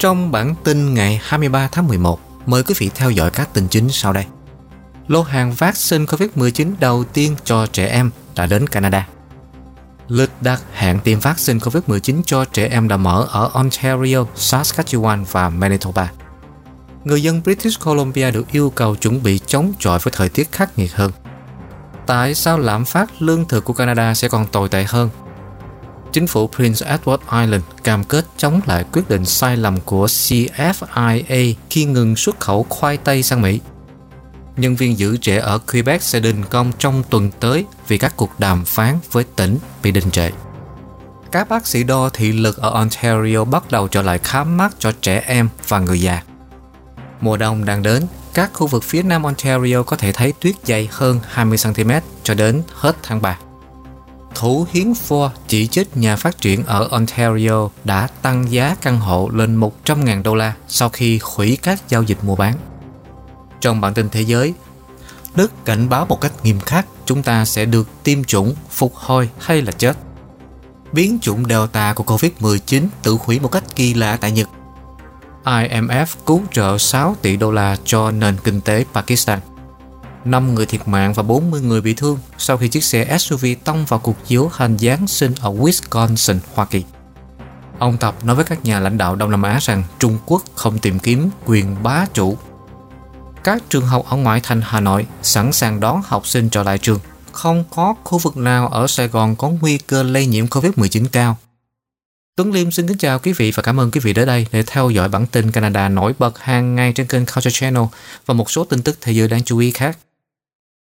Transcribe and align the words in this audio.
Trong 0.00 0.32
bản 0.32 0.54
tin 0.64 0.94
ngày 0.94 1.20
23 1.22 1.68
tháng 1.72 1.88
11, 1.88 2.20
mời 2.46 2.62
quý 2.62 2.74
vị 2.78 2.90
theo 2.94 3.10
dõi 3.10 3.30
các 3.30 3.54
tin 3.54 3.68
chính 3.68 3.88
sau 3.90 4.12
đây. 4.12 4.24
Lô 5.08 5.22
hàng 5.22 5.52
vaccine 5.52 6.04
COVID-19 6.04 6.72
đầu 6.80 7.04
tiên 7.04 7.36
cho 7.44 7.66
trẻ 7.66 7.86
em 7.86 8.10
đã 8.36 8.46
đến 8.46 8.66
Canada. 8.66 9.08
Lịch 10.08 10.30
đặt 10.40 10.62
hẹn 10.72 11.00
tiêm 11.00 11.20
vaccine 11.20 11.58
COVID-19 11.58 12.22
cho 12.26 12.44
trẻ 12.44 12.68
em 12.68 12.88
đã 12.88 12.96
mở 12.96 13.26
ở 13.30 13.50
Ontario, 13.52 14.24
Saskatchewan 14.36 15.24
và 15.30 15.48
Manitoba. 15.48 16.12
Người 17.04 17.22
dân 17.22 17.42
British 17.42 17.84
Columbia 17.84 18.30
được 18.30 18.52
yêu 18.52 18.70
cầu 18.70 18.96
chuẩn 18.96 19.22
bị 19.22 19.40
chống 19.46 19.72
chọi 19.78 19.98
với 19.98 20.12
thời 20.16 20.28
tiết 20.28 20.52
khắc 20.52 20.78
nghiệt 20.78 20.94
hơn. 20.94 21.12
Tại 22.06 22.34
sao 22.34 22.58
lạm 22.58 22.84
phát 22.84 23.22
lương 23.22 23.48
thực 23.48 23.64
của 23.64 23.72
Canada 23.72 24.14
sẽ 24.14 24.28
còn 24.28 24.46
tồi 24.46 24.68
tệ 24.68 24.84
hơn? 24.88 25.08
Chính 26.12 26.26
phủ 26.26 26.48
Prince 26.48 26.86
Edward 26.86 27.42
Island 27.42 27.64
cam 27.84 28.04
kết 28.04 28.26
chống 28.36 28.60
lại 28.66 28.84
quyết 28.92 29.08
định 29.08 29.24
sai 29.24 29.56
lầm 29.56 29.80
của 29.80 30.06
CFIA 30.06 31.54
khi 31.70 31.84
ngừng 31.84 32.16
xuất 32.16 32.40
khẩu 32.40 32.66
khoai 32.68 32.96
tây 32.96 33.22
sang 33.22 33.42
Mỹ. 33.42 33.60
Nhân 34.56 34.76
viên 34.76 34.98
giữ 34.98 35.16
trẻ 35.16 35.38
ở 35.38 35.58
Quebec 35.58 36.02
sẽ 36.02 36.20
đình 36.20 36.44
công 36.50 36.72
trong 36.78 37.02
tuần 37.10 37.30
tới 37.40 37.64
vì 37.88 37.98
các 37.98 38.16
cuộc 38.16 38.30
đàm 38.40 38.64
phán 38.64 38.98
với 39.12 39.24
tỉnh 39.36 39.58
bị 39.82 39.90
đình 39.90 40.10
trệ. 40.10 40.30
Các 41.32 41.48
bác 41.48 41.66
sĩ 41.66 41.84
đo 41.84 42.08
thị 42.08 42.32
lực 42.32 42.56
ở 42.56 42.70
Ontario 42.70 43.44
bắt 43.44 43.70
đầu 43.70 43.88
trở 43.88 44.02
lại 44.02 44.18
khám 44.18 44.56
mắt 44.56 44.74
cho 44.78 44.92
trẻ 45.00 45.22
em 45.26 45.48
và 45.68 45.78
người 45.78 46.00
già. 46.00 46.22
Mùa 47.20 47.36
đông 47.36 47.64
đang 47.64 47.82
đến, 47.82 48.02
các 48.34 48.50
khu 48.52 48.66
vực 48.66 48.84
phía 48.84 49.02
nam 49.02 49.22
Ontario 49.22 49.82
có 49.82 49.96
thể 49.96 50.12
thấy 50.12 50.32
tuyết 50.40 50.54
dày 50.64 50.88
hơn 50.90 51.20
20cm 51.34 52.00
cho 52.22 52.34
đến 52.34 52.62
hết 52.74 52.96
tháng 53.02 53.22
3. 53.22 53.38
Thủ 54.34 54.66
hiến 54.72 54.92
Ford 54.92 55.30
chỉ 55.48 55.66
trích 55.66 55.96
nhà 55.96 56.16
phát 56.16 56.40
triển 56.40 56.64
ở 56.64 56.88
Ontario 56.90 57.68
đã 57.84 58.08
tăng 58.22 58.52
giá 58.52 58.76
căn 58.82 59.00
hộ 59.00 59.30
lên 59.32 59.60
100.000 59.60 60.22
đô 60.22 60.34
la 60.34 60.54
sau 60.68 60.88
khi 60.88 61.20
hủy 61.22 61.58
các 61.62 61.82
giao 61.88 62.02
dịch 62.02 62.18
mua 62.24 62.36
bán. 62.36 62.54
Trong 63.60 63.80
bản 63.80 63.94
tin 63.94 64.08
thế 64.08 64.20
giới, 64.20 64.54
Đức 65.34 65.64
cảnh 65.64 65.88
báo 65.88 66.06
một 66.06 66.20
cách 66.20 66.32
nghiêm 66.42 66.60
khắc 66.60 66.86
chúng 67.06 67.22
ta 67.22 67.44
sẽ 67.44 67.64
được 67.64 67.88
tiêm 68.04 68.24
chủng, 68.24 68.54
phục 68.70 68.94
hồi 68.94 69.30
hay 69.38 69.62
là 69.62 69.72
chết. 69.72 69.96
Biến 70.92 71.18
chủng 71.22 71.44
Delta 71.44 71.92
của 71.92 72.04
Covid-19 72.04 72.86
tự 73.02 73.16
hủy 73.20 73.40
một 73.40 73.48
cách 73.48 73.64
kỳ 73.76 73.94
lạ 73.94 74.18
tại 74.20 74.32
Nhật. 74.32 74.48
IMF 75.44 76.06
cứu 76.26 76.42
trợ 76.52 76.78
6 76.78 77.16
tỷ 77.22 77.36
đô 77.36 77.50
la 77.50 77.76
cho 77.84 78.10
nền 78.10 78.36
kinh 78.44 78.60
tế 78.60 78.84
Pakistan. 78.94 79.38
5 80.24 80.54
người 80.54 80.66
thiệt 80.66 80.88
mạng 80.88 81.12
và 81.12 81.22
40 81.22 81.60
người 81.60 81.80
bị 81.80 81.94
thương 81.94 82.18
sau 82.38 82.56
khi 82.56 82.68
chiếc 82.68 82.84
xe 82.84 83.18
SUV 83.18 83.46
tông 83.64 83.84
vào 83.84 84.00
cuộc 84.00 84.26
chiếu 84.26 84.50
hành 84.54 84.78
Giáng 84.78 85.06
sinh 85.06 85.34
ở 85.40 85.52
Wisconsin, 85.52 86.38
Hoa 86.54 86.64
Kỳ. 86.64 86.84
Ông 87.78 87.96
Tập 87.96 88.24
nói 88.24 88.36
với 88.36 88.44
các 88.44 88.64
nhà 88.64 88.80
lãnh 88.80 88.98
đạo 88.98 89.16
Đông 89.16 89.30
Nam 89.30 89.42
Á 89.42 89.58
rằng 89.62 89.82
Trung 89.98 90.18
Quốc 90.26 90.42
không 90.54 90.78
tìm 90.78 90.98
kiếm 90.98 91.30
quyền 91.44 91.82
bá 91.82 92.06
chủ. 92.14 92.38
Các 93.44 93.62
trường 93.68 93.86
học 93.86 94.04
ở 94.08 94.16
ngoại 94.16 94.40
thành 94.42 94.60
Hà 94.64 94.80
Nội 94.80 95.06
sẵn 95.22 95.52
sàng 95.52 95.80
đón 95.80 96.02
học 96.04 96.26
sinh 96.26 96.48
trở 96.48 96.62
lại 96.62 96.78
trường. 96.78 97.00
Không 97.32 97.64
có 97.70 97.94
khu 98.04 98.18
vực 98.18 98.36
nào 98.36 98.68
ở 98.68 98.86
Sài 98.86 99.08
Gòn 99.08 99.36
có 99.36 99.48
nguy 99.60 99.78
cơ 99.78 100.02
lây 100.02 100.26
nhiễm 100.26 100.46
COVID-19 100.46 101.06
cao. 101.12 101.36
Tuấn 102.36 102.52
Liêm 102.52 102.70
xin 102.70 102.88
kính 102.88 102.98
chào 102.98 103.18
quý 103.18 103.32
vị 103.32 103.50
và 103.54 103.62
cảm 103.62 103.80
ơn 103.80 103.90
quý 103.90 104.00
vị 104.04 104.12
đến 104.12 104.26
đây 104.26 104.46
để 104.52 104.62
theo 104.62 104.90
dõi 104.90 105.08
bản 105.08 105.26
tin 105.26 105.50
Canada 105.50 105.88
nổi 105.88 106.14
bật 106.18 106.38
hàng 106.38 106.74
ngày 106.74 106.92
trên 106.92 107.06
kênh 107.06 107.26
Culture 107.26 107.50
Channel 107.50 107.84
và 108.26 108.34
một 108.34 108.50
số 108.50 108.64
tin 108.64 108.82
tức 108.82 108.98
thế 109.00 109.12
giới 109.12 109.28
đáng 109.28 109.44
chú 109.44 109.58
ý 109.58 109.70
khác. 109.70 109.98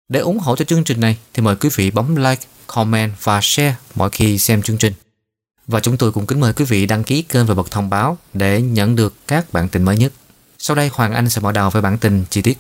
Để 0.10 0.20
ủng 0.20 0.40
hộ 0.40 0.56
cho 0.56 0.66
chương 0.66 0.84
trình 0.84 1.00
này 1.00 1.18
thì 1.34 1.44
mời 1.44 1.56
quý 1.56 1.70
vị 1.76 1.92
bấm 1.92 2.16
like, 2.16 2.42
comment 2.68 3.12
và 3.24 3.40
share 3.44 3.76
mỗi 3.96 4.10
khi 4.10 4.38
xem 4.38 4.62
chương 4.62 4.78
trình. 4.78 4.94
Và 5.68 5.80
chúng 5.80 5.98
tôi 5.98 6.12
cũng 6.12 6.26
kính 6.26 6.40
mời 6.40 6.54
quý 6.54 6.66
vị 6.66 6.86
đăng 6.86 7.04
ký 7.04 7.22
kênh 7.22 7.46
và 7.46 7.54
bật 7.54 7.72
thông 7.72 7.90
báo 7.90 8.18
để 8.34 8.62
nhận 8.62 8.96
được 8.96 9.14
các 9.28 9.54
bản 9.54 9.70
tin 9.70 9.84
mới 9.84 9.98
nhất. 9.98 10.14
Sau 10.58 10.76
đây 10.76 10.90
Hoàng 10.94 11.14
Anh 11.14 11.30
sẽ 11.30 11.42
mở 11.42 11.52
đầu 11.52 11.70
với 11.70 11.82
bản 11.82 11.98
tin 11.98 12.24
chi 12.30 12.42
tiết. 12.42 12.58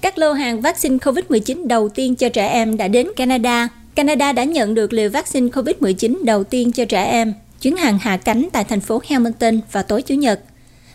Các 0.00 0.18
lô 0.18 0.32
hàng 0.32 0.60
vaccine 0.60 0.96
COVID-19 0.96 1.66
đầu 1.66 1.88
tiên 1.88 2.16
cho 2.16 2.28
trẻ 2.28 2.48
em 2.48 2.76
đã 2.76 2.88
đến 2.88 3.08
Canada. 3.16 3.68
Canada 3.94 4.32
đã 4.32 4.44
nhận 4.44 4.74
được 4.74 4.92
liều 4.92 5.10
vaccine 5.10 5.48
COVID-19 5.48 6.24
đầu 6.24 6.44
tiên 6.44 6.72
cho 6.72 6.84
trẻ 6.84 7.04
em. 7.04 7.34
Chuyến 7.62 7.76
hàng 7.76 7.98
hạ 7.98 8.16
cánh 8.16 8.48
tại 8.52 8.64
thành 8.64 8.80
phố 8.80 9.02
Hamilton 9.08 9.60
vào 9.72 9.82
tối 9.82 10.02
Chủ 10.02 10.14
nhật. 10.14 10.40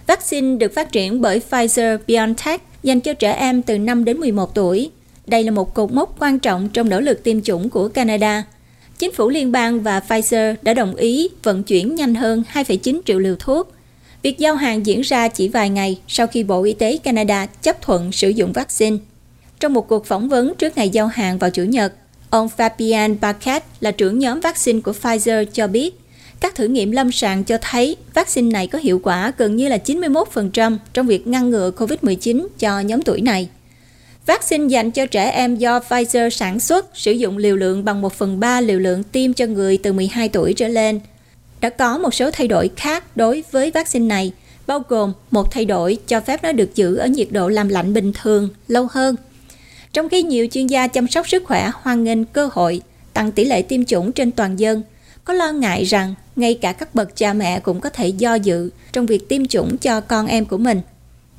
Vaccine 0.08 0.58
được 0.58 0.74
phát 0.74 0.92
triển 0.92 1.22
bởi 1.22 1.42
Pfizer-BioNTech 1.50 2.58
dành 2.84 3.00
cho 3.00 3.14
trẻ 3.14 3.34
em 3.34 3.62
từ 3.62 3.78
5 3.78 4.06
đến 4.06 4.18
11 4.18 4.56
tuổi. 4.56 4.90
Đây 5.28 5.44
là 5.44 5.52
một 5.52 5.74
cột 5.74 5.92
mốc 5.92 6.16
quan 6.20 6.40
trọng 6.40 6.70
trong 6.70 6.90
nỗ 6.90 7.00
lực 7.00 7.24
tiêm 7.24 7.42
chủng 7.42 7.70
của 7.70 7.88
Canada. 7.88 8.44
Chính 9.00 9.12
phủ 9.12 9.30
liên 9.30 9.52
bang 9.52 9.84
và 9.84 10.02
Pfizer 10.08 10.56
đã 10.62 10.74
đồng 10.74 10.96
ý 10.96 11.30
vận 11.44 11.64
chuyển 11.64 11.96
nhanh 11.96 12.16
hơn 12.16 12.44
2,9 12.54 13.00
triệu 13.06 13.20
liều 13.20 13.36
thuốc. 13.40 13.74
Việc 14.22 14.40
giao 14.40 14.56
hàng 14.56 14.86
diễn 14.86 15.02
ra 15.02 15.28
chỉ 15.28 15.48
vài 15.48 15.70
ngày 15.70 16.00
sau 16.08 16.28
khi 16.28 16.44
Bộ 16.44 16.64
Y 16.64 16.74
tế 16.74 16.98
Canada 16.98 17.46
chấp 17.46 17.82
thuận 17.82 18.12
sử 18.12 18.30
dụng 18.30 18.54
vaccine. 18.54 18.98
Trong 19.60 19.74
một 19.74 19.88
cuộc 19.88 20.06
phỏng 20.06 20.30
vấn 20.30 20.54
trước 20.56 20.78
ngày 20.78 20.90
giao 20.90 21.08
hàng 21.08 21.38
vào 21.38 21.50
Chủ 21.50 21.64
nhật, 21.64 21.94
ông 22.30 22.50
Fabian 22.58 23.18
Paquet 23.22 23.64
là 23.80 23.92
trưởng 23.92 24.20
nhóm 24.20 24.40
vaccine 24.40 24.80
của 24.80 24.94
Pfizer 25.02 25.46
cho 25.46 25.68
biết 25.68 26.00
các 26.44 26.56
thử 26.56 26.66
nghiệm 26.66 26.92
lâm 26.92 27.12
sàng 27.12 27.44
cho 27.44 27.58
thấy 27.62 27.96
vaccine 28.14 28.52
này 28.52 28.68
có 28.68 28.80
hiệu 28.80 29.00
quả 29.04 29.34
gần 29.38 29.56
như 29.56 29.68
là 29.68 29.78
91% 29.86 30.78
trong 30.94 31.08
việc 31.08 31.28
ngăn 31.28 31.50
ngừa 31.50 31.72
COVID-19 31.78 32.48
cho 32.60 32.80
nhóm 32.80 33.02
tuổi 33.02 33.22
này. 33.22 33.50
Vaccine 34.26 34.68
dành 34.68 34.92
cho 34.92 35.06
trẻ 35.06 35.30
em 35.30 35.56
do 35.56 35.80
Pfizer 35.80 36.30
sản 36.30 36.60
xuất 36.60 36.86
sử 36.94 37.12
dụng 37.12 37.38
liều 37.38 37.56
lượng 37.56 37.86
bằng 37.86 38.02
1 38.02 38.14
phần 38.14 38.40
3 38.40 38.62
liều 38.62 38.80
lượng 38.80 39.04
tiêm 39.04 39.34
cho 39.34 39.46
người 39.46 39.78
từ 39.78 39.94
12 39.94 40.30
tuổi 40.30 40.54
trở 40.54 40.68
lên. 40.68 41.00
Đã 41.62 41.70
có 41.70 41.98
một 41.98 42.14
số 42.14 42.32
thay 42.32 42.48
đổi 42.48 42.70
khác 42.76 43.18
đối 43.18 43.44
với 43.52 43.72
vaccine 43.72 44.06
này, 44.06 44.32
bao 44.68 44.84
gồm 44.90 45.14
một 45.32 45.52
thay 45.52 45.66
đổi 45.66 45.98
cho 46.08 46.20
phép 46.22 46.44
nó 46.44 46.52
được 46.52 46.76
giữ 46.76 46.96
ở 46.96 47.08
nhiệt 47.08 47.28
độ 47.32 47.50
làm 47.50 47.70
lạnh 47.70 47.94
bình 47.94 48.12
thường 48.22 48.50
lâu 48.68 48.88
hơn. 48.92 49.16
Trong 49.94 50.10
khi 50.10 50.24
nhiều 50.24 50.48
chuyên 50.52 50.68
gia 50.68 50.88
chăm 50.88 51.08
sóc 51.08 51.30
sức 51.30 51.44
khỏe 51.46 51.72
hoan 51.74 52.04
nghênh 52.04 52.26
cơ 52.26 52.50
hội 52.54 52.82
tăng 53.14 53.32
tỷ 53.32 53.46
lệ 53.46 53.62
tiêm 53.62 53.86
chủng 53.86 54.12
trên 54.12 54.32
toàn 54.32 54.60
dân, 54.60 54.82
có 55.26 55.34
lo 55.34 55.52
ngại 55.52 55.84
rằng 55.84 56.14
ngay 56.36 56.54
cả 56.62 56.74
các 56.74 56.96
bậc 56.96 57.16
cha 57.16 57.34
mẹ 57.34 57.60
cũng 57.60 57.80
có 57.80 57.90
thể 57.90 58.08
do 58.08 58.36
dự 58.36 58.70
trong 58.92 59.06
việc 59.06 59.30
tiêm 59.30 59.46
chủng 59.46 59.78
cho 59.78 60.02
con 60.02 60.28
em 60.28 60.46
của 60.46 60.58
mình. 60.58 60.82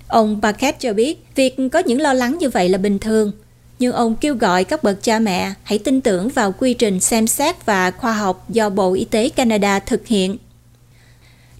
Ông 0.08 0.40
Paquette 0.42 0.78
cho 0.80 0.92
biết 0.92 1.24
việc 1.34 1.56
có 1.72 1.78
những 1.78 2.00
lo 2.00 2.12
lắng 2.12 2.38
như 2.38 2.50
vậy 2.50 2.68
là 2.68 2.78
bình 2.78 2.98
thường, 2.98 3.32
nhưng 3.78 3.92
ông 3.92 4.16
kêu 4.16 4.34
gọi 4.34 4.64
các 4.64 4.82
bậc 4.82 5.02
cha 5.02 5.18
mẹ 5.18 5.52
hãy 5.62 5.78
tin 5.78 6.00
tưởng 6.00 6.28
vào 6.28 6.52
quy 6.52 6.74
trình 6.74 7.00
xem 7.00 7.26
xét 7.26 7.66
và 7.66 7.90
khoa 7.90 8.12
học 8.12 8.44
do 8.48 8.70
Bộ 8.70 8.94
Y 8.94 9.04
tế 9.04 9.28
Canada 9.28 9.78
thực 9.78 10.06
hiện. 10.06 10.36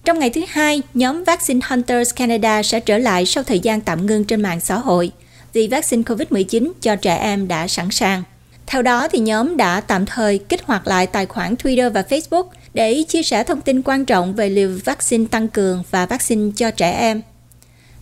Trong 0.05 0.19
ngày 0.19 0.29
thứ 0.29 0.41
hai, 0.47 0.81
nhóm 0.93 1.23
Vaccine 1.23 1.59
Hunters 1.69 2.15
Canada 2.15 2.63
sẽ 2.63 2.79
trở 2.79 2.97
lại 2.97 3.25
sau 3.25 3.43
thời 3.43 3.59
gian 3.59 3.81
tạm 3.81 4.05
ngưng 4.05 4.23
trên 4.23 4.41
mạng 4.41 4.59
xã 4.59 4.77
hội 4.77 5.11
vì 5.53 5.67
vaccine 5.67 6.03
COVID-19 6.03 6.71
cho 6.81 6.95
trẻ 6.95 7.15
em 7.15 7.47
đã 7.47 7.67
sẵn 7.67 7.91
sàng. 7.91 8.23
Theo 8.67 8.81
đó, 8.81 9.07
thì 9.07 9.19
nhóm 9.19 9.57
đã 9.57 9.81
tạm 9.81 10.05
thời 10.05 10.37
kích 10.37 10.63
hoạt 10.63 10.87
lại 10.87 11.07
tài 11.07 11.25
khoản 11.25 11.55
Twitter 11.55 11.89
và 11.89 12.03
Facebook 12.09 12.45
để 12.73 13.03
chia 13.07 13.23
sẻ 13.23 13.43
thông 13.43 13.61
tin 13.61 13.81
quan 13.81 14.05
trọng 14.05 14.35
về 14.35 14.49
liều 14.49 14.69
vaccine 14.85 15.25
tăng 15.31 15.47
cường 15.47 15.83
và 15.91 16.05
vaccine 16.05 16.51
cho 16.55 16.71
trẻ 16.71 16.91
em. 16.91 17.21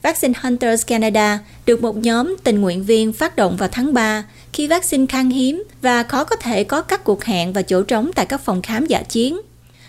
Vaccine 0.01 0.33
Hunters 0.41 0.85
Canada 0.87 1.39
được 1.65 1.81
một 1.81 1.97
nhóm 1.97 2.35
tình 2.43 2.61
nguyện 2.61 2.83
viên 2.83 3.13
phát 3.13 3.35
động 3.35 3.57
vào 3.57 3.69
tháng 3.71 3.93
3 3.93 4.23
khi 4.53 4.67
vaccine 4.67 5.05
khan 5.09 5.29
hiếm 5.29 5.63
và 5.81 6.03
khó 6.03 6.23
có 6.23 6.35
thể 6.35 6.63
có 6.63 6.81
các 6.81 7.03
cuộc 7.03 7.23
hẹn 7.23 7.53
và 7.53 7.61
chỗ 7.61 7.83
trống 7.83 8.11
tại 8.15 8.25
các 8.25 8.41
phòng 8.41 8.61
khám 8.61 8.85
giả 8.85 9.03
chiến. 9.03 9.41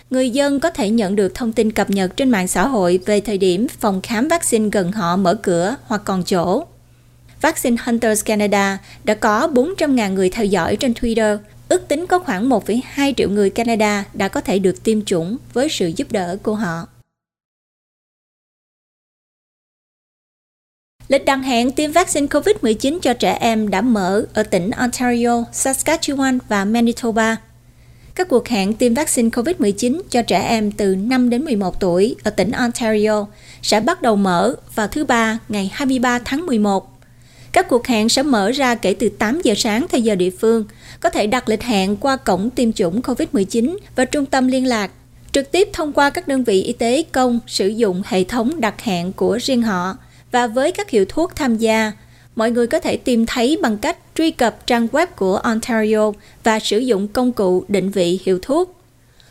Người 0.09 0.29
dân 0.29 0.59
có 0.59 0.69
thể 0.69 0.89
nhận 0.89 1.15
được 1.15 1.35
thông 1.35 1.51
tin 1.51 1.71
cập 1.71 1.89
nhật 1.89 2.17
trên 2.17 2.29
mạng 2.29 2.47
xã 2.47 2.67
hội 2.67 2.99
về 3.05 3.21
thời 3.21 3.37
điểm 3.37 3.67
phòng 3.79 4.01
khám 4.01 4.27
vaccine 4.27 4.69
gần 4.71 4.91
họ 4.91 5.15
mở 5.15 5.35
cửa 5.35 5.75
hoặc 5.87 6.01
còn 6.05 6.23
chỗ. 6.23 6.63
Vaccine 7.41 7.77
Hunters 7.85 8.25
Canada 8.25 8.77
đã 9.03 9.13
có 9.13 9.47
400.000 9.53 10.13
người 10.13 10.29
theo 10.29 10.45
dõi 10.45 10.75
trên 10.75 10.93
Twitter. 10.93 11.37
Ước 11.69 11.87
tính 11.87 12.07
có 12.07 12.19
khoảng 12.19 12.49
1,2 12.49 13.13
triệu 13.17 13.29
người 13.29 13.49
Canada 13.49 14.05
đã 14.13 14.27
có 14.27 14.41
thể 14.41 14.59
được 14.59 14.83
tiêm 14.83 15.05
chủng 15.05 15.37
với 15.53 15.69
sự 15.69 15.91
giúp 15.95 16.11
đỡ 16.11 16.37
của 16.43 16.55
họ. 16.55 16.87
Lịch 21.07 21.25
đặt 21.25 21.35
hẹn 21.35 21.71
tiêm 21.71 21.91
vaccine 21.91 22.27
COVID-19 22.27 22.99
cho 22.99 23.13
trẻ 23.13 23.37
em 23.41 23.69
đã 23.69 23.81
mở 23.81 24.25
ở 24.33 24.43
tỉnh 24.43 24.71
Ontario, 24.71 25.43
Saskatchewan 25.53 26.39
và 26.49 26.65
Manitoba. 26.65 27.37
Các 28.15 28.29
cuộc 28.29 28.47
hẹn 28.47 28.73
tiêm 28.73 28.93
vaccine 28.93 29.29
COVID-19 29.29 30.01
cho 30.09 30.21
trẻ 30.21 30.39
em 30.39 30.71
từ 30.71 30.95
5 30.95 31.29
đến 31.29 31.45
11 31.45 31.79
tuổi 31.79 32.15
ở 32.23 32.31
tỉnh 32.31 32.51
Ontario 32.51 33.27
sẽ 33.61 33.79
bắt 33.79 34.01
đầu 34.01 34.15
mở 34.15 34.55
vào 34.75 34.87
thứ 34.87 35.05
Ba 35.05 35.39
ngày 35.49 35.71
23 35.73 36.19
tháng 36.25 36.45
11 36.45 36.94
các 37.55 37.69
cuộc 37.69 37.87
hẹn 37.87 38.09
sẽ 38.09 38.23
mở 38.23 38.51
ra 38.51 38.75
kể 38.75 38.95
từ 38.99 39.09
8 39.09 39.41
giờ 39.43 39.53
sáng 39.57 39.85
theo 39.89 40.01
giờ 40.01 40.15
địa 40.15 40.29
phương, 40.29 40.65
có 40.99 41.09
thể 41.09 41.27
đặt 41.27 41.49
lịch 41.49 41.63
hẹn 41.63 41.95
qua 41.95 42.17
cổng 42.17 42.49
tiêm 42.49 42.73
chủng 42.73 43.01
COVID-19 43.01 43.77
và 43.95 44.05
trung 44.05 44.25
tâm 44.25 44.47
liên 44.47 44.65
lạc, 44.65 44.91
trực 45.31 45.51
tiếp 45.51 45.69
thông 45.73 45.93
qua 45.93 46.09
các 46.09 46.27
đơn 46.27 46.43
vị 46.43 46.61
y 46.61 46.73
tế 46.73 47.03
công 47.11 47.39
sử 47.47 47.67
dụng 47.67 48.01
hệ 48.05 48.23
thống 48.23 48.61
đặt 48.61 48.81
hẹn 48.81 49.13
của 49.13 49.39
riêng 49.41 49.61
họ 49.61 49.97
và 50.31 50.47
với 50.47 50.71
các 50.71 50.89
hiệu 50.89 51.05
thuốc 51.09 51.35
tham 51.35 51.57
gia, 51.57 51.91
mọi 52.35 52.51
người 52.51 52.67
có 52.67 52.79
thể 52.79 52.97
tìm 52.97 53.25
thấy 53.25 53.57
bằng 53.61 53.77
cách 53.77 53.97
truy 54.15 54.31
cập 54.31 54.67
trang 54.67 54.87
web 54.91 55.07
của 55.15 55.35
Ontario 55.35 56.11
và 56.43 56.59
sử 56.59 56.77
dụng 56.77 57.07
công 57.07 57.31
cụ 57.31 57.65
định 57.67 57.91
vị 57.91 58.19
hiệu 58.23 58.39
thuốc. 58.41 58.75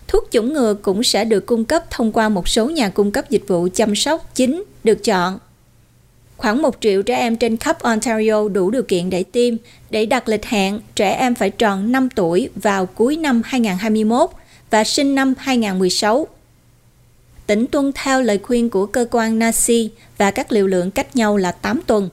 Thuốc 0.08 0.28
chủng 0.30 0.52
ngừa 0.52 0.74
cũng 0.74 1.02
sẽ 1.02 1.24
được 1.24 1.46
cung 1.46 1.64
cấp 1.64 1.90
thông 1.90 2.12
qua 2.12 2.28
một 2.28 2.48
số 2.48 2.70
nhà 2.70 2.88
cung 2.88 3.10
cấp 3.10 3.30
dịch 3.30 3.48
vụ 3.48 3.68
chăm 3.74 3.94
sóc 3.94 4.30
chính 4.34 4.64
được 4.84 5.04
chọn. 5.04 5.38
Khoảng 6.36 6.62
1 6.62 6.76
triệu 6.80 7.02
trẻ 7.02 7.16
em 7.16 7.36
trên 7.36 7.56
khắp 7.56 7.78
Ontario 7.80 8.48
đủ 8.48 8.70
điều 8.70 8.82
kiện 8.82 9.10
để 9.10 9.22
tiêm. 9.22 9.54
Để 9.90 10.06
đặt 10.06 10.28
lịch 10.28 10.44
hẹn, 10.44 10.80
trẻ 10.94 11.10
em 11.10 11.34
phải 11.34 11.50
tròn 11.50 11.92
5 11.92 12.08
tuổi 12.14 12.48
vào 12.56 12.86
cuối 12.86 13.16
năm 13.16 13.42
2021 13.44 14.30
và 14.70 14.84
sinh 14.84 15.14
năm 15.14 15.34
2016. 15.38 16.26
Tỉnh 17.46 17.66
tuân 17.66 17.92
theo 17.94 18.22
lời 18.22 18.38
khuyên 18.42 18.70
của 18.70 18.86
cơ 18.86 19.06
quan 19.10 19.38
NACI 19.38 19.90
và 20.18 20.30
các 20.30 20.52
liều 20.52 20.66
lượng 20.66 20.90
cách 20.90 21.16
nhau 21.16 21.36
là 21.36 21.52
8 21.52 21.80
tuần. 21.86 22.08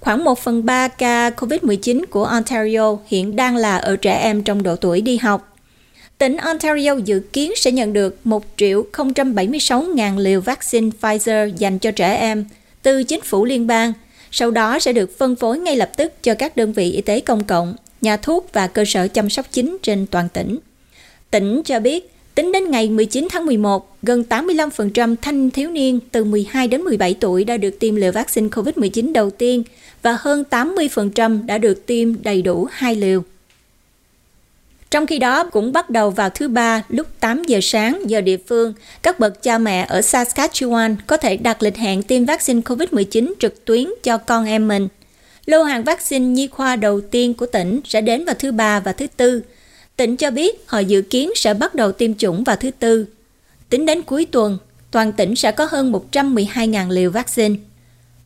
Khoảng 0.00 0.24
1 0.24 0.38
phần 0.38 0.66
3 0.66 0.88
ca 0.88 1.30
COVID-19 1.30 2.04
của 2.10 2.24
Ontario 2.24 2.96
hiện 3.06 3.36
đang 3.36 3.56
là 3.56 3.76
ở 3.76 3.96
trẻ 3.96 4.18
em 4.18 4.42
trong 4.42 4.62
độ 4.62 4.76
tuổi 4.76 5.00
đi 5.00 5.16
học. 5.16 5.56
Tỉnh 6.18 6.36
Ontario 6.36 6.96
dự 7.04 7.20
kiến 7.20 7.52
sẽ 7.56 7.72
nhận 7.72 7.92
được 7.92 8.18
1 8.24 8.44
triệu 8.56 8.84
076 9.34 9.82
ngàn 9.82 10.18
liều 10.18 10.40
vaccine 10.40 10.90
Pfizer 11.00 11.48
dành 11.48 11.78
cho 11.78 11.90
trẻ 11.90 12.16
em 12.16 12.44
từ 12.86 13.02
chính 13.02 13.20
phủ 13.20 13.44
liên 13.44 13.66
bang, 13.66 13.92
sau 14.30 14.50
đó 14.50 14.78
sẽ 14.78 14.92
được 14.92 15.18
phân 15.18 15.36
phối 15.36 15.58
ngay 15.58 15.76
lập 15.76 15.90
tức 15.96 16.12
cho 16.22 16.34
các 16.34 16.56
đơn 16.56 16.72
vị 16.72 16.92
y 16.92 17.00
tế 17.00 17.20
công 17.20 17.44
cộng, 17.44 17.74
nhà 18.00 18.16
thuốc 18.16 18.50
và 18.52 18.66
cơ 18.66 18.84
sở 18.84 19.08
chăm 19.08 19.30
sóc 19.30 19.46
chính 19.52 19.76
trên 19.82 20.06
toàn 20.06 20.28
tỉnh. 20.28 20.58
Tỉnh 21.30 21.62
cho 21.64 21.80
biết, 21.80 22.10
tính 22.34 22.52
đến 22.52 22.70
ngày 22.70 22.88
19 22.88 23.28
tháng 23.30 23.46
11, 23.46 23.96
gần 24.02 24.24
85% 24.28 25.16
thanh 25.22 25.50
thiếu 25.50 25.70
niên 25.70 26.00
từ 26.12 26.24
12 26.24 26.68
đến 26.68 26.80
17 26.80 27.14
tuổi 27.20 27.44
đã 27.44 27.56
được 27.56 27.78
tiêm 27.80 27.96
liều 27.96 28.12
vaccine 28.12 28.48
COVID-19 28.48 29.12
đầu 29.12 29.30
tiên 29.30 29.62
và 30.02 30.16
hơn 30.20 30.44
80% 30.50 31.46
đã 31.46 31.58
được 31.58 31.86
tiêm 31.86 32.22
đầy 32.22 32.42
đủ 32.42 32.66
hai 32.70 32.94
liều. 32.94 33.22
Trong 34.90 35.06
khi 35.06 35.18
đó, 35.18 35.44
cũng 35.44 35.72
bắt 35.72 35.90
đầu 35.90 36.10
vào 36.10 36.30
thứ 36.30 36.48
Ba 36.48 36.82
lúc 36.88 37.06
8 37.20 37.42
giờ 37.44 37.58
sáng 37.62 38.02
giờ 38.06 38.20
địa 38.20 38.36
phương, 38.48 38.72
các 39.02 39.20
bậc 39.20 39.42
cha 39.42 39.58
mẹ 39.58 39.86
ở 39.88 40.00
Saskatchewan 40.00 40.96
có 41.06 41.16
thể 41.16 41.36
đặt 41.36 41.62
lịch 41.62 41.76
hẹn 41.76 42.02
tiêm 42.02 42.24
vaccine 42.24 42.60
COVID-19 42.60 43.32
trực 43.38 43.64
tuyến 43.64 43.86
cho 44.02 44.18
con 44.18 44.44
em 44.44 44.68
mình. 44.68 44.88
Lô 45.46 45.62
hàng 45.62 45.84
vaccine 45.84 46.26
nhi 46.26 46.46
khoa 46.46 46.76
đầu 46.76 47.00
tiên 47.00 47.34
của 47.34 47.46
tỉnh 47.46 47.80
sẽ 47.84 48.00
đến 48.00 48.24
vào 48.24 48.34
thứ 48.38 48.52
Ba 48.52 48.80
và 48.80 48.92
thứ 48.92 49.06
Tư. 49.16 49.42
Tỉnh 49.96 50.16
cho 50.16 50.30
biết 50.30 50.64
họ 50.66 50.78
dự 50.78 51.02
kiến 51.02 51.30
sẽ 51.36 51.54
bắt 51.54 51.74
đầu 51.74 51.92
tiêm 51.92 52.14
chủng 52.14 52.44
vào 52.44 52.56
thứ 52.56 52.70
Tư. 52.78 53.06
Tính 53.70 53.86
đến 53.86 54.02
cuối 54.02 54.26
tuần, 54.32 54.58
toàn 54.90 55.12
tỉnh 55.12 55.36
sẽ 55.36 55.52
có 55.52 55.68
hơn 55.70 55.92
112.000 56.12 56.90
liều 56.90 57.10
vaccine. 57.10 57.54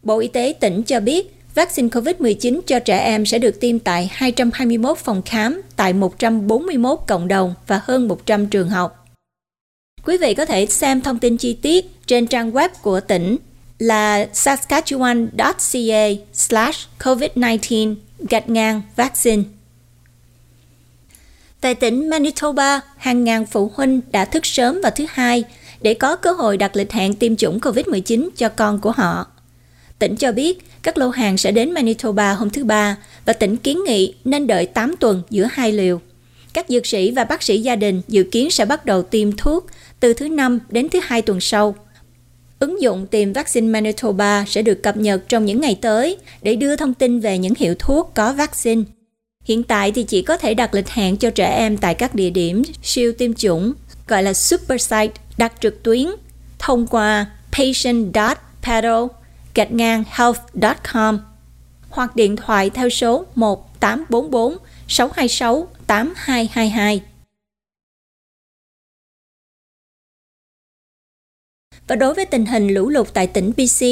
Bộ 0.03 0.19
Y 0.19 0.29
tế 0.29 0.55
tỉnh 0.61 0.83
cho 0.83 1.01
biết 1.01 1.35
Vaccine 1.55 1.89
COVID-19 1.89 2.61
cho 2.67 2.79
trẻ 2.79 2.99
em 2.99 3.27
sẽ 3.27 3.39
được 3.39 3.61
tiêm 3.61 3.79
tại 3.79 4.11
221 4.13 4.99
phòng 4.99 5.23
khám 5.23 5.63
tại 5.77 5.93
141 5.93 6.99
cộng 7.09 7.29
đồng 7.29 7.55
và 7.67 7.81
hơn 7.85 8.09
100 8.09 8.47
trường 8.47 8.69
học. 8.69 9.07
Quý 10.05 10.17
vị 10.19 10.35
có 10.35 10.45
thể 10.45 10.67
xem 10.67 11.01
thông 11.01 11.19
tin 11.19 11.37
chi 11.37 11.53
tiết 11.53 12.07
trên 12.07 12.27
trang 12.27 12.53
web 12.53 12.69
của 12.83 13.01
tỉnh 13.01 13.37
là 13.79 14.27
saskatchewan.ca 14.33 16.25
slash 16.33 16.89
COVID-19 16.99 17.95
gạch 18.31 18.49
ngang 18.49 18.83
vaccine. 18.97 19.43
Tại 21.61 21.75
tỉnh 21.75 22.09
Manitoba, 22.09 22.81
hàng 22.97 23.25
ngàn 23.25 23.47
phụ 23.47 23.73
huynh 23.75 24.01
đã 24.11 24.25
thức 24.25 24.47
sớm 24.47 24.81
vào 24.83 24.93
thứ 24.97 25.05
hai 25.09 25.45
để 25.81 25.95
có 25.95 26.17
cơ 26.17 26.33
hội 26.33 26.57
đặt 26.57 26.77
lịch 26.77 26.93
hẹn 26.93 27.15
tiêm 27.15 27.37
chủng 27.37 27.59
COVID-19 27.59 28.29
cho 28.37 28.49
con 28.49 28.81
của 28.81 28.93
họ. 28.93 29.27
Tỉnh 30.01 30.17
cho 30.17 30.33
biết 30.33 30.59
các 30.83 30.99
lô 30.99 31.09
hàng 31.09 31.39
sẽ 31.39 31.53
đến 31.53 31.73
Manitoba 31.73 32.33
hôm 32.33 32.51
thứ 32.51 32.65
Ba 32.65 32.97
và 33.25 33.33
tỉnh 33.33 33.57
kiến 33.57 33.79
nghị 33.87 34.15
nên 34.25 34.47
đợi 34.47 34.67
8 34.67 34.95
tuần 35.01 35.23
giữa 35.31 35.49
hai 35.53 35.73
liều. 35.73 36.01
Các 36.53 36.67
dược 36.69 36.87
sĩ 36.87 37.11
và 37.11 37.25
bác 37.25 37.43
sĩ 37.43 37.59
gia 37.59 37.77
đình 37.77 38.03
dự 38.09 38.23
kiến 38.23 38.51
sẽ 38.51 38.65
bắt 38.65 38.85
đầu 38.85 39.03
tiêm 39.03 39.37
thuốc 39.37 39.67
từ 40.01 40.15
thứ 40.15 40.29
năm 40.29 40.59
đến 40.69 40.89
thứ 40.89 41.01
hai 41.03 41.23
tuần 41.23 41.41
sau. 41.41 41.75
Ứng 42.59 42.83
dụng 42.83 43.07
tìm 43.07 43.33
vaccine 43.33 43.67
Manitoba 43.67 44.45
sẽ 44.49 44.63
được 44.63 44.83
cập 44.83 44.97
nhật 44.97 45.29
trong 45.29 45.45
những 45.45 45.61
ngày 45.61 45.79
tới 45.81 46.17
để 46.43 46.57
đưa 46.57 46.77
thông 46.77 46.95
tin 46.95 47.21
về 47.21 47.39
những 47.39 47.55
hiệu 47.55 47.75
thuốc 47.79 48.11
có 48.15 48.33
vaccine. 48.33 48.83
Hiện 49.45 49.63
tại 49.63 49.93
thì 49.93 50.03
chỉ 50.03 50.23
có 50.23 50.37
thể 50.37 50.55
đặt 50.55 50.75
lịch 50.75 50.89
hẹn 50.89 51.17
cho 51.17 51.31
trẻ 51.31 51.57
em 51.57 51.77
tại 51.77 51.95
các 51.95 52.15
địa 52.15 52.31
điểm 52.31 52.63
siêu 52.83 53.13
tiêm 53.19 53.35
chủng, 53.35 53.73
gọi 54.09 54.23
là 54.23 54.33
super 54.33 54.83
site, 54.83 55.13
đặt 55.39 55.53
trực 55.61 55.83
tuyến 55.83 56.07
thông 56.59 56.87
qua 56.87 57.27
patient.paddle 57.53 59.20
gạch 59.55 59.73
ngang 59.73 60.05
health.com 60.11 61.19
hoặc 61.91 62.17
điện 62.17 62.37
thoại 62.37 62.71
theo 62.71 62.89
số 62.89 63.27
1844 63.35 64.57
626 64.89 65.69
8222. 65.87 67.03
Và 71.87 71.97
đối 71.97 72.15
với 72.15 72.27
tình 72.27 72.47
hình 72.47 72.69
lũ 72.69 72.89
lụt 72.89 73.09
tại 73.15 73.27
tỉnh 73.27 73.53
BC, 73.57 73.87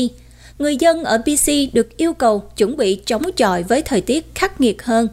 người 0.58 0.76
dân 0.76 1.04
ở 1.04 1.18
BC 1.18 1.52
được 1.72 1.96
yêu 1.96 2.12
cầu 2.12 2.38
chuẩn 2.56 2.76
bị 2.76 3.00
chống 3.06 3.22
chọi 3.36 3.62
với 3.62 3.82
thời 3.82 4.00
tiết 4.00 4.26
khắc 4.34 4.60
nghiệt 4.60 4.82
hơn. 4.82 5.08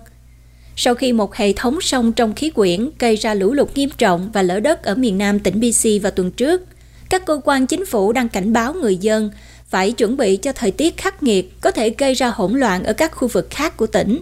Sau 0.76 0.96
khi 0.96 1.14
một 1.14 1.36
hệ 1.36 1.54
thống 1.54 1.82
sông 1.82 2.14
trong 2.14 2.34
khí 2.34 2.50
quyển 2.50 2.90
gây 3.00 3.16
ra 3.16 3.34
lũ 3.34 3.54
lụt 3.54 3.70
nghiêm 3.76 3.90
trọng 3.98 4.32
và 4.34 4.42
lở 4.42 4.60
đất 4.60 4.84
ở 4.84 4.96
miền 4.96 5.18
nam 5.18 5.40
tỉnh 5.40 5.60
BC 5.60 6.04
vào 6.04 6.12
tuần 6.12 6.32
trước, 6.32 6.62
các 7.10 7.26
cơ 7.26 7.40
quan 7.44 7.68
chính 7.68 7.86
phủ 7.86 8.12
đang 8.12 8.30
cảnh 8.30 8.54
báo 8.54 8.74
người 8.74 8.98
dân 8.98 9.32
phải 9.70 9.92
chuẩn 9.92 10.18
bị 10.18 10.38
cho 10.38 10.54
thời 10.54 10.72
tiết 10.72 10.98
khắc 10.98 11.24
nghiệt 11.24 11.62
có 11.62 11.72
thể 11.72 11.90
gây 11.98 12.14
ra 12.14 12.32
hỗn 12.36 12.54
loạn 12.60 12.84
ở 12.84 12.94
các 12.94 13.12
khu 13.16 13.28
vực 13.28 13.48
khác 13.50 13.78
của 13.78 13.88
tỉnh. 13.88 14.22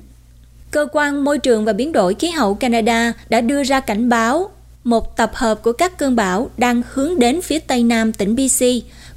Cơ 0.72 0.88
quan 0.92 1.24
Môi 1.24 1.38
trường 1.38 1.66
và 1.66 1.74
Biến 1.74 1.92
đổi 1.92 2.13
Khí 2.13 2.30
hậu 2.30 2.54
Canada 2.54 3.13
đã 3.30 3.42
đưa 3.42 3.63
ra 3.63 3.80
cảnh 3.80 4.10
báo 4.10 4.50
một 4.84 5.18
tập 5.18 5.31
hợp 5.34 5.63
của 5.63 5.74
các 5.74 5.98
cơn 5.98 6.16
bão 6.16 6.50
đang 6.57 6.81
hướng 6.94 7.19
đến 7.19 7.42
phía 7.42 7.60
tây 7.60 7.84
nam 7.84 8.13
tỉnh 8.13 8.36
BC 8.36 8.66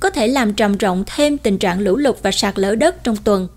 có 0.00 0.11
thể 0.11 0.28
làm 0.28 0.55
trầm 0.55 0.78
trọng 0.78 1.05
thêm 1.17 1.38
tình 1.38 1.58
trạng 1.58 1.81
lũ 1.81 1.96
lụt 1.96 2.17
và 2.23 2.31
sạt 2.31 2.58
lở 2.58 2.75
đất 2.75 3.05
trong 3.05 3.17
tuần. 3.25 3.49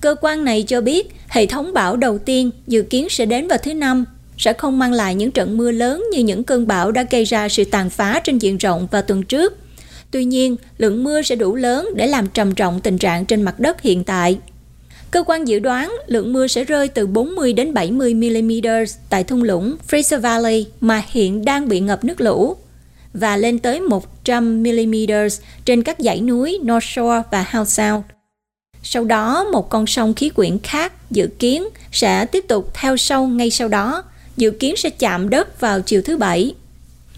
Cơ 0.00 0.14
quan 0.20 0.44
này 0.44 0.62
cho 0.62 0.80
biết 0.80 1.14
hệ 1.28 1.46
thống 1.46 1.72
bão 1.74 1.96
đầu 1.96 2.18
tiên 2.18 2.50
dự 2.66 2.82
kiến 2.82 3.08
sẽ 3.08 3.26
đến 3.26 3.48
vào 3.48 3.58
thứ 3.58 3.74
Năm, 3.74 4.04
sẽ 4.38 4.52
không 4.52 4.78
mang 4.78 4.92
lại 4.92 5.14
những 5.14 5.30
trận 5.30 5.56
mưa 5.56 5.70
lớn 5.70 6.04
như 6.12 6.18
những 6.18 6.44
cơn 6.44 6.66
bão 6.66 6.90
đã 6.92 7.04
gây 7.10 7.24
ra 7.24 7.48
sự 7.48 7.64
tàn 7.64 7.90
phá 7.90 8.20
trên 8.24 8.38
diện 8.38 8.56
rộng 8.56 8.86
vào 8.90 9.02
tuần 9.02 9.22
trước 9.22 9.61
Tuy 10.12 10.24
nhiên, 10.24 10.56
lượng 10.78 11.04
mưa 11.04 11.22
sẽ 11.22 11.36
đủ 11.36 11.54
lớn 11.54 11.88
để 11.94 12.06
làm 12.06 12.26
trầm 12.28 12.54
trọng 12.54 12.80
tình 12.80 12.98
trạng 12.98 13.26
trên 13.26 13.42
mặt 13.42 13.60
đất 13.60 13.82
hiện 13.82 14.04
tại. 14.04 14.38
Cơ 15.10 15.22
quan 15.26 15.48
dự 15.48 15.58
đoán 15.58 15.92
lượng 16.06 16.32
mưa 16.32 16.46
sẽ 16.46 16.64
rơi 16.64 16.88
từ 16.88 17.06
40 17.06 17.52
đến 17.52 17.74
70 17.74 18.14
mm 18.14 18.52
tại 19.10 19.24
thung 19.24 19.42
lũng 19.42 19.76
Fraser 19.90 20.20
Valley 20.20 20.66
mà 20.80 21.02
hiện 21.08 21.44
đang 21.44 21.68
bị 21.68 21.80
ngập 21.80 22.04
nước 22.04 22.20
lũ 22.20 22.56
và 23.14 23.36
lên 23.36 23.58
tới 23.58 23.80
100 23.80 24.62
mm 24.62 24.94
trên 25.64 25.82
các 25.82 25.96
dãy 25.98 26.20
núi 26.20 26.58
North 26.62 26.86
Shore 26.86 27.22
và 27.30 27.46
Howe 27.50 27.64
Sound. 27.64 28.04
Sau 28.82 29.04
đó, 29.04 29.44
một 29.52 29.70
con 29.70 29.86
sông 29.86 30.14
khí 30.14 30.28
quyển 30.28 30.58
khác 30.58 31.10
dự 31.10 31.28
kiến 31.38 31.64
sẽ 31.92 32.26
tiếp 32.26 32.44
tục 32.48 32.70
theo 32.74 32.96
sâu 32.96 33.26
ngay 33.26 33.50
sau 33.50 33.68
đó, 33.68 34.04
dự 34.36 34.50
kiến 34.50 34.76
sẽ 34.76 34.90
chạm 34.90 35.30
đất 35.30 35.60
vào 35.60 35.80
chiều 35.80 36.02
thứ 36.02 36.16
Bảy. 36.16 36.54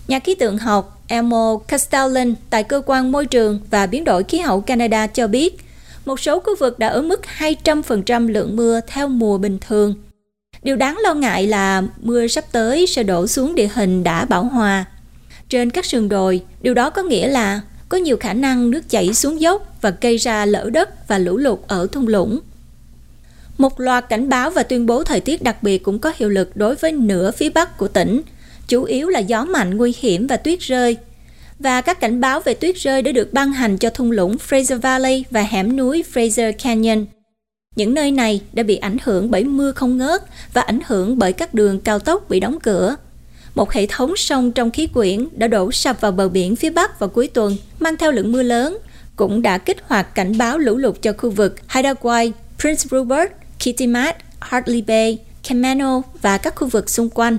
Nhà 0.09 0.19
khí 0.19 0.35
tượng 0.35 0.59
học 0.59 0.94
Elmo 1.09 1.57
Castellan 1.69 2.35
tại 2.51 2.63
Cơ 2.63 2.83
quan 2.87 3.13
Môi 3.13 3.27
trường 3.27 3.61
và 3.71 3.87
Biến 3.87 4.05
đổi 4.05 4.25
Khí 4.25 4.39
hậu 4.39 4.61
Canada 4.61 5.07
cho 5.07 5.27
biết, 5.27 5.59
một 6.05 6.21
số 6.21 6.41
khu 6.41 6.57
vực 6.57 6.79
đã 6.79 6.89
ở 6.89 7.03
mức 7.03 7.21
200% 7.39 8.29
lượng 8.29 8.57
mưa 8.57 8.81
theo 8.87 9.09
mùa 9.09 9.39
bình 9.39 9.59
thường. 9.69 9.95
Điều 10.63 10.77
đáng 10.77 10.99
lo 11.03 11.15
ngại 11.15 11.47
là 11.47 11.83
mưa 12.03 12.27
sắp 12.27 12.45
tới 12.53 12.87
sẽ 12.87 13.03
đổ 13.03 13.27
xuống 13.27 13.55
địa 13.55 13.69
hình 13.75 14.05
đã 14.05 14.25
bão 14.25 14.45
hòa. 14.45 14.85
Trên 15.49 15.71
các 15.71 15.85
sườn 15.85 16.09
đồi, 16.09 16.43
điều 16.63 16.75
đó 16.75 16.91
có 16.91 17.03
nghĩa 17.03 17.29
là 17.29 17.61
có 17.89 17.97
nhiều 17.99 18.17
khả 18.17 18.33
năng 18.33 18.71
nước 18.71 18.91
chảy 18.91 19.15
xuống 19.15 19.41
dốc 19.41 19.77
và 19.81 19.95
gây 20.01 20.17
ra 20.17 20.47
lở 20.47 20.71
đất 20.73 21.09
và 21.09 21.19
lũ 21.19 21.37
lụt 21.37 21.59
ở 21.67 21.87
thung 21.93 22.09
lũng. 22.09 22.41
Một 23.59 23.81
loạt 23.81 24.09
cảnh 24.09 24.29
báo 24.29 24.51
và 24.51 24.63
tuyên 24.63 24.87
bố 24.87 25.05
thời 25.05 25.21
tiết 25.21 25.43
đặc 25.43 25.63
biệt 25.63 25.79
cũng 25.79 25.99
có 25.99 26.13
hiệu 26.17 26.29
lực 26.29 26.57
đối 26.57 26.75
với 26.75 26.93
nửa 26.93 27.31
phía 27.31 27.51
bắc 27.51 27.79
của 27.79 27.89
tỉnh– 27.89 28.23
chủ 28.69 28.85
yếu 28.85 29.09
là 29.09 29.21
gió 29.21 29.45
mạnh 29.45 29.77
nguy 29.77 29.95
hiểm 29.99 30.27
và 30.27 30.37
tuyết 30.37 30.61
rơi. 30.61 30.97
Và 31.59 31.81
các 31.81 32.01
cảnh 32.01 32.21
báo 32.21 32.41
về 32.41 32.55
tuyết 32.55 32.77
rơi 32.77 33.03
đã 33.03 33.13
được 33.13 33.33
ban 33.33 33.53
hành 33.53 33.79
cho 33.79 33.91
thung 33.91 34.11
lũng 34.11 34.37
Fraser 34.49 34.81
Valley 34.81 35.25
và 35.31 35.43
hẻm 35.43 35.77
núi 35.77 36.05
Fraser 36.15 36.53
Canyon. 36.63 37.07
Những 37.77 37.95
nơi 37.95 38.11
này 38.11 38.41
đã 38.53 38.63
bị 38.63 38.77
ảnh 38.77 38.97
hưởng 39.05 39.31
bởi 39.31 39.45
mưa 39.45 39.73
không 39.73 39.99
ngớt 39.99 40.23
và 40.53 40.63
ảnh 40.63 40.81
hưởng 40.87 41.19
bởi 41.19 41.33
các 41.33 41.55
đường 41.55 41.81
cao 41.81 41.99
tốc 41.99 42.29
bị 42.29 42.41
đóng 42.41 42.59
cửa. 42.61 42.97
Một 43.55 43.73
hệ 43.73 43.87
thống 43.87 44.17
sông 44.17 44.53
trong 44.53 44.71
khí 44.71 44.87
quyển 44.87 45.29
đã 45.37 45.49
đổ 45.49 45.73
sập 45.73 46.01
vào 46.01 46.13
bờ 46.13 46.29
biển 46.29 46.57
phía 46.57 46.71
Bắc 46.71 46.99
vào 46.99 47.09
cuối 47.09 47.29
tuần, 47.29 47.57
mang 47.81 47.97
theo 47.97 48.13
lượng 48.13 48.33
mưa 48.33 48.43
lớn, 48.43 48.79
cũng 49.17 49.43
đã 49.43 49.59
kích 49.59 49.77
hoạt 49.87 50.15
cảnh 50.15 50.39
báo 50.39 50.59
lũ 50.59 50.77
lụt 50.77 51.03
cho 51.03 51.13
khu 51.13 51.31
vực 51.31 51.55
Haida 51.67 51.95
Prince 52.59 52.85
Rupert, 52.91 53.31
Kitimat, 53.65 54.17
Hartley 54.41 54.83
Bay, 54.83 55.19
Camano 55.49 56.03
và 56.23 56.39
các 56.39 56.55
khu 56.57 56.69
vực 56.69 56.91
xung 56.91 57.11
quanh 57.11 57.39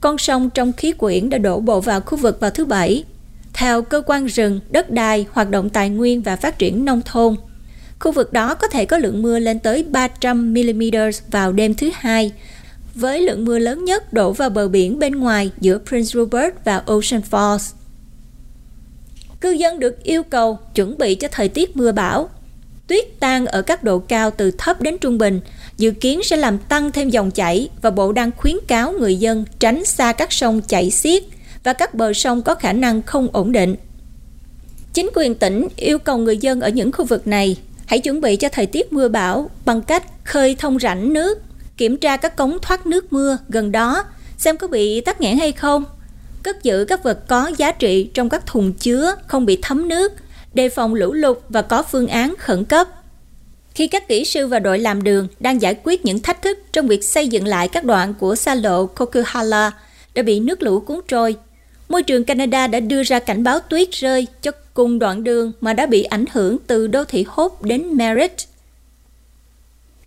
con 0.00 0.18
sông 0.18 0.50
trong 0.50 0.72
khí 0.72 0.92
quyển 0.92 1.30
đã 1.30 1.38
đổ 1.38 1.60
bộ 1.60 1.80
vào 1.80 2.00
khu 2.00 2.18
vực 2.18 2.40
vào 2.40 2.50
thứ 2.50 2.64
Bảy. 2.64 3.04
Theo 3.52 3.82
Cơ 3.82 4.02
quan 4.06 4.26
rừng, 4.26 4.60
đất 4.70 4.90
đai, 4.90 5.26
hoạt 5.32 5.50
động 5.50 5.70
tài 5.70 5.90
nguyên 5.90 6.22
và 6.22 6.36
phát 6.36 6.58
triển 6.58 6.84
nông 6.84 7.02
thôn, 7.02 7.36
Khu 8.00 8.12
vực 8.12 8.32
đó 8.32 8.54
có 8.54 8.68
thể 8.68 8.84
có 8.84 8.98
lượng 8.98 9.22
mưa 9.22 9.38
lên 9.38 9.58
tới 9.58 9.82
300 9.82 10.54
mm 10.54 10.82
vào 11.30 11.52
đêm 11.52 11.74
thứ 11.74 11.90
hai, 11.94 12.32
với 12.94 13.20
lượng 13.20 13.44
mưa 13.44 13.58
lớn 13.58 13.84
nhất 13.84 14.12
đổ 14.12 14.32
vào 14.32 14.50
bờ 14.50 14.68
biển 14.68 14.98
bên 14.98 15.16
ngoài 15.16 15.50
giữa 15.60 15.78
Prince 15.78 16.10
Rupert 16.12 16.54
và 16.64 16.76
Ocean 16.86 17.22
Falls. 17.30 17.72
Cư 19.40 19.50
dân 19.50 19.78
được 19.78 20.02
yêu 20.02 20.22
cầu 20.22 20.58
chuẩn 20.74 20.98
bị 20.98 21.14
cho 21.14 21.28
thời 21.32 21.48
tiết 21.48 21.76
mưa 21.76 21.92
bão. 21.92 22.28
Tuyết 22.86 23.20
tan 23.20 23.46
ở 23.46 23.62
các 23.62 23.84
độ 23.84 23.98
cao 23.98 24.30
từ 24.30 24.50
thấp 24.50 24.80
đến 24.80 24.98
trung 24.98 25.18
bình, 25.18 25.40
dự 25.76 25.90
kiến 25.90 26.22
sẽ 26.22 26.36
làm 26.36 26.58
tăng 26.58 26.92
thêm 26.92 27.10
dòng 27.10 27.30
chảy 27.30 27.68
và 27.82 27.90
Bộ 27.90 28.12
đang 28.12 28.30
khuyến 28.36 28.56
cáo 28.66 28.92
người 28.92 29.16
dân 29.16 29.44
tránh 29.58 29.84
xa 29.84 30.12
các 30.12 30.32
sông 30.32 30.60
chảy 30.62 30.90
xiết 30.90 31.22
và 31.64 31.72
các 31.72 31.94
bờ 31.94 32.12
sông 32.12 32.42
có 32.42 32.54
khả 32.54 32.72
năng 32.72 33.02
không 33.02 33.28
ổn 33.32 33.52
định. 33.52 33.76
Chính 34.92 35.10
quyền 35.14 35.34
tỉnh 35.34 35.68
yêu 35.76 35.98
cầu 35.98 36.18
người 36.18 36.38
dân 36.38 36.60
ở 36.60 36.68
những 36.68 36.92
khu 36.92 37.04
vực 37.04 37.26
này 37.26 37.56
hãy 37.86 37.98
chuẩn 38.00 38.20
bị 38.20 38.36
cho 38.36 38.48
thời 38.48 38.66
tiết 38.66 38.92
mưa 38.92 39.08
bão 39.08 39.50
bằng 39.64 39.82
cách 39.82 40.04
khơi 40.24 40.56
thông 40.58 40.78
rãnh 40.78 41.12
nước, 41.12 41.38
kiểm 41.76 41.96
tra 41.96 42.16
các 42.16 42.36
cống 42.36 42.58
thoát 42.62 42.86
nước 42.86 43.12
mưa 43.12 43.38
gần 43.48 43.72
đó, 43.72 44.04
xem 44.38 44.56
có 44.56 44.66
bị 44.66 45.00
tắc 45.00 45.20
nghẽn 45.20 45.38
hay 45.38 45.52
không, 45.52 45.84
cất 46.42 46.62
giữ 46.62 46.84
các 46.84 47.02
vật 47.02 47.28
có 47.28 47.50
giá 47.56 47.72
trị 47.72 48.10
trong 48.14 48.28
các 48.28 48.46
thùng 48.46 48.72
chứa 48.72 49.14
không 49.26 49.46
bị 49.46 49.58
thấm 49.62 49.88
nước, 49.88 50.12
đề 50.54 50.68
phòng 50.68 50.94
lũ 50.94 51.12
lụt 51.12 51.38
và 51.48 51.62
có 51.62 51.82
phương 51.82 52.08
án 52.08 52.34
khẩn 52.38 52.64
cấp. 52.64 52.88
Khi 53.76 53.86
các 53.86 54.08
kỹ 54.08 54.24
sư 54.24 54.46
và 54.46 54.58
đội 54.58 54.78
làm 54.78 55.02
đường 55.02 55.28
đang 55.40 55.62
giải 55.62 55.76
quyết 55.84 56.04
những 56.04 56.20
thách 56.20 56.42
thức 56.42 56.58
trong 56.72 56.88
việc 56.88 57.04
xây 57.04 57.28
dựng 57.28 57.46
lại 57.46 57.68
các 57.68 57.84
đoạn 57.84 58.14
của 58.14 58.34
xa 58.34 58.54
lộ 58.54 58.86
Coquihalla 58.86 59.72
đã 60.14 60.22
bị 60.22 60.40
nước 60.40 60.62
lũ 60.62 60.80
cuốn 60.80 61.00
trôi, 61.08 61.36
môi 61.88 62.02
trường 62.02 62.24
Canada 62.24 62.66
đã 62.66 62.80
đưa 62.80 63.02
ra 63.02 63.18
cảnh 63.18 63.44
báo 63.44 63.58
tuyết 63.60 63.90
rơi 63.92 64.26
cho 64.42 64.50
cùng 64.74 64.98
đoạn 64.98 65.24
đường 65.24 65.52
mà 65.60 65.72
đã 65.72 65.86
bị 65.86 66.02
ảnh 66.02 66.24
hưởng 66.32 66.58
từ 66.66 66.86
đô 66.86 67.04
thị 67.04 67.24
Hope 67.28 67.68
đến 67.68 67.96
Merritt. 67.96 68.34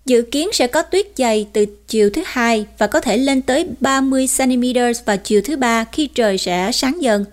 Dự 0.05 0.21
kiến 0.21 0.49
sẽ 0.53 0.67
có 0.67 0.81
tuyết 0.81 1.07
dày 1.15 1.47
từ 1.53 1.65
chiều 1.87 2.09
thứ 2.09 2.23
hai 2.25 2.65
và 2.77 2.87
có 2.87 2.99
thể 2.99 3.17
lên 3.17 3.41
tới 3.41 3.67
30 3.79 4.27
cm 4.37 4.63
vào 5.05 5.17
chiều 5.17 5.41
thứ 5.45 5.57
ba 5.57 5.83
khi 5.83 6.07
trời 6.07 6.37
sẽ 6.37 6.71
sáng 6.71 7.01
dần. 7.01 7.25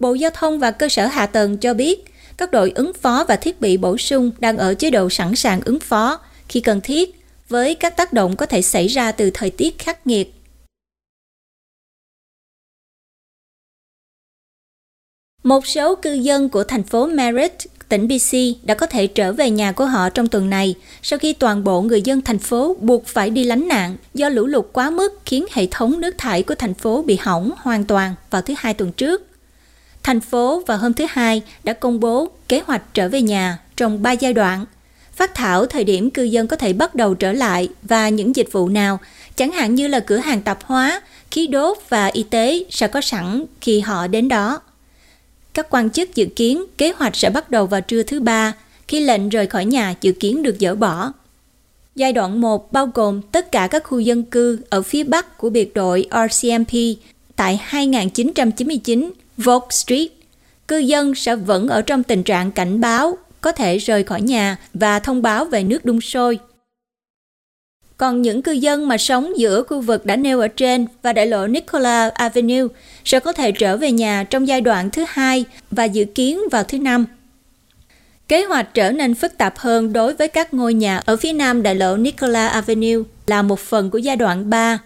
Bộ 0.00 0.14
Giao 0.14 0.30
thông 0.34 0.58
và 0.58 0.70
Cơ 0.70 0.88
sở 0.88 1.06
Hạ 1.06 1.26
tầng 1.26 1.56
cho 1.56 1.74
biết 1.74 2.04
các 2.38 2.50
đội 2.50 2.72
ứng 2.74 2.92
phó 2.92 3.24
và 3.28 3.36
thiết 3.36 3.60
bị 3.60 3.76
bổ 3.76 3.98
sung 3.98 4.30
đang 4.38 4.58
ở 4.58 4.74
chế 4.74 4.90
độ 4.90 5.10
sẵn 5.10 5.36
sàng 5.36 5.60
ứng 5.64 5.80
phó 5.80 6.20
khi 6.48 6.60
cần 6.60 6.80
thiết 6.80 7.14
với 7.48 7.74
các 7.74 7.96
tác 7.96 8.12
động 8.12 8.36
có 8.36 8.46
thể 8.46 8.62
xảy 8.62 8.86
ra 8.86 9.12
từ 9.12 9.30
thời 9.34 9.50
tiết 9.50 9.78
khắc 9.78 10.06
nghiệt. 10.06 10.34
Một 15.42 15.66
số 15.66 15.94
cư 15.94 16.12
dân 16.12 16.48
của 16.48 16.64
thành 16.64 16.82
phố 16.82 17.06
Merritt, 17.06 17.66
tỉnh 17.88 18.08
BC 18.08 18.36
đã 18.66 18.74
có 18.74 18.86
thể 18.86 19.06
trở 19.06 19.32
về 19.32 19.50
nhà 19.50 19.72
của 19.72 19.86
họ 19.86 20.10
trong 20.10 20.28
tuần 20.28 20.50
này 20.50 20.74
sau 21.02 21.18
khi 21.18 21.32
toàn 21.32 21.64
bộ 21.64 21.82
người 21.82 22.02
dân 22.02 22.20
thành 22.20 22.38
phố 22.38 22.76
buộc 22.80 23.06
phải 23.06 23.30
đi 23.30 23.44
lánh 23.44 23.68
nạn 23.68 23.96
do 24.14 24.28
lũ 24.28 24.46
lụt 24.46 24.66
quá 24.72 24.90
mức 24.90 25.20
khiến 25.24 25.46
hệ 25.52 25.66
thống 25.70 26.00
nước 26.00 26.14
thải 26.18 26.42
của 26.42 26.54
thành 26.54 26.74
phố 26.74 27.02
bị 27.02 27.16
hỏng 27.20 27.50
hoàn 27.56 27.84
toàn 27.84 28.14
vào 28.30 28.42
thứ 28.42 28.54
hai 28.56 28.74
tuần 28.74 28.92
trước. 28.92 29.27
Thành 30.08 30.20
phố 30.20 30.62
vào 30.66 30.78
hôm 30.78 30.92
thứ 30.92 31.06
Hai 31.08 31.42
đã 31.64 31.72
công 31.72 32.00
bố 32.00 32.28
kế 32.48 32.60
hoạch 32.66 32.94
trở 32.94 33.08
về 33.08 33.22
nhà 33.22 33.58
trong 33.76 34.02
3 34.02 34.12
giai 34.12 34.32
đoạn. 34.32 34.64
Phát 35.12 35.34
thảo 35.34 35.66
thời 35.66 35.84
điểm 35.84 36.10
cư 36.10 36.22
dân 36.22 36.46
có 36.46 36.56
thể 36.56 36.72
bắt 36.72 36.94
đầu 36.94 37.14
trở 37.14 37.32
lại 37.32 37.68
và 37.82 38.08
những 38.08 38.36
dịch 38.36 38.52
vụ 38.52 38.68
nào, 38.68 39.00
chẳng 39.36 39.52
hạn 39.52 39.74
như 39.74 39.88
là 39.88 40.00
cửa 40.00 40.16
hàng 40.16 40.42
tạp 40.42 40.64
hóa, 40.64 41.02
khí 41.30 41.46
đốt 41.46 41.78
và 41.88 42.06
y 42.06 42.22
tế 42.22 42.64
sẽ 42.70 42.88
có 42.88 43.00
sẵn 43.00 43.44
khi 43.60 43.80
họ 43.80 44.06
đến 44.06 44.28
đó. 44.28 44.60
Các 45.54 45.66
quan 45.70 45.90
chức 45.90 46.14
dự 46.14 46.26
kiến 46.36 46.64
kế 46.78 46.92
hoạch 46.96 47.16
sẽ 47.16 47.30
bắt 47.30 47.50
đầu 47.50 47.66
vào 47.66 47.80
trưa 47.80 48.02
thứ 48.02 48.20
ba, 48.20 48.52
khi 48.88 49.00
lệnh 49.00 49.28
rời 49.28 49.46
khỏi 49.46 49.64
nhà 49.64 49.94
dự 50.00 50.12
kiến 50.12 50.42
được 50.42 50.56
dỡ 50.60 50.74
bỏ. 50.74 51.12
Giai 51.96 52.12
đoạn 52.12 52.40
1 52.40 52.72
bao 52.72 52.90
gồm 52.94 53.22
tất 53.22 53.52
cả 53.52 53.68
các 53.70 53.84
khu 53.84 53.98
dân 53.98 54.22
cư 54.22 54.58
ở 54.70 54.82
phía 54.82 55.04
bắc 55.04 55.38
của 55.38 55.50
biệt 55.50 55.74
đội 55.74 56.08
RCMP 56.10 56.72
tại 57.36 57.60
2999 57.62 59.12
Volk 59.38 59.72
Street. 59.72 60.08
Cư 60.68 60.78
dân 60.78 61.14
sẽ 61.14 61.36
vẫn 61.36 61.68
ở 61.68 61.82
trong 61.82 62.02
tình 62.02 62.22
trạng 62.22 62.52
cảnh 62.52 62.80
báo, 62.80 63.18
có 63.40 63.52
thể 63.52 63.78
rời 63.78 64.02
khỏi 64.04 64.20
nhà 64.20 64.56
và 64.74 64.98
thông 64.98 65.22
báo 65.22 65.44
về 65.44 65.62
nước 65.62 65.84
đun 65.84 66.00
sôi. 66.00 66.38
Còn 67.96 68.22
những 68.22 68.42
cư 68.42 68.52
dân 68.52 68.88
mà 68.88 68.98
sống 68.98 69.38
giữa 69.38 69.62
khu 69.62 69.80
vực 69.80 70.06
đã 70.06 70.16
nêu 70.16 70.40
ở 70.40 70.48
trên 70.48 70.86
và 71.02 71.12
đại 71.12 71.26
lộ 71.26 71.46
Nicola 71.46 72.08
Avenue 72.08 72.66
sẽ 73.04 73.20
có 73.20 73.32
thể 73.32 73.52
trở 73.52 73.76
về 73.76 73.92
nhà 73.92 74.24
trong 74.24 74.48
giai 74.48 74.60
đoạn 74.60 74.90
thứ 74.90 75.04
hai 75.08 75.44
và 75.70 75.84
dự 75.84 76.04
kiến 76.04 76.40
vào 76.50 76.64
thứ 76.64 76.78
năm. 76.78 77.06
Kế 78.28 78.44
hoạch 78.44 78.74
trở 78.74 78.90
nên 78.90 79.14
phức 79.14 79.38
tạp 79.38 79.58
hơn 79.58 79.92
đối 79.92 80.14
với 80.14 80.28
các 80.28 80.54
ngôi 80.54 80.74
nhà 80.74 80.98
ở 80.98 81.16
phía 81.16 81.32
nam 81.32 81.62
đại 81.62 81.74
lộ 81.74 81.96
Nicola 81.96 82.48
Avenue 82.48 82.98
là 83.26 83.42
một 83.42 83.60
phần 83.60 83.90
của 83.90 83.98
giai 83.98 84.16
đoạn 84.16 84.50
3. 84.50 84.78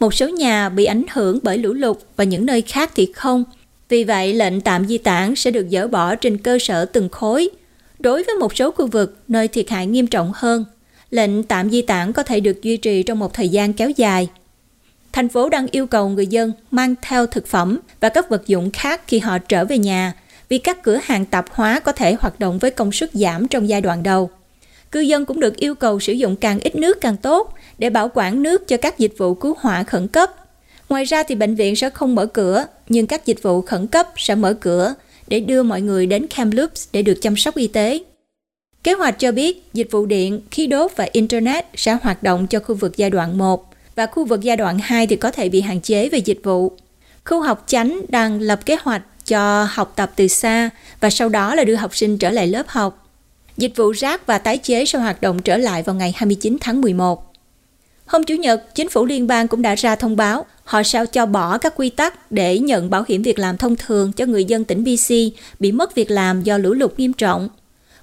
Một 0.00 0.14
số 0.14 0.28
nhà 0.28 0.68
bị 0.68 0.84
ảnh 0.84 1.04
hưởng 1.10 1.38
bởi 1.42 1.58
lũ 1.58 1.72
lụt 1.72 1.96
và 2.16 2.24
những 2.24 2.46
nơi 2.46 2.62
khác 2.62 2.90
thì 2.94 3.12
không. 3.16 3.44
Vì 3.88 4.04
vậy, 4.04 4.34
lệnh 4.34 4.60
tạm 4.60 4.86
di 4.86 4.98
tản 4.98 5.36
sẽ 5.36 5.50
được 5.50 5.66
dỡ 5.70 5.88
bỏ 5.88 6.14
trên 6.14 6.38
cơ 6.38 6.58
sở 6.58 6.84
từng 6.84 7.08
khối. 7.08 7.48
Đối 7.98 8.24
với 8.24 8.34
một 8.34 8.56
số 8.56 8.70
khu 8.70 8.86
vực 8.86 9.16
nơi 9.28 9.48
thiệt 9.48 9.70
hại 9.70 9.86
nghiêm 9.86 10.06
trọng 10.06 10.32
hơn, 10.34 10.64
lệnh 11.10 11.42
tạm 11.42 11.70
di 11.70 11.82
tản 11.82 12.12
có 12.12 12.22
thể 12.22 12.40
được 12.40 12.62
duy 12.62 12.76
trì 12.76 13.02
trong 13.02 13.18
một 13.18 13.34
thời 13.34 13.48
gian 13.48 13.72
kéo 13.72 13.90
dài. 13.90 14.28
Thành 15.12 15.28
phố 15.28 15.48
đang 15.48 15.66
yêu 15.70 15.86
cầu 15.86 16.08
người 16.08 16.26
dân 16.26 16.52
mang 16.70 16.94
theo 17.02 17.26
thực 17.26 17.46
phẩm 17.46 17.80
và 18.00 18.08
các 18.08 18.28
vật 18.28 18.46
dụng 18.46 18.70
khác 18.70 19.00
khi 19.06 19.18
họ 19.18 19.38
trở 19.38 19.64
về 19.64 19.78
nhà, 19.78 20.12
vì 20.48 20.58
các 20.58 20.82
cửa 20.82 20.98
hàng 21.02 21.24
tạp 21.24 21.46
hóa 21.50 21.80
có 21.80 21.92
thể 21.92 22.16
hoạt 22.20 22.40
động 22.40 22.58
với 22.58 22.70
công 22.70 22.92
suất 22.92 23.10
giảm 23.12 23.48
trong 23.48 23.68
giai 23.68 23.80
đoạn 23.80 24.02
đầu. 24.02 24.30
Cư 24.92 25.00
dân 25.00 25.24
cũng 25.24 25.40
được 25.40 25.56
yêu 25.56 25.74
cầu 25.74 26.00
sử 26.00 26.12
dụng 26.12 26.36
càng 26.36 26.60
ít 26.60 26.76
nước 26.76 27.00
càng 27.00 27.16
tốt 27.16 27.54
để 27.78 27.90
bảo 27.90 28.10
quản 28.14 28.42
nước 28.42 28.68
cho 28.68 28.76
các 28.76 28.98
dịch 28.98 29.12
vụ 29.18 29.34
cứu 29.34 29.56
hỏa 29.60 29.82
khẩn 29.82 30.08
cấp. 30.08 30.37
Ngoài 30.88 31.04
ra 31.04 31.22
thì 31.22 31.34
bệnh 31.34 31.54
viện 31.54 31.76
sẽ 31.76 31.90
không 31.90 32.14
mở 32.14 32.26
cửa, 32.26 32.66
nhưng 32.88 33.06
các 33.06 33.26
dịch 33.26 33.42
vụ 33.42 33.62
khẩn 33.62 33.86
cấp 33.86 34.06
sẽ 34.16 34.34
mở 34.34 34.54
cửa 34.54 34.94
để 35.26 35.40
đưa 35.40 35.62
mọi 35.62 35.80
người 35.80 36.06
đến 36.06 36.26
Kamloops 36.26 36.88
để 36.92 37.02
được 37.02 37.18
chăm 37.22 37.36
sóc 37.36 37.56
y 37.56 37.66
tế. 37.66 37.98
Kế 38.82 38.92
hoạch 38.92 39.18
cho 39.18 39.32
biết 39.32 39.68
dịch 39.72 39.88
vụ 39.90 40.06
điện, 40.06 40.40
khí 40.50 40.66
đốt 40.66 40.92
và 40.96 41.08
Internet 41.12 41.66
sẽ 41.74 41.98
hoạt 42.02 42.22
động 42.22 42.46
cho 42.46 42.60
khu 42.60 42.74
vực 42.74 42.96
giai 42.96 43.10
đoạn 43.10 43.38
1 43.38 43.74
và 43.94 44.06
khu 44.06 44.24
vực 44.24 44.40
giai 44.40 44.56
đoạn 44.56 44.78
2 44.82 45.06
thì 45.06 45.16
có 45.16 45.30
thể 45.30 45.48
bị 45.48 45.60
hạn 45.60 45.80
chế 45.80 46.08
về 46.08 46.18
dịch 46.18 46.40
vụ. 46.44 46.72
Khu 47.24 47.40
học 47.40 47.64
chánh 47.66 48.00
đang 48.08 48.40
lập 48.40 48.60
kế 48.66 48.76
hoạch 48.82 49.02
cho 49.26 49.68
học 49.70 49.92
tập 49.96 50.12
từ 50.16 50.28
xa 50.28 50.70
và 51.00 51.10
sau 51.10 51.28
đó 51.28 51.54
là 51.54 51.64
đưa 51.64 51.74
học 51.74 51.96
sinh 51.96 52.18
trở 52.18 52.30
lại 52.30 52.46
lớp 52.46 52.68
học. 52.68 53.08
Dịch 53.56 53.76
vụ 53.76 53.90
rác 53.90 54.26
và 54.26 54.38
tái 54.38 54.58
chế 54.58 54.84
sẽ 54.84 54.98
hoạt 54.98 55.20
động 55.20 55.42
trở 55.42 55.56
lại 55.56 55.82
vào 55.82 55.96
ngày 55.96 56.12
29 56.16 56.56
tháng 56.60 56.80
11. 56.80 57.32
Hôm 58.06 58.24
Chủ 58.24 58.34
nhật, 58.34 58.74
chính 58.74 58.88
phủ 58.88 59.04
liên 59.04 59.26
bang 59.26 59.48
cũng 59.48 59.62
đã 59.62 59.74
ra 59.74 59.96
thông 59.96 60.16
báo 60.16 60.46
họ 60.68 60.82
sẽ 60.82 61.06
cho 61.06 61.26
bỏ 61.26 61.58
các 61.58 61.74
quy 61.76 61.90
tắc 61.90 62.32
để 62.32 62.58
nhận 62.58 62.90
bảo 62.90 63.04
hiểm 63.08 63.22
việc 63.22 63.38
làm 63.38 63.56
thông 63.56 63.76
thường 63.76 64.12
cho 64.12 64.26
người 64.26 64.44
dân 64.44 64.64
tỉnh 64.64 64.84
BC 64.84 65.14
bị 65.60 65.72
mất 65.72 65.94
việc 65.94 66.10
làm 66.10 66.42
do 66.42 66.58
lũ 66.58 66.72
lụt 66.72 66.98
nghiêm 66.98 67.12
trọng. 67.12 67.48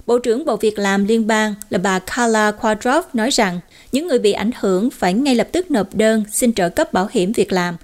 Bộ 0.06 0.18
trưởng 0.18 0.44
Bộ 0.44 0.56
Việc 0.56 0.78
làm 0.78 1.04
Liên 1.04 1.26
bang 1.26 1.54
là 1.70 1.78
bà 1.78 1.98
Carla 1.98 2.50
Quadrov 2.50 3.04
nói 3.12 3.30
rằng 3.30 3.60
những 3.92 4.06
người 4.06 4.18
bị 4.18 4.32
ảnh 4.32 4.50
hưởng 4.60 4.90
phải 4.90 5.14
ngay 5.14 5.34
lập 5.34 5.48
tức 5.52 5.70
nộp 5.70 5.94
đơn 5.94 6.24
xin 6.32 6.52
trợ 6.52 6.68
cấp 6.68 6.92
bảo 6.92 7.08
hiểm 7.12 7.32
việc 7.32 7.52
làm, 7.52 7.76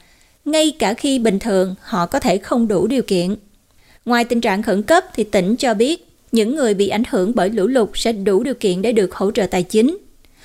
ngay 0.44 0.72
cả 0.78 0.94
khi 0.94 1.18
bình 1.18 1.38
thường 1.38 1.74
họ 1.80 2.06
có 2.06 2.20
thể 2.20 2.38
không 2.38 2.68
đủ 2.68 2.86
điều 2.86 3.02
kiện. 3.02 3.36
Ngoài 4.04 4.24
tình 4.24 4.40
trạng 4.40 4.62
khẩn 4.62 4.82
cấp 4.82 5.04
thì 5.14 5.24
tỉnh 5.24 5.56
cho 5.56 5.74
biết 5.74 6.08
những 6.32 6.56
người 6.56 6.74
bị 6.74 6.88
ảnh 6.88 7.04
hưởng 7.10 7.32
bởi 7.34 7.50
lũ 7.50 7.66
lụt 7.66 7.88
sẽ 7.94 8.12
đủ 8.12 8.42
điều 8.42 8.54
kiện 8.54 8.82
để 8.82 8.92
được 8.92 9.14
hỗ 9.14 9.30
trợ 9.30 9.46
tài 9.46 9.62
chính 9.62 9.98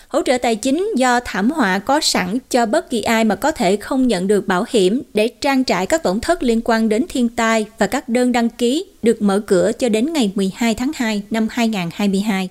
hỗ 0.08 0.22
trợ 0.26 0.38
tài 0.38 0.56
chính 0.56 0.92
do 0.98 1.20
thảm 1.26 1.52
họa 1.52 1.80
có 1.80 2.02
sẵn 2.02 2.38
cho 2.50 2.66
bất 2.66 2.90
kỳ 2.90 3.02
ai 3.02 3.24
mà 3.24 3.36
có 3.36 3.52
thể 3.52 3.78
không 3.78 4.08
nhận 4.08 4.28
được 4.28 4.48
bảo 4.48 4.66
hiểm 4.70 5.02
để 5.14 5.28
trang 5.42 5.64
trải 5.64 5.86
các 5.86 6.04
tổn 6.04 6.20
thất 6.20 6.44
liên 6.44 6.62
quan 6.64 6.90
đến 6.90 7.06
thiên 7.10 7.30
tai 7.30 7.66
và 7.78 7.88
các 7.88 8.10
đơn 8.10 8.32
đăng 8.32 8.50
ký 8.50 8.86
được 9.04 9.22
mở 9.22 9.42
cửa 9.48 9.72
cho 9.80 9.90
đến 9.90 10.14
ngày 10.14 10.32
12 10.36 10.76
tháng 10.76 10.92
2 10.96 11.24
năm 11.30 11.48
2022. 11.52 12.50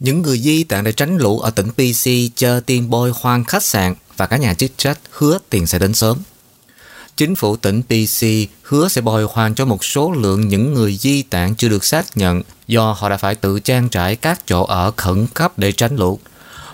Những 0.00 0.22
người 0.22 0.38
di 0.38 0.64
tản 0.64 0.84
để 0.84 0.92
tránh 0.92 1.18
lũ 1.18 1.38
ở 1.38 1.50
tỉnh 1.50 1.68
PC 1.70 2.34
chờ 2.36 2.60
tiền 2.66 2.90
bồi 2.90 3.12
hoàn 3.14 3.44
khách 3.44 3.62
sạn 3.62 3.94
và 4.16 4.26
các 4.26 4.36
nhà 4.40 4.54
chức 4.54 4.70
trách 4.76 4.98
hứa 5.10 5.38
tiền 5.50 5.66
sẽ 5.66 5.78
đến 5.78 5.94
sớm. 5.94 6.18
Chính 7.16 7.36
phủ 7.36 7.56
tỉnh 7.56 7.82
PC 7.82 8.26
hứa 8.62 8.88
sẽ 8.88 9.00
bồi 9.00 9.26
hoàn 9.32 9.54
cho 9.54 9.64
một 9.64 9.84
số 9.84 10.12
lượng 10.12 10.48
những 10.48 10.74
người 10.74 10.96
di 10.96 11.22
tản 11.22 11.54
chưa 11.54 11.68
được 11.68 11.84
xác 11.84 12.16
nhận 12.16 12.42
do 12.66 12.92
họ 12.92 13.08
đã 13.08 13.16
phải 13.16 13.34
tự 13.34 13.60
trang 13.60 13.88
trải 13.88 14.16
các 14.16 14.46
chỗ 14.46 14.64
ở 14.64 14.92
khẩn 14.96 15.26
cấp 15.34 15.58
để 15.58 15.72
tránh 15.72 15.96
lũ. 15.96 16.18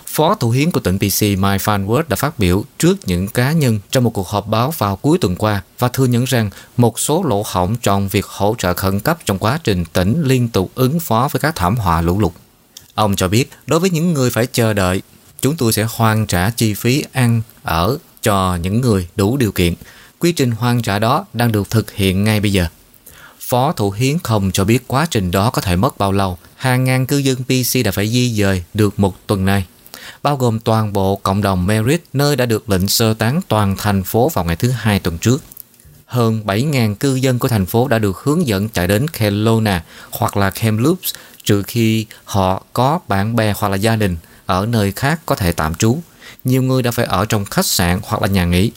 Phó 0.05 0.35
Thủ 0.35 0.49
hiến 0.49 0.71
của 0.71 0.79
tỉnh 0.79 0.97
PC 0.97 1.21
Mike 1.21 1.57
Farnworth 1.57 2.03
đã 2.07 2.15
phát 2.15 2.39
biểu 2.39 2.63
trước 2.77 2.97
những 3.05 3.27
cá 3.27 3.51
nhân 3.51 3.79
trong 3.91 4.03
một 4.03 4.09
cuộc 4.09 4.27
họp 4.27 4.47
báo 4.47 4.73
vào 4.77 4.95
cuối 4.95 5.17
tuần 5.17 5.35
qua 5.35 5.61
và 5.79 5.87
thừa 5.87 6.05
nhận 6.05 6.23
rằng 6.23 6.49
một 6.77 6.99
số 6.99 7.23
lỗ 7.23 7.43
hỏng 7.45 7.75
trong 7.75 8.07
việc 8.07 8.25
hỗ 8.25 8.55
trợ 8.57 8.73
khẩn 8.73 8.99
cấp 8.99 9.19
trong 9.25 9.37
quá 9.37 9.59
trình 9.63 9.85
tỉnh 9.85 10.23
liên 10.25 10.49
tục 10.49 10.71
ứng 10.75 10.99
phó 10.99 11.29
với 11.31 11.39
các 11.39 11.55
thảm 11.55 11.75
họa 11.75 12.01
lũ 12.01 12.19
lụt. 12.19 12.31
Ông 12.93 13.15
cho 13.15 13.27
biết, 13.27 13.49
đối 13.67 13.79
với 13.79 13.89
những 13.89 14.13
người 14.13 14.29
phải 14.29 14.45
chờ 14.45 14.73
đợi, 14.73 15.01
chúng 15.41 15.57
tôi 15.57 15.73
sẽ 15.73 15.87
hoàn 15.89 16.27
trả 16.27 16.49
chi 16.49 16.73
phí 16.73 17.03
ăn, 17.11 17.41
ở 17.63 17.97
cho 18.21 18.55
những 18.55 18.81
người 18.81 19.07
đủ 19.15 19.37
điều 19.37 19.51
kiện. 19.51 19.73
Quy 20.21 20.31
trình 20.31 20.51
hoàn 20.51 20.81
trả 20.81 20.99
đó 20.99 21.25
đang 21.33 21.51
được 21.51 21.69
thực 21.69 21.91
hiện 21.91 22.23
ngay 22.23 22.39
bây 22.39 22.53
giờ. 22.53 22.67
Phó 23.39 23.71
Thủ 23.71 23.91
Hiến 23.91 24.19
không 24.19 24.51
cho 24.51 24.63
biết 24.63 24.87
quá 24.87 25.07
trình 25.11 25.31
đó 25.31 25.49
có 25.49 25.61
thể 25.61 25.75
mất 25.75 25.97
bao 25.97 26.11
lâu. 26.11 26.37
Hàng 26.55 26.83
ngàn 26.83 27.05
cư 27.05 27.17
dân 27.17 27.43
PC 27.43 27.85
đã 27.85 27.91
phải 27.91 28.07
di 28.07 28.33
dời 28.35 28.63
được 28.73 28.99
một 28.99 29.27
tuần 29.27 29.45
nay, 29.45 29.65
bao 30.23 30.37
gồm 30.37 30.59
toàn 30.59 30.93
bộ 30.93 31.15
cộng 31.15 31.41
đồng 31.41 31.67
Merit 31.67 32.03
nơi 32.13 32.35
đã 32.35 32.45
được 32.45 32.69
lệnh 32.69 32.87
sơ 32.87 33.13
tán 33.13 33.41
toàn 33.47 33.75
thành 33.77 34.03
phố 34.03 34.29
vào 34.29 34.45
ngày 34.45 34.55
thứ 34.55 34.69
hai 34.69 34.99
tuần 34.99 35.17
trước. 35.17 35.43
Hơn 36.05 36.41
7.000 36.45 36.95
cư 36.95 37.15
dân 37.15 37.39
của 37.39 37.47
thành 37.47 37.65
phố 37.65 37.87
đã 37.87 37.99
được 37.99 38.17
hướng 38.17 38.47
dẫn 38.47 38.69
chạy 38.69 38.87
đến 38.87 39.05
Kelowna 39.05 39.79
hoặc 40.11 40.37
là 40.37 40.49
Kamloops 40.49 41.13
trừ 41.43 41.63
khi 41.63 42.05
họ 42.23 42.63
có 42.73 42.99
bạn 43.07 43.35
bè 43.35 43.53
hoặc 43.57 43.69
là 43.69 43.75
gia 43.75 43.95
đình 43.95 44.17
ở 44.45 44.65
nơi 44.65 44.91
khác 44.91 45.19
có 45.25 45.35
thể 45.35 45.51
tạm 45.51 45.75
trú. 45.75 45.97
Nhiều 46.43 46.63
người 46.63 46.83
đã 46.83 46.91
phải 46.91 47.05
ở 47.05 47.25
trong 47.25 47.45
khách 47.45 47.65
sạn 47.65 47.99
hoặc 48.03 48.21
là 48.21 48.27
nhà 48.27 48.45
nghỉ. 48.45 48.71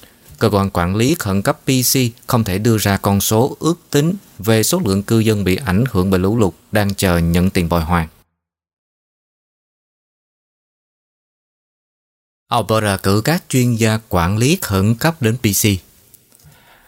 Cơ 0.44 0.50
quan 0.50 0.70
quản 0.72 0.96
lý 0.96 1.16
khẩn 1.18 1.42
cấp 1.42 1.58
PC 1.64 1.98
không 2.26 2.44
thể 2.44 2.58
đưa 2.58 2.78
ra 2.78 2.96
con 2.96 3.20
số 3.20 3.56
ước 3.60 3.74
tính 3.90 4.14
về 4.38 4.62
số 4.62 4.80
lượng 4.84 5.02
cư 5.02 5.18
dân 5.18 5.44
bị 5.44 5.56
ảnh 5.56 5.84
hưởng 5.90 6.10
bởi 6.10 6.20
lũ 6.20 6.38
lụt 6.38 6.54
đang 6.72 6.94
chờ 6.94 7.18
nhận 7.18 7.50
tiền 7.50 7.68
bồi 7.68 7.80
hoàn. 7.80 8.08
Alberta 12.48 12.96
cử 12.96 13.20
các 13.24 13.44
chuyên 13.48 13.74
gia 13.74 13.98
quản 14.08 14.38
lý 14.38 14.58
khẩn 14.62 14.94
cấp 14.94 15.22
đến 15.22 15.36
PC. 15.36 15.68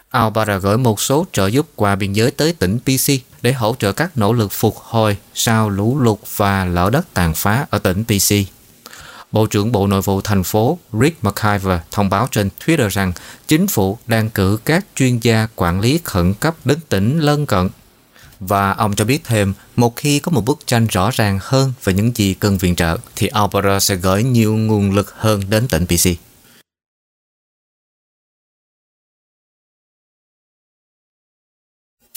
Alberta 0.09 0.57
gửi 0.57 0.77
một 0.77 1.01
số 1.01 1.25
trợ 1.31 1.47
giúp 1.47 1.67
qua 1.75 1.95
biên 1.95 2.13
giới 2.13 2.31
tới 2.31 2.53
tỉnh 2.53 2.79
PC 2.79 3.11
để 3.41 3.53
hỗ 3.53 3.75
trợ 3.79 3.91
các 3.91 4.17
nỗ 4.17 4.33
lực 4.33 4.51
phục 4.51 4.77
hồi 4.77 5.17
sau 5.33 5.69
lũ 5.69 5.99
lụt 5.99 6.19
và 6.35 6.65
lở 6.65 6.89
đất 6.89 7.07
tàn 7.13 7.33
phá 7.35 7.65
ở 7.69 7.79
tỉnh 7.79 8.03
PC. 8.03 8.56
Bộ 9.31 9.45
trưởng 9.45 9.71
Bộ 9.71 9.87
Nội 9.87 10.01
vụ 10.01 10.21
thành 10.21 10.43
phố 10.43 10.79
Rick 10.93 11.23
McIver 11.23 11.79
thông 11.91 12.09
báo 12.09 12.27
trên 12.31 12.49
Twitter 12.59 12.89
rằng 12.89 13.13
chính 13.47 13.67
phủ 13.67 13.97
đang 14.07 14.29
cử 14.29 14.59
các 14.65 14.85
chuyên 14.95 15.19
gia 15.19 15.47
quản 15.55 15.79
lý 15.79 15.99
khẩn 16.03 16.33
cấp 16.33 16.55
đến 16.65 16.77
tỉnh 16.89 17.19
lân 17.19 17.45
cận. 17.45 17.69
Và 18.39 18.71
ông 18.71 18.95
cho 18.95 19.05
biết 19.05 19.23
thêm, 19.23 19.53
một 19.75 19.95
khi 19.95 20.19
có 20.19 20.31
một 20.31 20.45
bức 20.45 20.59
tranh 20.67 20.87
rõ 20.87 21.11
ràng 21.13 21.39
hơn 21.41 21.73
về 21.83 21.93
những 21.93 22.11
gì 22.15 22.33
cần 22.33 22.57
viện 22.57 22.75
trợ, 22.75 22.97
thì 23.15 23.27
Alberta 23.27 23.79
sẽ 23.79 23.95
gửi 23.95 24.23
nhiều 24.23 24.55
nguồn 24.55 24.91
lực 24.91 25.13
hơn 25.13 25.43
đến 25.49 25.67
tỉnh 25.67 25.85
BC 25.89 26.09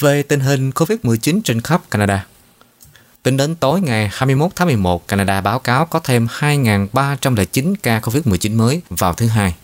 Về 0.00 0.22
tình 0.22 0.40
hình 0.40 0.70
COVID-19 0.70 1.40
trên 1.44 1.60
khắp 1.60 1.90
Canada 1.90 2.26
Tính 3.22 3.36
đến 3.36 3.54
tối 3.54 3.80
ngày 3.80 4.10
21 4.12 4.50
tháng 4.56 4.68
11, 4.68 5.08
Canada 5.08 5.40
báo 5.40 5.58
cáo 5.58 5.86
có 5.86 6.00
thêm 6.00 6.26
2.309 6.26 7.74
ca 7.82 8.00
COVID-19 8.00 8.56
mới 8.56 8.82
vào 8.90 9.14
thứ 9.14 9.26
hai 9.26 9.54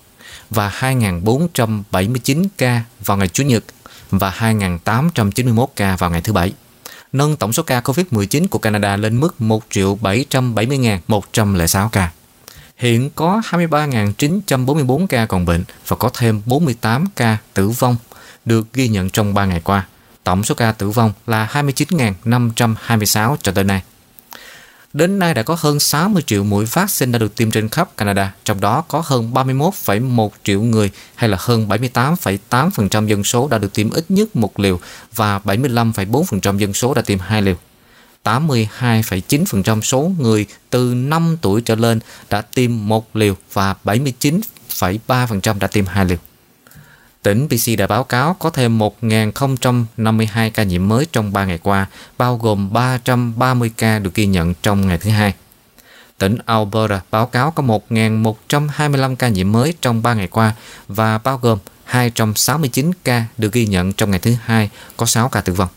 và 0.51 0.73
2.479 0.81 2.47
ca 2.59 2.83
vào 3.05 3.17
ngày 3.17 3.29
Chủ 3.29 3.45
nhật 3.45 3.65
và 4.11 4.35
2.891 4.39 5.67
ca 5.77 5.97
vào 5.97 6.11
ngày 6.11 6.21
thứ 6.21 6.33
Bảy, 6.33 6.53
nâng 7.13 7.37
tổng 7.37 7.53
số 7.53 7.63
ca 7.63 7.81
COVID-19 7.81 8.49
của 8.49 8.59
Canada 8.59 8.97
lên 8.97 9.21
mức 9.21 9.41
1 9.41 9.65
770.106 9.71 11.89
ca. 11.89 12.11
Hiện 12.77 13.11
có 13.11 13.43
23.944 13.51 15.07
ca 15.07 15.27
còn 15.27 15.45
bệnh 15.45 15.65
và 15.89 15.97
có 15.97 16.11
thêm 16.15 16.43
48 16.47 17.05
ca 17.17 17.37
tử 17.55 17.69
vong 17.69 17.97
được 18.45 18.73
ghi 18.73 18.89
nhận 18.89 19.11
trong 19.11 19.35
3 19.35 19.45
ngày 19.45 19.61
qua 19.61 19.87
tổng 20.27 20.45
số 20.45 20.55
ca 20.55 20.73
tử 20.73 20.91
vong 20.91 21.13
là 21.27 21.49
29.526 21.53 23.37
cho 23.43 23.53
tới 23.53 23.65
nay. 23.65 23.83
Đến 24.93 25.19
nay 25.19 25.35
đã 25.35 25.43
có 25.43 25.57
hơn 25.61 25.81
60 25.81 26.23
triệu 26.27 26.45
mũi 26.45 26.65
vaccine 26.65 27.13
đã 27.13 27.19
được 27.19 27.37
tiêm 27.37 27.51
trên 27.51 27.69
khắp 27.69 27.97
Canada, 27.97 28.33
trong 28.45 28.61
đó 28.61 28.85
có 28.89 29.03
hơn 29.05 29.33
31,1 29.35 30.29
triệu 30.45 30.63
người 30.63 30.91
hay 31.15 31.31
là 31.31 31.37
hơn 31.41 31.69
78,8% 31.69 33.07
dân 33.07 33.25
số 33.25 33.49
đã 33.49 33.59
được 33.59 33.75
tiêm 33.75 33.91
ít 33.91 34.05
nhất 34.09 34.37
một 34.37 34.61
liều 34.61 34.81
và 35.15 35.39
75,4% 35.39 36.59
dân 36.59 36.75
số 36.75 36.95
đã 36.95 37.03
tiêm 37.03 37.19
hai 37.19 37.43
liều. 37.43 37.57
82,9% 38.25 39.81
số 39.81 40.13
người 40.19 40.47
từ 40.71 40.95
5 40.95 41.37
tuổi 41.43 41.61
trở 41.61 41.75
lên 41.75 42.01
đã 42.31 42.41
tiêm 42.41 42.89
một 42.89 43.17
liều 43.17 43.37
và 43.53 43.75
79,3% 43.85 45.59
đã 45.59 45.67
tiêm 45.67 45.87
hai 45.87 46.05
liều. 46.05 46.19
Tỉnh 47.27 47.49
BC 47.49 47.79
đã 47.79 47.87
báo 47.87 48.05
cáo 48.05 48.35
có 48.39 48.51
thêm 48.51 48.79
1.052 48.79 50.51
ca 50.51 50.63
nhiễm 50.63 50.89
mới 50.89 51.07
trong 51.13 51.33
3 51.33 51.45
ngày 51.45 51.59
qua, 51.63 51.87
bao 52.19 52.37
gồm 52.37 52.73
330 52.73 53.71
ca 53.77 53.99
được 53.99 54.15
ghi 54.15 54.27
nhận 54.27 54.55
trong 54.63 54.89
ngày 54.89 54.99
thứ 54.99 55.11
hai. 55.11 55.35
Tỉnh 56.19 56.39
Alberta 56.47 57.01
báo 57.11 57.27
cáo 57.27 57.51
có 57.51 57.63
1.125 57.63 59.17
ca 59.17 59.29
nhiễm 59.29 59.53
mới 59.53 59.75
trong 59.81 60.03
3 60.03 60.15
ngày 60.15 60.27
qua 60.27 60.55
và 60.89 61.19
bao 61.19 61.39
gồm 61.39 61.59
269 61.85 62.91
ca 63.05 63.25
được 63.39 63.53
ghi 63.53 63.67
nhận 63.67 63.93
trong 63.93 64.11
ngày 64.11 64.21
thứ 64.21 64.35
hai, 64.45 64.71
có 64.97 65.07
6 65.07 65.29
ca 65.29 65.41
tử 65.41 65.53
vong. 65.53 65.69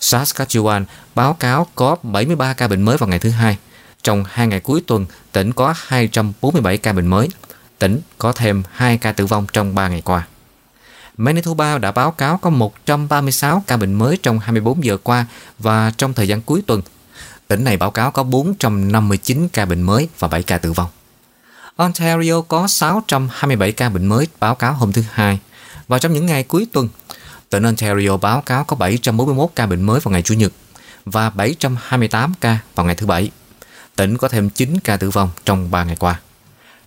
Saskatchewan 0.00 0.84
báo 1.14 1.34
cáo 1.34 1.66
có 1.74 1.96
73 2.02 2.52
ca 2.52 2.68
bệnh 2.68 2.82
mới 2.82 2.96
vào 2.96 3.08
ngày 3.08 3.18
thứ 3.18 3.30
hai. 3.30 3.58
Trong 4.02 4.24
hai 4.28 4.46
ngày 4.46 4.60
cuối 4.60 4.82
tuần, 4.86 5.06
tỉnh 5.32 5.52
có 5.52 5.74
247 5.76 6.78
ca 6.78 6.92
bệnh 6.92 7.06
mới. 7.06 7.28
Tỉnh 7.78 8.00
có 8.18 8.32
thêm 8.32 8.62
2 8.72 8.98
ca 8.98 9.12
tử 9.12 9.26
vong 9.26 9.46
trong 9.52 9.74
3 9.74 9.88
ngày 9.88 10.00
qua. 10.04 10.26
Manitoba 11.18 11.78
đã 11.78 11.92
báo 11.92 12.10
cáo 12.10 12.36
có 12.36 12.50
136 12.50 13.62
ca 13.66 13.76
bệnh 13.76 13.94
mới 13.94 14.18
trong 14.22 14.38
24 14.38 14.84
giờ 14.84 14.96
qua 15.02 15.26
và 15.58 15.92
trong 15.96 16.14
thời 16.14 16.28
gian 16.28 16.42
cuối 16.42 16.62
tuần. 16.66 16.82
Tỉnh 17.48 17.64
này 17.64 17.76
báo 17.76 17.90
cáo 17.90 18.10
có 18.10 18.22
459 18.22 19.48
ca 19.52 19.64
bệnh 19.64 19.82
mới 19.82 20.08
và 20.18 20.28
7 20.28 20.42
ca 20.42 20.58
tử 20.58 20.72
vong. 20.72 20.88
Ontario 21.76 22.40
có 22.40 22.68
627 22.68 23.72
ca 23.72 23.88
bệnh 23.88 24.06
mới 24.06 24.26
báo 24.40 24.54
cáo 24.54 24.72
hôm 24.72 24.92
thứ 24.92 25.02
Hai. 25.12 25.38
Và 25.88 25.98
trong 25.98 26.12
những 26.12 26.26
ngày 26.26 26.42
cuối 26.42 26.66
tuần, 26.72 26.88
tỉnh 27.50 27.62
Ontario 27.62 28.16
báo 28.16 28.40
cáo 28.40 28.64
có 28.64 28.76
741 28.76 29.50
ca 29.54 29.66
bệnh 29.66 29.82
mới 29.82 30.00
vào 30.00 30.12
ngày 30.12 30.22
Chủ 30.22 30.34
nhật 30.34 30.52
và 31.04 31.30
728 31.30 32.32
ca 32.40 32.58
vào 32.74 32.86
ngày 32.86 32.94
thứ 32.94 33.06
Bảy. 33.06 33.30
Tỉnh 33.96 34.16
có 34.16 34.28
thêm 34.28 34.50
9 34.50 34.80
ca 34.84 34.96
tử 34.96 35.10
vong 35.10 35.30
trong 35.44 35.70
3 35.70 35.84
ngày 35.84 35.96
qua. 35.96 36.20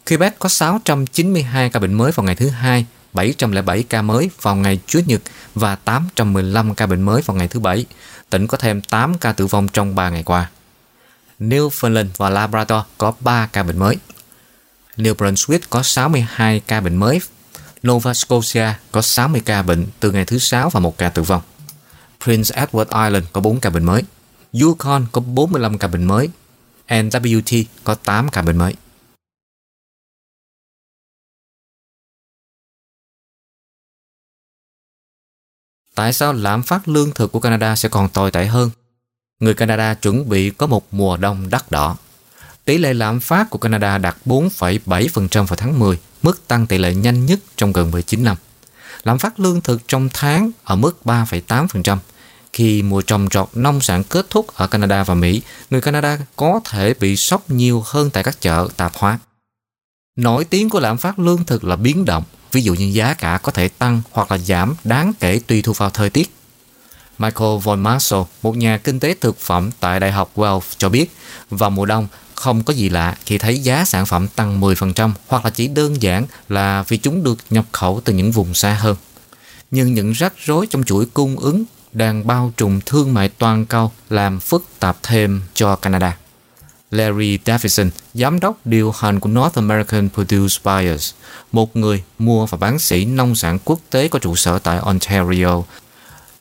Quebec 0.08 0.40
có 0.40 0.50
692 0.50 1.70
ca 1.70 1.80
bệnh 1.80 1.94
mới 1.94 2.12
vào 2.12 2.24
ngày 2.24 2.36
thứ 2.36 2.50
Hai 2.50 2.86
707 3.14 3.84
ca 3.84 4.02
mới 4.02 4.30
vào 4.42 4.56
ngày 4.56 4.80
Chủ 4.88 5.00
nhật 5.06 5.22
và 5.56 5.76
815 5.76 6.76
ca 6.76 6.86
bệnh 6.86 7.02
mới 7.02 7.22
vào 7.22 7.38
ngày 7.38 7.48
thứ 7.48 7.60
Bảy. 7.60 7.86
Tỉnh 8.30 8.48
có 8.48 8.58
thêm 8.58 8.82
8 8.82 9.18
ca 9.18 9.34
tử 9.34 9.48
vong 9.48 9.68
trong 9.68 9.96
3 9.96 10.10
ngày 10.10 10.24
qua. 10.24 10.50
Newfoundland 11.40 12.08
và 12.18 12.30
Labrador 12.30 12.82
có 12.98 13.14
3 13.20 13.50
ca 13.54 13.64
bệnh 13.64 13.78
mới. 13.78 13.98
New 14.98 15.16
Brunswick 15.16 15.60
có 15.70 15.84
62 15.84 16.60
ca 16.68 16.82
bệnh 16.82 16.96
mới. 16.96 17.20
Nova 17.88 18.14
Scotia 18.14 18.74
có 18.92 19.02
60 19.02 19.42
ca 19.46 19.62
bệnh 19.62 19.86
từ 20.00 20.12
ngày 20.12 20.26
thứ 20.26 20.40
Sáu 20.40 20.70
và 20.70 20.80
1 20.80 20.98
ca 20.98 21.10
tử 21.10 21.22
vong. 21.22 21.42
Prince 22.24 22.56
Edward 22.56 23.06
Island 23.06 23.26
có 23.34 23.42
4 23.42 23.60
ca 23.60 23.70
bệnh 23.70 23.86
mới. 23.86 24.04
Yukon 24.62 25.06
có 25.12 25.22
45 25.22 25.78
ca 25.78 25.88
bệnh 25.88 26.04
mới. 26.04 26.30
NWT 26.88 27.64
có 27.84 27.96
8 27.96 28.30
ca 28.30 28.42
bệnh 28.42 28.58
mới. 28.58 28.76
Tại 35.96 36.14
sao 36.14 36.34
lạm 36.34 36.64
phát 36.64 36.88
lương 36.88 37.12
thực 37.12 37.32
của 37.32 37.40
Canada 37.40 37.76
sẽ 37.76 37.90
còn 37.90 38.10
tồi 38.10 38.32
tệ 38.32 38.46
hơn? 38.46 38.70
Người 39.40 39.54
Canada 39.54 39.94
chuẩn 39.94 40.30
bị 40.30 40.50
có 40.50 40.68
một 40.68 40.88
mùa 40.92 41.18
đông 41.18 41.50
đắt 41.50 41.72
đỏ. 41.72 41.98
Tỷ 42.66 42.78
lệ 42.78 42.94
lạm 42.94 43.20
phát 43.20 43.50
của 43.50 43.58
Canada 43.58 43.98
đạt 43.98 44.16
4,7% 44.26 45.46
vào 45.46 45.56
tháng 45.56 45.80
10, 45.80 45.98
mức 46.24 46.48
tăng 46.48 46.68
tỷ 46.68 46.78
lệ 46.78 46.94
nhanh 46.94 47.26
nhất 47.26 47.40
trong 47.58 47.74
gần 47.74 47.92
19 47.92 48.24
năm. 48.24 48.38
Lạm 49.04 49.18
phát 49.18 49.40
lương 49.40 49.62
thực 49.62 49.82
trong 49.88 50.10
tháng 50.14 50.52
ở 50.64 50.76
mức 50.76 50.98
3,8%. 51.06 51.98
Khi 52.54 52.82
mùa 52.82 53.02
trồng 53.02 53.30
trọt 53.30 53.50
nông 53.54 53.82
sản 53.82 54.04
kết 54.04 54.30
thúc 54.30 54.48
ở 54.56 54.68
Canada 54.68 55.04
và 55.04 55.14
Mỹ, 55.14 55.42
người 55.70 55.82
Canada 55.82 56.18
có 56.36 56.60
thể 56.70 56.94
bị 57.00 57.16
sốc 57.16 57.50
nhiều 57.50 57.84
hơn 57.86 58.10
tại 58.10 58.24
các 58.24 58.42
chợ 58.42 58.68
tạp 58.78 58.96
hóa. 58.96 59.20
Nổi 60.16 60.46
tiếng 60.46 60.70
của 60.70 60.80
lạm 60.80 60.98
phát 60.98 61.20
lương 61.20 61.44
thực 61.44 61.64
là 61.64 61.76
biến 61.76 62.06
động, 62.06 62.24
ví 62.52 62.62
dụ 62.62 62.74
như 62.74 62.86
giá 62.86 63.14
cả 63.14 63.40
có 63.44 63.52
thể 63.52 63.68
tăng 63.68 64.02
hoặc 64.12 64.32
là 64.32 64.38
giảm 64.38 64.76
đáng 64.84 65.14
kể 65.20 65.40
tùy 65.48 65.62
thuộc 65.62 65.78
vào 65.78 65.90
thời 65.90 66.10
tiết. 66.10 66.36
Michael 67.18 67.58
von 67.64 67.84
Marshall, 67.84 68.24
một 68.42 68.58
nhà 68.58 68.78
kinh 68.78 69.00
tế 69.00 69.16
thực 69.22 69.40
phẩm 69.40 69.70
tại 69.80 70.00
Đại 70.00 70.12
học 70.12 70.32
Guelph 70.36 70.66
cho 70.78 70.90
biết, 70.90 71.16
vào 71.50 71.70
mùa 71.70 71.86
đông 71.86 72.08
không 72.36 72.64
có 72.64 72.74
gì 72.74 72.90
lạ 72.90 73.16
khi 73.26 73.38
thấy 73.38 73.60
giá 73.60 73.86
sản 73.86 74.06
phẩm 74.06 74.28
tăng 74.28 74.62
10% 74.62 75.12
hoặc 75.28 75.46
là 75.46 75.52
chỉ 75.52 75.68
đơn 75.68 76.02
giản 76.02 76.26
là 76.50 76.84
vì 76.88 76.98
chúng 76.98 77.24
được 77.24 77.38
nhập 77.50 77.66
khẩu 77.72 78.02
từ 78.04 78.14
những 78.14 78.32
vùng 78.32 78.54
xa 78.54 78.74
hơn. 78.74 78.96
Nhưng 79.72 79.94
những 79.94 80.12
rắc 80.12 80.34
rối 80.46 80.68
trong 80.70 80.84
chuỗi 80.84 81.06
cung 81.06 81.40
ứng 81.40 81.64
đang 81.94 82.28
bao 82.28 82.54
trùm 82.58 82.80
thương 82.86 83.14
mại 83.14 83.30
toàn 83.30 83.66
cầu 83.66 83.92
làm 84.10 84.40
phức 84.40 84.66
tạp 84.80 84.98
thêm 85.04 85.42
cho 85.54 85.76
Canada. 85.76 86.18
Larry 86.92 87.40
Davidson, 87.46 87.90
giám 88.14 88.40
đốc 88.40 88.58
điều 88.66 88.92
hành 88.92 89.20
của 89.20 89.30
North 89.30 89.56
American 89.56 90.10
Produce 90.10 90.56
Buyers, 90.64 91.14
một 91.52 91.76
người 91.76 92.04
mua 92.20 92.46
và 92.46 92.58
bán 92.58 92.80
sỉ 92.80 93.06
nông 93.06 93.36
sản 93.36 93.60
quốc 93.66 93.80
tế 93.90 94.08
có 94.08 94.20
trụ 94.20 94.36
sở 94.36 94.60
tại 94.60 94.78
Ontario, 94.78 95.64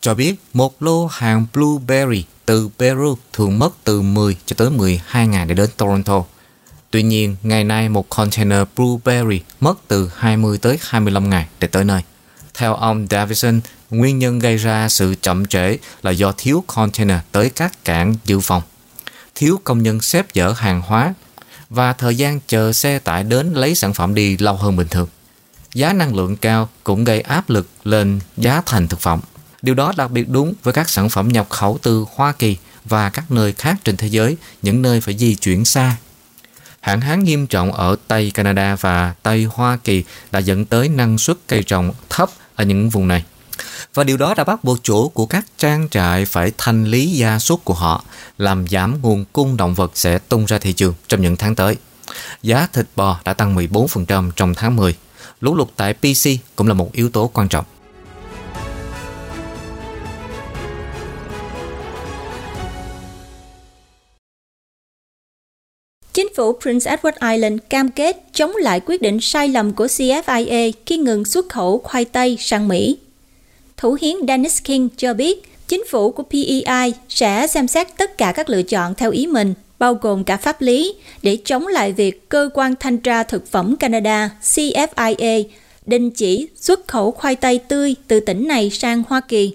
cho 0.00 0.14
biết 0.14 0.34
một 0.52 0.82
lô 0.82 1.06
hàng 1.06 1.46
blueberry 1.54 2.24
từ 2.46 2.68
Peru 2.78 3.18
thường 3.32 3.58
mất 3.58 3.70
từ 3.84 4.02
10 4.02 4.36
cho 4.46 4.54
tới 4.56 4.70
12 4.70 5.26
ngày 5.26 5.46
để 5.46 5.54
đến 5.54 5.70
Toronto. 5.76 6.24
Tuy 6.90 7.02
nhiên, 7.02 7.36
ngày 7.42 7.64
nay 7.64 7.88
một 7.88 8.08
container 8.08 8.62
blueberry 8.76 9.40
mất 9.60 9.78
từ 9.88 10.10
20 10.16 10.58
tới 10.58 10.78
25 10.80 11.30
ngày 11.30 11.46
để 11.60 11.68
tới 11.68 11.84
nơi. 11.84 12.02
Theo 12.54 12.74
ông 12.74 13.06
Davison, 13.10 13.60
nguyên 13.90 14.18
nhân 14.18 14.38
gây 14.38 14.56
ra 14.56 14.88
sự 14.88 15.14
chậm 15.22 15.46
trễ 15.46 15.76
là 16.02 16.10
do 16.10 16.32
thiếu 16.36 16.64
container 16.66 17.18
tới 17.32 17.50
các 17.50 17.84
cảng 17.84 18.14
dự 18.24 18.40
phòng, 18.40 18.62
thiếu 19.40 19.60
công 19.64 19.82
nhân 19.82 20.00
xếp 20.00 20.26
dỡ 20.34 20.52
hàng 20.52 20.82
hóa 20.82 21.14
và 21.70 21.92
thời 21.92 22.16
gian 22.16 22.40
chờ 22.46 22.72
xe 22.72 22.98
tải 22.98 23.24
đến 23.24 23.52
lấy 23.52 23.74
sản 23.74 23.94
phẩm 23.94 24.14
đi 24.14 24.36
lâu 24.38 24.56
hơn 24.56 24.76
bình 24.76 24.88
thường. 24.88 25.08
Giá 25.74 25.92
năng 25.92 26.14
lượng 26.14 26.36
cao 26.36 26.68
cũng 26.84 27.04
gây 27.04 27.20
áp 27.20 27.50
lực 27.50 27.68
lên 27.84 28.20
giá 28.36 28.62
thành 28.66 28.88
thực 28.88 29.00
phẩm. 29.00 29.20
Điều 29.62 29.74
đó 29.74 29.92
đặc 29.96 30.10
biệt 30.10 30.28
đúng 30.28 30.54
với 30.62 30.72
các 30.72 30.88
sản 30.88 31.08
phẩm 31.08 31.28
nhập 31.28 31.46
khẩu 31.50 31.78
từ 31.82 32.04
Hoa 32.14 32.32
Kỳ 32.32 32.56
và 32.84 33.10
các 33.10 33.30
nơi 33.30 33.52
khác 33.52 33.76
trên 33.84 33.96
thế 33.96 34.06
giới, 34.06 34.36
những 34.62 34.82
nơi 34.82 35.00
phải 35.00 35.16
di 35.16 35.34
chuyển 35.34 35.64
xa. 35.64 35.96
Hạn 36.80 37.00
hán 37.00 37.24
nghiêm 37.24 37.46
trọng 37.46 37.72
ở 37.72 37.96
Tây 38.08 38.30
Canada 38.30 38.76
và 38.80 39.14
Tây 39.22 39.44
Hoa 39.44 39.78
Kỳ 39.84 40.04
đã 40.32 40.38
dẫn 40.38 40.64
tới 40.64 40.88
năng 40.88 41.18
suất 41.18 41.36
cây 41.46 41.62
trồng 41.62 41.92
thấp 42.08 42.30
ở 42.54 42.64
những 42.64 42.90
vùng 42.90 43.08
này. 43.08 43.24
Và 43.94 44.04
điều 44.04 44.16
đó 44.16 44.34
đã 44.34 44.44
bắt 44.44 44.64
buộc 44.64 44.82
chủ 44.82 45.08
của 45.08 45.26
các 45.26 45.46
trang 45.58 45.88
trại 45.88 46.24
phải 46.24 46.52
thanh 46.58 46.84
lý 46.84 47.06
gia 47.06 47.38
súc 47.38 47.64
của 47.64 47.74
họ, 47.74 48.04
làm 48.38 48.68
giảm 48.68 49.02
nguồn 49.02 49.24
cung 49.32 49.56
động 49.56 49.74
vật 49.74 49.92
sẽ 49.94 50.18
tung 50.18 50.44
ra 50.44 50.58
thị 50.58 50.72
trường 50.72 50.94
trong 51.08 51.22
những 51.22 51.36
tháng 51.36 51.54
tới. 51.54 51.76
Giá 52.42 52.68
thịt 52.72 52.86
bò 52.96 53.20
đã 53.24 53.32
tăng 53.32 53.56
14% 53.56 54.30
trong 54.36 54.54
tháng 54.54 54.76
10. 54.76 54.96
Lũ 55.40 55.54
lụt 55.54 55.68
tại 55.76 55.94
PC 55.94 56.28
cũng 56.56 56.68
là 56.68 56.74
một 56.74 56.92
yếu 56.92 57.10
tố 57.10 57.30
quan 57.34 57.48
trọng. 57.48 57.64
Chính 66.12 66.34
phủ 66.36 66.58
Prince 66.60 66.96
Edward 66.96 67.32
Island 67.32 67.60
cam 67.70 67.90
kết 67.90 68.16
chống 68.32 68.56
lại 68.56 68.80
quyết 68.86 69.02
định 69.02 69.20
sai 69.20 69.48
lầm 69.48 69.72
của 69.72 69.86
CFIA 69.86 70.72
khi 70.86 70.96
ngừng 70.96 71.24
xuất 71.24 71.48
khẩu 71.48 71.78
khoai 71.78 72.04
tây 72.04 72.36
sang 72.40 72.68
Mỹ. 72.68 72.98
Thủ 73.80 73.96
hiến 74.00 74.16
Dennis 74.28 74.62
King 74.64 74.88
cho 74.96 75.14
biết 75.14 75.42
chính 75.68 75.84
phủ 75.90 76.10
của 76.10 76.22
PEI 76.22 76.92
sẽ 77.08 77.46
xem 77.46 77.68
xét 77.68 77.86
tất 77.96 78.18
cả 78.18 78.32
các 78.36 78.50
lựa 78.50 78.62
chọn 78.62 78.94
theo 78.94 79.10
ý 79.10 79.26
mình, 79.26 79.54
bao 79.78 79.94
gồm 79.94 80.24
cả 80.24 80.36
pháp 80.36 80.60
lý, 80.60 80.94
để 81.22 81.38
chống 81.44 81.66
lại 81.66 81.92
việc 81.92 82.28
cơ 82.28 82.50
quan 82.54 82.74
thanh 82.80 82.98
tra 82.98 83.22
thực 83.22 83.46
phẩm 83.46 83.76
Canada 83.76 84.30
CFIA 84.42 85.44
đình 85.86 86.10
chỉ 86.10 86.48
xuất 86.56 86.88
khẩu 86.88 87.10
khoai 87.10 87.36
tây 87.36 87.58
tươi 87.58 87.94
từ 88.08 88.20
tỉnh 88.20 88.48
này 88.48 88.70
sang 88.70 89.02
Hoa 89.08 89.20
Kỳ. 89.20 89.54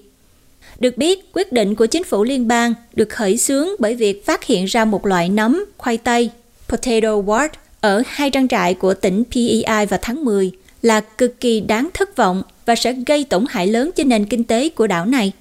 Được 0.79 0.97
biết, 0.97 1.33
quyết 1.33 1.51
định 1.51 1.75
của 1.75 1.85
chính 1.85 2.03
phủ 2.03 2.23
liên 2.23 2.47
bang 2.47 2.73
được 2.93 3.09
khởi 3.09 3.37
xướng 3.37 3.67
bởi 3.79 3.95
việc 3.95 4.25
phát 4.25 4.43
hiện 4.43 4.65
ra 4.65 4.85
một 4.85 5.05
loại 5.05 5.29
nấm 5.29 5.65
khoai 5.77 5.97
tây 5.97 6.29
potato 6.69 7.09
wart 7.09 7.49
ở 7.81 8.03
hai 8.07 8.29
trang 8.29 8.47
trại 8.47 8.73
của 8.73 8.93
tỉnh 8.93 9.23
PEI 9.31 9.85
vào 9.85 9.99
tháng 10.01 10.25
10 10.25 10.51
là 10.85 11.01
cực 11.01 11.39
kỳ 11.39 11.59
đáng 11.59 11.89
thất 11.93 12.15
vọng 12.15 12.43
và 12.65 12.75
sẽ 12.75 12.93
gây 13.07 13.23
tổn 13.23 13.45
hại 13.49 13.67
lớn 13.67 13.91
cho 13.95 14.03
nền 14.03 14.25
kinh 14.25 14.43
tế 14.43 14.69
của 14.69 14.87
đảo 14.87 15.05
này. 15.05 15.31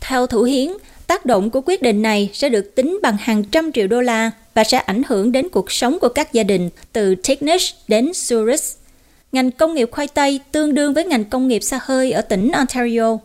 Theo 0.00 0.26
Thủ 0.26 0.42
hiến, 0.42 0.72
tác 1.06 1.26
động 1.26 1.50
của 1.50 1.60
quyết 1.66 1.82
định 1.82 2.02
này 2.02 2.30
sẽ 2.32 2.48
được 2.48 2.74
tính 2.74 2.98
bằng 3.02 3.16
hàng 3.20 3.44
trăm 3.44 3.72
triệu 3.72 3.86
đô 3.86 4.00
la 4.00 4.30
và 4.54 4.64
sẽ 4.64 4.78
ảnh 4.78 5.02
hưởng 5.08 5.32
đến 5.32 5.48
cuộc 5.48 5.72
sống 5.72 5.98
của 6.00 6.08
các 6.08 6.32
gia 6.32 6.42
đình 6.42 6.70
từ 6.92 7.14
Technish 7.14 7.74
đến 7.88 8.10
Zurich. 8.10 8.76
Ngành 9.32 9.50
công 9.50 9.74
nghiệp 9.74 9.88
khoai 9.92 10.08
tây 10.08 10.40
tương 10.52 10.74
đương 10.74 10.94
với 10.94 11.04
ngành 11.04 11.24
công 11.24 11.48
nghiệp 11.48 11.60
xa 11.60 11.80
hơi 11.82 12.12
ở 12.12 12.22
tỉnh 12.22 12.50
Ontario, 12.52 13.18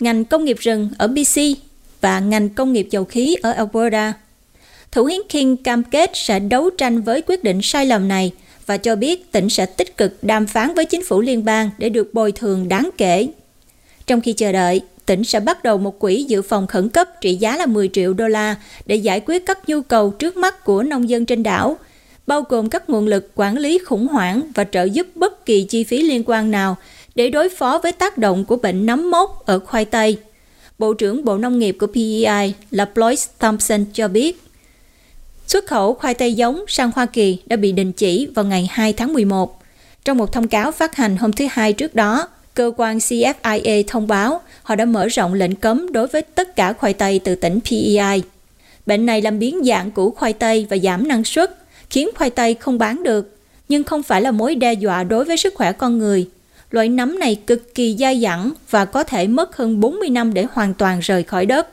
ngành 0.00 0.24
công 0.24 0.44
nghiệp 0.44 0.56
rừng 0.60 0.90
ở 0.98 1.08
BC 1.08 1.40
và 2.00 2.20
ngành 2.20 2.48
công 2.48 2.72
nghiệp 2.72 2.88
dầu 2.90 3.04
khí 3.04 3.36
ở 3.42 3.52
Alberta. 3.52 4.12
Thủ 4.92 5.04
hiến 5.04 5.20
King 5.28 5.56
cam 5.56 5.82
kết 5.82 6.10
sẽ 6.14 6.40
đấu 6.40 6.70
tranh 6.70 7.02
với 7.02 7.22
quyết 7.22 7.44
định 7.44 7.60
sai 7.62 7.86
lầm 7.86 8.08
này 8.08 8.32
và 8.68 8.76
cho 8.76 8.96
biết 8.96 9.32
tỉnh 9.32 9.48
sẽ 9.48 9.66
tích 9.66 9.96
cực 9.96 10.24
đàm 10.24 10.46
phán 10.46 10.74
với 10.74 10.84
chính 10.84 11.04
phủ 11.04 11.20
liên 11.20 11.44
bang 11.44 11.70
để 11.78 11.88
được 11.88 12.14
bồi 12.14 12.32
thường 12.32 12.68
đáng 12.68 12.90
kể. 12.96 13.28
Trong 14.06 14.20
khi 14.20 14.32
chờ 14.32 14.52
đợi, 14.52 14.80
tỉnh 15.06 15.24
sẽ 15.24 15.40
bắt 15.40 15.62
đầu 15.62 15.78
một 15.78 15.98
quỹ 15.98 16.22
dự 16.22 16.42
phòng 16.42 16.66
khẩn 16.66 16.88
cấp 16.88 17.08
trị 17.20 17.34
giá 17.34 17.56
là 17.56 17.66
10 17.66 17.90
triệu 17.92 18.14
đô 18.14 18.28
la 18.28 18.56
để 18.86 18.96
giải 18.96 19.20
quyết 19.26 19.46
các 19.46 19.68
nhu 19.68 19.80
cầu 19.80 20.10
trước 20.10 20.36
mắt 20.36 20.64
của 20.64 20.82
nông 20.82 21.08
dân 21.08 21.26
trên 21.26 21.42
đảo, 21.42 21.76
bao 22.26 22.42
gồm 22.42 22.68
các 22.68 22.90
nguồn 22.90 23.06
lực 23.06 23.30
quản 23.34 23.58
lý 23.58 23.78
khủng 23.78 24.08
hoảng 24.08 24.42
và 24.54 24.64
trợ 24.64 24.84
giúp 24.84 25.06
bất 25.14 25.46
kỳ 25.46 25.64
chi 25.64 25.84
phí 25.84 26.02
liên 26.02 26.22
quan 26.26 26.50
nào 26.50 26.76
để 27.14 27.30
đối 27.30 27.48
phó 27.48 27.80
với 27.82 27.92
tác 27.92 28.18
động 28.18 28.44
của 28.44 28.56
bệnh 28.56 28.86
nấm 28.86 29.10
mốc 29.10 29.46
ở 29.46 29.58
khoai 29.58 29.84
tây. 29.84 30.18
Bộ 30.78 30.94
trưởng 30.94 31.24
Bộ 31.24 31.38
Nông 31.38 31.58
nghiệp 31.58 31.76
của 31.80 31.86
PEI 31.86 32.54
là 32.70 32.88
Blois 32.94 33.28
Thompson 33.38 33.84
cho 33.92 34.08
biết 34.08 34.47
Xuất 35.48 35.66
khẩu 35.66 35.94
khoai 35.94 36.14
tây 36.14 36.34
giống 36.34 36.64
sang 36.68 36.90
Hoa 36.94 37.06
Kỳ 37.06 37.38
đã 37.46 37.56
bị 37.56 37.72
đình 37.72 37.92
chỉ 37.92 38.28
vào 38.34 38.44
ngày 38.44 38.68
2 38.70 38.92
tháng 38.92 39.12
11. 39.12 39.62
Trong 40.04 40.18
một 40.18 40.32
thông 40.32 40.48
cáo 40.48 40.72
phát 40.72 40.96
hành 40.96 41.16
hôm 41.16 41.32
thứ 41.32 41.46
Hai 41.50 41.72
trước 41.72 41.94
đó, 41.94 42.28
cơ 42.54 42.72
quan 42.76 42.98
CFIA 42.98 43.84
thông 43.86 44.06
báo 44.06 44.40
họ 44.62 44.74
đã 44.74 44.84
mở 44.84 45.08
rộng 45.08 45.34
lệnh 45.34 45.54
cấm 45.54 45.92
đối 45.92 46.06
với 46.06 46.22
tất 46.22 46.56
cả 46.56 46.72
khoai 46.72 46.94
tây 46.94 47.20
từ 47.24 47.34
tỉnh 47.34 47.58
PEI. 47.70 48.22
Bệnh 48.86 49.06
này 49.06 49.22
làm 49.22 49.38
biến 49.38 49.64
dạng 49.64 49.90
củ 49.90 50.10
khoai 50.10 50.32
tây 50.32 50.66
và 50.70 50.76
giảm 50.76 51.08
năng 51.08 51.24
suất, 51.24 51.58
khiến 51.90 52.08
khoai 52.14 52.30
tây 52.30 52.54
không 52.54 52.78
bán 52.78 53.02
được, 53.02 53.36
nhưng 53.68 53.84
không 53.84 54.02
phải 54.02 54.22
là 54.22 54.30
mối 54.30 54.54
đe 54.54 54.72
dọa 54.72 55.04
đối 55.04 55.24
với 55.24 55.36
sức 55.36 55.54
khỏe 55.56 55.72
con 55.72 55.98
người. 55.98 56.28
Loại 56.70 56.88
nấm 56.88 57.18
này 57.18 57.34
cực 57.46 57.74
kỳ 57.74 57.96
dai 57.98 58.20
dẳng 58.20 58.52
và 58.70 58.84
có 58.84 59.04
thể 59.04 59.26
mất 59.26 59.56
hơn 59.56 59.80
40 59.80 60.10
năm 60.10 60.34
để 60.34 60.46
hoàn 60.52 60.74
toàn 60.74 61.00
rời 61.00 61.22
khỏi 61.22 61.46
đất. 61.46 61.68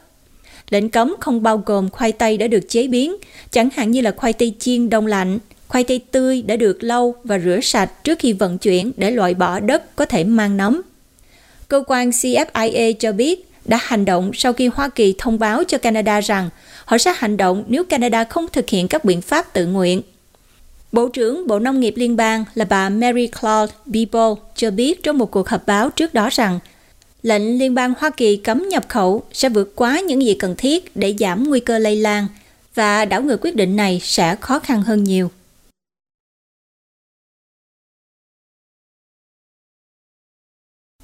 Lệnh 0.70 0.90
cấm 0.90 1.16
không 1.20 1.44
bao 1.44 1.64
gồm 1.66 1.90
khoai 1.90 2.12
tây 2.12 2.38
đã 2.38 2.48
được 2.48 2.70
chế 2.70 2.88
biến, 2.88 3.16
chẳng 3.52 3.70
hạn 3.76 3.92
như 3.92 4.02
là 4.02 4.12
khoai 4.12 4.34
tây 4.34 4.54
chiên 4.60 4.90
đông 4.90 5.08
lạnh, 5.08 5.40
khoai 5.68 5.84
tây 5.84 6.00
tươi 6.12 6.42
đã 6.42 6.56
được 6.56 6.84
lau 6.84 7.16
và 7.24 7.40
rửa 7.40 7.60
sạch 7.64 8.04
trước 8.04 8.20
khi 8.20 8.34
vận 8.34 8.58
chuyển 8.58 8.92
để 8.98 9.12
loại 9.12 9.34
bỏ 9.34 9.60
đất 9.60 9.96
có 9.96 10.06
thể 10.06 10.24
mang 10.24 10.58
nấm. 10.58 10.82
Cơ 11.68 11.84
quan 11.88 12.10
CFIA 12.10 12.94
cho 13.00 13.12
biết 13.12 13.50
đã 13.66 13.80
hành 13.82 14.06
động 14.06 14.32
sau 14.34 14.54
khi 14.54 14.68
Hoa 14.68 14.90
Kỳ 14.90 15.16
thông 15.18 15.40
báo 15.40 15.64
cho 15.64 15.78
Canada 15.78 16.22
rằng 16.22 16.50
họ 16.86 16.98
sẽ 16.98 17.14
hành 17.18 17.38
động 17.38 17.64
nếu 17.68 17.84
Canada 17.84 18.24
không 18.24 18.46
thực 18.54 18.70
hiện 18.70 18.88
các 18.88 19.06
biện 19.06 19.22
pháp 19.22 19.54
tự 19.54 19.66
nguyện. 19.66 20.02
Bộ 20.92 21.10
trưởng 21.10 21.48
Bộ 21.48 21.60
Nông 21.60 21.80
nghiệp 21.80 21.94
Liên 21.98 22.16
bang 22.16 22.46
là 22.54 22.66
bà 22.66 22.90
Mary 22.90 23.28
Claude 23.28 23.74
Beeble 23.86 24.42
cho 24.56 24.72
biết 24.72 25.04
trong 25.04 25.18
một 25.18 25.32
cuộc 25.32 25.50
họp 25.50 25.68
báo 25.68 25.90
trước 25.90 26.14
đó 26.14 26.30
rằng 26.32 26.60
lệnh 27.26 27.60
liên 27.60 27.74
bang 27.74 27.94
Hoa 27.98 28.10
Kỳ 28.10 28.38
cấm 28.38 28.70
nhập 28.70 28.86
khẩu 28.90 29.24
sẽ 29.32 29.50
vượt 29.50 29.76
quá 29.76 30.00
những 30.00 30.22
gì 30.22 30.36
cần 30.40 30.56
thiết 30.58 30.96
để 30.96 31.16
giảm 31.20 31.44
nguy 31.44 31.60
cơ 31.60 31.80
lây 31.80 31.96
lan 31.96 32.28
và 32.74 33.06
đảo 33.06 33.22
ngược 33.22 33.38
quyết 33.42 33.56
định 33.56 33.76
này 33.76 34.00
sẽ 34.04 34.36
khó 34.42 34.60
khăn 34.60 34.82
hơn 34.82 35.04
nhiều. 35.04 35.32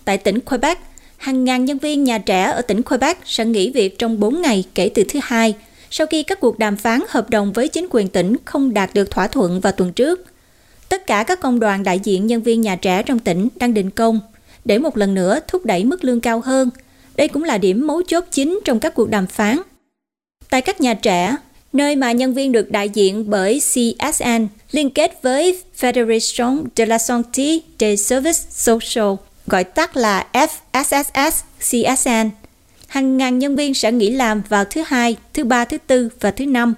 Tại 0.05 0.17
tỉnh 0.17 0.39
Quebec, 0.39 0.77
hàng 1.17 1.43
ngàn 1.43 1.65
nhân 1.65 1.77
viên 1.77 2.03
nhà 2.03 2.17
trẻ 2.17 2.43
ở 2.43 2.61
tỉnh 2.61 2.81
Quebec 2.81 3.17
sẽ 3.25 3.45
nghỉ 3.45 3.71
việc 3.71 3.99
trong 3.99 4.19
4 4.19 4.41
ngày 4.41 4.63
kể 4.75 4.91
từ 4.95 5.03
thứ 5.09 5.19
hai, 5.23 5.55
sau 5.89 6.07
khi 6.07 6.23
các 6.23 6.39
cuộc 6.39 6.59
đàm 6.59 6.77
phán 6.77 6.99
hợp 7.09 7.29
đồng 7.29 7.53
với 7.53 7.67
chính 7.67 7.87
quyền 7.89 8.07
tỉnh 8.07 8.35
không 8.45 8.73
đạt 8.73 8.93
được 8.93 9.11
thỏa 9.11 9.27
thuận 9.27 9.59
vào 9.59 9.73
tuần 9.73 9.93
trước. 9.93 10.25
Tất 10.89 11.07
cả 11.07 11.23
các 11.23 11.39
công 11.39 11.59
đoàn 11.59 11.83
đại 11.83 11.99
diện 11.99 12.27
nhân 12.27 12.41
viên 12.41 12.61
nhà 12.61 12.75
trẻ 12.75 13.03
trong 13.03 13.19
tỉnh 13.19 13.47
đang 13.55 13.73
đình 13.73 13.89
công 13.89 14.19
để 14.65 14.77
một 14.77 14.97
lần 14.97 15.13
nữa 15.13 15.39
thúc 15.47 15.65
đẩy 15.65 15.83
mức 15.83 16.03
lương 16.03 16.21
cao 16.21 16.41
hơn. 16.41 16.69
Đây 17.15 17.27
cũng 17.27 17.43
là 17.43 17.57
điểm 17.57 17.87
mấu 17.87 18.01
chốt 18.07 18.23
chính 18.31 18.59
trong 18.65 18.79
các 18.79 18.95
cuộc 18.95 19.09
đàm 19.09 19.27
phán. 19.27 19.61
Tại 20.49 20.61
các 20.61 20.81
nhà 20.81 20.93
trẻ, 20.93 21.35
nơi 21.73 21.95
mà 21.95 22.11
nhân 22.11 22.33
viên 22.33 22.51
được 22.51 22.71
đại 22.71 22.89
diện 22.89 23.29
bởi 23.29 23.59
CSN 23.59 24.47
liên 24.71 24.89
kết 24.89 25.21
với 25.21 25.61
Federation 25.79 26.63
de 26.75 26.85
la 26.85 26.97
Santé 26.97 27.59
des 27.79 28.07
Services 28.07 28.47
Sociaux, 28.49 29.19
gọi 29.47 29.63
tắt 29.63 29.97
là 29.97 30.27
FSSS 30.33 31.31
CSN. 31.59 32.29
Hàng 32.87 33.17
ngàn 33.17 33.39
nhân 33.39 33.55
viên 33.55 33.73
sẽ 33.73 33.91
nghỉ 33.91 34.09
làm 34.09 34.41
vào 34.49 34.65
thứ 34.65 34.83
hai, 34.87 35.15
thứ 35.33 35.43
ba, 35.43 35.65
thứ 35.65 35.77
tư 35.87 36.09
và 36.19 36.31
thứ 36.31 36.45
năm. 36.45 36.73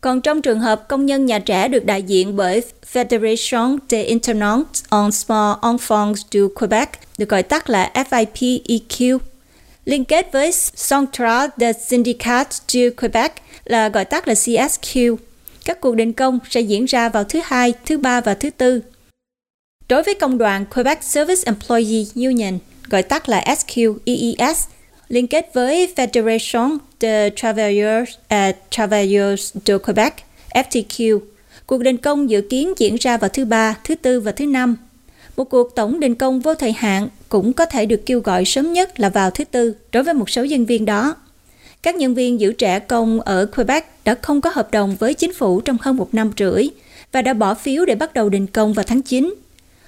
Còn 0.00 0.20
trong 0.20 0.42
trường 0.42 0.60
hợp 0.60 0.88
công 0.88 1.06
nhân 1.06 1.26
nhà 1.26 1.38
trẻ 1.38 1.68
được 1.68 1.84
đại 1.84 2.02
diện 2.02 2.36
bởi 2.36 2.62
Fédération 2.92 3.78
des 3.88 4.06
Internautes 4.06 4.84
en 4.90 5.12
Small 5.12 5.54
Enfants 5.62 6.20
du 6.30 6.48
Québec, 6.54 6.90
được 7.18 7.28
gọi 7.28 7.42
tắt 7.42 7.70
là 7.70 7.90
FIPEQ, 7.94 9.18
liên 9.84 10.04
kết 10.04 10.32
với 10.32 10.50
Central 10.90 11.48
des 11.56 11.76
Syndicats 11.88 12.62
du 12.68 12.80
Québec 12.96 13.32
là 13.64 13.88
gọi 13.88 14.04
tắt 14.04 14.28
là 14.28 14.34
CSQ. 14.34 15.16
Các 15.64 15.80
cuộc 15.80 15.94
đình 15.94 16.12
công 16.12 16.38
sẽ 16.50 16.60
diễn 16.60 16.84
ra 16.84 17.08
vào 17.08 17.24
thứ 17.24 17.40
hai, 17.44 17.74
thứ 17.86 17.98
ba 17.98 18.20
và 18.20 18.34
thứ 18.34 18.50
tư. 18.50 18.80
Đối 19.88 20.02
với 20.02 20.14
công 20.14 20.38
đoàn 20.38 20.66
Quebec 20.66 21.02
Service 21.02 21.42
Employee 21.46 22.04
Union, 22.14 22.58
gọi 22.90 23.02
tắt 23.02 23.28
là 23.28 23.44
SQEES, 23.46 24.54
liên 25.08 25.26
kết 25.26 25.50
với 25.54 25.92
Federation 25.96 26.78
de 27.00 27.30
Travailleurs 27.36 28.08
et 28.28 28.56
Travailleurs 28.70 29.52
de 29.66 29.78
Québec, 29.78 30.14
FTQ, 30.54 31.20
Cuộc 31.68 31.82
đình 31.82 31.96
công 31.96 32.30
dự 32.30 32.40
kiến 32.40 32.72
diễn 32.76 32.96
ra 32.96 33.16
vào 33.16 33.28
thứ 33.28 33.44
Ba, 33.44 33.76
thứ 33.84 33.94
Tư 33.94 34.20
và 34.20 34.32
thứ 34.32 34.46
Năm. 34.46 34.76
Một 35.36 35.44
cuộc 35.44 35.74
tổng 35.74 36.00
đình 36.00 36.14
công 36.14 36.40
vô 36.40 36.54
thời 36.54 36.72
hạn 36.72 37.08
cũng 37.28 37.52
có 37.52 37.64
thể 37.64 37.86
được 37.86 38.06
kêu 38.06 38.20
gọi 38.20 38.44
sớm 38.44 38.72
nhất 38.72 39.00
là 39.00 39.08
vào 39.08 39.30
thứ 39.30 39.44
Tư 39.44 39.74
đối 39.92 40.02
với 40.02 40.14
một 40.14 40.30
số 40.30 40.44
nhân 40.44 40.66
viên 40.66 40.84
đó. 40.84 41.16
Các 41.82 41.96
nhân 41.96 42.14
viên 42.14 42.40
giữ 42.40 42.52
trẻ 42.52 42.78
công 42.78 43.20
ở 43.20 43.46
Quebec 43.46 43.84
đã 44.04 44.14
không 44.22 44.40
có 44.40 44.50
hợp 44.54 44.70
đồng 44.70 44.96
với 44.96 45.14
chính 45.14 45.32
phủ 45.32 45.60
trong 45.60 45.76
hơn 45.80 45.96
một 45.96 46.14
năm 46.14 46.30
rưỡi 46.38 46.68
và 47.12 47.22
đã 47.22 47.32
bỏ 47.32 47.54
phiếu 47.54 47.84
để 47.84 47.94
bắt 47.94 48.14
đầu 48.14 48.28
đình 48.28 48.46
công 48.46 48.72
vào 48.72 48.84
tháng 48.84 49.02
9. 49.02 49.34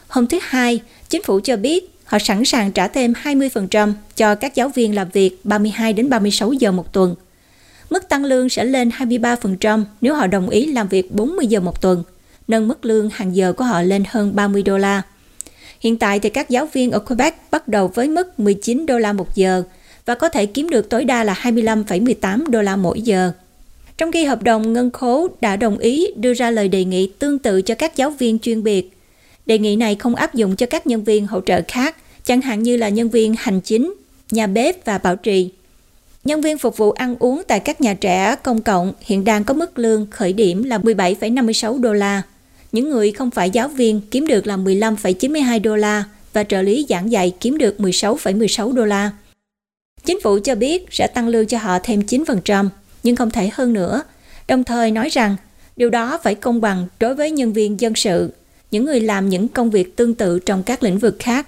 Hôm 0.09 0.27
thứ 0.27 0.39
Hai, 0.43 0.81
chính 1.09 1.23
phủ 1.23 1.41
cho 1.45 1.57
biết 1.57 1.91
họ 2.11 2.19
sẵn 2.19 2.45
sàng 2.45 2.73
trả 2.73 2.89
thêm 2.89 3.13
20% 3.23 3.93
cho 4.17 4.35
các 4.35 4.55
giáo 4.55 4.69
viên 4.69 4.95
làm 4.95 5.09
việc 5.13 5.41
32 5.45 5.93
đến 5.93 6.09
36 6.09 6.53
giờ 6.53 6.73
một 6.73 6.93
tuần. 6.93 7.15
Mức 7.91 8.09
tăng 8.09 8.25
lương 8.25 8.49
sẽ 8.49 8.65
lên 8.65 8.89
23% 8.89 9.85
nếu 10.01 10.15
họ 10.15 10.27
đồng 10.27 10.49
ý 10.49 10.67
làm 10.67 10.89
việc 10.89 11.15
40 11.15 11.47
giờ 11.47 11.61
một 11.61 11.81
tuần, 11.81 12.03
nâng 12.49 12.69
mức 12.69 12.85
lương 12.85 13.11
hàng 13.11 13.37
giờ 13.37 13.53
của 13.53 13.65
họ 13.65 13.83
lên 13.83 14.05
hơn 14.09 14.37
30 14.37 14.63
đô 14.63 14.79
la. 14.79 15.03
Hiện 15.81 15.97
tại 15.97 16.21
thì 16.21 16.29
các 16.29 16.51
giáo 16.51 16.67
viên 16.73 16.91
ở 16.91 16.99
Quebec 16.99 17.35
bắt 17.51 17.69
đầu 17.69 17.89
với 17.89 18.09
mức 18.09 18.41
19 18.41 18.87
đô 18.87 18.99
la 18.99 19.13
một 19.13 19.35
giờ 19.35 19.63
và 20.07 20.15
có 20.15 20.29
thể 20.29 20.47
kiếm 20.47 20.71
được 20.71 20.89
tối 20.89 21.05
đa 21.05 21.25
là 21.25 21.35
25,18 21.43 22.51
đô 22.51 22.63
la 22.63 22.77
mỗi 22.77 23.01
giờ. 23.01 23.33
Trong 23.99 24.13
khi 24.13 24.25
hợp 24.25 24.43
đồng 24.43 24.73
ngân 24.73 24.91
khố 24.91 25.29
đã 25.41 25.57
đồng 25.57 25.79
ý 25.79 26.07
đưa 26.17 26.35
ra 26.35 26.51
lời 26.51 26.69
đề 26.69 26.85
nghị 26.85 27.11
tương 27.19 27.39
tự 27.39 27.63
cho 27.63 27.75
các 27.75 27.97
giáo 27.97 28.11
viên 28.11 28.39
chuyên 28.39 28.63
biệt, 28.63 28.91
đề 29.51 29.59
nghị 29.59 29.77
này 29.77 29.95
không 29.95 30.15
áp 30.15 30.35
dụng 30.35 30.57
cho 30.57 30.67
các 30.67 30.87
nhân 30.87 31.05
viên 31.05 31.27
hỗ 31.27 31.41
trợ 31.41 31.61
khác, 31.69 31.97
chẳng 32.25 32.41
hạn 32.41 32.63
như 32.63 32.77
là 32.77 32.89
nhân 32.89 33.11
viên 33.11 33.35
hành 33.39 33.61
chính, 33.61 33.95
nhà 34.31 34.47
bếp 34.47 34.85
và 34.85 34.99
bảo 34.99 35.17
trì. 35.17 35.51
Nhân 36.25 36.41
viên 36.41 36.59
phục 36.59 36.77
vụ 36.77 36.91
ăn 36.91 37.17
uống 37.19 37.43
tại 37.49 37.61
các 37.61 37.81
nhà 37.81 37.95
trẻ 37.95 38.37
công 38.43 38.63
cộng 38.63 38.93
hiện 39.01 39.25
đang 39.25 39.45
có 39.45 39.55
mức 39.55 39.79
lương 39.79 40.07
khởi 40.11 40.33
điểm 40.33 40.63
là 40.63 40.79
17,56 40.79 41.81
đô 41.81 41.93
la. 41.93 42.23
Những 42.73 42.91
người 42.91 43.13
không 43.13 43.31
phải 43.31 43.51
giáo 43.51 43.69
viên 43.69 44.01
kiếm 44.11 44.27
được 44.27 44.47
là 44.47 44.57
15,92 44.57 45.63
đô 45.63 45.77
la 45.77 46.05
và 46.33 46.45
trợ 46.45 46.63
lý 46.63 46.87
giảng 46.89 47.13
dạy 47.13 47.33
kiếm 47.41 47.59
được 47.59 47.77
16,16 47.79 48.73
đô 48.73 48.85
la. 48.85 49.11
Chính 50.05 50.21
phủ 50.21 50.39
cho 50.45 50.55
biết 50.55 50.87
sẽ 50.91 51.07
tăng 51.07 51.29
lương 51.29 51.47
cho 51.47 51.59
họ 51.59 51.79
thêm 51.83 52.01
9%, 52.01 52.69
nhưng 53.03 53.17
không 53.17 53.31
thể 53.31 53.51
hơn 53.53 53.73
nữa, 53.73 54.03
đồng 54.49 54.65
thời 54.65 54.91
nói 54.91 55.09
rằng 55.09 55.37
điều 55.77 55.91
đó 55.91 56.19
phải 56.23 56.35
công 56.35 56.61
bằng 56.61 56.87
đối 57.01 57.15
với 57.15 57.31
nhân 57.31 57.53
viên 57.53 57.81
dân 57.81 57.95
sự, 57.95 58.31
những 58.71 58.85
người 58.85 59.01
làm 59.01 59.29
những 59.29 59.49
công 59.49 59.71
việc 59.71 59.97
tương 59.97 60.15
tự 60.15 60.39
trong 60.39 60.63
các 60.63 60.83
lĩnh 60.83 60.99
vực 60.99 61.17
khác. 61.19 61.47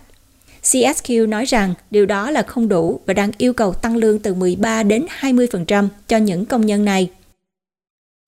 CSQ 0.63 1.29
nói 1.29 1.45
rằng 1.45 1.75
điều 1.91 2.07
đó 2.07 2.31
là 2.31 2.43
không 2.43 2.69
đủ 2.69 3.01
và 3.07 3.15
đang 3.15 3.31
yêu 3.39 3.53
cầu 3.53 3.73
tăng 3.73 3.97
lương 3.97 4.19
từ 4.19 4.35
13 4.35 4.83
đến 4.83 5.07
20% 5.21 5.89
cho 6.09 6.17
những 6.17 6.47
công 6.47 6.67
nhân 6.67 6.85
này. 6.85 7.11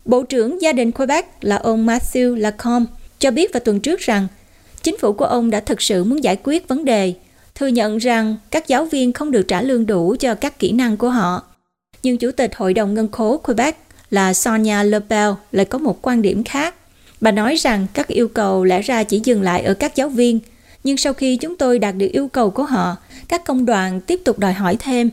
Bộ 0.05 0.23
trưởng 0.23 0.63
gia 0.63 0.73
đình 0.73 0.93
Quebec 0.93 1.27
là 1.41 1.57
ông 1.57 1.87
Matthew 1.87 2.35
Lacombe 2.35 2.93
cho 3.19 3.31
biết 3.31 3.53
vào 3.53 3.61
tuần 3.61 3.81
trước 3.81 4.01
rằng 4.01 4.27
chính 4.83 4.99
phủ 4.99 5.13
của 5.13 5.25
ông 5.25 5.51
đã 5.51 5.61
thực 5.61 5.83
sự 5.83 6.05
muốn 6.05 6.25
giải 6.25 6.39
quyết 6.43 6.69
vấn 6.69 6.85
đề, 6.85 7.15
thừa 7.55 7.67
nhận 7.67 7.99
rằng 7.99 8.37
các 8.51 8.69
giáo 8.69 8.85
viên 8.85 9.13
không 9.13 9.31
được 9.31 9.43
trả 9.49 9.63
lương 9.63 9.87
đủ 9.87 10.17
cho 10.21 10.35
các 10.35 10.59
kỹ 10.59 10.73
năng 10.73 10.97
của 10.97 11.11
họ. 11.11 11.43
Nhưng 12.03 12.19
Chủ 12.19 12.31
tịch 12.31 12.57
Hội 12.57 12.75
đồng 12.75 12.95
Ngân 12.95 13.11
khố 13.11 13.39
Quebec 13.39 13.77
là 14.11 14.35
Sonia 14.35 14.85
Lebel 14.85 15.31
lại 15.53 15.65
có 15.65 15.79
một 15.79 15.99
quan 16.03 16.23
điểm 16.23 16.45
khác. 16.45 16.75
Bà 17.25 17.31
nói 17.31 17.55
rằng 17.57 17.87
các 17.95 18.09
yêu 18.09 18.29
cầu 18.29 18.65
lẽ 18.65 18.83
ra 18.83 19.03
chỉ 19.03 19.21
dừng 19.25 19.43
lại 19.43 19.63
ở 19.63 19.75
các 19.75 19.97
giáo 19.97 20.09
viên, 20.09 20.41
nhưng 20.85 20.97
sau 20.97 21.13
khi 21.13 21.37
chúng 21.37 21.57
tôi 21.57 21.79
đạt 21.79 21.97
được 21.97 22.09
yêu 22.13 22.29
cầu 22.29 22.51
của 22.51 22.65
họ, 22.65 22.97
các 23.29 23.45
công 23.45 23.67
đoàn 23.67 24.01
tiếp 24.01 24.21
tục 24.25 24.39
đòi 24.39 24.53
hỏi 24.53 24.77
thêm 24.79 25.11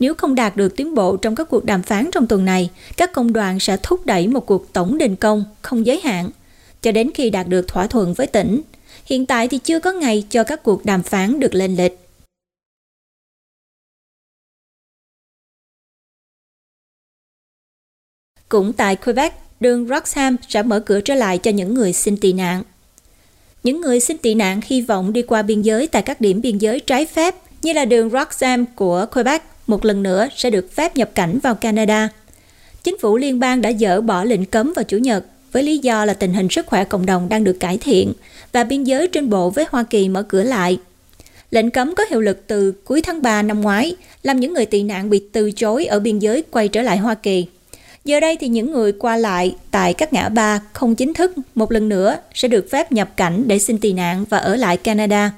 nếu 0.00 0.14
không 0.14 0.34
đạt 0.34 0.56
được 0.56 0.76
tiến 0.76 0.94
bộ 0.94 1.16
trong 1.16 1.34
các 1.34 1.48
cuộc 1.50 1.64
đàm 1.64 1.82
phán 1.82 2.10
trong 2.12 2.26
tuần 2.26 2.44
này, 2.44 2.70
các 2.96 3.12
công 3.12 3.32
đoàn 3.32 3.60
sẽ 3.60 3.76
thúc 3.82 4.06
đẩy 4.06 4.28
một 4.28 4.46
cuộc 4.46 4.72
tổng 4.72 4.98
đình 4.98 5.16
công 5.16 5.44
không 5.62 5.86
giới 5.86 6.00
hạn 6.04 6.30
cho 6.82 6.92
đến 6.92 7.10
khi 7.14 7.30
đạt 7.30 7.48
được 7.48 7.68
thỏa 7.68 7.86
thuận 7.86 8.14
với 8.14 8.26
tỉnh. 8.26 8.60
Hiện 9.06 9.26
tại 9.26 9.48
thì 9.48 9.58
chưa 9.58 9.80
có 9.80 9.92
ngày 9.92 10.26
cho 10.30 10.44
các 10.44 10.62
cuộc 10.62 10.84
đàm 10.84 11.02
phán 11.02 11.40
được 11.40 11.54
lên 11.54 11.76
lịch. 11.76 11.98
Cũng 18.48 18.72
tại 18.72 18.96
Quebec, 18.96 19.49
đường 19.60 19.88
Roxham 19.88 20.36
sẽ 20.48 20.62
mở 20.62 20.80
cửa 20.80 21.00
trở 21.00 21.14
lại 21.14 21.38
cho 21.38 21.50
những 21.50 21.74
người 21.74 21.92
xin 21.92 22.16
tị 22.16 22.32
nạn. 22.32 22.62
Những 23.64 23.80
người 23.80 24.00
xin 24.00 24.18
tị 24.18 24.34
nạn 24.34 24.60
hy 24.66 24.80
vọng 24.80 25.12
đi 25.12 25.22
qua 25.22 25.42
biên 25.42 25.62
giới 25.62 25.86
tại 25.86 26.02
các 26.02 26.20
điểm 26.20 26.40
biên 26.40 26.58
giới 26.58 26.80
trái 26.80 27.06
phép 27.06 27.34
như 27.62 27.72
là 27.72 27.84
đường 27.84 28.10
Roxham 28.10 28.66
của 28.66 29.06
Quebec 29.12 29.42
một 29.66 29.84
lần 29.84 30.02
nữa 30.02 30.28
sẽ 30.36 30.50
được 30.50 30.72
phép 30.72 30.96
nhập 30.96 31.10
cảnh 31.14 31.38
vào 31.42 31.54
Canada. 31.54 32.08
Chính 32.84 32.98
phủ 32.98 33.16
liên 33.16 33.40
bang 33.40 33.60
đã 33.60 33.72
dỡ 33.72 34.00
bỏ 34.00 34.24
lệnh 34.24 34.44
cấm 34.44 34.72
vào 34.76 34.84
Chủ 34.84 34.98
nhật 34.98 35.24
với 35.52 35.62
lý 35.62 35.78
do 35.78 36.04
là 36.04 36.14
tình 36.14 36.34
hình 36.34 36.48
sức 36.48 36.66
khỏe 36.66 36.84
cộng 36.84 37.06
đồng 37.06 37.28
đang 37.28 37.44
được 37.44 37.56
cải 37.60 37.78
thiện 37.78 38.12
và 38.52 38.64
biên 38.64 38.84
giới 38.84 39.08
trên 39.08 39.30
bộ 39.30 39.50
với 39.50 39.64
Hoa 39.70 39.82
Kỳ 39.82 40.08
mở 40.08 40.22
cửa 40.22 40.42
lại. 40.42 40.78
Lệnh 41.50 41.70
cấm 41.70 41.94
có 41.94 42.04
hiệu 42.10 42.20
lực 42.20 42.46
từ 42.46 42.72
cuối 42.84 43.02
tháng 43.02 43.22
3 43.22 43.42
năm 43.42 43.60
ngoái, 43.60 43.96
làm 44.22 44.40
những 44.40 44.54
người 44.54 44.66
tị 44.66 44.82
nạn 44.82 45.10
bị 45.10 45.22
từ 45.32 45.52
chối 45.52 45.86
ở 45.86 46.00
biên 46.00 46.18
giới 46.18 46.42
quay 46.50 46.68
trở 46.68 46.82
lại 46.82 46.98
Hoa 46.98 47.14
Kỳ. 47.14 47.46
Giờ 48.04 48.20
đây 48.20 48.36
thì 48.40 48.48
những 48.48 48.72
người 48.72 48.92
qua 48.92 49.16
lại 49.16 49.56
tại 49.70 49.94
các 49.94 50.12
ngã 50.12 50.28
ba 50.28 50.60
không 50.72 50.94
chính 50.94 51.14
thức 51.14 51.32
một 51.54 51.72
lần 51.72 51.88
nữa 51.88 52.16
sẽ 52.34 52.48
được 52.48 52.66
phép 52.70 52.92
nhập 52.92 53.16
cảnh 53.16 53.42
để 53.46 53.58
xin 53.58 53.78
tị 53.78 53.92
nạn 53.92 54.24
và 54.30 54.38
ở 54.38 54.56
lại 54.56 54.76
Canada. 54.76 55.32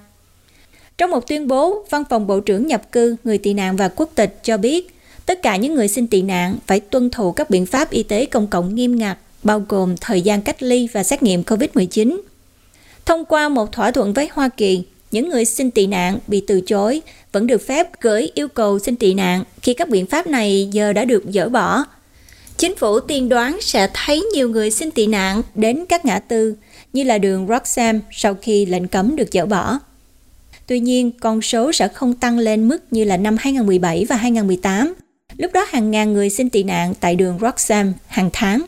Trong 0.98 1.10
một 1.10 1.26
tuyên 1.26 1.48
bố, 1.48 1.84
Văn 1.90 2.02
phòng 2.10 2.26
Bộ 2.26 2.40
trưởng 2.40 2.66
Nhập 2.66 2.92
cư, 2.92 3.16
Người 3.24 3.38
tị 3.38 3.54
nạn 3.54 3.76
và 3.76 3.88
quốc 3.88 4.10
tịch 4.14 4.38
cho 4.42 4.56
biết 4.56 4.94
tất 5.26 5.42
cả 5.42 5.56
những 5.56 5.74
người 5.74 5.88
xin 5.88 6.06
tị 6.06 6.22
nạn 6.22 6.56
phải 6.66 6.80
tuân 6.80 7.10
thủ 7.10 7.32
các 7.32 7.50
biện 7.50 7.66
pháp 7.66 7.90
y 7.90 8.02
tế 8.02 8.26
công 8.26 8.46
cộng 8.46 8.74
nghiêm 8.74 8.96
ngặt, 8.96 9.18
bao 9.42 9.64
gồm 9.68 9.96
thời 9.96 10.22
gian 10.22 10.42
cách 10.42 10.62
ly 10.62 10.88
và 10.92 11.02
xét 11.02 11.22
nghiệm 11.22 11.42
COVID-19. 11.42 12.20
Thông 13.04 13.24
qua 13.24 13.48
một 13.48 13.72
thỏa 13.72 13.90
thuận 13.90 14.12
với 14.12 14.28
Hoa 14.32 14.48
Kỳ, 14.48 14.82
những 15.10 15.28
người 15.28 15.44
xin 15.44 15.70
tị 15.70 15.86
nạn 15.86 16.18
bị 16.26 16.44
từ 16.46 16.60
chối 16.60 17.02
vẫn 17.32 17.46
được 17.46 17.66
phép 17.66 18.00
gửi 18.00 18.30
yêu 18.34 18.48
cầu 18.48 18.78
xin 18.78 18.96
tị 18.96 19.14
nạn 19.14 19.44
khi 19.62 19.74
các 19.74 19.88
biện 19.88 20.06
pháp 20.06 20.26
này 20.26 20.68
giờ 20.72 20.92
đã 20.92 21.04
được 21.04 21.24
dỡ 21.28 21.48
bỏ. 21.48 21.84
Chính 22.62 22.76
phủ 22.76 23.00
tiên 23.00 23.28
đoán 23.28 23.58
sẽ 23.60 23.88
thấy 23.94 24.24
nhiều 24.34 24.48
người 24.48 24.70
xin 24.70 24.90
tị 24.90 25.06
nạn 25.06 25.42
đến 25.54 25.84
các 25.88 26.04
ngã 26.04 26.18
tư 26.18 26.54
như 26.92 27.02
là 27.04 27.18
đường 27.18 27.46
Roxham 27.48 28.00
sau 28.10 28.34
khi 28.42 28.66
lệnh 28.66 28.88
cấm 28.88 29.16
được 29.16 29.28
dỡ 29.32 29.46
bỏ. 29.46 29.78
Tuy 30.66 30.80
nhiên, 30.80 31.10
con 31.20 31.42
số 31.42 31.72
sẽ 31.72 31.88
không 31.88 32.14
tăng 32.14 32.38
lên 32.38 32.68
mức 32.68 32.78
như 32.90 33.04
là 33.04 33.16
năm 33.16 33.36
2017 33.40 34.06
và 34.08 34.16
2018. 34.16 34.94
Lúc 35.36 35.52
đó 35.52 35.66
hàng 35.68 35.90
ngàn 35.90 36.12
người 36.12 36.30
xin 36.30 36.50
tị 36.50 36.62
nạn 36.62 36.94
tại 37.00 37.16
đường 37.16 37.38
Roxham 37.40 37.92
hàng 38.06 38.30
tháng. 38.32 38.62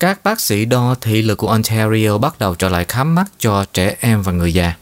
Các 0.00 0.24
bác 0.24 0.40
sĩ 0.40 0.64
đo 0.64 0.94
thị 1.00 1.22
lực 1.22 1.38
của 1.38 1.48
Ontario 1.48 2.18
bắt 2.18 2.38
đầu 2.38 2.54
trở 2.54 2.68
lại 2.68 2.84
khám 2.88 3.14
mắt 3.14 3.26
cho 3.38 3.64
trẻ 3.72 3.96
em 4.00 4.22
và 4.22 4.32
người 4.32 4.54
già. 4.54 4.79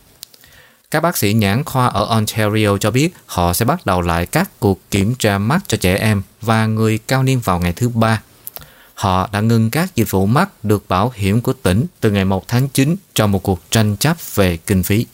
Các 0.90 1.00
bác 1.00 1.16
sĩ 1.16 1.32
nhãn 1.32 1.64
khoa 1.64 1.86
ở 1.86 2.04
Ontario 2.04 2.78
cho 2.78 2.90
biết 2.90 3.14
họ 3.26 3.52
sẽ 3.52 3.64
bắt 3.64 3.86
đầu 3.86 4.00
lại 4.00 4.26
các 4.26 4.50
cuộc 4.60 4.90
kiểm 4.90 5.14
tra 5.14 5.38
mắt 5.38 5.58
cho 5.66 5.76
trẻ 5.76 5.94
em 5.94 6.22
và 6.40 6.66
người 6.66 6.98
cao 6.98 7.22
niên 7.22 7.40
vào 7.40 7.60
ngày 7.60 7.72
thứ 7.72 7.88
ba 7.88 8.20
họ 8.94 9.28
đã 9.32 9.40
ngừng 9.40 9.70
các 9.70 9.96
dịch 9.96 10.10
vụ 10.10 10.26
mắt 10.26 10.64
được 10.64 10.88
bảo 10.88 11.12
hiểm 11.14 11.40
của 11.40 11.52
tỉnh 11.52 11.86
từ 12.00 12.10
ngày 12.10 12.24
1 12.24 12.48
tháng 12.48 12.68
9 12.68 12.96
trong 13.14 13.32
một 13.32 13.42
cuộc 13.42 13.60
tranh 13.70 13.96
chấp 13.96 14.16
về 14.34 14.56
kinh 14.56 14.82
phí. 14.82 15.06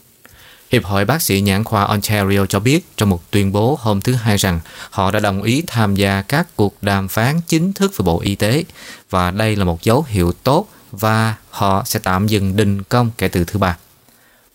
Hiệp 0.73 0.85
hội 0.85 1.05
bác 1.05 1.23
sĩ 1.23 1.41
nhãn 1.41 1.65
khoa 1.65 1.85
Ontario 1.85 2.47
cho 2.47 2.61
biết 2.61 2.87
trong 2.97 3.11
một 3.11 3.31
tuyên 3.31 3.53
bố 3.53 3.79
hôm 3.81 4.01
thứ 4.01 4.15
Hai 4.15 4.37
rằng 4.37 4.61
họ 4.91 5.11
đã 5.11 5.21
đồng 5.21 5.43
ý 5.43 5.63
tham 5.67 5.95
gia 5.95 6.23
các 6.23 6.57
cuộc 6.57 6.83
đàm 6.83 7.09
phán 7.09 7.41
chính 7.47 7.73
thức 7.73 7.93
với 7.97 8.05
Bộ 8.05 8.21
Y 8.21 8.35
tế 8.35 8.65
và 9.11 9.31
đây 9.31 9.57
là 9.57 9.65
một 9.65 9.83
dấu 9.83 10.05
hiệu 10.09 10.33
tốt 10.43 10.69
và 10.91 11.35
họ 11.51 11.83
sẽ 11.87 12.01
tạm 12.03 12.27
dừng 12.27 12.57
đình 12.57 12.83
công 12.83 13.11
kể 13.19 13.29
từ 13.29 13.45
thứ 13.45 13.59
Ba. 13.59 13.77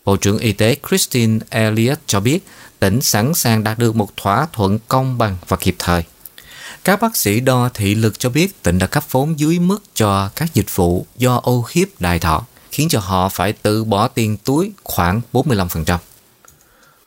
Bộ 0.04 0.16
trưởng 0.16 0.38
Y 0.38 0.52
tế 0.52 0.76
Christine 0.88 1.38
Elliott 1.50 2.00
cho 2.06 2.20
biết 2.20 2.46
tỉnh 2.78 3.00
sẵn 3.00 3.34
sàng 3.34 3.64
đạt 3.64 3.78
được 3.78 3.96
một 3.96 4.16
thỏa 4.16 4.46
thuận 4.52 4.78
công 4.88 5.18
bằng 5.18 5.36
và 5.48 5.56
kịp 5.56 5.76
thời. 5.78 6.04
Các 6.84 7.00
bác 7.00 7.16
sĩ 7.16 7.40
đo 7.40 7.68
thị 7.74 7.94
lực 7.94 8.18
cho 8.18 8.30
biết 8.30 8.62
tỉnh 8.62 8.78
đã 8.78 8.86
cấp 8.86 9.04
vốn 9.10 9.38
dưới 9.38 9.58
mức 9.58 9.78
cho 9.94 10.30
các 10.36 10.54
dịch 10.54 10.76
vụ 10.76 11.06
do 11.16 11.40
ô 11.42 11.64
hiếp 11.70 12.00
đại 12.00 12.18
thọ, 12.18 12.44
khiến 12.72 12.88
cho 12.88 13.00
họ 13.00 13.28
phải 13.28 13.52
tự 13.52 13.84
bỏ 13.84 14.08
tiền 14.08 14.36
túi 14.36 14.72
khoảng 14.84 15.20
45%. 15.32 15.98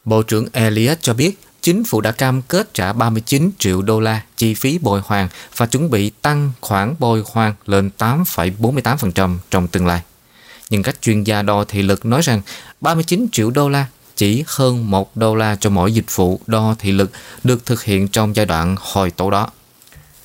Bộ 0.05 0.23
trưởng 0.23 0.47
Elliott 0.51 1.01
cho 1.01 1.13
biết 1.13 1.39
chính 1.61 1.83
phủ 1.83 2.01
đã 2.01 2.11
cam 2.11 2.41
kết 2.41 2.73
trả 2.73 2.93
39 2.93 3.51
triệu 3.59 3.81
đô 3.81 3.99
la 3.99 4.21
chi 4.37 4.53
phí 4.53 4.77
bồi 4.77 5.01
hoàn 5.05 5.29
và 5.57 5.65
chuẩn 5.65 5.89
bị 5.89 6.09
tăng 6.09 6.51
khoản 6.61 6.95
bồi 6.99 7.23
hoàn 7.25 7.53
lên 7.65 7.89
8,48% 7.97 9.37
trong 9.51 9.67
tương 9.67 9.87
lai. 9.87 10.01
Nhưng 10.73 10.83
các 10.83 11.01
chuyên 11.01 11.23
gia 11.23 11.41
đo 11.41 11.63
thị 11.63 11.81
lực 11.81 12.05
nói 12.05 12.21
rằng 12.21 12.41
39 12.81 13.27
triệu 13.31 13.51
đô 13.51 13.69
la 13.69 13.85
chỉ 14.15 14.43
hơn 14.47 14.91
1 14.91 15.17
đô 15.17 15.35
la 15.35 15.55
cho 15.55 15.69
mỗi 15.69 15.93
dịch 15.93 16.15
vụ 16.15 16.39
đo 16.47 16.75
thị 16.79 16.91
lực 16.91 17.11
được 17.43 17.65
thực 17.65 17.83
hiện 17.83 18.07
trong 18.07 18.35
giai 18.35 18.45
đoạn 18.45 18.75
hồi 18.79 19.11
tổ 19.11 19.29
đó. 19.29 19.49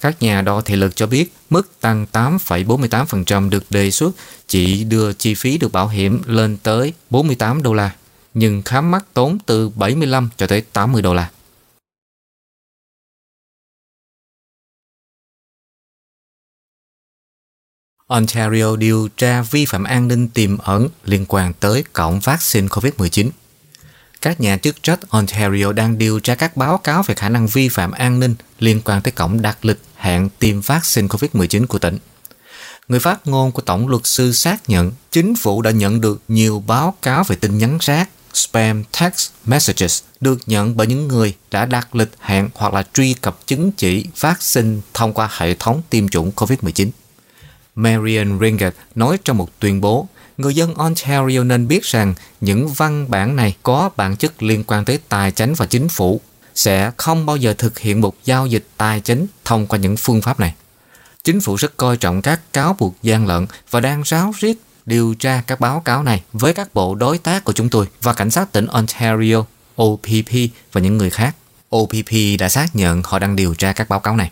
Các 0.01 0.23
nhà 0.23 0.43
đo 0.43 0.61
thị 0.61 0.77
lực 0.77 0.97
cho 0.97 1.07
biết 1.07 1.33
mức 1.51 1.81
tăng 1.81 2.07
8,48% 2.13 3.51
được 3.51 3.65
đề 3.71 3.91
xuất 3.91 4.11
chỉ 4.47 4.85
đưa 4.85 5.13
chi 5.13 5.35
phí 5.35 5.59
được 5.59 5.73
bảo 5.73 5.89
hiểm 5.89 6.23
lên 6.27 6.57
tới 6.57 6.93
48 7.11 7.63
đô 7.63 7.75
la, 7.75 7.91
nhưng 8.35 8.63
khám 8.63 8.91
mắt 8.91 9.05
tốn 9.15 9.39
từ 9.47 9.69
75 9.69 10.29
cho 10.37 10.47
tới 10.47 10.61
80 10.61 11.03
đô 11.03 11.15
la. 11.15 11.31
Ontario 18.09 18.77
điều 18.77 19.09
tra 19.17 19.43
vi 19.43 19.65
phạm 19.65 19.85
an 19.85 20.09
ninh 20.09 20.29
tiềm 20.29 20.59
ẩn 20.59 20.89
liên 21.05 21.25
quan 21.29 21.53
tới 21.61 21.85
cổng 21.93 22.21
vaccine 22.21 22.67
COVID-19. 22.67 23.31
Các 24.23 24.41
nhà 24.41 24.57
chức 24.57 24.83
trách 24.83 25.01
Ontario 25.09 25.73
đang 25.73 25.99
điều 25.99 26.21
tra 26.21 26.35
các 26.35 26.57
báo 26.57 26.79
cáo 26.79 27.03
về 27.03 27.15
khả 27.15 27.29
năng 27.29 27.47
vi 27.47 27.69
phạm 27.69 27.91
an 27.91 28.21
ninh 28.21 28.35
liên 28.59 28.81
quan 28.85 29.03
tới 29.03 29.13
cổng 29.13 29.43
đặt 29.43 29.65
lịch 29.65 29.81
hạn 29.95 30.29
tiêm 30.39 30.61
vaccine 30.61 31.09
COVID-19 31.09 31.67
của 31.67 31.79
tỉnh. 31.79 31.99
người 32.89 33.01
phát 33.01 33.27
ngôn 33.27 33.53
của 33.53 33.63
Tổng 33.63 33.89
luật 33.89 34.07
sư 34.07 34.33
xác 34.33 34.71
nhận, 34.71 34.93
chính 35.11 35.37
phủ 35.37 35.63
đã 35.63 35.71
nhận 35.71 36.01
được 36.01 36.21
nhiều 36.29 36.65
báo 36.67 36.95
cáo 37.03 37.25
về 37.25 37.37
tin 37.37 37.59
nhắn 37.59 37.79
rác, 37.81 38.09
spam, 38.33 38.85
text 39.01 39.31
messages 39.45 40.03
được 40.21 40.39
nhận 40.47 40.77
bởi 40.77 40.87
những 40.87 41.09
người 41.09 41.35
đã 41.51 41.67
đặt 41.67 41.95
lịch 41.95 42.11
hẹn 42.21 42.49
hoặc 42.55 42.75
là 42.75 42.85
truy 42.95 43.15
cập 43.15 43.39
chứng 43.47 43.73
chỉ 43.73 44.07
vaccine 44.21 44.81
thông 44.95 45.13
qua 45.13 45.29
hệ 45.39 45.55
thống 45.55 45.83
tiêm 45.91 46.09
chủng 46.09 46.33
COVID-19. 46.37 46.91
Marian 47.79 48.39
Ringett 48.41 48.77
nói 48.95 49.19
trong 49.25 49.37
một 49.37 49.61
tuyên 49.61 49.81
bố, 49.81 50.09
người 50.39 50.55
dân 50.55 50.75
Ontario 50.75 51.45
nên 51.45 51.69
biết 51.69 51.85
rằng 51.85 52.15
những 52.41 52.69
văn 52.69 53.11
bản 53.11 53.37
này 53.37 53.57
có 53.63 53.91
bản 53.97 54.17
chất 54.17 54.43
liên 54.43 54.65
quan 54.67 54.85
tới 54.85 54.99
tài 55.09 55.31
chính 55.31 55.55
và 55.55 55.67
chính 55.67 55.89
phủ 55.89 56.21
sẽ 56.55 56.93
không 56.97 57.27
bao 57.27 57.37
giờ 57.37 57.55
thực 57.59 57.79
hiện 57.79 58.01
một 58.01 58.15
giao 58.25 58.47
dịch 58.47 58.67
tài 58.77 59.01
chính 59.01 59.27
thông 59.45 59.67
qua 59.67 59.79
những 59.79 59.97
phương 59.97 60.23
pháp 60.23 60.41
này. 60.41 60.55
Chính 61.25 61.41
phủ 61.41 61.57
rất 61.57 61.77
coi 61.77 61.97
trọng 61.97 62.23
các 62.23 62.41
cáo 62.53 62.77
buộc 62.79 62.95
gian 63.03 63.27
lận 63.27 63.47
và 63.71 63.81
đang 63.81 64.03
ráo 64.03 64.33
riết 64.39 64.59
điều 64.87 65.15
tra 65.19 65.43
các 65.47 65.61
báo 65.61 65.81
cáo 65.81 66.03
này 66.03 66.23
với 66.33 66.55
các 66.55 66.75
bộ 66.75 66.95
đối 66.95 67.19
tác 67.19 67.45
của 67.45 67.53
chúng 67.53 67.69
tôi 67.69 67.87
và 68.03 68.13
cảnh 68.13 68.31
sát 68.31 68.53
tỉnh 68.53 68.67
Ontario, 68.67 69.45
OPP 69.83 70.33
và 70.73 70.81
những 70.81 70.99
người 70.99 71.11
khác. 71.11 71.37
OPP 71.77 72.13
đã 72.39 72.49
xác 72.49 72.77
nhận 72.77 73.03
họ 73.05 73.19
đang 73.19 73.37
điều 73.37 73.55
tra 73.55 73.73
các 73.73 73.89
báo 73.89 74.01
cáo 74.01 74.17
này. 74.17 74.31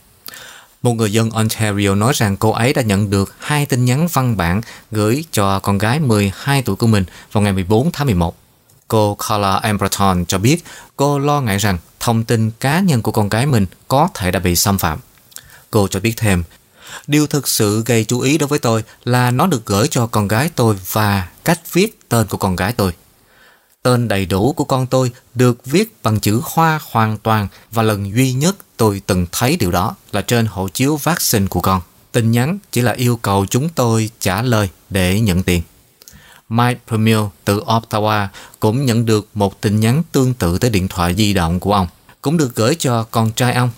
Một 0.87 0.95
người 0.95 1.13
dân 1.13 1.31
Ontario 1.31 1.95
nói 1.95 2.13
rằng 2.17 2.37
cô 2.37 2.51
ấy 2.51 2.73
đã 2.73 2.83
nhận 2.83 3.11
được 3.11 3.35
hai 3.39 3.67
tin 3.67 3.85
nhắn 3.85 4.09
văn 4.13 4.37
bản 4.37 4.61
gửi 4.91 5.25
cho 5.33 5.59
con 5.59 5.79
gái 5.79 6.01
12 6.01 6.63
tuổi 6.63 6.77
của 6.77 6.87
mình 6.87 7.05
vào 7.33 7.43
ngày 7.43 7.53
14 7.53 7.91
tháng 7.93 8.07
11. 8.07 8.37
Cô 8.89 9.17
Carla 9.29 9.57
Amberton 9.57 10.25
cho 10.27 10.39
biết 10.39 10.65
cô 10.97 11.19
lo 11.19 11.41
ngại 11.41 11.59
rằng 11.59 11.79
thông 12.01 12.25
tin 12.25 12.51
cá 12.51 12.81
nhân 12.81 13.03
của 13.03 13.13
con 13.13 13.29
gái 13.29 13.47
mình 13.47 13.67
có 13.89 14.09
thể 14.15 14.31
đã 14.31 14.41
bị 14.41 14.57
xâm 14.57 14.79
phạm. 14.79 14.99
Cô 15.71 15.89
cho 15.89 16.01
biết 16.01 16.15
thêm, 16.17 16.45
điều 17.07 17.27
thực 17.27 17.49
sự 17.49 17.83
gây 17.87 18.05
chú 18.05 18.21
ý 18.21 18.39
đối 18.39 18.49
với 18.49 18.59
tôi 18.59 18.85
là 19.05 19.31
nó 19.31 19.47
được 19.47 19.67
gửi 19.67 19.89
cho 19.89 20.07
con 20.07 20.29
gái 20.29 20.51
tôi 20.55 20.77
và 20.93 21.29
cách 21.45 21.61
viết 21.73 22.09
tên 22.09 22.27
của 22.27 22.39
con 22.39 22.57
gái 22.57 22.73
tôi. 22.73 22.93
Tên 23.87 24.09
đầy 24.09 24.27
đủ 24.27 24.53
của 24.53 24.65
con 24.65 24.87
tôi 24.87 25.11
được 25.35 25.67
viết 25.67 25.97
bằng 26.03 26.21
chữ 26.21 26.41
hoa 26.45 26.81
hoàn 26.91 27.19
toàn 27.19 27.49
và 27.73 27.83
lần 27.83 28.15
duy 28.17 28.33
nhất 28.33 28.57
tôi 28.77 29.03
từng 29.07 29.27
thấy 29.33 29.57
điều 29.57 29.71
đó 29.71 29.95
là 30.13 30.21
trên 30.21 30.47
hộ 30.47 30.69
chiếu 30.69 30.97
vaccine 30.97 31.47
của 31.47 31.61
con. 31.61 31.81
Tin 32.13 32.31
nhắn 32.31 32.59
chỉ 32.73 32.83
là 32.83 32.93
yêu 32.93 33.17
cầu 33.17 33.47
chúng 33.47 33.69
tôi 33.69 34.11
trả 34.21 34.43
lời 34.43 34.69
để 34.91 35.21
nhận 35.21 35.43
tiền. 35.43 35.63
Mike 36.49 36.81
Premier 36.89 37.19
từ 37.45 37.65
Ottawa 37.65 38.27
cũng 38.61 38.87
nhận 38.87 39.07
được 39.07 39.29
một 39.35 39.61
tin 39.61 39.81
nhắn 39.81 40.03
tương 40.13 40.35
tự 40.35 40.59
tới 40.59 40.71
điện 40.71 40.89
thoại 40.89 41.15
di 41.15 41.35
động 41.35 41.61
của 41.61 41.73
ông, 41.73 41.87
cũng 42.23 42.37
được 42.37 42.55
gửi 42.55 42.75
cho 42.75 43.03
con 43.11 43.33
trai 43.33 43.55
ông. 43.55 43.71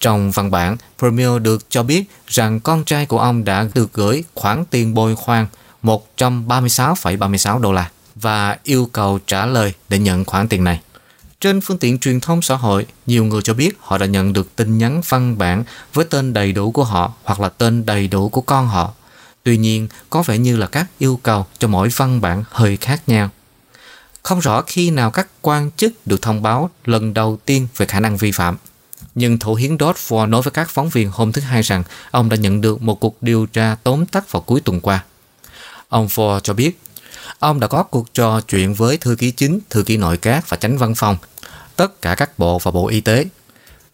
Trong 0.00 0.30
văn 0.30 0.50
bản, 0.50 0.76
Premier 0.98 1.42
được 1.42 1.70
cho 1.70 1.82
biết 1.82 2.04
rằng 2.26 2.60
con 2.60 2.84
trai 2.84 3.06
của 3.06 3.18
ông 3.18 3.44
đã 3.44 3.68
được 3.74 3.92
gửi 3.92 4.24
khoản 4.34 4.64
tiền 4.70 4.94
bồi 4.94 5.16
khoan 5.16 5.46
136,36 5.82 7.60
đô 7.60 7.72
la 7.72 7.90
và 8.20 8.58
yêu 8.64 8.88
cầu 8.92 9.18
trả 9.26 9.46
lời 9.46 9.74
để 9.88 9.98
nhận 9.98 10.24
khoản 10.24 10.48
tiền 10.48 10.64
này. 10.64 10.80
Trên 11.40 11.60
phương 11.60 11.78
tiện 11.78 11.98
truyền 11.98 12.20
thông 12.20 12.42
xã 12.42 12.54
hội, 12.56 12.86
nhiều 13.06 13.24
người 13.24 13.42
cho 13.42 13.54
biết 13.54 13.76
họ 13.80 13.98
đã 13.98 14.06
nhận 14.06 14.32
được 14.32 14.56
tin 14.56 14.78
nhắn 14.78 15.00
văn 15.08 15.38
bản 15.38 15.64
với 15.94 16.04
tên 16.04 16.32
đầy 16.32 16.52
đủ 16.52 16.70
của 16.70 16.84
họ 16.84 17.12
hoặc 17.24 17.40
là 17.40 17.48
tên 17.48 17.86
đầy 17.86 18.08
đủ 18.08 18.28
của 18.28 18.40
con 18.40 18.68
họ. 18.68 18.92
Tuy 19.42 19.56
nhiên, 19.56 19.88
có 20.10 20.22
vẻ 20.22 20.38
như 20.38 20.56
là 20.56 20.66
các 20.66 20.86
yêu 20.98 21.20
cầu 21.22 21.46
cho 21.58 21.68
mỗi 21.68 21.88
văn 21.88 22.20
bản 22.20 22.44
hơi 22.50 22.76
khác 22.76 23.02
nhau. 23.06 23.30
Không 24.22 24.40
rõ 24.40 24.62
khi 24.66 24.90
nào 24.90 25.10
các 25.10 25.28
quan 25.40 25.70
chức 25.76 25.92
được 26.06 26.22
thông 26.22 26.42
báo 26.42 26.70
lần 26.84 27.14
đầu 27.14 27.38
tiên 27.44 27.68
về 27.76 27.86
khả 27.86 28.00
năng 28.00 28.16
vi 28.16 28.32
phạm. 28.32 28.56
Nhưng 29.14 29.38
thủ 29.38 29.54
hiến 29.54 29.76
Dodd 29.78 30.12
nói 30.12 30.42
với 30.42 30.50
các 30.50 30.70
phóng 30.70 30.88
viên 30.88 31.10
hôm 31.10 31.32
thứ 31.32 31.42
Hai 31.42 31.62
rằng 31.62 31.82
ông 32.10 32.28
đã 32.28 32.36
nhận 32.36 32.60
được 32.60 32.82
một 32.82 33.00
cuộc 33.00 33.22
điều 33.22 33.46
tra 33.46 33.76
tóm 33.82 34.06
tắt 34.06 34.32
vào 34.32 34.42
cuối 34.42 34.60
tuần 34.60 34.80
qua. 34.80 35.04
Ông 35.88 36.06
Ford 36.06 36.40
cho 36.40 36.54
biết 36.54 36.78
Ông 37.40 37.60
đã 37.60 37.66
có 37.66 37.82
cuộc 37.82 38.14
trò 38.14 38.40
chuyện 38.40 38.74
với 38.74 38.96
thư 38.96 39.16
ký 39.16 39.30
chính, 39.30 39.58
thư 39.70 39.82
ký 39.82 39.96
nội 39.96 40.16
các 40.16 40.48
và 40.48 40.56
chánh 40.56 40.78
văn 40.78 40.94
phòng, 40.94 41.16
tất 41.76 42.02
cả 42.02 42.14
các 42.14 42.38
bộ 42.38 42.58
và 42.58 42.70
bộ 42.70 42.88
y 42.88 43.00
tế. 43.00 43.26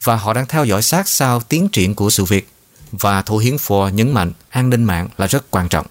Và 0.04 0.16
họ 0.16 0.32
đang 0.32 0.46
theo 0.46 0.64
dõi 0.64 0.82
sát 0.82 1.08
sao 1.08 1.40
tiến 1.40 1.68
triển 1.68 1.94
của 1.94 2.10
sự 2.10 2.24
việc. 2.24 2.48
Và 2.92 3.22
Thủ 3.22 3.38
hiến 3.38 3.56
Ford 3.56 3.90
nhấn 3.90 4.14
mạnh 4.14 4.32
an 4.48 4.70
ninh 4.70 4.84
mạng 4.84 5.08
là 5.18 5.26
rất 5.26 5.50
quan 5.50 5.68
trọng. 5.68 5.86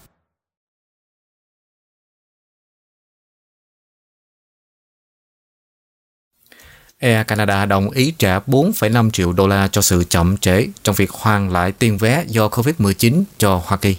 Air 6.98 7.26
Canada 7.26 7.66
đồng 7.66 7.90
ý 7.90 8.14
trả 8.18 8.38
4,5 8.38 9.10
triệu 9.10 9.32
đô 9.32 9.46
la 9.46 9.68
cho 9.68 9.82
sự 9.82 10.04
chậm 10.04 10.36
trễ 10.36 10.66
trong 10.82 10.94
việc 10.94 11.10
hoàn 11.10 11.50
lại 11.50 11.72
tiền 11.72 11.98
vé 11.98 12.24
do 12.28 12.48
COVID-19 12.48 13.24
cho 13.38 13.62
Hoa 13.64 13.76
Kỳ. 13.76 13.96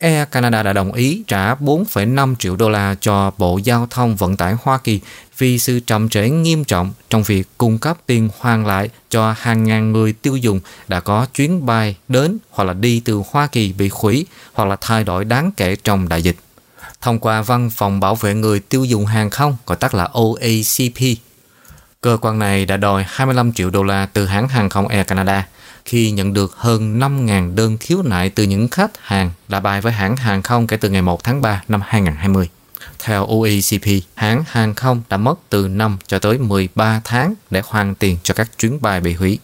Air 0.00 0.28
Canada 0.30 0.62
đã 0.62 0.72
đồng 0.72 0.92
ý 0.92 1.22
trả 1.26 1.54
4,5 1.54 2.34
triệu 2.38 2.56
đô 2.56 2.68
la 2.68 2.94
cho 3.00 3.32
Bộ 3.38 3.58
Giao 3.64 3.86
thông 3.90 4.16
Vận 4.16 4.36
tải 4.36 4.54
Hoa 4.62 4.78
Kỳ 4.78 5.00
vì 5.38 5.58
sự 5.58 5.80
chậm 5.86 6.08
trễ 6.08 6.30
nghiêm 6.30 6.64
trọng 6.64 6.92
trong 7.10 7.22
việc 7.22 7.48
cung 7.58 7.78
cấp 7.78 7.96
tiền 8.06 8.28
hoàn 8.38 8.66
lại 8.66 8.90
cho 9.10 9.34
hàng 9.38 9.64
ngàn 9.64 9.92
người 9.92 10.12
tiêu 10.12 10.36
dùng 10.36 10.60
đã 10.88 11.00
có 11.00 11.26
chuyến 11.34 11.66
bay 11.66 11.96
đến 12.08 12.38
hoặc 12.50 12.64
là 12.64 12.72
đi 12.72 13.02
từ 13.04 13.22
Hoa 13.30 13.46
Kỳ 13.46 13.72
bị 13.72 13.90
hủy 13.92 14.26
hoặc 14.52 14.64
là 14.68 14.76
thay 14.80 15.04
đổi 15.04 15.24
đáng 15.24 15.50
kể 15.56 15.76
trong 15.76 16.08
đại 16.08 16.22
dịch. 16.22 16.36
Thông 17.00 17.18
qua 17.18 17.42
Văn 17.42 17.70
phòng 17.70 18.00
Bảo 18.00 18.14
vệ 18.14 18.34
người 18.34 18.60
tiêu 18.60 18.84
dùng 18.84 19.06
hàng 19.06 19.30
không, 19.30 19.56
gọi 19.66 19.76
tắt 19.76 19.94
là 19.94 20.04
OACP, 20.04 21.18
cơ 22.00 22.18
quan 22.20 22.38
này 22.38 22.66
đã 22.66 22.76
đòi 22.76 23.04
25 23.08 23.52
triệu 23.52 23.70
đô 23.70 23.82
la 23.82 24.08
từ 24.12 24.26
hãng 24.26 24.48
hàng 24.48 24.68
không 24.68 24.88
Air 24.88 25.06
Canada– 25.06 25.46
khi 25.90 26.10
nhận 26.10 26.34
được 26.34 26.56
hơn 26.56 26.98
5.000 26.98 27.54
đơn 27.54 27.78
khiếu 27.78 28.02
nại 28.02 28.30
từ 28.30 28.44
những 28.44 28.68
khách 28.68 28.90
hàng 29.00 29.30
đã 29.48 29.60
bài 29.60 29.80
với 29.80 29.92
hãng 29.92 30.16
hàng 30.16 30.42
không 30.42 30.66
kể 30.66 30.76
từ 30.76 30.88
ngày 30.88 31.02
1 31.02 31.24
tháng 31.24 31.42
3 31.42 31.62
năm 31.68 31.80
2020. 31.86 32.48
Theo 32.98 33.26
OECD, 33.26 33.88
hãng 34.14 34.44
hàng 34.48 34.74
không 34.74 35.02
đã 35.08 35.16
mất 35.16 35.34
từ 35.48 35.68
5 35.68 35.98
cho 36.06 36.18
tới 36.18 36.38
13 36.38 37.00
tháng 37.04 37.34
để 37.50 37.62
hoàn 37.64 37.94
tiền 37.94 38.16
cho 38.22 38.34
các 38.34 38.58
chuyến 38.58 38.82
bay 38.82 39.00
bị 39.00 39.14
hủy. 39.14 39.38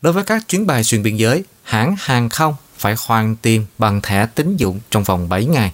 Đối 0.00 0.12
với 0.12 0.24
các 0.24 0.48
chuyến 0.48 0.66
bay 0.66 0.84
xuyên 0.84 1.02
biên 1.02 1.16
giới, 1.16 1.44
hãng 1.62 1.94
hàng 1.98 2.28
không 2.28 2.56
phải 2.78 2.94
hoàn 3.06 3.36
tiền 3.36 3.66
bằng 3.78 4.00
thẻ 4.02 4.26
tín 4.26 4.56
dụng 4.56 4.80
trong 4.90 5.04
vòng 5.04 5.28
7 5.28 5.44
ngày 5.44 5.72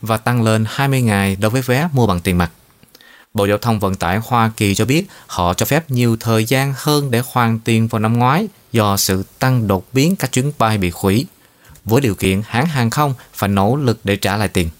và 0.00 0.16
tăng 0.16 0.42
lên 0.42 0.64
20 0.68 1.02
ngày 1.02 1.36
đối 1.36 1.50
với 1.50 1.62
vé 1.62 1.88
mua 1.92 2.06
bằng 2.06 2.20
tiền 2.20 2.38
mặt. 2.38 2.50
Bộ 3.34 3.46
Giao 3.46 3.58
thông 3.58 3.80
Vận 3.80 3.94
tải 3.94 4.20
Hoa 4.24 4.50
Kỳ 4.56 4.74
cho 4.74 4.84
biết 4.84 5.06
họ 5.26 5.54
cho 5.54 5.66
phép 5.66 5.90
nhiều 5.90 6.16
thời 6.20 6.44
gian 6.44 6.74
hơn 6.76 7.10
để 7.10 7.22
hoàn 7.26 7.58
tiền 7.58 7.88
vào 7.88 8.00
năm 8.00 8.18
ngoái 8.18 8.48
do 8.72 8.96
sự 8.96 9.24
tăng 9.38 9.66
đột 9.66 9.86
biến 9.92 10.16
các 10.16 10.32
chuyến 10.32 10.52
bay 10.58 10.78
bị 10.78 10.90
hủy, 10.94 11.26
với 11.84 12.00
điều 12.00 12.14
kiện 12.14 12.42
hãng 12.46 12.66
hàng 12.66 12.90
không 12.90 13.14
phải 13.34 13.48
nỗ 13.48 13.76
lực 13.76 14.00
để 14.04 14.16
trả 14.16 14.36
lại 14.36 14.48
tiền. 14.48 14.70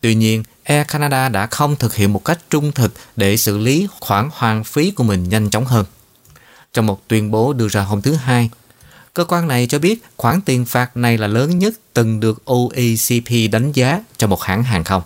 Tuy 0.00 0.14
nhiên, 0.14 0.42
Air 0.64 0.86
Canada 0.86 1.28
đã 1.28 1.46
không 1.46 1.76
thực 1.76 1.94
hiện 1.94 2.12
một 2.12 2.24
cách 2.24 2.38
trung 2.50 2.72
thực 2.72 2.92
để 3.16 3.36
xử 3.36 3.58
lý 3.58 3.88
khoản 4.00 4.28
hoàn 4.32 4.64
phí 4.64 4.90
của 4.90 5.04
mình 5.04 5.28
nhanh 5.28 5.50
chóng 5.50 5.64
hơn. 5.64 5.84
Trong 6.72 6.86
một 6.86 7.08
tuyên 7.08 7.30
bố 7.30 7.52
đưa 7.52 7.68
ra 7.68 7.82
hôm 7.82 8.02
thứ 8.02 8.14
Hai, 8.14 8.50
cơ 9.14 9.24
quan 9.24 9.48
này 9.48 9.66
cho 9.66 9.78
biết 9.78 10.04
khoản 10.16 10.40
tiền 10.40 10.64
phạt 10.64 10.96
này 10.96 11.18
là 11.18 11.26
lớn 11.26 11.58
nhất 11.58 11.74
từng 11.92 12.20
được 12.20 12.42
OECP 12.44 13.52
đánh 13.52 13.72
giá 13.72 14.02
cho 14.16 14.26
một 14.26 14.42
hãng 14.42 14.62
hàng 14.62 14.84
không. 14.84 15.02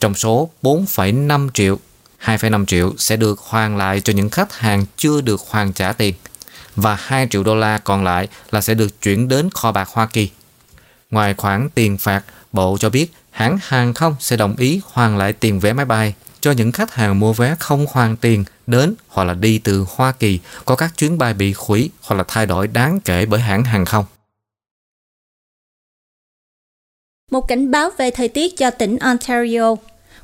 Trong 0.00 0.14
số 0.14 0.50
4,5 0.62 1.48
triệu, 1.54 1.78
2,5 2.24 2.66
triệu 2.66 2.94
sẽ 2.98 3.16
được 3.16 3.38
hoàn 3.38 3.76
lại 3.76 4.00
cho 4.00 4.12
những 4.12 4.30
khách 4.30 4.54
hàng 4.54 4.86
chưa 4.96 5.20
được 5.20 5.40
hoàn 5.48 5.72
trả 5.72 5.92
tiền 5.92 6.14
và 6.76 6.94
2 7.00 7.28
triệu 7.30 7.44
đô 7.44 7.54
la 7.54 7.78
còn 7.78 8.04
lại 8.04 8.28
là 8.50 8.60
sẽ 8.60 8.74
được 8.74 9.02
chuyển 9.02 9.28
đến 9.28 9.50
kho 9.50 9.72
bạc 9.72 9.88
Hoa 9.92 10.06
Kỳ. 10.06 10.30
Ngoài 11.10 11.34
khoản 11.34 11.68
tiền 11.74 11.98
phạt, 11.98 12.22
Bộ 12.52 12.76
cho 12.80 12.90
biết 12.90 13.12
hãng 13.30 13.58
hàng 13.62 13.94
không 13.94 14.16
sẽ 14.20 14.36
đồng 14.36 14.56
ý 14.56 14.80
hoàn 14.84 15.16
lại 15.16 15.32
tiền 15.32 15.60
vé 15.60 15.72
máy 15.72 15.84
bay 15.84 16.14
cho 16.40 16.50
những 16.50 16.72
khách 16.72 16.94
hàng 16.94 17.20
mua 17.20 17.32
vé 17.32 17.56
không 17.58 17.86
hoàn 17.90 18.16
tiền 18.16 18.44
đến 18.66 18.94
hoặc 19.08 19.24
là 19.24 19.34
đi 19.34 19.58
từ 19.58 19.86
Hoa 19.88 20.12
Kỳ 20.12 20.40
có 20.64 20.76
các 20.76 20.92
chuyến 20.96 21.18
bay 21.18 21.34
bị 21.34 21.54
hủy 21.58 21.90
hoặc 22.02 22.16
là 22.16 22.24
thay 22.28 22.46
đổi 22.46 22.68
đáng 22.68 23.00
kể 23.04 23.26
bởi 23.26 23.40
hãng 23.40 23.64
hàng 23.64 23.84
không. 23.84 24.04
Một 27.36 27.48
cảnh 27.48 27.70
báo 27.70 27.90
về 27.96 28.10
thời 28.10 28.28
tiết 28.28 28.56
cho 28.56 28.70
tỉnh 28.70 28.98
Ontario. 28.98 29.74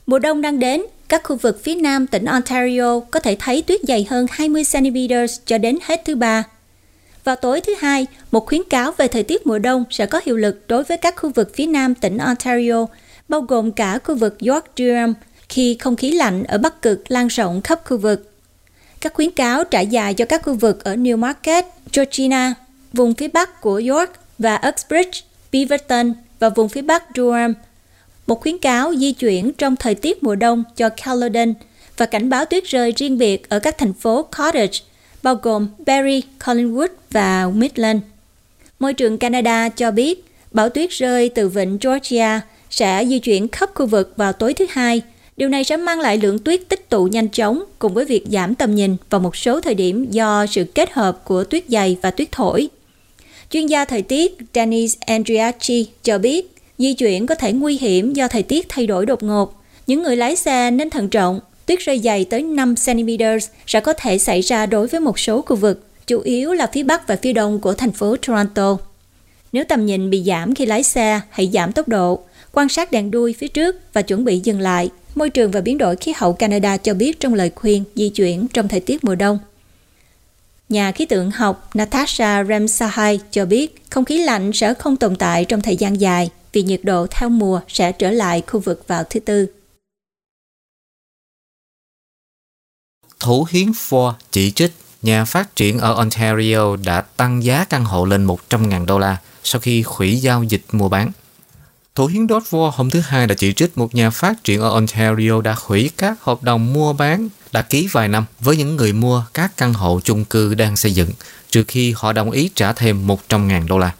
Mùa 0.06 0.18
đông 0.18 0.42
đang 0.42 0.58
đến, 0.58 0.82
các 1.08 1.22
khu 1.24 1.36
vực 1.36 1.60
phía 1.64 1.74
nam 1.74 2.06
tỉnh 2.06 2.24
Ontario 2.24 3.00
có 3.00 3.20
thể 3.20 3.36
thấy 3.40 3.62
tuyết 3.62 3.80
dày 3.88 4.06
hơn 4.10 4.26
20 4.30 4.62
cm 4.72 4.96
cho 5.46 5.58
đến 5.58 5.78
hết 5.82 6.02
thứ 6.04 6.14
ba. 6.14 6.44
Vào 7.24 7.36
tối 7.36 7.60
thứ 7.60 7.74
hai, 7.78 8.06
một 8.30 8.46
khuyến 8.46 8.62
cáo 8.70 8.92
về 8.92 9.08
thời 9.08 9.22
tiết 9.22 9.46
mùa 9.46 9.58
đông 9.58 9.84
sẽ 9.90 10.06
có 10.06 10.20
hiệu 10.24 10.36
lực 10.36 10.64
đối 10.68 10.84
với 10.84 10.96
các 10.96 11.14
khu 11.16 11.30
vực 11.30 11.52
phía 11.54 11.66
nam 11.66 11.94
tỉnh 11.94 12.18
Ontario, 12.18 12.86
bao 13.28 13.40
gồm 13.40 13.72
cả 13.72 13.98
khu 14.04 14.14
vực 14.14 14.36
York 14.46 14.64
Durham, 14.76 15.14
khi 15.48 15.76
không 15.80 15.96
khí 15.96 16.12
lạnh 16.12 16.44
ở 16.44 16.58
Bắc 16.58 16.82
Cực 16.82 17.10
lan 17.10 17.28
rộng 17.28 17.60
khắp 17.62 17.80
khu 17.84 17.98
vực. 17.98 18.32
Các 19.00 19.14
khuyến 19.14 19.30
cáo 19.30 19.64
trải 19.64 19.86
dài 19.86 20.14
cho 20.14 20.24
các 20.24 20.42
khu 20.44 20.54
vực 20.54 20.84
ở 20.84 20.94
Newmarket, 20.94 21.62
Georgina, 21.92 22.54
vùng 22.92 23.14
phía 23.14 23.28
bắc 23.28 23.60
của 23.60 23.82
York 23.88 24.10
và 24.38 24.60
Uxbridge, 24.68 25.20
Beaverton 25.52 26.12
và 26.42 26.48
vùng 26.48 26.68
phía 26.68 26.82
bắc 26.82 27.04
Durham– 27.16 27.54
một 28.26 28.40
khuyến 28.40 28.58
cáo 28.58 28.94
di 28.94 29.12
chuyển 29.12 29.52
trong 29.52 29.76
thời 29.76 29.94
tiết 29.94 30.22
mùa 30.22 30.34
đông 30.34 30.64
cho 30.76 30.88
Caledon 30.88 31.54
và 31.96 32.06
cảnh 32.06 32.30
báo 32.30 32.44
tuyết 32.44 32.64
rơi 32.64 32.92
riêng 32.96 33.18
biệt 33.18 33.48
ở 33.48 33.58
các 33.58 33.78
thành 33.78 33.92
phố 33.92 34.22
Cottage, 34.22 34.78
bao 35.22 35.34
gồm 35.34 35.68
Barrie, 35.86 36.20
Collingwood 36.40 36.88
và 37.10 37.50
Midland. 37.54 38.00
Môi 38.78 38.94
trường 38.94 39.18
Canada 39.18 39.68
cho 39.68 39.90
biết 39.90 40.24
bão 40.50 40.68
tuyết 40.68 40.90
rơi 40.90 41.28
từ 41.28 41.48
vịnh 41.48 41.78
Georgia 41.82 42.40
sẽ 42.70 43.04
di 43.08 43.18
chuyển 43.18 43.48
khắp 43.48 43.70
khu 43.74 43.86
vực 43.86 44.12
vào 44.16 44.32
tối 44.32 44.54
thứ 44.54 44.66
Hai. 44.70 45.02
Điều 45.36 45.48
này 45.48 45.64
sẽ 45.64 45.76
mang 45.76 46.00
lại 46.00 46.18
lượng 46.18 46.38
tuyết 46.38 46.68
tích 46.68 46.88
tụ 46.88 47.04
nhanh 47.04 47.28
chóng 47.28 47.64
cùng 47.78 47.94
với 47.94 48.04
việc 48.04 48.24
giảm 48.32 48.54
tầm 48.54 48.74
nhìn 48.74 48.96
vào 49.10 49.20
một 49.20 49.36
số 49.36 49.60
thời 49.60 49.74
điểm 49.74 50.10
do 50.10 50.46
sự 50.46 50.64
kết 50.64 50.92
hợp 50.92 51.24
của 51.24 51.44
tuyết 51.44 51.64
dày 51.68 51.96
và 52.02 52.10
tuyết 52.10 52.32
thổi. 52.32 52.68
Chuyên 53.52 53.66
gia 53.66 53.84
thời 53.84 54.02
tiết 54.02 54.36
Dennis 54.54 54.94
Andriachi 55.06 55.86
cho 56.02 56.18
biết 56.18 56.54
di 56.78 56.94
chuyển 56.94 57.26
có 57.26 57.34
thể 57.34 57.52
nguy 57.52 57.78
hiểm 57.78 58.12
do 58.12 58.28
thời 58.28 58.42
tiết 58.42 58.66
thay 58.68 58.86
đổi 58.86 59.06
đột 59.06 59.22
ngột. 59.22 59.54
Những 59.86 60.02
người 60.02 60.16
lái 60.16 60.36
xe 60.36 60.70
nên 60.70 60.90
thận 60.90 61.08
trọng. 61.08 61.40
Tuyết 61.66 61.78
rơi 61.80 61.98
dày 61.98 62.24
tới 62.24 62.42
5 62.42 62.74
cm 62.86 63.24
sẽ 63.66 63.80
có 63.80 63.92
thể 63.92 64.18
xảy 64.18 64.40
ra 64.40 64.66
đối 64.66 64.86
với 64.86 65.00
một 65.00 65.18
số 65.18 65.42
khu 65.42 65.56
vực, 65.56 65.86
chủ 66.06 66.20
yếu 66.20 66.52
là 66.52 66.66
phía 66.72 66.82
bắc 66.82 67.08
và 67.08 67.16
phía 67.22 67.32
đông 67.32 67.60
của 67.60 67.74
thành 67.74 67.92
phố 67.92 68.16
Toronto. 68.16 68.78
Nếu 69.52 69.64
tầm 69.64 69.86
nhìn 69.86 70.10
bị 70.10 70.22
giảm 70.22 70.54
khi 70.54 70.66
lái 70.66 70.82
xe, 70.82 71.20
hãy 71.30 71.50
giảm 71.52 71.72
tốc 71.72 71.88
độ, 71.88 72.20
quan 72.52 72.68
sát 72.68 72.92
đèn 72.92 73.10
đuôi 73.10 73.34
phía 73.38 73.48
trước 73.48 73.76
và 73.92 74.02
chuẩn 74.02 74.24
bị 74.24 74.40
dừng 74.44 74.60
lại. 74.60 74.90
Môi 75.14 75.30
trường 75.30 75.50
và 75.50 75.60
biến 75.60 75.78
đổi 75.78 75.96
khí 75.96 76.12
hậu 76.16 76.32
Canada 76.32 76.76
cho 76.76 76.94
biết 76.94 77.20
trong 77.20 77.34
lời 77.34 77.50
khuyên 77.54 77.84
di 77.94 78.08
chuyển 78.08 78.46
trong 78.52 78.68
thời 78.68 78.80
tiết 78.80 79.04
mùa 79.04 79.14
đông. 79.14 79.38
Nhà 80.72 80.92
khí 80.92 81.06
tượng 81.06 81.30
học 81.30 81.70
Natasha 81.74 82.44
Ramsahai 82.44 83.20
cho 83.30 83.46
biết, 83.46 83.82
không 83.90 84.04
khí 84.04 84.18
lạnh 84.18 84.52
sẽ 84.54 84.74
không 84.74 84.96
tồn 84.96 85.16
tại 85.16 85.44
trong 85.44 85.60
thời 85.60 85.76
gian 85.76 86.00
dài 86.00 86.30
vì 86.52 86.62
nhiệt 86.62 86.80
độ 86.82 87.06
theo 87.10 87.28
mùa 87.28 87.60
sẽ 87.68 87.92
trở 87.92 88.10
lại 88.10 88.42
khu 88.46 88.60
vực 88.60 88.84
vào 88.88 89.04
thứ 89.10 89.20
Tư. 89.20 89.46
Thủ 93.20 93.46
hiến 93.50 93.70
Ford 93.70 94.12
chỉ 94.30 94.50
trích, 94.50 94.72
nhà 95.02 95.24
phát 95.24 95.56
triển 95.56 95.78
ở 95.78 95.94
Ontario 95.94 96.76
đã 96.76 97.00
tăng 97.00 97.44
giá 97.44 97.64
căn 97.64 97.84
hộ 97.84 98.04
lên 98.04 98.26
100.000 98.26 98.86
đô 98.86 98.98
la 98.98 99.16
sau 99.42 99.60
khi 99.60 99.84
hủy 99.86 100.16
giao 100.16 100.42
dịch 100.42 100.62
mua 100.72 100.88
bán. 100.88 101.10
Thủ 101.94 102.06
hiến 102.06 102.28
Dodd 102.28 102.54
hôm 102.72 102.90
thứ 102.90 103.00
Hai 103.00 103.26
đã 103.26 103.34
chỉ 103.34 103.52
trích 103.52 103.78
một 103.78 103.94
nhà 103.94 104.10
phát 104.10 104.44
triển 104.44 104.60
ở 104.60 104.70
Ontario 104.70 105.40
đã 105.40 105.56
hủy 105.58 105.90
các 105.96 106.22
hợp 106.22 106.42
đồng 106.42 106.72
mua 106.72 106.92
bán 106.92 107.28
đã 107.52 107.62
ký 107.62 107.88
vài 107.92 108.08
năm 108.08 108.24
với 108.40 108.56
những 108.56 108.76
người 108.76 108.92
mua 108.92 109.24
các 109.34 109.56
căn 109.56 109.74
hộ 109.74 110.00
chung 110.04 110.24
cư 110.24 110.54
đang 110.54 110.76
xây 110.76 110.92
dựng 110.92 111.10
trừ 111.50 111.64
khi 111.68 111.94
họ 111.96 112.12
đồng 112.12 112.30
ý 112.30 112.50
trả 112.54 112.72
thêm 112.72 113.06
100.000 113.06 113.68
đô 113.68 113.78
la. 113.78 113.94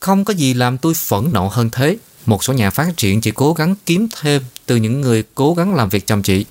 Không 0.00 0.24
có 0.24 0.34
gì 0.34 0.54
làm 0.54 0.78
tôi 0.78 0.94
phẫn 0.94 1.30
nộ 1.32 1.48
hơn 1.48 1.70
thế. 1.70 1.96
Một 2.26 2.44
số 2.44 2.52
nhà 2.52 2.70
phát 2.70 2.96
triển 2.96 3.20
chỉ 3.20 3.30
cố 3.30 3.52
gắng 3.52 3.74
kiếm 3.86 4.08
thêm 4.20 4.42
từ 4.66 4.76
những 4.76 5.00
người 5.00 5.24
cố 5.34 5.54
gắng 5.54 5.74
làm 5.74 5.88
việc 5.88 6.06
chăm 6.06 6.22
chỉ. 6.22 6.44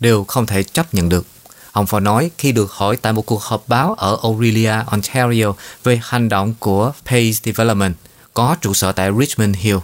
Đều 0.00 0.24
không 0.24 0.46
thể 0.46 0.62
chấp 0.62 0.94
nhận 0.94 1.08
được. 1.08 1.26
Ông 1.72 1.84
Ford 1.84 2.02
nói 2.02 2.30
khi 2.38 2.52
được 2.52 2.72
hỏi 2.72 2.96
tại 2.96 3.12
một 3.12 3.26
cuộc 3.26 3.42
họp 3.42 3.68
báo 3.68 3.94
ở 3.94 4.18
Aurelia, 4.22 4.72
Ontario 4.86 5.52
về 5.84 6.00
hành 6.02 6.28
động 6.28 6.54
của 6.58 6.92
Pace 7.04 7.32
Development 7.44 7.94
có 8.36 8.56
trụ 8.60 8.74
sở 8.74 8.92
tại 8.92 9.10
Richmond 9.18 9.56
Hill. 9.56 9.78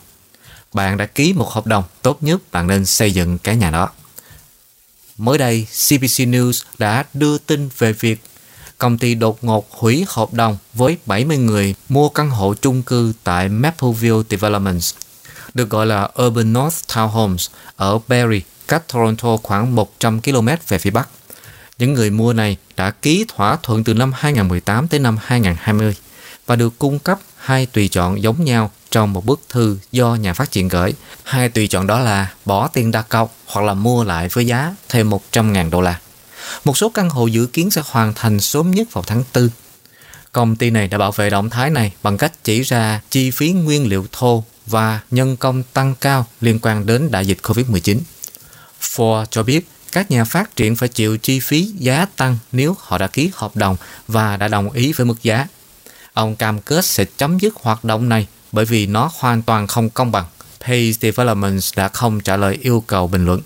Bạn 0.72 0.96
đã 0.96 1.06
ký 1.06 1.32
một 1.32 1.52
hợp 1.52 1.66
đồng, 1.66 1.84
tốt 2.02 2.22
nhất 2.22 2.52
bạn 2.52 2.66
nên 2.66 2.86
xây 2.86 3.12
dựng 3.12 3.38
cái 3.38 3.56
nhà 3.56 3.70
đó. 3.70 3.90
Mới 5.16 5.38
đây, 5.38 5.66
CBC 5.70 6.26
News 6.28 6.62
đã 6.78 7.04
đưa 7.14 7.38
tin 7.38 7.68
về 7.78 7.92
việc 7.92 8.22
công 8.78 8.98
ty 8.98 9.14
đột 9.14 9.44
ngột 9.44 9.70
hủy 9.70 10.04
hợp 10.08 10.32
đồng 10.32 10.58
với 10.74 10.96
70 11.06 11.38
người 11.38 11.74
mua 11.88 12.08
căn 12.08 12.30
hộ 12.30 12.54
chung 12.54 12.82
cư 12.82 13.12
tại 13.24 13.48
Mapleville 13.48 14.22
Developments, 14.30 14.94
được 15.54 15.70
gọi 15.70 15.86
là 15.86 16.08
Urban 16.22 16.52
North 16.52 16.76
Townhomes 16.88 17.48
ở 17.76 17.98
Barrie, 18.08 18.40
cách 18.68 18.88
Toronto 18.92 19.36
khoảng 19.42 19.74
100 19.74 20.20
km 20.20 20.48
về 20.68 20.78
phía 20.78 20.90
Bắc. 20.90 21.08
Những 21.78 21.94
người 21.94 22.10
mua 22.10 22.32
này 22.32 22.56
đã 22.76 22.90
ký 22.90 23.24
thỏa 23.28 23.56
thuận 23.62 23.84
từ 23.84 23.94
năm 23.94 24.12
2018 24.14 24.88
tới 24.88 25.00
năm 25.00 25.18
2020 25.22 25.94
và 26.46 26.56
được 26.56 26.78
cung 26.78 26.98
cấp 26.98 27.18
hai 27.42 27.66
tùy 27.66 27.88
chọn 27.88 28.22
giống 28.22 28.44
nhau 28.44 28.70
trong 28.90 29.12
một 29.12 29.26
bức 29.26 29.40
thư 29.48 29.78
do 29.92 30.14
nhà 30.14 30.34
phát 30.34 30.50
triển 30.50 30.68
gửi. 30.68 30.92
Hai 31.22 31.48
tùy 31.48 31.68
chọn 31.68 31.86
đó 31.86 31.98
là 32.00 32.32
bỏ 32.44 32.68
tiền 32.68 32.90
đặt 32.90 33.08
cọc 33.08 33.34
hoặc 33.46 33.62
là 33.64 33.74
mua 33.74 34.04
lại 34.04 34.28
với 34.28 34.46
giá 34.46 34.74
thêm 34.88 35.10
100.000 35.10 35.70
đô 35.70 35.80
la. 35.80 36.00
Một 36.64 36.76
số 36.76 36.88
căn 36.88 37.10
hộ 37.10 37.26
dự 37.26 37.46
kiến 37.46 37.70
sẽ 37.70 37.82
hoàn 37.84 38.14
thành 38.14 38.40
sớm 38.40 38.70
nhất 38.70 38.92
vào 38.92 39.04
tháng 39.06 39.24
4. 39.34 39.48
Công 40.32 40.56
ty 40.56 40.70
này 40.70 40.88
đã 40.88 40.98
bảo 40.98 41.12
vệ 41.12 41.30
động 41.30 41.50
thái 41.50 41.70
này 41.70 41.92
bằng 42.02 42.18
cách 42.18 42.32
chỉ 42.44 42.62
ra 42.62 43.00
chi 43.10 43.30
phí 43.30 43.52
nguyên 43.52 43.86
liệu 43.86 44.06
thô 44.12 44.44
và 44.66 45.00
nhân 45.10 45.36
công 45.36 45.62
tăng 45.62 45.94
cao 46.00 46.26
liên 46.40 46.58
quan 46.62 46.86
đến 46.86 47.10
đại 47.10 47.26
dịch 47.26 47.38
COVID-19. 47.42 47.98
Ford 48.80 49.24
cho 49.30 49.42
biết 49.42 49.68
các 49.92 50.10
nhà 50.10 50.24
phát 50.24 50.56
triển 50.56 50.76
phải 50.76 50.88
chịu 50.88 51.16
chi 51.18 51.40
phí 51.40 51.72
giá 51.78 52.06
tăng 52.16 52.38
nếu 52.52 52.76
họ 52.78 52.98
đã 52.98 53.06
ký 53.06 53.30
hợp 53.34 53.56
đồng 53.56 53.76
và 54.08 54.36
đã 54.36 54.48
đồng 54.48 54.70
ý 54.70 54.92
với 54.92 55.06
mức 55.06 55.22
giá. 55.22 55.46
Ông 56.14 56.36
cam 56.36 56.60
kết 56.60 56.84
sẽ 56.84 57.04
chấm 57.16 57.38
dứt 57.38 57.54
hoạt 57.54 57.84
động 57.84 58.08
này 58.08 58.26
bởi 58.52 58.64
vì 58.64 58.86
nó 58.86 59.10
hoàn 59.18 59.42
toàn 59.42 59.66
không 59.66 59.90
công 59.90 60.12
bằng. 60.12 60.24
Pace 60.60 60.92
Developments 61.00 61.74
đã 61.76 61.88
không 61.88 62.20
trả 62.20 62.36
lời 62.36 62.58
yêu 62.62 62.84
cầu 62.86 63.06
bình 63.06 63.26
luận. 63.26 63.40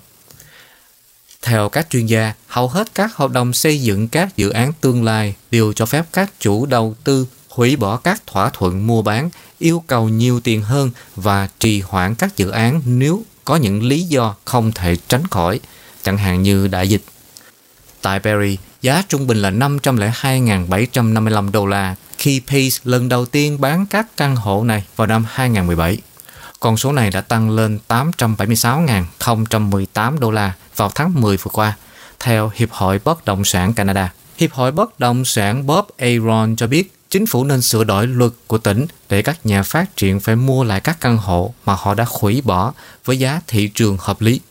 Theo 1.41 1.69
các 1.69 1.87
chuyên 1.89 2.05
gia, 2.05 2.33
hầu 2.47 2.67
hết 2.67 2.95
các 2.95 3.15
hợp 3.15 3.31
đồng 3.31 3.53
xây 3.53 3.81
dựng 3.81 4.07
các 4.07 4.37
dự 4.37 4.49
án 4.49 4.73
tương 4.81 5.03
lai 5.03 5.35
đều 5.51 5.73
cho 5.73 5.85
phép 5.85 6.05
các 6.13 6.31
chủ 6.39 6.65
đầu 6.65 6.95
tư 7.03 7.27
hủy 7.49 7.75
bỏ 7.75 7.97
các 7.97 8.27
thỏa 8.27 8.49
thuận 8.49 8.87
mua 8.87 9.01
bán, 9.01 9.29
yêu 9.59 9.83
cầu 9.87 10.09
nhiều 10.09 10.39
tiền 10.39 10.61
hơn 10.61 10.91
và 11.15 11.49
trì 11.59 11.81
hoãn 11.81 12.15
các 12.15 12.37
dự 12.37 12.49
án 12.49 12.81
nếu 12.85 13.23
có 13.45 13.55
những 13.55 13.83
lý 13.83 14.03
do 14.03 14.35
không 14.45 14.71
thể 14.71 14.95
tránh 15.07 15.27
khỏi, 15.27 15.59
chẳng 16.03 16.17
hạn 16.17 16.43
như 16.43 16.67
đại 16.67 16.89
dịch. 16.89 17.01
Tại 18.01 18.19
Paris, 18.19 18.59
giá 18.81 19.03
trung 19.09 19.27
bình 19.27 19.41
là 19.41 19.51
502.755 19.51 21.51
đô 21.51 21.65
la 21.65 21.95
khi 22.17 22.41
Pace 22.47 22.77
lần 22.83 23.09
đầu 23.09 23.25
tiên 23.25 23.61
bán 23.61 23.85
các 23.85 24.07
căn 24.17 24.35
hộ 24.35 24.63
này 24.63 24.83
vào 24.95 25.07
năm 25.07 25.25
2017. 25.29 25.97
Con 26.59 26.77
số 26.77 26.91
này 26.91 27.11
đã 27.11 27.21
tăng 27.21 27.49
lên 27.49 27.79
876.018 27.87 30.19
đô 30.19 30.31
la 30.31 30.53
vào 30.75 30.91
tháng 30.95 31.21
10 31.21 31.37
vừa 31.37 31.51
qua, 31.53 31.75
theo 32.19 32.51
Hiệp 32.55 32.71
hội 32.71 32.99
Bất 33.03 33.25
động 33.25 33.45
sản 33.45 33.73
Canada. 33.73 34.13
Hiệp 34.37 34.51
hội 34.51 34.71
Bất 34.71 34.99
động 34.99 35.25
sản 35.25 35.67
Bob 35.67 35.85
Aaron 35.97 36.55
cho 36.55 36.67
biết 36.67 36.93
chính 37.09 37.25
phủ 37.25 37.43
nên 37.43 37.61
sửa 37.61 37.83
đổi 37.83 38.07
luật 38.07 38.31
của 38.47 38.57
tỉnh 38.57 38.85
để 39.09 39.21
các 39.21 39.45
nhà 39.45 39.63
phát 39.63 39.97
triển 39.97 40.19
phải 40.19 40.35
mua 40.35 40.63
lại 40.63 40.79
các 40.79 40.97
căn 41.01 41.17
hộ 41.17 41.53
mà 41.65 41.75
họ 41.79 41.93
đã 41.93 42.05
hủy 42.09 42.41
bỏ 42.45 42.73
với 43.05 43.19
giá 43.19 43.41
thị 43.47 43.67
trường 43.67 43.97
hợp 43.99 44.21
lý. 44.21 44.41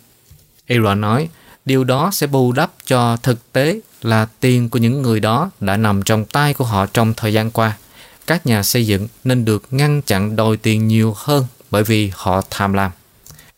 Aaron 0.69 1.01
nói, 1.01 1.29
điều 1.65 1.85
đó 1.85 2.11
sẽ 2.13 2.27
bù 2.27 2.53
đắp 2.53 2.71
cho 2.87 3.17
thực 3.17 3.53
tế 3.53 3.81
là 4.07 4.27
tiền 4.41 4.69
của 4.69 4.79
những 4.79 5.03
người 5.03 5.21
đó 5.21 5.51
đã 5.61 5.77
nằm 5.77 6.03
trong 6.03 6.25
tay 6.25 6.55
của 6.55 6.65
họ 6.65 6.87
trong 6.87 7.15
thời 7.15 7.33
gian 7.33 7.51
qua. 7.51 7.77
Các 8.27 8.47
nhà 8.47 8.63
xây 8.63 8.87
dựng 8.87 9.09
nên 9.25 9.45
được 9.45 9.63
ngăn 9.71 10.03
chặn 10.03 10.37
đòi 10.37 10.57
tiền 10.57 10.89
nhiều 10.89 11.15
hơn 11.17 11.47
bởi 11.71 11.85
vì 11.85 12.11
họ 12.15 12.43
tham 12.51 12.73
lam. 12.73 12.91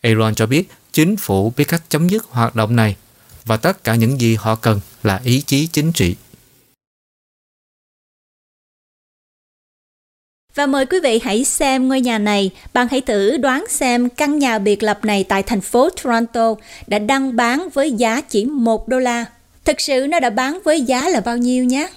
Aaron 0.03 0.34
cho 0.34 0.46
biết 0.46 0.68
chính 0.92 1.16
phủ 1.16 1.53
biết 1.57 1.64
cách 1.68 1.82
chấm 1.88 2.09
dứt 2.09 2.24
hoạt 2.24 2.55
động 2.55 2.76
này 2.76 2.96
và 3.44 3.57
tất 3.57 3.84
cả 3.84 3.94
những 3.94 4.20
gì 4.20 4.34
họ 4.34 4.55
cần 4.55 4.80
là 5.03 5.20
ý 5.24 5.40
chí 5.40 5.66
chính 5.66 5.92
trị. 5.92 6.16
Và 10.55 10.66
mời 10.66 10.86
quý 10.86 10.99
vị 11.03 11.20
hãy 11.22 11.44
xem 11.44 11.88
ngôi 11.88 12.01
nhà 12.01 12.18
này. 12.18 12.51
Bạn 12.72 12.86
hãy 12.90 13.01
thử 13.01 13.36
đoán 13.36 13.64
xem 13.68 14.09
căn 14.09 14.38
nhà 14.38 14.59
biệt 14.59 14.82
lập 14.82 15.05
này 15.05 15.24
tại 15.24 15.42
thành 15.42 15.61
phố 15.61 15.90
Toronto 15.90 16.55
đã 16.86 16.99
đăng 16.99 17.36
bán 17.36 17.68
với 17.74 17.92
giá 17.92 18.20
chỉ 18.20 18.44
1 18.44 18.88
đô 18.88 18.99
la. 18.99 19.24
Thực 19.68 19.80
sự 19.80 20.06
nó 20.06 20.20
đã 20.20 20.30
bán 20.30 20.58
với 20.64 20.80
giá 20.80 21.08
là 21.08 21.20
bao 21.20 21.36
nhiêu 21.36 21.64
nhé? 21.64 21.88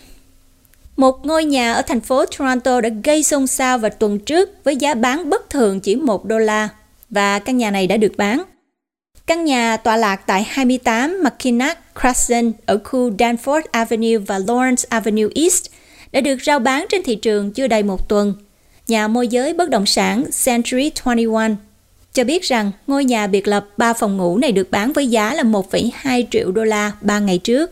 Một 0.97 1.26
ngôi 1.26 1.45
nhà 1.45 1.74
ở 1.74 1.82
thành 1.82 2.01
phố 2.01 2.26
Toronto 2.26 2.82
đã 2.82 2.89
gây 3.03 3.24
xôn 3.24 3.47
xao 3.47 3.78
vào 3.78 3.89
tuần 3.89 4.19
trước 4.19 4.49
với 4.63 4.76
giá 4.76 4.93
bán 4.93 5.30
bất 5.30 5.49
thường 5.49 5.80
chỉ 5.80 5.95
1 5.95 6.26
đô 6.26 6.38
la 6.38 6.69
và 7.09 7.39
căn 7.39 7.57
nhà 7.57 7.72
này 7.72 7.88
đã 7.88 7.97
được 7.97 8.13
bán. 8.17 8.43
Căn 9.28 9.45
nhà 9.45 9.78
tọa 9.78 9.97
lạc 9.97 10.15
tại 10.15 10.43
28 10.49 11.24
McKinnock 11.24 11.78
Crescent 12.01 12.53
ở 12.65 12.80
khu 12.84 13.09
Danforth 13.09 13.63
Avenue 13.72 14.17
và 14.17 14.39
Lawrence 14.39 14.86
Avenue 14.89 15.30
East 15.36 15.65
đã 16.11 16.22
được 16.22 16.38
rao 16.43 16.59
bán 16.59 16.86
trên 16.89 17.03
thị 17.03 17.15
trường 17.15 17.51
chưa 17.51 17.67
đầy 17.67 17.84
một 17.84 18.09
tuần. 18.09 18.34
Nhà 18.88 19.07
môi 19.07 19.28
giới 19.28 19.53
bất 19.53 19.69
động 19.69 19.86
sản 19.86 20.26
Century 20.45 20.91
21 21.03 21.41
cho 22.14 22.24
biết 22.24 22.43
rằng 22.43 22.72
ngôi 22.88 23.05
nhà 23.05 23.28
biệt 23.28 23.47
lập 23.47 23.68
3 23.78 23.93
phòng 23.93 24.18
ngủ 24.18 24.38
này 24.38 24.51
được 24.51 24.72
bán 24.72 24.93
với 24.93 25.07
giá 25.07 25.34
là 25.34 25.43
1,2 25.43 26.24
triệu 26.32 26.51
đô 26.51 26.64
la 26.64 26.91
3 27.01 27.20
ngày 27.20 27.38
trước. 27.38 27.72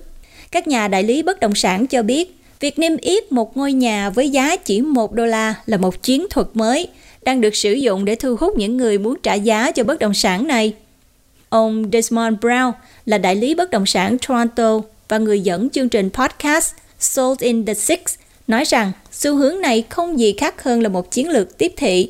Các 0.52 0.68
nhà 0.68 0.88
đại 0.88 1.04
lý 1.04 1.24
bất 1.24 1.40
động 1.40 1.56
sản 1.56 1.88
cho 1.88 2.04
biết 2.04 2.40
Việc 2.60 2.80
niêm 2.80 2.98
yết 2.98 3.32
một 3.32 3.58
ngôi 3.58 3.74
nhà 3.74 4.10
với 4.10 4.30
giá 4.30 4.56
chỉ 4.56 4.82
1 4.82 5.14
đô 5.14 5.26
la 5.26 5.56
là 5.66 5.78
một 5.78 6.04
chiến 6.04 6.28
thuật 6.30 6.48
mới 6.54 6.88
đang 7.24 7.42
được 7.42 7.56
sử 7.56 7.74
dụng 7.74 8.06
để 8.06 8.16
thu 8.16 8.36
hút 8.40 8.58
những 8.58 8.78
người 8.78 8.98
muốn 8.98 9.16
trả 9.24 9.34
giá 9.34 9.72
cho 9.72 9.84
bất 9.84 10.00
động 10.00 10.14
sản 10.14 10.48
này. 10.48 10.74
Ông 11.50 11.90
Desmond 11.94 12.36
Brown 12.36 12.72
là 13.06 13.18
đại 13.18 13.36
lý 13.36 13.56
bất 13.56 13.72
động 13.72 13.86
sản 13.86 14.18
Toronto 14.28 14.82
và 15.08 15.18
người 15.18 15.42
dẫn 15.42 15.70
chương 15.70 15.90
trình 15.90 16.10
podcast 16.10 16.74
Sold 17.00 17.40
in 17.40 17.66
the 17.66 17.74
Six 17.74 18.00
nói 18.48 18.64
rằng 18.64 18.92
xu 19.12 19.36
hướng 19.36 19.62
này 19.62 19.84
không 19.90 20.20
gì 20.20 20.34
khác 20.38 20.64
hơn 20.64 20.82
là 20.82 20.90
một 20.90 21.12
chiến 21.12 21.30
lược 21.30 21.58
tiếp 21.58 21.74
thị. 21.78 22.10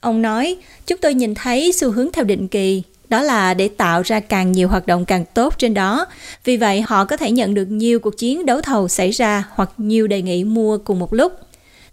Ông 0.00 0.22
nói, 0.22 0.56
chúng 0.86 0.98
tôi 0.98 1.14
nhìn 1.14 1.34
thấy 1.34 1.72
xu 1.72 1.90
hướng 1.90 2.12
theo 2.12 2.24
định 2.24 2.48
kỳ 2.48 2.82
đó 3.08 3.22
là 3.22 3.54
để 3.54 3.68
tạo 3.68 4.02
ra 4.02 4.20
càng 4.20 4.52
nhiều 4.52 4.68
hoạt 4.68 4.86
động 4.86 5.04
càng 5.04 5.24
tốt 5.34 5.58
trên 5.58 5.74
đó. 5.74 6.06
Vì 6.44 6.56
vậy, 6.56 6.80
họ 6.80 7.04
có 7.04 7.16
thể 7.16 7.30
nhận 7.30 7.54
được 7.54 7.64
nhiều 7.64 8.00
cuộc 8.00 8.18
chiến 8.18 8.46
đấu 8.46 8.60
thầu 8.60 8.88
xảy 8.88 9.10
ra 9.10 9.44
hoặc 9.50 9.70
nhiều 9.78 10.06
đề 10.06 10.22
nghị 10.22 10.44
mua 10.44 10.78
cùng 10.78 10.98
một 10.98 11.14
lúc. 11.14 11.32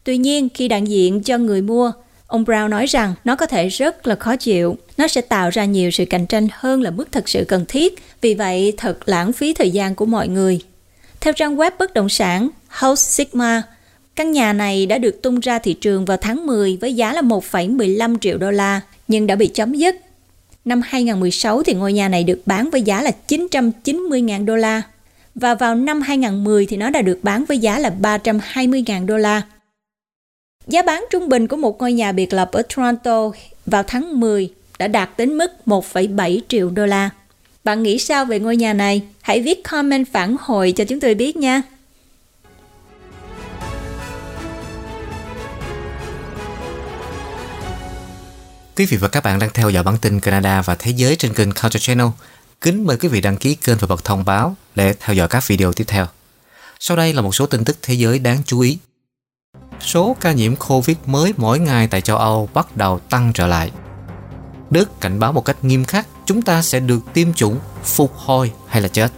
Tuy 0.04 0.18
nhiên, 0.18 0.50
khi 0.54 0.68
đại 0.68 0.82
diện 0.82 1.24
cho 1.24 1.38
người 1.38 1.62
mua, 1.62 1.92
ông 2.28 2.44
Brown 2.44 2.70
nói 2.70 2.86
rằng 2.86 3.14
nó 3.24 3.36
có 3.36 3.46
thể 3.46 3.68
rất 3.68 4.08
là 4.08 4.16
khó 4.16 4.36
chịu. 4.36 4.78
Nó 4.98 5.08
sẽ 5.08 5.22
tạo 5.22 5.50
ra 5.50 5.66
nhiều 5.66 5.92
sự 5.92 6.06
cạnh 6.06 6.28
tranh 6.28 6.48
hơn 6.52 6.82
là 6.82 6.92
mức 6.92 7.12
thật 7.12 7.30
sự 7.30 7.46
cần 7.48 7.66
thiết, 7.68 7.96
vì 8.22 8.34
vậy 8.34 8.74
thật 8.78 8.98
lãng 9.06 9.34
phí 9.34 9.54
thời 9.54 9.72
gian 9.72 9.96
của 9.96 10.06
mọi 10.06 10.28
người. 10.28 10.60
Theo 11.22 11.34
trang 11.34 11.56
web 11.56 11.72
bất 11.80 11.94
động 11.94 12.10
sản 12.10 12.50
House 12.70 13.26
Sigma, 13.26 13.64
căn 14.16 14.32
nhà 14.32 14.54
này 14.54 14.86
đã 14.86 14.98
được 14.98 15.22
tung 15.22 15.40
ra 15.40 15.60
thị 15.60 15.74
trường 15.74 16.06
vào 16.06 16.18
tháng 16.18 16.46
10 16.46 16.78
với 16.82 16.94
giá 16.94 17.14
là 17.14 17.22
1,15 17.22 18.18
triệu 18.18 18.38
đô 18.38 18.52
la, 18.52 18.82
nhưng 19.08 19.28
đã 19.28 19.36
bị 19.36 19.48
chấm 19.48 19.74
dứt. 19.74 19.96
Năm 20.66 20.82
2016 20.86 21.64
thì 21.64 21.74
ngôi 21.74 21.94
nhà 21.94 22.10
này 22.10 22.24
được 22.24 22.42
bán 22.46 22.70
với 22.70 22.82
giá 22.82 23.02
là 23.02 23.12
990.000 23.28 24.46
đô 24.46 24.56
la 24.56 24.82
và 25.36 25.56
vào 25.56 25.76
năm 25.76 26.02
2010 26.02 26.66
thì 26.66 26.78
nó 26.78 26.90
đã 26.90 27.02
được 27.02 27.20
bán 27.24 27.46
với 27.46 27.58
giá 27.58 27.80
là 27.80 27.92
320.000 28.02 29.06
đô 29.06 29.18
la. 29.18 29.42
Giá 30.68 30.82
bán 30.82 31.06
trung 31.12 31.30
bình 31.30 31.48
của 31.48 31.58
một 31.58 31.80
ngôi 31.80 31.94
nhà 31.94 32.12
biệt 32.12 32.34
lập 32.34 32.52
ở 32.52 32.62
Toronto 32.62 33.32
vào 33.66 33.84
tháng 33.84 34.20
10 34.20 34.50
đã 34.80 34.88
đạt 34.88 35.10
đến 35.18 35.38
mức 35.38 35.52
1,7 35.66 36.40
triệu 36.48 36.70
đô 36.70 36.86
la. 36.86 37.10
Bạn 37.64 37.84
nghĩ 37.84 38.00
sao 38.00 38.26
về 38.26 38.40
ngôi 38.40 38.56
nhà 38.56 38.74
này? 38.74 39.02
Hãy 39.22 39.42
viết 39.42 39.64
comment 39.64 40.08
phản 40.12 40.36
hồi 40.40 40.72
cho 40.72 40.86
chúng 40.86 41.00
tôi 41.00 41.16
biết 41.16 41.36
nha. 41.36 41.62
Quý 48.76 48.86
vị 48.86 48.98
và 48.98 49.08
các 49.08 49.24
bạn 49.24 49.40
đang 49.40 49.50
theo 49.54 49.70
dõi 49.70 49.84
bản 49.84 49.98
tin 49.98 50.20
Canada 50.20 50.62
và 50.62 50.76
Thế 50.76 50.92
giới 50.92 51.16
trên 51.16 51.34
kênh 51.34 51.52
Culture 51.52 51.80
Channel. 51.80 52.08
Kính 52.62 52.86
mời 52.86 52.98
quý 52.98 53.08
vị 53.08 53.22
đăng 53.22 53.38
ký 53.38 53.56
kênh 53.56 53.78
và 53.78 53.88
bật 53.88 54.04
thông 54.04 54.26
báo 54.26 54.56
để 54.76 54.94
theo 55.00 55.16
dõi 55.16 55.28
các 55.28 55.48
video 55.48 55.74
tiếp 55.74 55.84
theo. 55.88 56.06
Sau 56.80 56.98
đây 56.98 57.14
là 57.14 57.22
một 57.22 57.36
số 57.36 57.46
tin 57.46 57.66
tức 57.66 57.78
thế 57.82 57.94
giới 57.94 58.20
đáng 58.20 58.42
chú 58.46 58.60
ý. 58.60 58.78
Số 59.80 60.16
ca 60.22 60.32
nhiễm 60.32 60.56
Covid 60.56 60.98
mới 61.06 61.34
mỗi 61.38 61.60
ngày 61.60 61.88
tại 61.88 62.02
châu 62.02 62.18
Âu 62.18 62.50
bắt 62.54 62.78
đầu 62.78 63.00
tăng 63.00 63.32
trở 63.34 63.48
lại. 63.48 63.72
Đức 64.70 65.02
cảnh 65.02 65.20
báo 65.20 65.34
một 65.34 65.46
cách 65.46 65.58
nghiêm 65.62 65.86
khắc 65.86 66.08
chúng 66.26 66.42
ta 66.42 66.62
sẽ 66.62 66.80
được 66.80 67.00
tiêm 67.14 67.34
chủng, 67.34 67.60
phục 67.84 68.14
hồi 68.16 68.52
hay 68.68 68.82
là 68.82 68.88
chết. 68.88 69.12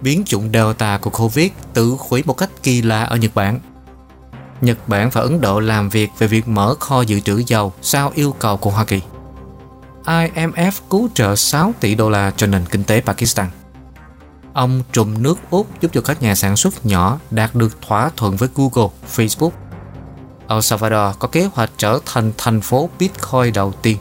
Biến 0.00 0.22
chủng 0.26 0.50
Delta 0.52 0.98
của 0.98 1.10
Covid 1.10 1.50
tự 1.74 1.96
hủy 1.98 2.22
một 2.26 2.34
cách 2.34 2.50
kỳ 2.62 2.82
lạ 2.82 3.02
ở 3.02 3.16
Nhật 3.16 3.34
Bản. 3.34 3.60
Nhật 4.60 4.88
Bản 4.88 5.10
và 5.10 5.20
Ấn 5.20 5.40
Độ 5.40 5.60
làm 5.60 5.88
việc 5.88 6.10
về 6.18 6.26
việc 6.26 6.48
mở 6.48 6.74
kho 6.80 7.00
dự 7.00 7.20
trữ 7.20 7.42
dầu 7.46 7.72
sau 7.82 8.12
yêu 8.14 8.34
cầu 8.38 8.56
của 8.56 8.70
Hoa 8.70 8.84
Kỳ. 8.84 9.00
IMF 10.04 10.72
cứu 10.90 11.08
trợ 11.14 11.36
6 11.36 11.72
tỷ 11.80 11.94
đô 11.94 12.10
la 12.10 12.32
cho 12.36 12.46
nền 12.46 12.64
kinh 12.70 12.84
tế 12.84 13.00
Pakistan. 13.00 13.46
Ông 14.52 14.82
trùm 14.92 15.22
nước 15.22 15.38
Úc 15.50 15.80
giúp 15.80 15.90
cho 15.94 16.00
các 16.00 16.22
nhà 16.22 16.34
sản 16.34 16.56
xuất 16.56 16.86
nhỏ 16.86 17.18
đạt 17.30 17.54
được 17.54 17.82
thỏa 17.82 18.10
thuận 18.16 18.36
với 18.36 18.48
Google, 18.54 18.90
Facebook. 19.16 19.50
El 20.48 20.60
Salvador 20.60 21.16
có 21.18 21.28
kế 21.28 21.48
hoạch 21.52 21.70
trở 21.76 21.98
thành 22.06 22.32
thành 22.38 22.60
phố 22.60 22.88
Bitcoin 22.98 23.52
đầu 23.54 23.72
tiên. 23.82 23.96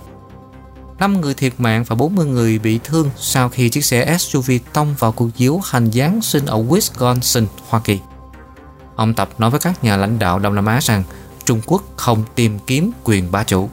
5 0.99 1.21
người 1.21 1.33
thiệt 1.33 1.53
mạng 1.57 1.83
và 1.87 1.95
40 1.95 2.25
người 2.25 2.59
bị 2.59 2.79
thương 2.83 3.09
sau 3.17 3.49
khi 3.49 3.69
chiếc 3.69 3.85
xe 3.85 4.17
SUV 4.17 4.51
tông 4.73 4.95
vào 4.99 5.11
cuộc 5.11 5.29
diễu 5.37 5.61
hành 5.63 5.91
Giáng 5.91 6.21
sinh 6.21 6.45
ở 6.45 6.63
Wisconsin, 6.63 7.45
Hoa 7.69 7.81
Kỳ. 7.83 7.99
Ông 8.95 9.13
Tập 9.13 9.29
nói 9.37 9.49
với 9.49 9.59
các 9.59 9.83
nhà 9.83 9.97
lãnh 9.97 10.19
đạo 10.19 10.39
Đông 10.39 10.55
Nam 10.55 10.65
Á 10.65 10.79
rằng 10.81 11.03
Trung 11.45 11.61
Quốc 11.65 11.83
không 11.97 12.23
tìm 12.35 12.59
kiếm 12.67 12.91
quyền 13.03 13.31
bá 13.31 13.43
chủ. 13.43 13.69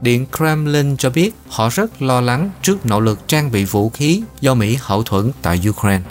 Điện 0.00 0.26
Kremlin 0.36 0.96
cho 0.96 1.10
biết 1.10 1.34
họ 1.48 1.68
rất 1.68 2.02
lo 2.02 2.20
lắng 2.20 2.50
trước 2.62 2.86
nỗ 2.86 3.00
lực 3.00 3.28
trang 3.28 3.50
bị 3.50 3.64
vũ 3.64 3.90
khí 3.90 4.22
do 4.40 4.54
Mỹ 4.54 4.78
hậu 4.80 5.02
thuẫn 5.02 5.32
tại 5.42 5.60
Ukraine. 5.68 6.04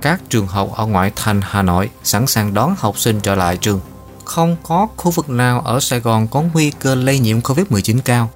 Các 0.00 0.20
trường 0.28 0.46
học 0.46 0.70
ở 0.74 0.86
ngoại 0.86 1.12
thành 1.16 1.40
Hà 1.44 1.62
Nội 1.62 1.90
sẵn 2.04 2.26
sàng 2.26 2.54
đón 2.54 2.74
học 2.78 2.98
sinh 2.98 3.20
trở 3.20 3.34
lại 3.34 3.56
trường. 3.56 3.80
Không 4.24 4.56
có 4.62 4.88
khu 4.96 5.10
vực 5.10 5.30
nào 5.30 5.60
ở 5.60 5.80
Sài 5.80 6.00
Gòn 6.00 6.28
có 6.28 6.42
nguy 6.52 6.70
cơ 6.70 6.94
lây 6.94 7.18
nhiễm 7.18 7.40
COVID-19 7.40 7.98
cao. 8.04 8.30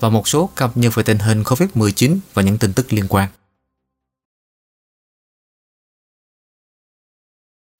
Và 0.00 0.08
một 0.08 0.28
số 0.28 0.48
cập 0.54 0.76
nhật 0.76 0.94
về 0.94 1.02
tình 1.02 1.18
hình 1.18 1.42
COVID-19 1.42 2.18
và 2.34 2.42
những 2.42 2.58
tin 2.58 2.72
tức 2.72 2.92
liên 2.92 3.06
quan. 3.08 3.28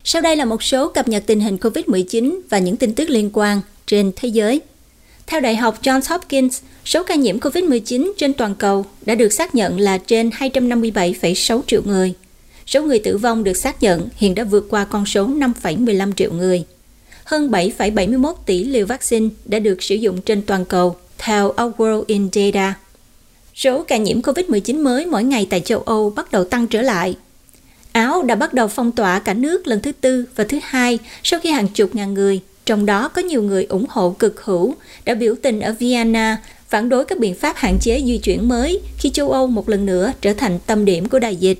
Sau 0.09 0.23
đây 0.23 0.37
là 0.37 0.45
một 0.45 0.63
số 0.63 0.89
cập 0.89 1.09
nhật 1.09 1.23
tình 1.27 1.41
hình 1.41 1.57
COVID-19 1.57 2.41
và 2.51 2.59
những 2.59 2.77
tin 2.77 2.95
tức 2.95 3.11
liên 3.11 3.31
quan 3.33 3.61
trên 3.87 4.13
thế 4.17 4.29
giới. 4.29 4.61
Theo 5.27 5.41
Đại 5.41 5.57
học 5.57 5.83
Johns 5.83 6.01
Hopkins, 6.09 6.61
số 6.85 7.05
ca 7.05 7.15
nhiễm 7.15 7.39
COVID-19 7.39 8.13
trên 8.19 8.33
toàn 8.33 8.55
cầu 8.55 8.85
đã 9.07 9.15
được 9.15 9.33
xác 9.33 9.55
nhận 9.55 9.81
là 9.81 9.99
trên 9.99 10.31
257,6 10.31 11.61
triệu 11.67 11.83
người. 11.85 12.15
Số 12.67 12.83
người 12.83 12.99
tử 12.99 13.19
vong 13.19 13.45
được 13.45 13.57
xác 13.57 13.83
nhận 13.83 14.09
hiện 14.17 14.35
đã 14.35 14.45
vượt 14.45 14.67
qua 14.71 14.85
con 14.85 15.07
số 15.07 15.27
5,15 15.27 16.13
triệu 16.13 16.33
người. 16.33 16.65
Hơn 17.25 17.51
7,71 17.51 18.35
tỷ 18.47 18.65
liều 18.65 18.87
vaccine 18.87 19.29
đã 19.45 19.59
được 19.59 19.83
sử 19.83 19.95
dụng 19.95 20.23
trên 20.23 20.43
toàn 20.43 20.65
cầu, 20.65 20.97
theo 21.19 21.49
Our 21.49 21.75
World 21.77 22.05
in 22.07 22.29
Data. 22.33 22.75
Số 23.55 23.83
ca 23.83 23.97
nhiễm 23.97 24.21
COVID-19 24.21 24.83
mới 24.83 25.07
mỗi 25.07 25.25
ngày 25.25 25.47
tại 25.51 25.61
châu 25.61 25.81
Âu 25.81 26.11
bắt 26.11 26.33
đầu 26.33 26.45
tăng 26.45 26.67
trở 26.67 26.83
lại. 26.83 27.17
Áo 27.97 28.23
đã 28.23 28.35
bắt 28.35 28.55
đầu 28.55 28.69
phong 28.69 28.93
tỏa 28.93 29.19
cả 29.19 29.35
nước 29.35 29.67
lần 29.67 29.81
thứ 29.81 29.93
tư 29.93 30.25
và 30.37 30.45
thứ 30.45 30.59
hai 30.63 30.99
sau 31.23 31.41
khi 31.41 31.51
hàng 31.51 31.69
chục 31.69 31.95
ngàn 31.95 32.15
người 32.15 32.41
trong 32.67 32.87
đó 32.87 33.09
có 33.09 33.23
nhiều 33.23 33.43
người 33.43 33.65
ủng 33.65 33.85
hộ 33.89 34.11
cực 34.19 34.45
hữu, 34.45 34.75
đã 35.05 35.15
biểu 35.15 35.35
tình 35.43 35.61
ở 35.61 35.75
Vienna 35.79 36.37
phản 36.69 36.89
đối 36.89 37.05
các 37.05 37.19
biện 37.19 37.35
pháp 37.35 37.57
hạn 37.57 37.79
chế 37.81 38.03
di 38.07 38.19
chuyển 38.19 38.49
mới 38.49 38.81
khi 38.99 39.11
châu 39.11 39.31
Âu 39.31 39.47
một 39.47 39.69
lần 39.69 39.87
nữa 39.87 40.13
trở 40.21 40.33
thành 40.33 40.59
tâm 40.67 40.85
điểm 40.85 41.09
của 41.09 41.19
đại 41.19 41.37
dịch. 41.37 41.59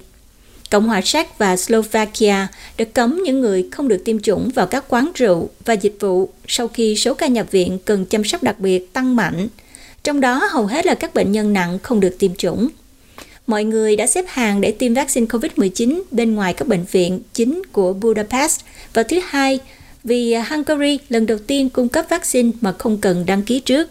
Cộng 0.71 0.89
hòa 0.89 1.01
Séc 1.05 1.39
và 1.39 1.57
Slovakia 1.57 2.47
đã 2.79 2.85
cấm 2.93 3.23
những 3.23 3.41
người 3.41 3.69
không 3.73 3.89
được 3.89 4.03
tiêm 4.05 4.21
chủng 4.21 4.51
vào 4.55 4.67
các 4.67 4.85
quán 4.89 5.11
rượu 5.15 5.49
và 5.65 5.75
dịch 5.75 5.97
vụ 6.01 6.29
sau 6.49 6.69
khi 6.69 6.97
số 6.97 7.15
ca 7.15 7.27
nhập 7.27 7.47
viện 7.51 7.79
cần 7.85 8.07
chăm 8.07 8.25
sóc 8.25 8.43
đặc 8.43 8.61
biệt 8.61 8.93
tăng 8.93 9.17
mạnh. 9.17 9.49
Trong 10.05 10.21
đó 10.21 10.49
hầu 10.51 10.67
hết 10.67 10.87
là 10.87 10.95
các 10.95 11.15
bệnh 11.15 11.33
nhân 11.33 11.53
nặng 11.53 11.79
không 11.83 12.01
được 12.01 12.17
tiêm 12.19 12.35
chủng. 12.35 12.69
Mọi 13.47 13.65
người 13.65 13.97
đã 13.97 14.07
xếp 14.07 14.25
hàng 14.29 14.61
để 14.61 14.73
tiêm 14.73 14.95
vaccine 14.95 15.27
COVID-19 15.27 16.03
bên 16.11 16.35
ngoài 16.35 16.55
các 16.55 16.69
bệnh 16.69 16.85
viện 16.93 17.21
chính 17.33 17.63
của 17.73 17.93
Budapest. 17.93 18.61
Và 18.93 19.03
thứ 19.03 19.21
Hai 19.25 19.59
vì 20.05 20.35
Hungary 20.35 20.99
lần 21.09 21.27
đầu 21.27 21.39
tiên 21.39 21.69
cung 21.69 21.89
cấp 21.89 22.07
vaccine 22.09 22.51
mà 22.61 22.73
không 22.73 22.99
cần 22.99 23.27
đăng 23.27 23.43
ký 23.43 23.61
trước. 23.61 23.89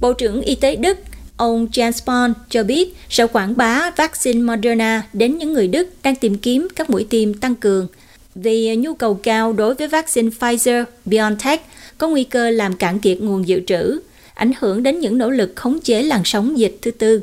Bộ 0.00 0.12
trưởng 0.12 0.42
Y 0.42 0.54
tế 0.54 0.76
Đức 0.76 0.98
ông 1.36 1.66
Jens 1.72 1.92
Spahn 1.92 2.34
cho 2.48 2.62
biết 2.64 2.94
sẽ 3.10 3.26
quảng 3.26 3.56
bá 3.56 3.90
vaccine 3.96 4.40
Moderna 4.40 5.08
đến 5.12 5.38
những 5.38 5.52
người 5.52 5.68
Đức 5.68 5.88
đang 6.02 6.16
tìm 6.16 6.38
kiếm 6.38 6.68
các 6.76 6.90
mũi 6.90 7.06
tiêm 7.10 7.34
tăng 7.34 7.54
cường. 7.54 7.88
Vì 8.34 8.76
nhu 8.76 8.94
cầu 8.94 9.14
cao 9.14 9.52
đối 9.52 9.74
với 9.74 9.88
vaccine 9.88 10.28
Pfizer-BioNTech 10.28 11.58
có 11.98 12.08
nguy 12.08 12.24
cơ 12.24 12.50
làm 12.50 12.76
cạn 12.76 12.98
kiệt 12.98 13.20
nguồn 13.20 13.48
dự 13.48 13.60
trữ, 13.66 14.00
ảnh 14.38 14.52
hưởng 14.58 14.82
đến 14.82 15.00
những 15.00 15.18
nỗ 15.18 15.30
lực 15.30 15.52
khống 15.56 15.80
chế 15.80 16.02
làn 16.02 16.22
sóng 16.24 16.58
dịch 16.58 16.78
thứ 16.82 16.90
tư. 16.90 17.22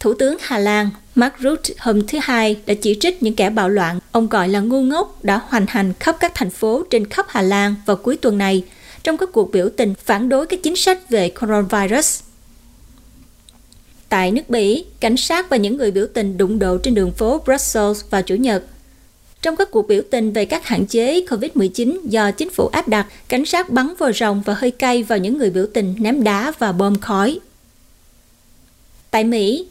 Thủ 0.00 0.14
tướng 0.14 0.36
Hà 0.40 0.58
Lan 0.58 0.90
Mark 1.14 1.34
Rutte 1.42 1.74
hôm 1.78 2.06
thứ 2.06 2.18
Hai 2.22 2.56
đã 2.66 2.74
chỉ 2.74 2.96
trích 3.00 3.22
những 3.22 3.34
kẻ 3.34 3.50
bạo 3.50 3.68
loạn 3.68 4.00
ông 4.12 4.28
gọi 4.28 4.48
là 4.48 4.60
ngu 4.60 4.82
ngốc 4.82 5.24
đã 5.24 5.40
hoành 5.48 5.66
hành 5.68 5.92
khắp 6.00 6.16
các 6.20 6.32
thành 6.34 6.50
phố 6.50 6.82
trên 6.90 7.06
khắp 7.06 7.26
Hà 7.28 7.42
Lan 7.42 7.74
vào 7.86 7.96
cuối 7.96 8.16
tuần 8.16 8.38
này 8.38 8.64
trong 9.02 9.16
các 9.16 9.28
cuộc 9.32 9.52
biểu 9.52 9.68
tình 9.76 9.94
phản 10.04 10.28
đối 10.28 10.46
các 10.46 10.60
chính 10.62 10.76
sách 10.76 11.10
về 11.10 11.30
coronavirus. 11.40 12.20
Tại 14.08 14.30
nước 14.30 14.48
Bỉ, 14.50 14.84
cảnh 15.00 15.16
sát 15.16 15.50
và 15.50 15.56
những 15.56 15.76
người 15.76 15.90
biểu 15.90 16.06
tình 16.14 16.38
đụng 16.38 16.58
độ 16.58 16.78
trên 16.78 16.94
đường 16.94 17.12
phố 17.12 17.42
Brussels 17.44 18.04
vào 18.10 18.22
Chủ 18.22 18.34
nhật. 18.34 18.64
Trong 19.42 19.56
các 19.56 19.70
cuộc 19.70 19.88
biểu 19.88 20.02
tình 20.10 20.32
về 20.32 20.44
các 20.44 20.66
hạn 20.66 20.86
chế 20.86 21.20
COVID-19 21.20 21.98
do 22.04 22.30
chính 22.30 22.50
phủ 22.50 22.66
áp 22.66 22.88
đặt, 22.88 23.06
cảnh 23.28 23.44
sát 23.44 23.70
bắn 23.70 23.94
vòi 23.98 24.12
rồng 24.12 24.42
và 24.46 24.54
hơi 24.54 24.70
cay 24.70 25.02
vào 25.02 25.18
những 25.18 25.38
người 25.38 25.50
biểu 25.50 25.66
tình 25.74 25.94
ném 25.98 26.24
đá 26.24 26.52
và 26.58 26.72
bom 26.72 26.98
khói. 26.98 27.38
Tại 29.10 29.24
Mỹ, 29.24 29.66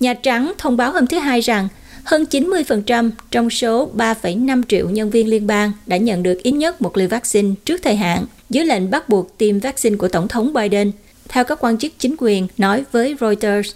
Nhà 0.00 0.14
Trắng 0.14 0.52
thông 0.58 0.76
báo 0.76 0.92
hôm 0.92 1.06
thứ 1.06 1.18
Hai 1.18 1.40
rằng 1.40 1.68
hơn 2.04 2.24
90% 2.30 3.10
trong 3.30 3.50
số 3.50 3.90
3,5 3.96 4.62
triệu 4.68 4.90
nhân 4.90 5.10
viên 5.10 5.28
liên 5.28 5.46
bang 5.46 5.72
đã 5.86 5.96
nhận 5.96 6.22
được 6.22 6.42
ít 6.42 6.50
nhất 6.50 6.82
một 6.82 6.96
liều 6.96 7.08
vaccine 7.08 7.54
trước 7.64 7.82
thời 7.82 7.96
hạn 7.96 8.26
dưới 8.50 8.64
lệnh 8.64 8.90
bắt 8.90 9.08
buộc 9.08 9.38
tiêm 9.38 9.58
vaccine 9.58 9.96
của 9.96 10.08
Tổng 10.08 10.28
thống 10.28 10.52
Biden, 10.52 10.92
theo 11.28 11.44
các 11.44 11.58
quan 11.60 11.78
chức 11.78 11.92
chính 11.98 12.14
quyền 12.18 12.48
nói 12.58 12.84
với 12.92 13.16
Reuters. 13.20 13.70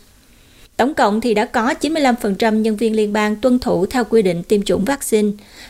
Tổng 0.77 0.95
cộng 0.95 1.21
thì 1.21 1.35
đã 1.35 1.45
có 1.45 1.75
95% 1.81 2.55
nhân 2.55 2.77
viên 2.77 2.97
liên 2.97 3.13
bang 3.13 3.37
tuân 3.37 3.59
thủ 3.59 3.87
theo 3.87 4.05
quy 4.05 4.23
định 4.23 4.43
tiêm 4.43 4.63
chủng 4.63 4.85
vaccine, 4.85 5.29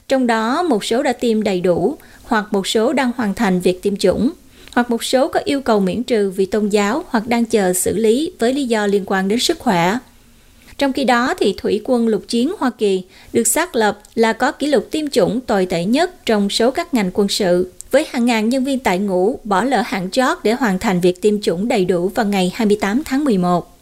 trong 0.09 0.27
đó 0.27 0.63
một 0.63 0.85
số 0.85 1.03
đã 1.03 1.13
tiêm 1.13 1.43
đầy 1.43 1.61
đủ 1.61 1.97
hoặc 2.25 2.45
một 2.51 2.67
số 2.67 2.93
đang 2.93 3.11
hoàn 3.17 3.35
thành 3.35 3.61
việc 3.61 3.83
tiêm 3.83 3.97
chủng 3.97 4.31
hoặc 4.73 4.91
một 4.91 5.05
số 5.05 5.29
có 5.29 5.41
yêu 5.45 5.61
cầu 5.61 5.81
miễn 5.81 6.03
trừ 6.03 6.31
vì 6.31 6.47
tôn 6.47 6.69
giáo 6.69 7.05
hoặc 7.09 7.29
đang 7.29 7.45
chờ 7.45 7.73
xử 7.73 7.97
lý 7.97 8.33
với 8.39 8.53
lý 8.53 8.65
do 8.65 8.87
liên 8.87 9.03
quan 9.07 9.29
đến 9.29 9.39
sức 9.39 9.59
khỏe. 9.59 9.99
Trong 10.79 10.93
khi 10.93 11.05
đó, 11.05 11.35
thì 11.41 11.55
Thủy 11.57 11.81
quân 11.85 12.09
lục 12.09 12.25
chiến 12.29 12.53
Hoa 12.59 12.71
Kỳ 12.79 13.03
được 13.33 13.47
xác 13.47 13.77
lập 13.77 13.99
là 14.15 14.33
có 14.33 14.53
kỷ 14.53 14.67
lục 14.67 14.89
tiêm 14.91 15.11
chủng 15.11 15.41
tồi 15.41 15.67
tệ 15.67 15.85
nhất 15.85 16.27
trong 16.27 16.51
số 16.51 16.71
các 16.71 16.95
ngành 16.95 17.11
quân 17.15 17.29
sự, 17.29 17.73
với 17.91 18.07
hàng 18.11 18.27
ngàn 18.27 18.49
nhân 18.49 18.65
viên 18.65 18.79
tại 18.79 18.99
ngũ 18.99 19.39
bỏ 19.45 19.65
lỡ 19.65 19.83
hạn 19.87 20.11
chót 20.11 20.39
để 20.43 20.53
hoàn 20.53 20.79
thành 20.79 21.01
việc 21.01 21.23
tiêm 21.23 21.41
chủng 21.41 21.69
đầy 21.69 21.85
đủ 21.85 22.09
vào 22.09 22.27
ngày 22.27 22.53
28 22.55 23.03
tháng 23.05 23.25
11. 23.25 23.74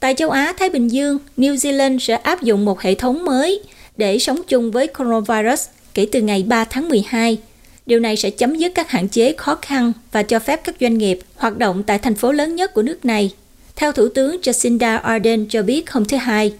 Tại 0.00 0.14
châu 0.14 0.30
Á 0.30 0.52
Thái 0.58 0.70
Bình 0.70 0.88
Dương, 0.88 1.18
New 1.36 1.54
Zealand 1.54 1.98
sẽ 1.98 2.14
áp 2.14 2.42
dụng 2.42 2.64
một 2.64 2.80
hệ 2.80 2.94
thống 2.94 3.24
mới 3.24 3.62
để 3.96 4.18
sống 4.18 4.40
chung 4.48 4.70
với 4.70 4.86
coronavirus 4.86 5.68
kể 5.94 6.06
từ 6.12 6.20
ngày 6.20 6.42
3 6.42 6.64
tháng 6.64 6.88
12. 6.88 7.38
Điều 7.86 8.00
này 8.00 8.16
sẽ 8.16 8.30
chấm 8.30 8.54
dứt 8.54 8.72
các 8.74 8.90
hạn 8.90 9.08
chế 9.08 9.34
khó 9.36 9.54
khăn 9.62 9.92
và 10.12 10.22
cho 10.22 10.38
phép 10.38 10.60
các 10.64 10.74
doanh 10.80 10.98
nghiệp 10.98 11.18
hoạt 11.36 11.58
động 11.58 11.82
tại 11.82 11.98
thành 11.98 12.14
phố 12.14 12.32
lớn 12.32 12.56
nhất 12.56 12.74
của 12.74 12.82
nước 12.82 13.04
này. 13.04 13.30
Theo 13.76 13.92
Thủ 13.92 14.08
tướng 14.08 14.40
Jacinda 14.42 15.00
Ardern 15.00 15.46
cho 15.48 15.62
biết 15.62 15.90
hôm 15.90 16.04
thứ 16.04 16.16
Hai. 16.16 16.52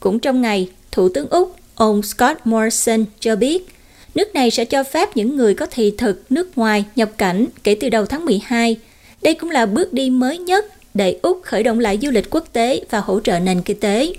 Cũng 0.00 0.18
trong 0.18 0.42
ngày, 0.42 0.68
Thủ 0.92 1.08
tướng 1.08 1.28
Úc, 1.28 1.56
ông 1.74 2.02
Scott 2.02 2.40
Morrison 2.44 3.04
cho 3.20 3.36
biết 3.36 3.66
nước 4.14 4.34
này 4.34 4.50
sẽ 4.50 4.64
cho 4.64 4.84
phép 4.84 5.16
những 5.16 5.36
người 5.36 5.54
có 5.54 5.66
thị 5.70 5.94
thực 5.98 6.32
nước 6.32 6.58
ngoài 6.58 6.84
nhập 6.96 7.10
cảnh 7.18 7.46
kể 7.64 7.76
từ 7.80 7.88
đầu 7.88 8.06
tháng 8.06 8.24
12. 8.24 8.76
Đây 9.22 9.34
cũng 9.34 9.50
là 9.50 9.66
bước 9.66 9.92
đi 9.92 10.10
mới 10.10 10.38
nhất 10.38 10.75
để 10.96 11.18
Úc 11.22 11.42
khởi 11.42 11.62
động 11.62 11.78
lại 11.78 11.98
du 12.02 12.10
lịch 12.10 12.30
quốc 12.30 12.44
tế 12.52 12.80
và 12.90 13.00
hỗ 13.00 13.20
trợ 13.20 13.38
nền 13.38 13.62
kinh 13.62 13.80
tế. 13.80 14.12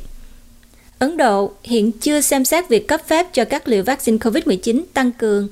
Ấn 1.00 1.18
Độ 1.18 1.52
hiện 1.64 1.92
chưa 1.92 2.22
xem 2.22 2.46
xét 2.46 2.70
việc 2.70 2.88
cấp 2.88 3.02
phép 3.08 3.34
cho 3.34 3.46
các 3.46 3.68
liều 3.68 3.84
vaccine 3.84 4.18
COVID-19 4.18 4.84
tăng 4.94 5.12
cường 5.12 5.48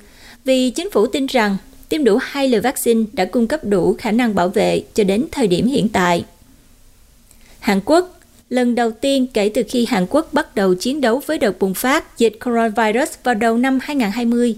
vì 0.46 0.70
chính 0.70 0.92
phủ 0.92 1.08
tin 1.08 1.26
rằng 1.26 1.58
tiêm 1.90 2.04
đủ 2.04 2.18
hai 2.22 2.48
liều 2.48 2.62
vaccine 2.62 3.04
đã 3.14 3.26
cung 3.26 3.48
cấp 3.48 3.60
đủ 3.64 3.96
khả 3.98 4.12
năng 4.12 4.36
bảo 4.36 4.50
vệ 4.50 4.84
cho 4.94 5.04
đến 5.04 5.26
thời 5.32 5.48
điểm 5.48 5.68
hiện 5.68 5.90
tại. 5.90 6.26
Hàn 7.60 7.80
Quốc 7.86 8.20
lần 8.50 8.76
đầu 8.76 8.92
tiên 8.92 9.28
kể 9.34 9.52
từ 9.54 9.64
khi 9.70 9.86
Hàn 9.86 10.06
Quốc 10.10 10.34
bắt 10.34 10.56
đầu 10.56 10.76
chiến 10.76 11.02
đấu 11.02 11.22
với 11.26 11.38
đợt 11.38 11.60
bùng 11.60 11.74
phát 11.74 12.18
dịch 12.18 12.40
coronavirus 12.46 13.10
vào 13.24 13.36
đầu 13.36 13.58
năm 13.58 13.80
2020, 13.82 14.56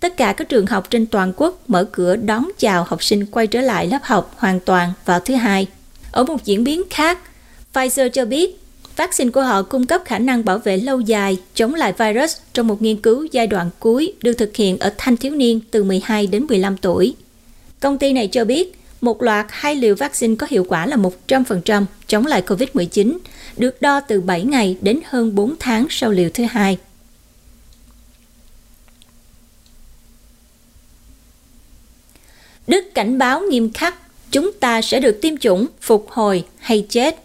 tất 0.00 0.16
cả 0.16 0.32
các 0.32 0.48
trường 0.48 0.66
học 0.66 0.90
trên 0.90 1.06
toàn 1.06 1.32
quốc 1.36 1.60
mở 1.66 1.84
cửa 1.92 2.16
đón 2.16 2.50
chào 2.58 2.84
học 2.84 3.02
sinh 3.02 3.26
quay 3.26 3.46
trở 3.46 3.60
lại 3.60 3.86
lớp 3.86 3.98
học 4.02 4.34
hoàn 4.36 4.60
toàn 4.60 4.92
vào 5.04 5.20
thứ 5.20 5.34
hai. 5.34 5.66
Ở 6.12 6.24
một 6.24 6.44
diễn 6.44 6.64
biến 6.64 6.82
khác, 6.90 7.18
Pfizer 7.74 8.08
cho 8.08 8.24
biết 8.24 8.60
vaccine 8.96 9.30
của 9.30 9.42
họ 9.42 9.62
cung 9.62 9.86
cấp 9.86 10.02
khả 10.04 10.18
năng 10.18 10.44
bảo 10.44 10.58
vệ 10.58 10.76
lâu 10.76 11.00
dài 11.00 11.38
chống 11.54 11.74
lại 11.74 11.94
virus 11.98 12.36
trong 12.52 12.66
một 12.66 12.82
nghiên 12.82 12.96
cứu 12.96 13.26
giai 13.32 13.46
đoạn 13.46 13.70
cuối 13.80 14.12
được 14.22 14.32
thực 14.32 14.56
hiện 14.56 14.78
ở 14.78 14.94
thanh 14.98 15.16
thiếu 15.16 15.34
niên 15.34 15.60
từ 15.70 15.84
12 15.84 16.26
đến 16.26 16.46
15 16.48 16.76
tuổi. 16.76 17.14
Công 17.80 17.98
ty 17.98 18.12
này 18.12 18.28
cho 18.28 18.44
biết 18.44 18.80
một 19.00 19.22
loạt 19.22 19.46
hai 19.48 19.76
liều 19.76 19.94
vaccine 19.94 20.34
có 20.34 20.46
hiệu 20.50 20.64
quả 20.68 20.86
là 20.86 20.96
100% 21.26 21.84
chống 22.06 22.26
lại 22.26 22.42
COVID-19, 22.46 23.18
được 23.56 23.82
đo 23.82 24.00
từ 24.00 24.20
7 24.20 24.44
ngày 24.44 24.76
đến 24.80 25.00
hơn 25.04 25.34
4 25.34 25.54
tháng 25.60 25.86
sau 25.90 26.10
liều 26.10 26.30
thứ 26.34 26.44
hai. 26.44 26.78
Đức 32.66 32.94
cảnh 32.94 33.18
báo 33.18 33.40
nghiêm 33.40 33.72
khắc 33.72 33.94
chúng 34.30 34.52
ta 34.52 34.82
sẽ 34.82 35.00
được 35.00 35.18
tiêm 35.22 35.36
chủng, 35.36 35.66
phục 35.80 36.10
hồi 36.10 36.44
hay 36.58 36.86
chết. 36.88 37.16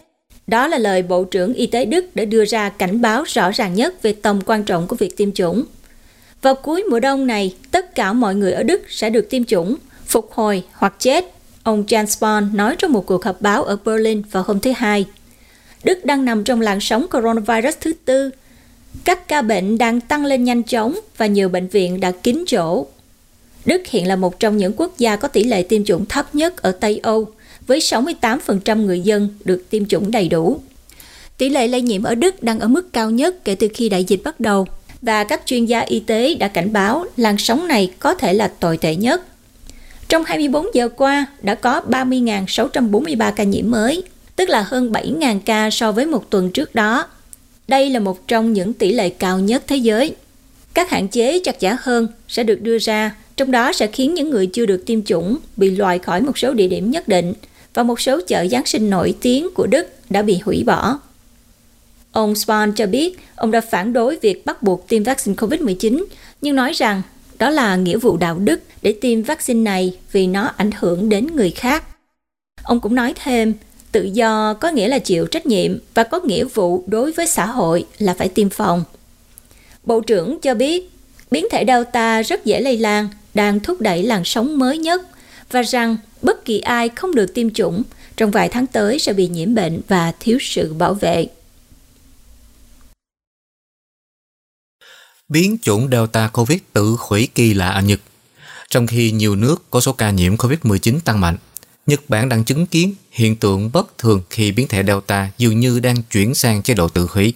Đó 0.46 0.66
là 0.66 0.78
lời 0.78 1.02
Bộ 1.02 1.24
trưởng 1.24 1.54
Y 1.54 1.66
tế 1.66 1.84
Đức 1.84 2.16
đã 2.16 2.24
đưa 2.24 2.44
ra 2.44 2.68
cảnh 2.68 3.00
báo 3.00 3.24
rõ 3.26 3.50
ràng 3.50 3.74
nhất 3.74 4.02
về 4.02 4.12
tầm 4.12 4.40
quan 4.46 4.64
trọng 4.64 4.86
của 4.86 4.96
việc 4.96 5.16
tiêm 5.16 5.32
chủng. 5.32 5.64
Vào 6.42 6.54
cuối 6.54 6.84
mùa 6.90 7.00
đông 7.00 7.26
này, 7.26 7.54
tất 7.70 7.94
cả 7.94 8.12
mọi 8.12 8.34
người 8.34 8.52
ở 8.52 8.62
Đức 8.62 8.82
sẽ 8.88 9.10
được 9.10 9.30
tiêm 9.30 9.44
chủng, 9.44 9.76
phục 10.06 10.32
hồi 10.32 10.62
hoặc 10.72 10.94
chết, 10.98 11.24
ông 11.62 11.84
Jens 11.86 12.06
Spahn 12.06 12.56
nói 12.56 12.76
trong 12.78 12.92
một 12.92 13.06
cuộc 13.06 13.24
họp 13.24 13.40
báo 13.40 13.64
ở 13.64 13.76
Berlin 13.84 14.22
vào 14.30 14.42
hôm 14.46 14.60
thứ 14.60 14.72
Hai. 14.76 15.06
Đức 15.84 16.04
đang 16.04 16.24
nằm 16.24 16.44
trong 16.44 16.60
làn 16.60 16.80
sóng 16.80 17.06
coronavirus 17.10 17.76
thứ 17.80 17.92
tư. 18.04 18.30
Các 19.04 19.28
ca 19.28 19.42
bệnh 19.42 19.78
đang 19.78 20.00
tăng 20.00 20.24
lên 20.24 20.44
nhanh 20.44 20.62
chóng 20.62 21.00
và 21.16 21.26
nhiều 21.26 21.48
bệnh 21.48 21.68
viện 21.68 22.00
đã 22.00 22.10
kín 22.10 22.44
chỗ 22.46 22.86
Đức 23.66 23.86
hiện 23.86 24.08
là 24.08 24.16
một 24.16 24.40
trong 24.40 24.56
những 24.56 24.72
quốc 24.76 24.98
gia 24.98 25.16
có 25.16 25.28
tỷ 25.28 25.44
lệ 25.44 25.62
tiêm 25.62 25.84
chủng 25.84 26.06
thấp 26.06 26.34
nhất 26.34 26.62
ở 26.62 26.72
Tây 26.72 27.00
Âu, 27.02 27.28
với 27.66 27.78
68% 27.78 28.86
người 28.86 29.00
dân 29.00 29.28
được 29.44 29.70
tiêm 29.70 29.86
chủng 29.86 30.10
đầy 30.10 30.28
đủ. 30.28 30.60
Tỷ 31.38 31.48
lệ 31.48 31.68
lây 31.68 31.82
nhiễm 31.82 32.02
ở 32.02 32.14
Đức 32.14 32.42
đang 32.42 32.60
ở 32.60 32.68
mức 32.68 32.92
cao 32.92 33.10
nhất 33.10 33.44
kể 33.44 33.54
từ 33.54 33.68
khi 33.74 33.88
đại 33.88 34.04
dịch 34.04 34.20
bắt 34.24 34.40
đầu, 34.40 34.66
và 35.02 35.24
các 35.24 35.42
chuyên 35.46 35.66
gia 35.66 35.80
y 35.80 36.00
tế 36.00 36.34
đã 36.34 36.48
cảnh 36.48 36.72
báo 36.72 37.06
làn 37.16 37.38
sóng 37.38 37.68
này 37.68 37.92
có 37.98 38.14
thể 38.14 38.34
là 38.34 38.48
tồi 38.48 38.76
tệ 38.76 38.96
nhất. 38.96 39.22
Trong 40.08 40.24
24 40.24 40.66
giờ 40.74 40.88
qua, 40.88 41.26
đã 41.42 41.54
có 41.54 41.82
30.643 41.88 43.32
ca 43.32 43.44
nhiễm 43.44 43.70
mới, 43.70 44.02
tức 44.36 44.48
là 44.48 44.62
hơn 44.62 44.92
7.000 44.92 45.40
ca 45.44 45.70
so 45.70 45.92
với 45.92 46.06
một 46.06 46.30
tuần 46.30 46.50
trước 46.50 46.74
đó. 46.74 47.06
Đây 47.68 47.90
là 47.90 48.00
một 48.00 48.28
trong 48.28 48.52
những 48.52 48.72
tỷ 48.72 48.92
lệ 48.92 49.08
cao 49.08 49.38
nhất 49.38 49.62
thế 49.66 49.76
giới. 49.76 50.14
Các 50.74 50.90
hạn 50.90 51.08
chế 51.08 51.38
chặt 51.38 51.58
chẽ 51.60 51.76
hơn 51.80 52.08
sẽ 52.28 52.42
được 52.42 52.60
đưa 52.62 52.78
ra 52.78 53.14
trong 53.36 53.50
đó 53.50 53.72
sẽ 53.72 53.86
khiến 53.86 54.14
những 54.14 54.30
người 54.30 54.46
chưa 54.46 54.66
được 54.66 54.86
tiêm 54.86 55.02
chủng 55.02 55.36
bị 55.56 55.70
loại 55.70 55.98
khỏi 55.98 56.20
một 56.20 56.38
số 56.38 56.54
địa 56.54 56.68
điểm 56.68 56.90
nhất 56.90 57.08
định 57.08 57.34
và 57.74 57.82
một 57.82 58.00
số 58.00 58.20
chợ 58.26 58.46
Giáng 58.50 58.66
sinh 58.66 58.90
nổi 58.90 59.14
tiếng 59.20 59.48
của 59.54 59.66
Đức 59.66 59.86
đã 60.10 60.22
bị 60.22 60.38
hủy 60.44 60.64
bỏ. 60.66 60.98
Ông 62.12 62.34
Spahn 62.34 62.72
cho 62.72 62.86
biết 62.86 63.18
ông 63.36 63.50
đã 63.50 63.60
phản 63.60 63.92
đối 63.92 64.16
việc 64.16 64.46
bắt 64.46 64.62
buộc 64.62 64.88
tiêm 64.88 65.02
vaccine 65.02 65.36
COVID-19, 65.36 66.04
nhưng 66.40 66.56
nói 66.56 66.72
rằng 66.72 67.02
đó 67.38 67.50
là 67.50 67.76
nghĩa 67.76 67.98
vụ 67.98 68.16
đạo 68.16 68.38
đức 68.38 68.60
để 68.82 68.94
tiêm 69.00 69.22
vaccine 69.22 69.60
này 69.60 69.98
vì 70.12 70.26
nó 70.26 70.52
ảnh 70.56 70.70
hưởng 70.78 71.08
đến 71.08 71.26
người 71.26 71.50
khác. 71.50 71.84
Ông 72.62 72.80
cũng 72.80 72.94
nói 72.94 73.14
thêm, 73.24 73.54
tự 73.92 74.02
do 74.02 74.54
có 74.54 74.70
nghĩa 74.70 74.88
là 74.88 74.98
chịu 74.98 75.26
trách 75.26 75.46
nhiệm 75.46 75.78
và 75.94 76.04
có 76.04 76.20
nghĩa 76.20 76.44
vụ 76.44 76.84
đối 76.86 77.12
với 77.12 77.26
xã 77.26 77.46
hội 77.46 77.84
là 77.98 78.14
phải 78.14 78.28
tiêm 78.28 78.50
phòng. 78.50 78.84
Bộ 79.84 80.00
trưởng 80.00 80.40
cho 80.40 80.54
biết 80.54 80.90
biến 81.30 81.46
thể 81.50 81.64
Delta 81.66 82.22
rất 82.22 82.44
dễ 82.44 82.60
lây 82.60 82.78
lan 82.78 83.08
đang 83.36 83.60
thúc 83.60 83.80
đẩy 83.80 84.02
làn 84.02 84.24
sóng 84.24 84.58
mới 84.58 84.78
nhất 84.78 85.02
và 85.50 85.62
rằng 85.62 85.96
bất 86.22 86.44
kỳ 86.44 86.58
ai 86.60 86.88
không 86.88 87.14
được 87.14 87.34
tiêm 87.34 87.50
chủng 87.50 87.82
trong 88.16 88.30
vài 88.30 88.48
tháng 88.48 88.66
tới 88.66 88.98
sẽ 88.98 89.12
bị 89.12 89.28
nhiễm 89.28 89.54
bệnh 89.54 89.80
và 89.88 90.12
thiếu 90.20 90.38
sự 90.40 90.74
bảo 90.74 90.94
vệ. 90.94 91.26
Biến 95.28 95.58
chủng 95.62 95.88
Delta 95.92 96.28
Covid 96.28 96.58
tự 96.72 96.96
hủy 96.98 97.28
kỳ 97.34 97.54
lạ 97.54 97.68
ở 97.68 97.82
Nhật. 97.82 98.00
Trong 98.68 98.86
khi 98.86 99.10
nhiều 99.10 99.36
nước 99.36 99.70
có 99.70 99.80
số 99.80 99.92
ca 99.92 100.10
nhiễm 100.10 100.36
Covid-19 100.36 101.00
tăng 101.04 101.20
mạnh, 101.20 101.36
Nhật 101.86 102.00
Bản 102.08 102.28
đang 102.28 102.44
chứng 102.44 102.66
kiến 102.66 102.94
hiện 103.10 103.36
tượng 103.36 103.70
bất 103.72 103.98
thường 103.98 104.22
khi 104.30 104.52
biến 104.52 104.68
thể 104.68 104.82
Delta 104.82 105.30
dường 105.38 105.60
như 105.60 105.80
đang 105.80 106.02
chuyển 106.02 106.34
sang 106.34 106.62
chế 106.62 106.74
độ 106.74 106.88
tự 106.88 107.06
hủy. 107.10 107.34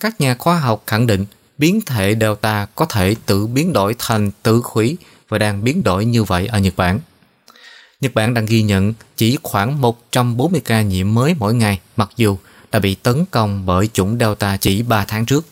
Các 0.00 0.20
nhà 0.20 0.34
khoa 0.38 0.58
học 0.58 0.82
khẳng 0.86 1.06
định 1.06 1.26
biến 1.60 1.80
thể 1.80 2.16
Delta 2.20 2.66
có 2.74 2.84
thể 2.84 3.14
tự 3.26 3.46
biến 3.46 3.72
đổi 3.72 3.94
thành 3.98 4.30
tự 4.42 4.62
khủy 4.62 4.96
và 5.28 5.38
đang 5.38 5.64
biến 5.64 5.82
đổi 5.82 6.04
như 6.04 6.24
vậy 6.24 6.46
ở 6.46 6.58
Nhật 6.58 6.76
Bản. 6.76 6.98
Nhật 8.00 8.14
Bản 8.14 8.34
đang 8.34 8.46
ghi 8.46 8.62
nhận 8.62 8.94
chỉ 9.16 9.38
khoảng 9.42 9.80
140 9.80 10.60
ca 10.64 10.82
nhiễm 10.82 11.14
mới 11.14 11.34
mỗi 11.38 11.54
ngày, 11.54 11.80
mặc 11.96 12.10
dù 12.16 12.36
đã 12.72 12.78
bị 12.78 12.94
tấn 12.94 13.24
công 13.30 13.66
bởi 13.66 13.88
chủng 13.92 14.18
Delta 14.20 14.56
chỉ 14.56 14.82
3 14.82 15.04
tháng 15.08 15.26
trước. 15.26 15.46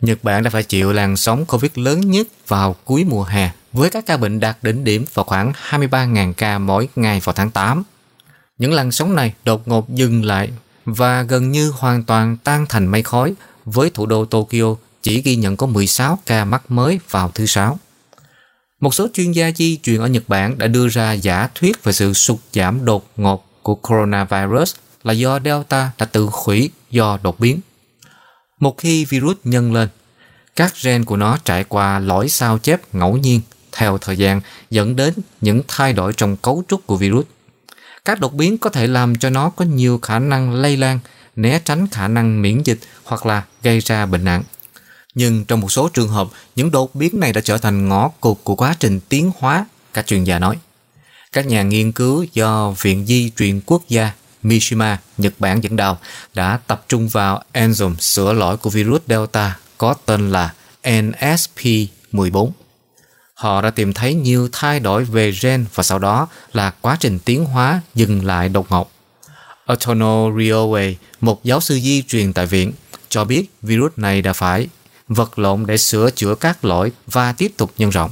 Nhật 0.00 0.18
Bản 0.24 0.42
đã 0.42 0.50
phải 0.50 0.62
chịu 0.62 0.92
làn 0.92 1.16
sóng 1.16 1.44
Covid 1.46 1.70
lớn 1.74 2.10
nhất 2.10 2.26
vào 2.48 2.76
cuối 2.84 3.04
mùa 3.04 3.24
hè, 3.24 3.50
với 3.72 3.90
các 3.90 4.06
ca 4.06 4.16
bệnh 4.16 4.40
đạt 4.40 4.56
đỉnh 4.62 4.84
điểm 4.84 5.04
vào 5.14 5.24
khoảng 5.24 5.52
23.000 5.70 6.32
ca 6.32 6.58
mỗi 6.58 6.88
ngày 6.96 7.20
vào 7.24 7.32
tháng 7.32 7.50
8. 7.50 7.82
Những 8.58 8.72
làn 8.72 8.92
sóng 8.92 9.14
này 9.14 9.34
đột 9.44 9.68
ngột 9.68 9.88
dừng 9.88 10.24
lại 10.24 10.50
và 10.84 11.22
gần 11.22 11.52
như 11.52 11.70
hoàn 11.70 12.02
toàn 12.02 12.36
tan 12.44 12.66
thành 12.68 12.86
mây 12.86 13.02
khói 13.02 13.34
với 13.64 13.90
thủ 13.90 14.06
đô 14.06 14.24
Tokyo 14.24 14.74
chỉ 15.02 15.22
ghi 15.22 15.36
nhận 15.36 15.56
có 15.56 15.66
16 15.66 16.18
ca 16.26 16.44
mắc 16.44 16.70
mới 16.70 17.00
vào 17.10 17.30
thứ 17.34 17.46
Sáu. 17.46 17.78
Một 18.80 18.94
số 18.94 19.08
chuyên 19.12 19.32
gia 19.32 19.50
di 19.50 19.78
truyền 19.82 20.00
ở 20.00 20.06
Nhật 20.06 20.28
Bản 20.28 20.58
đã 20.58 20.66
đưa 20.66 20.88
ra 20.88 21.12
giả 21.12 21.48
thuyết 21.54 21.84
về 21.84 21.92
sự 21.92 22.12
sụt 22.12 22.38
giảm 22.52 22.84
đột 22.84 23.10
ngột 23.16 23.46
của 23.62 23.74
coronavirus 23.74 24.74
là 25.04 25.12
do 25.12 25.40
Delta 25.44 25.90
đã 25.98 26.06
tự 26.06 26.28
hủy 26.32 26.70
do 26.90 27.18
đột 27.22 27.40
biến. 27.40 27.60
Một 28.60 28.78
khi 28.78 29.04
virus 29.04 29.36
nhân 29.44 29.72
lên, 29.72 29.88
các 30.56 30.74
gen 30.82 31.04
của 31.04 31.16
nó 31.16 31.38
trải 31.44 31.64
qua 31.64 31.98
lõi 31.98 32.28
sao 32.28 32.58
chép 32.58 32.94
ngẫu 32.94 33.16
nhiên 33.16 33.40
theo 33.72 33.98
thời 33.98 34.16
gian 34.16 34.40
dẫn 34.70 34.96
đến 34.96 35.14
những 35.40 35.62
thay 35.68 35.92
đổi 35.92 36.12
trong 36.12 36.36
cấu 36.36 36.62
trúc 36.68 36.86
của 36.86 36.96
virus. 36.96 37.24
Các 38.04 38.20
đột 38.20 38.34
biến 38.34 38.58
có 38.58 38.70
thể 38.70 38.86
làm 38.86 39.16
cho 39.16 39.30
nó 39.30 39.50
có 39.50 39.64
nhiều 39.64 39.98
khả 40.02 40.18
năng 40.18 40.52
lây 40.52 40.76
lan, 40.76 40.98
né 41.36 41.60
tránh 41.64 41.86
khả 41.88 42.08
năng 42.08 42.42
miễn 42.42 42.62
dịch 42.62 42.78
hoặc 43.04 43.26
là 43.26 43.42
gây 43.62 43.80
ra 43.80 44.06
bệnh 44.06 44.24
nặng. 44.24 44.42
Nhưng 45.14 45.44
trong 45.44 45.60
một 45.60 45.72
số 45.72 45.88
trường 45.88 46.08
hợp, 46.08 46.28
những 46.56 46.70
đột 46.70 46.94
biến 46.94 47.20
này 47.20 47.32
đã 47.32 47.40
trở 47.40 47.58
thành 47.58 47.88
ngõ 47.88 48.08
cụt 48.20 48.36
của 48.44 48.54
quá 48.54 48.74
trình 48.80 49.00
tiến 49.08 49.30
hóa, 49.38 49.66
các 49.92 50.06
chuyên 50.06 50.24
gia 50.24 50.38
nói. 50.38 50.58
Các 51.32 51.46
nhà 51.46 51.62
nghiên 51.62 51.92
cứu 51.92 52.26
do 52.32 52.70
Viện 52.70 53.06
Di 53.06 53.30
truyền 53.36 53.60
Quốc 53.66 53.82
gia 53.88 54.12
Mishima, 54.42 54.98
Nhật 55.18 55.34
Bản 55.38 55.64
dẫn 55.64 55.76
đầu 55.76 55.96
đã 56.34 56.58
tập 56.66 56.84
trung 56.88 57.08
vào 57.08 57.42
enzyme 57.52 57.96
sửa 57.96 58.32
lỗi 58.32 58.56
của 58.56 58.70
virus 58.70 59.02
Delta 59.06 59.58
có 59.78 59.94
tên 60.06 60.30
là 60.30 60.54
NSP14. 60.82 62.50
Họ 63.34 63.62
đã 63.62 63.70
tìm 63.70 63.92
thấy 63.92 64.14
nhiều 64.14 64.48
thay 64.52 64.80
đổi 64.80 65.04
về 65.04 65.32
gen 65.42 65.66
và 65.74 65.82
sau 65.82 65.98
đó 65.98 66.28
là 66.52 66.70
quá 66.70 66.96
trình 67.00 67.18
tiến 67.18 67.44
hóa 67.44 67.80
dừng 67.94 68.24
lại 68.24 68.48
đột 68.48 68.70
ngột. 68.70 68.90
Otono 69.72 70.32
rioe 70.38 70.94
một 71.20 71.44
giáo 71.44 71.60
sư 71.60 71.80
di 71.80 72.02
truyền 72.02 72.32
tại 72.32 72.46
viện, 72.46 72.72
cho 73.08 73.24
biết 73.24 73.46
virus 73.62 73.92
này 73.96 74.22
đã 74.22 74.32
phải 74.32 74.68
vật 75.08 75.38
lộn 75.38 75.66
để 75.66 75.76
sửa 75.78 76.10
chữa 76.10 76.34
các 76.34 76.64
lỗi 76.64 76.92
và 77.06 77.32
tiếp 77.32 77.52
tục 77.56 77.72
nhân 77.78 77.90
rộng. 77.90 78.10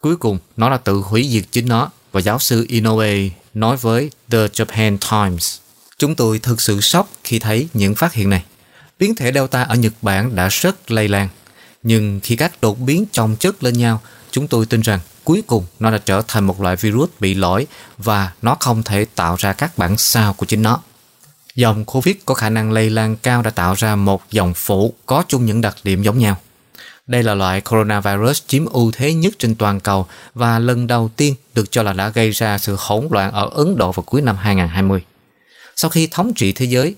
Cuối 0.00 0.16
cùng, 0.16 0.38
nó 0.56 0.70
đã 0.70 0.76
tự 0.76 0.94
hủy 0.94 1.28
diệt 1.30 1.44
chính 1.50 1.68
nó 1.68 1.90
và 2.12 2.20
giáo 2.20 2.38
sư 2.38 2.66
Inoue 2.68 3.30
nói 3.54 3.76
với 3.76 4.10
The 4.30 4.46
Japan 4.46 4.98
Times. 5.10 5.58
Chúng 5.98 6.14
tôi 6.14 6.38
thực 6.38 6.60
sự 6.60 6.80
sốc 6.80 7.08
khi 7.24 7.38
thấy 7.38 7.68
những 7.74 7.94
phát 7.94 8.12
hiện 8.12 8.30
này. 8.30 8.44
Biến 8.98 9.14
thể 9.14 9.32
Delta 9.32 9.62
ở 9.62 9.74
Nhật 9.74 9.92
Bản 10.02 10.36
đã 10.36 10.48
rất 10.48 10.90
lây 10.90 11.08
lan. 11.08 11.28
Nhưng 11.82 12.20
khi 12.22 12.36
các 12.36 12.60
đột 12.60 12.80
biến 12.80 13.04
chồng 13.12 13.36
chất 13.36 13.64
lên 13.64 13.78
nhau, 13.78 14.00
chúng 14.30 14.48
tôi 14.48 14.66
tin 14.66 14.80
rằng 14.80 15.00
cuối 15.24 15.42
cùng 15.46 15.66
nó 15.80 15.90
đã 15.90 15.98
trở 15.98 16.22
thành 16.28 16.44
một 16.44 16.60
loại 16.60 16.76
virus 16.76 17.10
bị 17.20 17.34
lỗi 17.34 17.66
và 17.98 18.32
nó 18.42 18.56
không 18.60 18.82
thể 18.82 19.04
tạo 19.14 19.36
ra 19.38 19.52
các 19.52 19.78
bản 19.78 19.96
sao 19.98 20.32
của 20.32 20.46
chính 20.46 20.62
nó. 20.62 20.80
Dòng 21.54 21.84
COVID 21.84 22.16
có 22.24 22.34
khả 22.34 22.50
năng 22.50 22.72
lây 22.72 22.90
lan 22.90 23.16
cao 23.16 23.42
đã 23.42 23.50
tạo 23.50 23.74
ra 23.74 23.96
một 23.96 24.22
dòng 24.30 24.54
phụ 24.54 24.94
có 25.06 25.24
chung 25.28 25.46
những 25.46 25.60
đặc 25.60 25.76
điểm 25.84 26.02
giống 26.02 26.18
nhau. 26.18 26.36
Đây 27.06 27.22
là 27.22 27.34
loại 27.34 27.60
coronavirus 27.60 28.42
chiếm 28.46 28.66
ưu 28.66 28.92
thế 28.92 29.14
nhất 29.14 29.32
trên 29.38 29.54
toàn 29.54 29.80
cầu 29.80 30.06
và 30.34 30.58
lần 30.58 30.86
đầu 30.86 31.10
tiên 31.16 31.34
được 31.54 31.70
cho 31.70 31.82
là 31.82 31.92
đã 31.92 32.08
gây 32.08 32.30
ra 32.30 32.58
sự 32.58 32.76
hỗn 32.78 33.08
loạn 33.10 33.32
ở 33.32 33.50
Ấn 33.52 33.76
Độ 33.76 33.92
vào 33.92 34.02
cuối 34.02 34.22
năm 34.22 34.36
2020. 34.36 35.02
Sau 35.76 35.90
khi 35.90 36.06
thống 36.06 36.34
trị 36.34 36.52
thế 36.52 36.66
giới, 36.66 36.94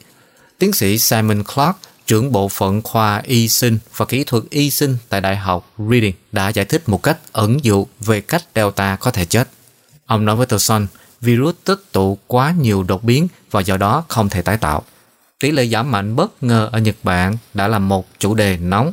tiến 0.59 0.73
sĩ 0.73 0.99
Simon 0.99 1.43
Clark, 1.55 1.77
trưởng 2.07 2.33
bộ 2.33 2.49
phận 2.49 2.83
khoa 2.83 3.23
y 3.25 3.49
sinh 3.49 3.79
và 3.97 4.07
kỹ 4.07 4.25
thuật 4.25 4.43
y 4.51 4.71
sinh 4.71 4.97
tại 5.09 5.21
Đại 5.21 5.37
học 5.37 5.73
Reading 5.79 6.15
đã 6.33 6.49
giải 6.49 6.65
thích 6.65 6.89
một 6.89 7.03
cách 7.03 7.19
ẩn 7.33 7.65
dụ 7.65 7.87
về 8.01 8.21
cách 8.21 8.43
Delta 8.55 8.97
có 8.97 9.11
thể 9.11 9.25
chết. 9.25 9.49
Ông 10.07 10.25
nói 10.25 10.37
với 10.37 10.47
The 10.47 10.59
Sun, 10.59 10.87
virus 11.25 11.55
tích 11.65 11.81
tụ 11.93 12.19
quá 12.27 12.55
nhiều 12.59 12.83
đột 12.83 13.05
biến 13.05 13.29
và 13.51 13.61
do 13.61 13.77
đó 13.77 14.05
không 14.09 14.29
thể 14.29 14.43
tái 14.43 14.57
tạo. 14.57 14.83
Tỷ 15.41 15.51
lệ 15.51 15.67
giảm 15.67 15.91
mạnh 15.91 16.17
bất 16.17 16.43
ngờ 16.43 16.69
ở 16.73 16.79
Nhật 16.79 16.97
Bản 17.03 17.37
đã 17.55 17.69
là 17.69 17.79
một 17.79 18.07
chủ 18.19 18.35
đề 18.35 18.57
nóng. 18.57 18.93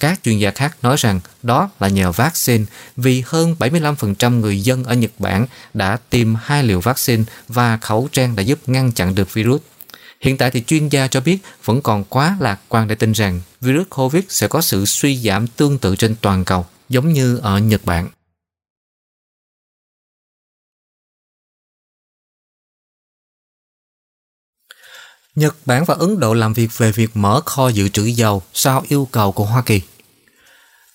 Các 0.00 0.20
chuyên 0.22 0.38
gia 0.38 0.50
khác 0.50 0.76
nói 0.82 0.96
rằng 0.98 1.20
đó 1.42 1.70
là 1.80 1.88
nhờ 1.88 2.12
vaccine 2.12 2.64
vì 2.96 3.22
hơn 3.26 3.56
75% 3.58 4.40
người 4.40 4.60
dân 4.60 4.84
ở 4.84 4.94
Nhật 4.94 5.10
Bản 5.18 5.46
đã 5.74 5.98
tiêm 6.10 6.34
hai 6.34 6.62
liều 6.62 6.80
vaccine 6.80 7.24
và 7.48 7.76
khẩu 7.76 8.08
trang 8.12 8.36
đã 8.36 8.42
giúp 8.42 8.58
ngăn 8.66 8.92
chặn 8.92 9.14
được 9.14 9.34
virus. 9.34 9.60
Hiện 10.20 10.38
tại 10.38 10.50
thì 10.50 10.62
chuyên 10.66 10.88
gia 10.88 11.06
cho 11.08 11.20
biết 11.20 11.38
vẫn 11.64 11.82
còn 11.82 12.04
quá 12.04 12.36
lạc 12.40 12.60
quan 12.68 12.88
để 12.88 12.94
tin 12.94 13.12
rằng 13.12 13.40
virus 13.60 13.86
COVID 13.90 14.24
sẽ 14.28 14.48
có 14.48 14.60
sự 14.60 14.84
suy 14.86 15.16
giảm 15.16 15.46
tương 15.46 15.78
tự 15.78 15.96
trên 15.96 16.14
toàn 16.20 16.44
cầu, 16.44 16.66
giống 16.88 17.12
như 17.12 17.36
ở 17.36 17.58
Nhật 17.58 17.84
Bản. 17.84 18.08
Nhật 25.38 25.56
Bản 25.66 25.84
và 25.84 25.94
Ấn 25.98 26.20
Độ 26.20 26.34
làm 26.34 26.52
việc 26.52 26.78
về 26.78 26.92
việc 26.92 27.16
mở 27.16 27.40
kho 27.46 27.68
dự 27.68 27.88
trữ 27.88 28.04
dầu 28.04 28.42
sau 28.54 28.84
yêu 28.88 29.08
cầu 29.12 29.32
của 29.32 29.44
Hoa 29.44 29.62
Kỳ. 29.62 29.80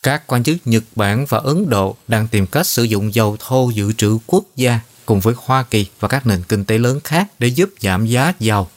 Các 0.03 0.27
quan 0.27 0.43
chức 0.43 0.57
Nhật 0.65 0.83
Bản 0.95 1.25
và 1.29 1.37
Ấn 1.37 1.69
Độ 1.69 1.95
đang 2.07 2.27
tìm 2.27 2.47
cách 2.47 2.67
sử 2.67 2.83
dụng 2.83 3.13
dầu 3.13 3.37
thô 3.39 3.69
dự 3.69 3.93
trữ 3.93 4.17
quốc 4.27 4.43
gia 4.55 4.79
cùng 5.05 5.19
với 5.19 5.33
Hoa 5.37 5.63
Kỳ 5.63 5.85
và 5.99 6.07
các 6.07 6.27
nền 6.27 6.43
kinh 6.43 6.65
tế 6.65 6.77
lớn 6.77 6.99
khác 7.03 7.27
để 7.39 7.47
giúp 7.47 7.69
giảm 7.81 8.05
giá 8.05 8.33
dầu. 8.39 8.67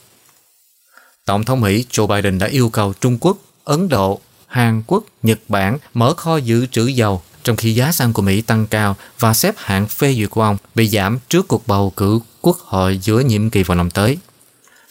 Tổng 1.24 1.44
thống 1.44 1.60
Mỹ 1.60 1.84
Joe 1.90 2.06
Biden 2.06 2.38
đã 2.38 2.46
yêu 2.46 2.68
cầu 2.68 2.92
Trung 3.00 3.18
Quốc, 3.20 3.38
Ấn 3.64 3.88
Độ, 3.88 4.20
Hàn 4.46 4.82
Quốc, 4.86 5.04
Nhật 5.22 5.38
Bản 5.48 5.78
mở 5.94 6.14
kho 6.16 6.36
dự 6.36 6.66
trữ 6.66 6.86
dầu 6.86 7.22
trong 7.44 7.56
khi 7.56 7.74
giá 7.74 7.92
xăng 7.92 8.12
của 8.12 8.22
Mỹ 8.22 8.40
tăng 8.40 8.66
cao 8.66 8.96
và 9.18 9.34
xếp 9.34 9.54
hạng 9.58 9.86
phê 9.86 10.14
duyệt 10.14 10.30
của 10.30 10.42
ông 10.42 10.56
bị 10.74 10.88
giảm 10.88 11.18
trước 11.28 11.48
cuộc 11.48 11.66
bầu 11.66 11.92
cử 11.96 12.20
quốc 12.40 12.58
hội 12.58 12.98
giữa 12.98 13.20
nhiệm 13.20 13.50
kỳ 13.50 13.62
vào 13.62 13.76
năm 13.76 13.90
tới 13.90 14.18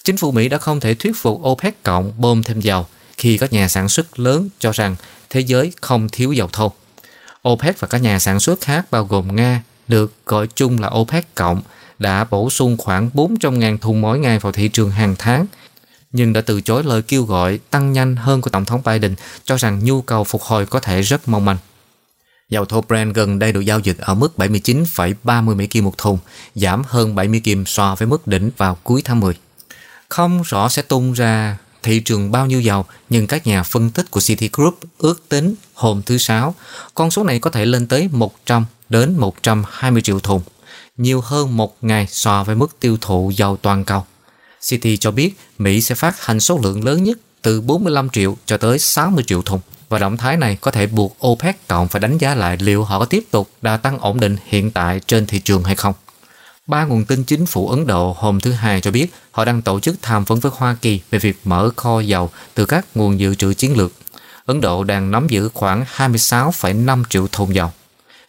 chính 0.06 0.18
phủ 0.18 0.32
Mỹ 0.32 0.50
đã 0.50 0.58
không 0.58 0.80
thể 0.80 0.94
thuyết 0.94 1.14
phục 1.16 1.42
OPEC 1.42 1.84
cộng 1.84 2.14
bơm 2.18 2.44
thêm 2.44 2.60
dầu 2.60 2.86
khi 3.18 3.38
các 3.38 3.54
nhà 3.54 3.68
sản 3.68 3.90
xuất 3.90 4.20
lớn 4.20 4.50
cho 4.60 4.72
rằng 4.72 4.96
thế 5.30 5.40
giới 5.40 5.72
không 5.82 6.10
thiếu 6.12 6.32
dầu 6.32 6.50
thô. 6.54 6.72
OPEC 7.50 7.80
và 7.80 7.88
các 7.88 8.02
nhà 8.02 8.20
sản 8.20 8.40
xuất 8.40 8.62
khác 8.62 8.86
bao 8.92 9.06
gồm 9.06 9.36
Nga 9.36 9.64
được 9.88 10.14
gọi 10.26 10.48
chung 10.56 10.82
là 10.82 10.88
OPEC 10.88 11.36
cộng 11.36 11.62
đã 12.00 12.24
bổ 12.24 12.50
sung 12.50 12.78
khoảng 12.78 13.10
400.000 13.14 13.78
thùng 13.78 14.02
mỗi 14.02 14.20
ngày 14.20 14.40
vào 14.40 14.52
thị 14.52 14.68
trường 14.68 14.92
hàng 14.92 15.16
tháng 15.20 15.46
nhưng 16.12 16.34
đã 16.34 16.42
từ 16.42 16.62
chối 16.62 16.84
lời 16.84 17.02
kêu 17.02 17.24
gọi 17.24 17.60
tăng 17.70 17.94
nhanh 17.94 18.16
hơn 18.16 18.42
của 18.42 18.50
Tổng 18.50 18.66
thống 18.66 18.82
Biden 18.86 19.16
cho 19.44 19.58
rằng 19.58 19.84
nhu 19.84 20.02
cầu 20.02 20.24
phục 20.24 20.42
hồi 20.42 20.66
có 20.66 20.80
thể 20.80 21.02
rất 21.02 21.28
mong 21.28 21.46
manh. 21.46 21.58
Dầu 22.50 22.66
thô 22.66 22.82
Brent 22.82 23.16
gần 23.16 23.40
đây 23.40 23.52
được 23.52 23.62
giao 23.62 23.80
dịch 23.80 23.98
ở 23.98 24.14
mức 24.14 24.34
79,30 24.38 25.56
Mỹ 25.56 25.68
kim 25.68 25.86
một 25.86 25.98
thùng, 25.98 26.18
giảm 26.56 26.84
hơn 26.88 27.16
70 27.16 27.40
kim 27.40 27.66
so 27.66 27.96
với 27.96 28.08
mức 28.08 28.28
đỉnh 28.28 28.52
vào 28.58 28.78
cuối 28.84 29.02
tháng 29.06 29.20
10. 29.20 29.36
Không 30.16 30.42
rõ 30.42 30.70
sẽ 30.70 30.82
tung 30.82 31.14
ra 31.14 31.58
thị 31.84 32.00
trường 32.00 32.32
bao 32.32 32.46
nhiêu 32.46 32.62
dầu, 32.62 32.86
nhưng 33.10 33.28
các 33.28 33.48
nhà 33.48 33.64
phân 33.64 33.90
tích 33.90 34.12
của 34.12 34.20
Citigroup 34.20 34.80
ước 34.98 35.30
tính 35.30 35.56
hôm 35.74 36.02
thứ 36.06 36.18
Sáu, 36.18 36.56
con 36.94 37.12
số 37.12 37.24
này 37.24 37.40
có 37.40 37.50
thể 37.50 37.66
lên 37.66 37.88
tới 37.88 38.10
100 38.12 38.66
đến 38.90 39.18
120 39.18 40.02
triệu 40.02 40.20
thùng, 40.20 40.42
nhiều 40.98 41.22
hơn 41.22 41.58
một 41.58 41.78
ngày 41.82 42.08
so 42.10 42.44
với 42.44 42.56
mức 42.56 42.80
tiêu 42.80 42.98
thụ 43.02 43.32
dầu 43.36 43.58
toàn 43.58 43.86
cầu. 43.86 44.06
City 44.62 44.98
cho 44.98 45.12
biết 45.12 45.38
Mỹ 45.58 45.82
sẽ 45.82 45.96
phát 45.96 46.26
hành 46.26 46.40
số 46.40 46.60
lượng 46.64 46.86
lớn 46.86 47.04
nhất 47.04 47.18
từ 47.42 47.62
45 47.62 48.10
triệu 48.10 48.38
cho 48.46 48.58
tới 48.58 48.80
60 48.80 49.24
triệu 49.28 49.42
thùng 49.42 49.60
và 49.90 50.00
động 50.00 50.18
thái 50.18 50.38
này 50.38 50.58
có 50.62 50.72
thể 50.72 50.88
buộc 50.88 51.28
OPEC 51.28 51.68
cộng 51.68 51.88
phải 51.88 52.00
đánh 52.00 52.18
giá 52.18 52.36
lại 52.36 52.58
liệu 52.60 52.84
họ 52.84 53.00
có 53.00 53.06
tiếp 53.06 53.24
tục 53.32 53.50
đà 53.62 53.78
tăng 53.78 54.00
ổn 54.00 54.20
định 54.20 54.38
hiện 54.46 54.72
tại 54.72 55.02
trên 55.08 55.26
thị 55.26 55.40
trường 55.40 55.64
hay 55.64 55.76
không. 55.76 55.94
Ba 56.68 56.86
nguồn 56.86 57.06
tin 57.06 57.24
chính 57.24 57.46
phủ 57.46 57.70
Ấn 57.70 57.88
Độ 57.88 58.16
hôm 58.18 58.40
thứ 58.40 58.52
Hai 58.52 58.82
cho 58.82 58.92
biết 58.92 59.08
họ 59.32 59.46
đang 59.46 59.62
tổ 59.62 59.80
chức 59.80 59.96
tham 60.02 60.24
vấn 60.24 60.40
với 60.40 60.52
Hoa 60.56 60.78
Kỳ 60.82 61.02
về 61.12 61.20
việc 61.20 61.40
mở 61.44 61.70
kho 61.76 62.00
dầu 62.00 62.30
từ 62.54 62.66
các 62.66 62.86
nguồn 62.96 63.20
dự 63.20 63.36
trữ 63.36 63.54
chiến 63.54 63.78
lược. 63.78 63.92
Ấn 64.46 64.62
Độ 64.62 64.84
đang 64.84 65.12
nắm 65.12 65.28
giữ 65.28 65.50
khoảng 65.54 65.86
26,5 65.96 67.04
triệu 67.10 67.28
thùng 67.28 67.56
dầu. 67.56 67.72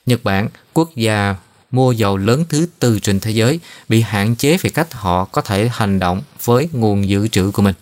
Nhật 0.07 0.24
Bản, 0.24 0.49
quốc 0.72 0.91
gia 0.97 1.37
mua 1.70 1.93
dầu 1.93 2.16
lớn 2.16 2.45
thứ 2.49 2.66
tư 2.78 2.99
trên 2.99 3.20
thế 3.20 3.30
giới, 3.30 3.61
bị 3.89 4.01
hạn 4.01 4.37
chế 4.37 4.57
về 4.57 4.70
cách 4.70 4.95
họ 4.95 5.24
có 5.24 5.43
thể 5.43 5.68
hành 5.72 5.99
động 5.99 6.22
với 6.45 6.68
nguồn 6.72 7.09
dự 7.09 7.28
trữ 7.28 7.51
của 7.51 7.62
mình, 7.62 7.74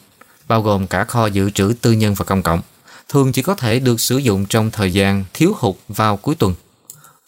bao 0.49 0.63
gồm 0.63 0.87
cả 0.87 1.05
kho 1.05 1.27
dự 1.27 1.51
trữ 1.51 1.73
tư 1.81 1.93
nhân 1.93 2.15
và 2.15 2.25
công 2.25 2.43
cộng. 2.43 2.61
Thường 3.09 3.33
chỉ 3.33 3.43
có 3.43 3.55
thể 3.55 3.79
được 3.79 4.01
sử 4.01 4.17
dụng 4.17 4.47
trong 4.47 4.71
thời 4.71 4.93
gian 4.93 5.25
thiếu 5.35 5.53
hụt 5.59 5.77
vào 5.89 6.17
cuối 6.17 6.35
tuần 6.35 6.55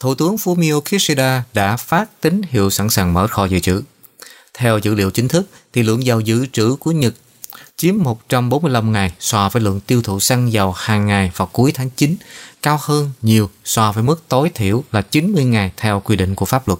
Thủ 0.01 0.14
tướng 0.14 0.36
Fumio 0.36 0.80
Kishida 0.80 1.42
đã 1.55 1.76
phát 1.76 2.20
tín 2.20 2.40
hiệu 2.49 2.70
sẵn 2.70 2.90
sàng 2.90 3.12
mở 3.12 3.26
kho 3.26 3.44
dự 3.44 3.59
trữ. 3.61 3.82
Theo 4.55 4.78
dữ 4.78 4.94
liệu 4.94 5.11
chính 5.11 5.28
thức, 5.28 5.49
thì 5.72 5.82
lượng 5.82 6.05
dầu 6.05 6.20
dự 6.20 6.47
trữ 6.47 6.76
của 6.80 6.92
Nhật 6.92 7.14
chiếm 7.76 7.94
145 7.99 8.92
ngày 8.92 9.12
so 9.18 9.49
với 9.49 9.62
lượng 9.62 9.80
tiêu 9.80 10.03
thụ 10.03 10.20
xăng 10.20 10.53
dầu 10.53 10.72
hàng 10.72 11.07
ngày 11.07 11.32
vào 11.36 11.49
cuối 11.53 11.72
tháng 11.72 11.90
9, 11.90 12.16
cao 12.62 12.78
hơn 12.82 13.11
nhiều 13.22 13.51
so 13.64 13.92
với 13.92 14.03
mức 14.03 14.22
tối 14.28 14.51
thiểu 14.55 14.84
là 14.92 15.03
90 15.03 15.44
ngày 15.44 15.72
theo 15.76 16.01
quy 16.01 16.16
định 16.16 16.34
của 16.34 16.47
pháp 16.47 16.68
luật. 16.68 16.78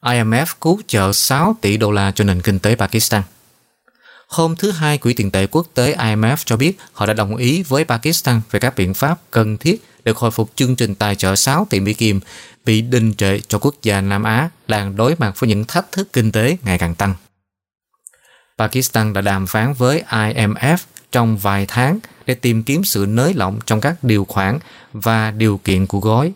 IMF 0.00 0.46
cứu 0.60 0.80
trợ 0.86 1.12
6 1.12 1.56
tỷ 1.60 1.76
đô 1.76 1.90
la 1.90 2.10
cho 2.10 2.24
nền 2.24 2.42
kinh 2.42 2.58
tế 2.58 2.74
Pakistan. 2.74 3.22
Hôm 4.26 4.56
thứ 4.56 4.70
Hai, 4.70 4.98
Quỹ 4.98 5.14
tiền 5.14 5.30
tệ 5.30 5.46
quốc 5.46 5.66
tế 5.74 5.96
IMF 5.96 6.36
cho 6.44 6.56
biết 6.56 6.78
họ 6.92 7.06
đã 7.06 7.12
đồng 7.12 7.36
ý 7.36 7.62
với 7.62 7.84
Pakistan 7.84 8.40
về 8.50 8.60
các 8.60 8.76
biện 8.76 8.94
pháp 8.94 9.20
cần 9.30 9.56
thiết 9.56 9.84
để 10.04 10.12
khôi 10.12 10.30
phục 10.30 10.50
chương 10.54 10.76
trình 10.76 10.94
tài 10.94 11.14
trợ 11.14 11.36
6 11.36 11.66
tỷ 11.70 11.80
Mỹ 11.80 11.94
Kim 11.94 12.20
bị 12.64 12.80
đình 12.80 13.14
trệ 13.14 13.40
cho 13.48 13.58
quốc 13.58 13.74
gia 13.82 14.00
Nam 14.00 14.22
Á 14.22 14.48
đang 14.68 14.96
đối 14.96 15.16
mặt 15.18 15.40
với 15.40 15.48
những 15.48 15.64
thách 15.64 15.92
thức 15.92 16.12
kinh 16.12 16.32
tế 16.32 16.56
ngày 16.62 16.78
càng 16.78 16.94
tăng. 16.94 17.14
Pakistan 18.58 19.12
đã 19.12 19.20
đàm 19.20 19.46
phán 19.46 19.72
với 19.72 20.02
IMF 20.08 20.76
trong 21.12 21.38
vài 21.38 21.66
tháng 21.68 21.98
để 22.26 22.34
tìm 22.34 22.62
kiếm 22.62 22.84
sự 22.84 23.06
nới 23.08 23.34
lỏng 23.34 23.58
trong 23.66 23.80
các 23.80 24.04
điều 24.04 24.24
khoản 24.24 24.58
và 24.92 25.30
điều 25.30 25.60
kiện 25.64 25.86
của 25.86 26.00
gói. 26.00 26.32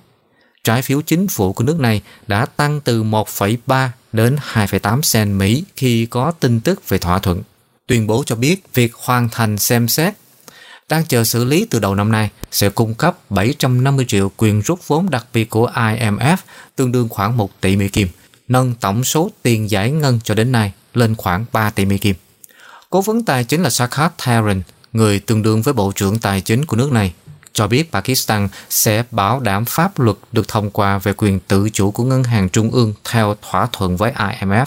Trái 0.64 0.82
phiếu 0.82 1.00
chính 1.00 1.28
phủ 1.28 1.52
của 1.52 1.64
nước 1.64 1.80
này 1.80 2.02
đã 2.26 2.46
tăng 2.46 2.80
từ 2.80 3.02
1,3 3.02 3.88
đến 4.12 4.36
2,8 4.52 5.02
sen 5.02 5.38
Mỹ 5.38 5.64
khi 5.76 6.06
có 6.06 6.32
tin 6.40 6.60
tức 6.60 6.88
về 6.88 6.98
thỏa 6.98 7.18
thuận 7.18 7.42
tuyên 7.90 8.06
bố 8.06 8.22
cho 8.26 8.36
biết 8.36 8.74
việc 8.74 8.94
hoàn 8.94 9.28
thành 9.28 9.58
xem 9.58 9.88
xét 9.88 10.14
đang 10.88 11.04
chờ 11.04 11.24
xử 11.24 11.44
lý 11.44 11.66
từ 11.70 11.78
đầu 11.78 11.94
năm 11.94 12.12
nay 12.12 12.30
sẽ 12.52 12.68
cung 12.68 12.94
cấp 12.94 13.16
750 13.30 14.04
triệu 14.08 14.30
quyền 14.36 14.60
rút 14.60 14.88
vốn 14.88 15.10
đặc 15.10 15.26
biệt 15.32 15.50
của 15.50 15.70
IMF 15.74 16.36
tương 16.76 16.92
đương 16.92 17.08
khoảng 17.08 17.36
1 17.36 17.60
tỷ 17.60 17.76
Mỹ 17.76 17.88
Kim, 17.88 18.08
nâng 18.48 18.74
tổng 18.74 19.04
số 19.04 19.30
tiền 19.42 19.70
giải 19.70 19.90
ngân 19.90 20.20
cho 20.24 20.34
đến 20.34 20.52
nay 20.52 20.72
lên 20.94 21.14
khoảng 21.16 21.44
3 21.52 21.70
tỷ 21.70 21.84
Mỹ 21.84 21.98
Kim. 21.98 22.16
Cố 22.90 23.00
vấn 23.00 23.24
tài 23.24 23.44
chính 23.44 23.62
là 23.62 23.70
Sarkar 23.70 24.10
Taran, 24.26 24.62
người 24.92 25.18
tương 25.18 25.42
đương 25.42 25.62
với 25.62 25.74
Bộ 25.74 25.92
trưởng 25.94 26.18
Tài 26.18 26.40
chính 26.40 26.64
của 26.64 26.76
nước 26.76 26.92
này, 26.92 27.12
cho 27.52 27.66
biết 27.66 27.92
Pakistan 27.92 28.48
sẽ 28.70 29.04
bảo 29.10 29.40
đảm 29.40 29.64
pháp 29.64 29.98
luật 29.98 30.16
được 30.32 30.48
thông 30.48 30.70
qua 30.70 30.98
về 30.98 31.12
quyền 31.12 31.40
tự 31.40 31.70
chủ 31.70 31.90
của 31.90 32.04
ngân 32.04 32.24
hàng 32.24 32.48
trung 32.48 32.70
ương 32.70 32.94
theo 33.10 33.36
thỏa 33.50 33.68
thuận 33.72 33.96
với 33.96 34.12
IMF. 34.12 34.66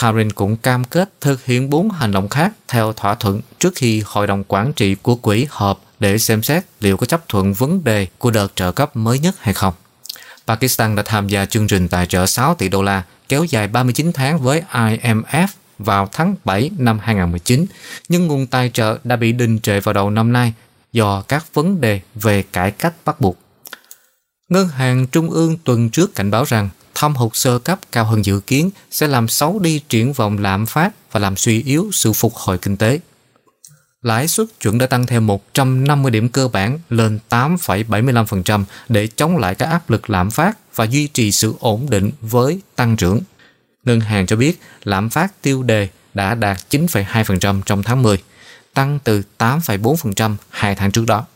Tarin 0.00 0.32
cũng 0.32 0.56
cam 0.56 0.84
kết 0.84 1.10
thực 1.20 1.44
hiện 1.44 1.70
bốn 1.70 1.90
hành 1.90 2.12
động 2.12 2.28
khác 2.28 2.52
theo 2.68 2.92
thỏa 2.92 3.14
thuận 3.14 3.40
trước 3.58 3.72
khi 3.76 4.02
Hội 4.06 4.26
đồng 4.26 4.44
Quản 4.48 4.72
trị 4.72 4.94
của 4.94 5.16
quỹ 5.16 5.46
họp 5.50 5.80
để 6.00 6.18
xem 6.18 6.42
xét 6.42 6.64
liệu 6.80 6.96
có 6.96 7.06
chấp 7.06 7.28
thuận 7.28 7.52
vấn 7.52 7.84
đề 7.84 8.06
của 8.18 8.30
đợt 8.30 8.52
trợ 8.54 8.72
cấp 8.72 8.96
mới 8.96 9.18
nhất 9.18 9.34
hay 9.38 9.54
không. 9.54 9.74
Pakistan 10.46 10.96
đã 10.96 11.02
tham 11.02 11.28
gia 11.28 11.46
chương 11.46 11.66
trình 11.66 11.88
tài 11.88 12.06
trợ 12.06 12.26
6 12.26 12.54
tỷ 12.54 12.68
đô 12.68 12.82
la 12.82 13.02
kéo 13.28 13.44
dài 13.44 13.68
39 13.68 14.12
tháng 14.12 14.38
với 14.38 14.62
IMF 14.72 15.46
vào 15.78 16.08
tháng 16.12 16.34
7 16.44 16.70
năm 16.78 16.98
2019, 16.98 17.66
nhưng 18.08 18.26
nguồn 18.26 18.46
tài 18.46 18.70
trợ 18.70 18.98
đã 19.04 19.16
bị 19.16 19.32
đình 19.32 19.58
trệ 19.58 19.80
vào 19.80 19.92
đầu 19.92 20.10
năm 20.10 20.32
nay 20.32 20.52
do 20.92 21.22
các 21.28 21.54
vấn 21.54 21.80
đề 21.80 22.00
về 22.14 22.42
cải 22.42 22.70
cách 22.70 22.94
bắt 23.04 23.20
buộc. 23.20 23.45
Ngân 24.48 24.68
hàng 24.68 25.06
Trung 25.06 25.30
ương 25.30 25.56
tuần 25.64 25.90
trước 25.90 26.14
cảnh 26.14 26.30
báo 26.30 26.44
rằng 26.44 26.68
thâm 26.94 27.14
hụt 27.14 27.36
sơ 27.36 27.58
cấp 27.58 27.78
cao 27.92 28.04
hơn 28.04 28.24
dự 28.24 28.40
kiến 28.40 28.70
sẽ 28.90 29.06
làm 29.08 29.28
xấu 29.28 29.58
đi 29.58 29.80
triển 29.88 30.12
vọng 30.12 30.38
lạm 30.38 30.66
phát 30.66 31.12
và 31.12 31.20
làm 31.20 31.36
suy 31.36 31.62
yếu 31.62 31.90
sự 31.92 32.12
phục 32.12 32.34
hồi 32.34 32.58
kinh 32.58 32.76
tế. 32.76 33.00
Lãi 34.02 34.28
suất 34.28 34.46
chuẩn 34.60 34.78
đã 34.78 34.86
tăng 34.86 35.06
thêm 35.06 35.26
150 35.26 36.10
điểm 36.10 36.28
cơ 36.28 36.48
bản 36.48 36.78
lên 36.90 37.18
8,75% 37.30 38.64
để 38.88 39.08
chống 39.16 39.36
lại 39.36 39.54
các 39.54 39.66
áp 39.66 39.90
lực 39.90 40.10
lạm 40.10 40.30
phát 40.30 40.58
và 40.74 40.84
duy 40.84 41.08
trì 41.08 41.32
sự 41.32 41.54
ổn 41.60 41.86
định 41.90 42.10
với 42.20 42.60
tăng 42.76 42.96
trưởng. 42.96 43.20
Ngân 43.84 44.00
hàng 44.00 44.26
cho 44.26 44.36
biết 44.36 44.60
lạm 44.84 45.10
phát 45.10 45.42
tiêu 45.42 45.62
đề 45.62 45.88
đã 46.14 46.34
đạt 46.34 46.58
9,2% 46.70 47.62
trong 47.62 47.82
tháng 47.82 48.02
10, 48.02 48.22
tăng 48.74 48.98
từ 49.04 49.22
8,4% 49.38 50.36
hai 50.50 50.74
tháng 50.74 50.90
trước 50.90 51.04
đó. 51.06 51.26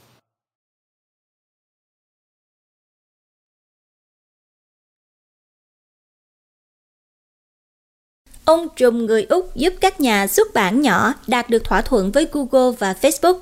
Ông 8.51 8.69
trùm 8.77 9.07
người 9.07 9.27
Úc 9.29 9.57
giúp 9.57 9.75
các 9.81 10.01
nhà 10.01 10.27
xuất 10.27 10.55
bản 10.55 10.81
nhỏ 10.81 11.15
đạt 11.27 11.51
được 11.51 11.65
thỏa 11.65 11.83
thuận 11.83 12.13
với 12.13 12.27
Google 12.33 12.77
và 12.79 12.95
Facebook. 13.03 13.39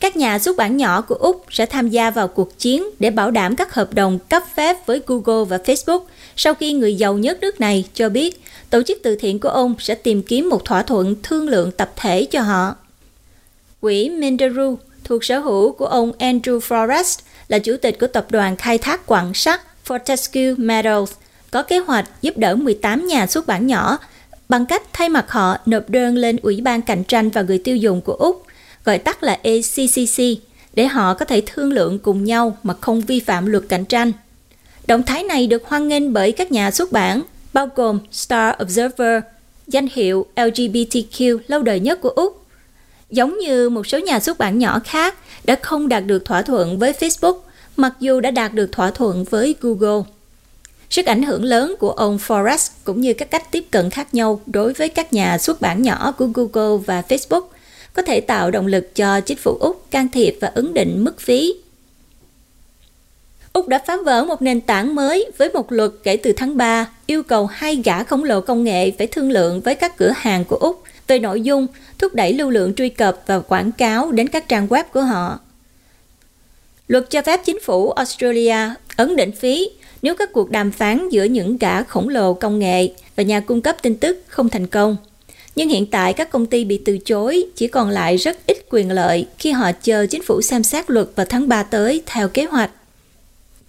Các 0.00 0.16
nhà 0.16 0.38
xuất 0.38 0.56
bản 0.56 0.76
nhỏ 0.76 1.00
của 1.00 1.14
Úc 1.14 1.44
sẽ 1.50 1.66
tham 1.66 1.88
gia 1.88 2.10
vào 2.10 2.28
cuộc 2.28 2.58
chiến 2.58 2.84
để 2.98 3.10
bảo 3.10 3.30
đảm 3.30 3.56
các 3.56 3.74
hợp 3.74 3.94
đồng 3.94 4.18
cấp 4.18 4.42
phép 4.54 4.86
với 4.86 5.00
Google 5.06 5.44
và 5.44 5.56
Facebook 5.56 6.00
sau 6.36 6.54
khi 6.54 6.72
người 6.72 6.94
giàu 6.94 7.18
nhất 7.18 7.38
nước 7.40 7.60
này 7.60 7.84
cho 7.94 8.08
biết, 8.08 8.42
tổ 8.70 8.82
chức 8.82 8.98
từ 9.02 9.16
thiện 9.16 9.38
của 9.38 9.48
ông 9.48 9.74
sẽ 9.78 9.94
tìm 9.94 10.22
kiếm 10.22 10.48
một 10.48 10.64
thỏa 10.64 10.82
thuận 10.82 11.14
thương 11.22 11.48
lượng 11.48 11.70
tập 11.70 11.92
thể 11.96 12.24
cho 12.24 12.40
họ. 12.40 12.74
Quỹ 13.80 14.08
Minderu, 14.08 14.78
thuộc 15.04 15.24
sở 15.24 15.38
hữu 15.38 15.72
của 15.72 15.86
ông 15.86 16.12
Andrew 16.18 16.58
Forrest, 16.58 17.18
là 17.48 17.58
chủ 17.58 17.76
tịch 17.82 17.98
của 18.00 18.06
tập 18.06 18.26
đoàn 18.30 18.56
khai 18.56 18.78
thác 18.78 19.06
quặng 19.06 19.34
sắt 19.34 19.60
Fortescue 19.86 20.54
Metals, 20.58 21.12
có 21.50 21.62
kế 21.62 21.78
hoạch 21.78 22.08
giúp 22.22 22.36
đỡ 22.36 22.56
18 22.56 23.06
nhà 23.06 23.26
xuất 23.26 23.46
bản 23.46 23.66
nhỏ 23.66 23.98
bằng 24.48 24.66
cách 24.66 24.82
thay 24.92 25.08
mặt 25.08 25.30
họ 25.30 25.56
nộp 25.66 25.90
đơn 25.90 26.16
lên 26.16 26.36
Ủy 26.42 26.60
ban 26.60 26.82
Cạnh 26.82 27.04
tranh 27.04 27.30
và 27.30 27.42
Người 27.42 27.58
tiêu 27.58 27.76
dùng 27.76 28.00
của 28.00 28.12
Úc, 28.12 28.46
gọi 28.84 28.98
tắt 28.98 29.22
là 29.22 29.32
ACCC, 29.32 30.22
để 30.74 30.86
họ 30.86 31.14
có 31.14 31.24
thể 31.24 31.42
thương 31.46 31.72
lượng 31.72 31.98
cùng 31.98 32.24
nhau 32.24 32.56
mà 32.62 32.74
không 32.80 33.00
vi 33.00 33.20
phạm 33.20 33.46
luật 33.46 33.64
cạnh 33.68 33.84
tranh. 33.84 34.12
Động 34.86 35.02
thái 35.02 35.22
này 35.22 35.46
được 35.46 35.64
hoan 35.64 35.88
nghênh 35.88 36.12
bởi 36.12 36.32
các 36.32 36.52
nhà 36.52 36.70
xuất 36.70 36.92
bản, 36.92 37.22
bao 37.52 37.68
gồm 37.74 37.98
Star 38.12 38.54
Observer, 38.62 39.22
danh 39.66 39.88
hiệu 39.92 40.26
LGBTQ 40.36 41.38
lâu 41.46 41.62
đời 41.62 41.80
nhất 41.80 42.00
của 42.00 42.08
Úc. 42.08 42.44
Giống 43.10 43.38
như 43.38 43.68
một 43.68 43.86
số 43.86 43.98
nhà 43.98 44.20
xuất 44.20 44.38
bản 44.38 44.58
nhỏ 44.58 44.80
khác 44.84 45.14
đã 45.44 45.56
không 45.62 45.88
đạt 45.88 46.06
được 46.06 46.24
thỏa 46.24 46.42
thuận 46.42 46.78
với 46.78 46.92
Facebook, 46.92 47.38
mặc 47.76 47.92
dù 48.00 48.20
đã 48.20 48.30
đạt 48.30 48.54
được 48.54 48.72
thỏa 48.72 48.90
thuận 48.90 49.24
với 49.24 49.54
Google. 49.60 50.02
Sức 50.90 51.06
ảnh 51.06 51.22
hưởng 51.22 51.44
lớn 51.44 51.74
của 51.78 51.90
ông 51.90 52.18
Forrest 52.26 52.70
cũng 52.84 53.00
như 53.00 53.14
các 53.14 53.30
cách 53.30 53.50
tiếp 53.50 53.64
cận 53.70 53.90
khác 53.90 54.14
nhau 54.14 54.40
đối 54.46 54.72
với 54.72 54.88
các 54.88 55.12
nhà 55.12 55.38
xuất 55.38 55.60
bản 55.60 55.82
nhỏ 55.82 56.14
của 56.18 56.26
Google 56.26 56.84
và 56.86 57.02
Facebook 57.08 57.42
có 57.92 58.02
thể 58.02 58.20
tạo 58.20 58.50
động 58.50 58.66
lực 58.66 58.94
cho 58.94 59.20
chính 59.20 59.38
phủ 59.38 59.56
Úc 59.60 59.90
can 59.90 60.08
thiệp 60.08 60.36
và 60.40 60.48
ấn 60.48 60.74
định 60.74 61.04
mức 61.04 61.20
phí. 61.20 61.54
Úc 63.52 63.68
đã 63.68 63.82
phá 63.86 63.96
vỡ 64.04 64.24
một 64.24 64.42
nền 64.42 64.60
tảng 64.60 64.94
mới 64.94 65.30
với 65.38 65.50
một 65.50 65.72
luật 65.72 65.90
kể 66.02 66.16
từ 66.16 66.32
tháng 66.32 66.56
3 66.56 66.88
yêu 67.06 67.22
cầu 67.22 67.46
hai 67.46 67.76
gã 67.84 68.04
khổng 68.04 68.24
lồ 68.24 68.40
công 68.40 68.64
nghệ 68.64 68.90
phải 68.98 69.06
thương 69.06 69.30
lượng 69.30 69.60
với 69.60 69.74
các 69.74 69.96
cửa 69.96 70.12
hàng 70.16 70.44
của 70.44 70.56
Úc 70.56 70.82
về 71.06 71.18
nội 71.18 71.40
dung, 71.40 71.66
thúc 71.98 72.14
đẩy 72.14 72.32
lưu 72.32 72.50
lượng 72.50 72.74
truy 72.74 72.88
cập 72.88 73.22
và 73.26 73.40
quảng 73.40 73.72
cáo 73.72 74.12
đến 74.12 74.28
các 74.28 74.48
trang 74.48 74.66
web 74.66 74.84
của 74.92 75.02
họ. 75.02 75.38
Luật 76.88 77.10
cho 77.10 77.22
phép 77.22 77.40
chính 77.44 77.60
phủ 77.60 77.90
Australia 77.90 78.56
ấn 78.96 79.16
định 79.16 79.32
phí 79.32 79.68
nếu 80.02 80.14
các 80.14 80.32
cuộc 80.32 80.50
đàm 80.50 80.70
phán 80.70 81.08
giữa 81.08 81.24
những 81.24 81.58
gã 81.58 81.82
khổng 81.82 82.08
lồ 82.08 82.34
công 82.34 82.58
nghệ 82.58 82.88
và 83.16 83.22
nhà 83.22 83.40
cung 83.40 83.62
cấp 83.62 83.76
tin 83.82 83.96
tức 83.96 84.24
không 84.28 84.48
thành 84.48 84.66
công. 84.66 84.96
Nhưng 85.56 85.68
hiện 85.68 85.86
tại 85.86 86.12
các 86.12 86.30
công 86.30 86.46
ty 86.46 86.64
bị 86.64 86.80
từ 86.84 86.98
chối, 86.98 87.44
chỉ 87.56 87.68
còn 87.68 87.88
lại 87.88 88.16
rất 88.16 88.46
ít 88.46 88.66
quyền 88.70 88.90
lợi 88.90 89.26
khi 89.38 89.50
họ 89.50 89.72
chờ 89.82 90.06
chính 90.06 90.22
phủ 90.22 90.42
xem 90.42 90.62
xét 90.62 90.90
luật 90.90 91.08
vào 91.16 91.26
tháng 91.26 91.48
3 91.48 91.62
tới 91.62 92.02
theo 92.06 92.28
kế 92.28 92.44
hoạch. 92.44 92.70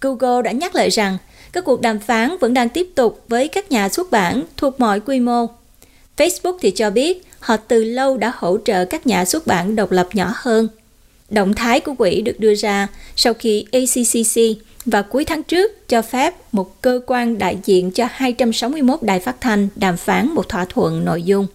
Google 0.00 0.42
đã 0.42 0.52
nhắc 0.52 0.74
lại 0.74 0.88
rằng 0.90 1.18
các 1.52 1.64
cuộc 1.64 1.80
đàm 1.80 1.98
phán 1.98 2.36
vẫn 2.40 2.54
đang 2.54 2.68
tiếp 2.68 2.88
tục 2.94 3.24
với 3.28 3.48
các 3.48 3.70
nhà 3.70 3.88
xuất 3.88 4.10
bản 4.10 4.44
thuộc 4.56 4.80
mọi 4.80 5.00
quy 5.00 5.20
mô. 5.20 5.46
Facebook 6.16 6.58
thì 6.60 6.70
cho 6.70 6.90
biết 6.90 7.26
họ 7.40 7.56
từ 7.56 7.84
lâu 7.84 8.16
đã 8.16 8.32
hỗ 8.36 8.58
trợ 8.64 8.84
các 8.84 9.06
nhà 9.06 9.24
xuất 9.24 9.46
bản 9.46 9.76
độc 9.76 9.90
lập 9.90 10.08
nhỏ 10.12 10.32
hơn. 10.34 10.68
Động 11.30 11.54
thái 11.54 11.80
của 11.80 11.94
quỹ 11.94 12.22
được 12.22 12.40
đưa 12.40 12.54
ra 12.54 12.88
sau 13.16 13.34
khi 13.34 13.64
ACCC 13.72 14.62
và 14.84 15.02
cuối 15.02 15.24
tháng 15.24 15.42
trước 15.42 15.88
cho 15.88 16.02
phép 16.02 16.34
một 16.52 16.82
cơ 16.82 17.00
quan 17.06 17.38
đại 17.38 17.58
diện 17.64 17.90
cho 17.90 18.08
261 18.10 19.02
đài 19.02 19.20
phát 19.20 19.40
thanh 19.40 19.68
đàm 19.76 19.96
phán 19.96 20.28
một 20.28 20.48
thỏa 20.48 20.64
thuận 20.64 21.04
nội 21.04 21.22
dung. 21.22 21.46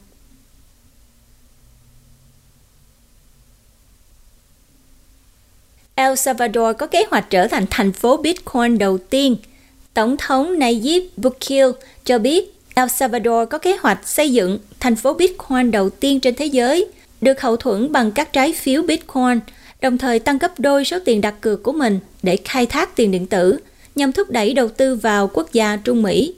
El 5.95 6.15
Salvador 6.15 6.77
có 6.77 6.87
kế 6.87 7.05
hoạch 7.11 7.29
trở 7.29 7.47
thành 7.47 7.65
thành 7.69 7.91
phố 7.91 8.17
Bitcoin 8.17 8.77
đầu 8.77 8.97
tiên. 8.97 9.35
Tổng 9.93 10.17
thống 10.17 10.59
Nayib 10.59 11.03
Bukele 11.17 11.71
cho 12.05 12.19
biết 12.19 12.53
El 12.73 12.87
Salvador 12.89 13.49
có 13.49 13.57
kế 13.57 13.77
hoạch 13.77 14.07
xây 14.07 14.31
dựng 14.31 14.59
thành 14.79 14.95
phố 14.95 15.13
Bitcoin 15.13 15.71
đầu 15.71 15.89
tiên 15.89 16.19
trên 16.19 16.35
thế 16.35 16.45
giới, 16.45 16.87
được 17.21 17.41
hậu 17.41 17.57
thuẫn 17.57 17.91
bằng 17.91 18.11
các 18.11 18.33
trái 18.33 18.53
phiếu 18.53 18.81
Bitcoin– 18.81 19.39
đồng 19.85 19.97
thời 19.97 20.19
tăng 20.19 20.37
gấp 20.37 20.59
đôi 20.59 20.85
số 20.85 20.99
tiền 21.05 21.21
đặt 21.21 21.41
cược 21.41 21.63
của 21.63 21.71
mình 21.71 21.99
để 22.23 22.37
khai 22.45 22.65
thác 22.65 22.95
tiền 22.95 23.11
điện 23.11 23.27
tử 23.27 23.59
nhằm 23.95 24.11
thúc 24.11 24.29
đẩy 24.29 24.53
đầu 24.53 24.69
tư 24.69 24.95
vào 24.95 25.27
quốc 25.33 25.53
gia 25.53 25.77
Trung 25.77 26.01
Mỹ. 26.01 26.33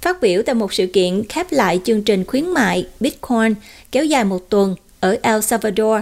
Phát 0.00 0.20
biểu 0.20 0.42
tại 0.42 0.54
một 0.54 0.72
sự 0.72 0.86
kiện 0.86 1.24
khép 1.28 1.52
lại 1.52 1.80
chương 1.84 2.02
trình 2.02 2.24
khuyến 2.24 2.46
mại 2.46 2.86
Bitcoin 3.00 3.54
kéo 3.92 4.04
dài 4.04 4.24
một 4.24 4.50
tuần 4.50 4.74
ở 5.00 5.16
El 5.22 5.40
Salvador, 5.40 6.00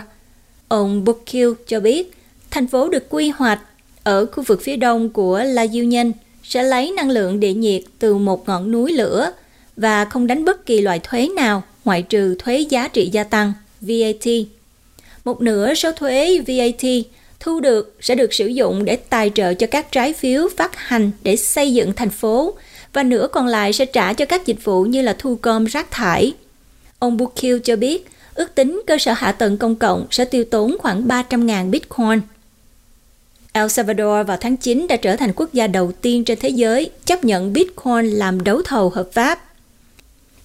ông 0.68 1.04
Bukil 1.04 1.48
cho 1.66 1.80
biết 1.80 2.12
thành 2.50 2.66
phố 2.66 2.88
được 2.88 3.06
quy 3.10 3.28
hoạch 3.28 3.60
ở 4.04 4.26
khu 4.26 4.44
vực 4.46 4.60
phía 4.62 4.76
đông 4.76 5.08
của 5.08 5.42
La 5.46 5.66
Union 5.72 6.12
sẽ 6.42 6.62
lấy 6.62 6.92
năng 6.92 7.10
lượng 7.10 7.40
địa 7.40 7.54
nhiệt 7.54 7.82
từ 7.98 8.14
một 8.14 8.48
ngọn 8.48 8.70
núi 8.70 8.92
lửa 8.92 9.32
và 9.76 10.04
không 10.04 10.26
đánh 10.26 10.44
bất 10.44 10.66
kỳ 10.66 10.80
loại 10.80 11.00
thuế 11.02 11.28
nào 11.36 11.62
ngoại 11.84 12.02
trừ 12.02 12.36
thuế 12.38 12.58
giá 12.58 12.88
trị 12.88 13.08
gia 13.12 13.24
tăng 13.24 13.52
VAT 13.80 14.26
một 15.24 15.40
nửa 15.40 15.74
số 15.74 15.92
thuế 15.92 16.38
VAT 16.46 16.84
thu 17.40 17.60
được 17.60 17.96
sẽ 18.00 18.14
được 18.14 18.34
sử 18.34 18.46
dụng 18.46 18.84
để 18.84 18.96
tài 18.96 19.30
trợ 19.34 19.54
cho 19.54 19.66
các 19.70 19.92
trái 19.92 20.12
phiếu 20.12 20.48
phát 20.56 20.76
hành 20.76 21.10
để 21.22 21.36
xây 21.36 21.72
dựng 21.72 21.92
thành 21.92 22.10
phố 22.10 22.54
và 22.92 23.02
nửa 23.02 23.28
còn 23.32 23.46
lại 23.46 23.72
sẽ 23.72 23.86
trả 23.86 24.12
cho 24.12 24.24
các 24.24 24.46
dịch 24.46 24.64
vụ 24.64 24.84
như 24.84 25.02
là 25.02 25.16
thu 25.18 25.38
gom 25.42 25.64
rác 25.64 25.90
thải. 25.90 26.32
Ông 26.98 27.16
Bukil 27.16 27.58
cho 27.64 27.76
biết, 27.76 28.06
ước 28.34 28.54
tính 28.54 28.82
cơ 28.86 28.98
sở 28.98 29.12
hạ 29.12 29.32
tầng 29.32 29.58
công 29.58 29.76
cộng 29.76 30.06
sẽ 30.10 30.24
tiêu 30.24 30.44
tốn 30.44 30.76
khoảng 30.78 31.08
300.000 31.08 31.70
Bitcoin. 31.70 32.20
El 33.52 33.68
Salvador 33.68 34.26
vào 34.26 34.36
tháng 34.40 34.56
9 34.56 34.86
đã 34.88 34.96
trở 34.96 35.16
thành 35.16 35.32
quốc 35.36 35.52
gia 35.52 35.66
đầu 35.66 35.92
tiên 35.92 36.24
trên 36.24 36.38
thế 36.40 36.48
giới 36.48 36.90
chấp 37.04 37.24
nhận 37.24 37.52
Bitcoin 37.52 38.06
làm 38.06 38.44
đấu 38.44 38.62
thầu 38.62 38.90
hợp 38.90 39.08
pháp. 39.12 39.44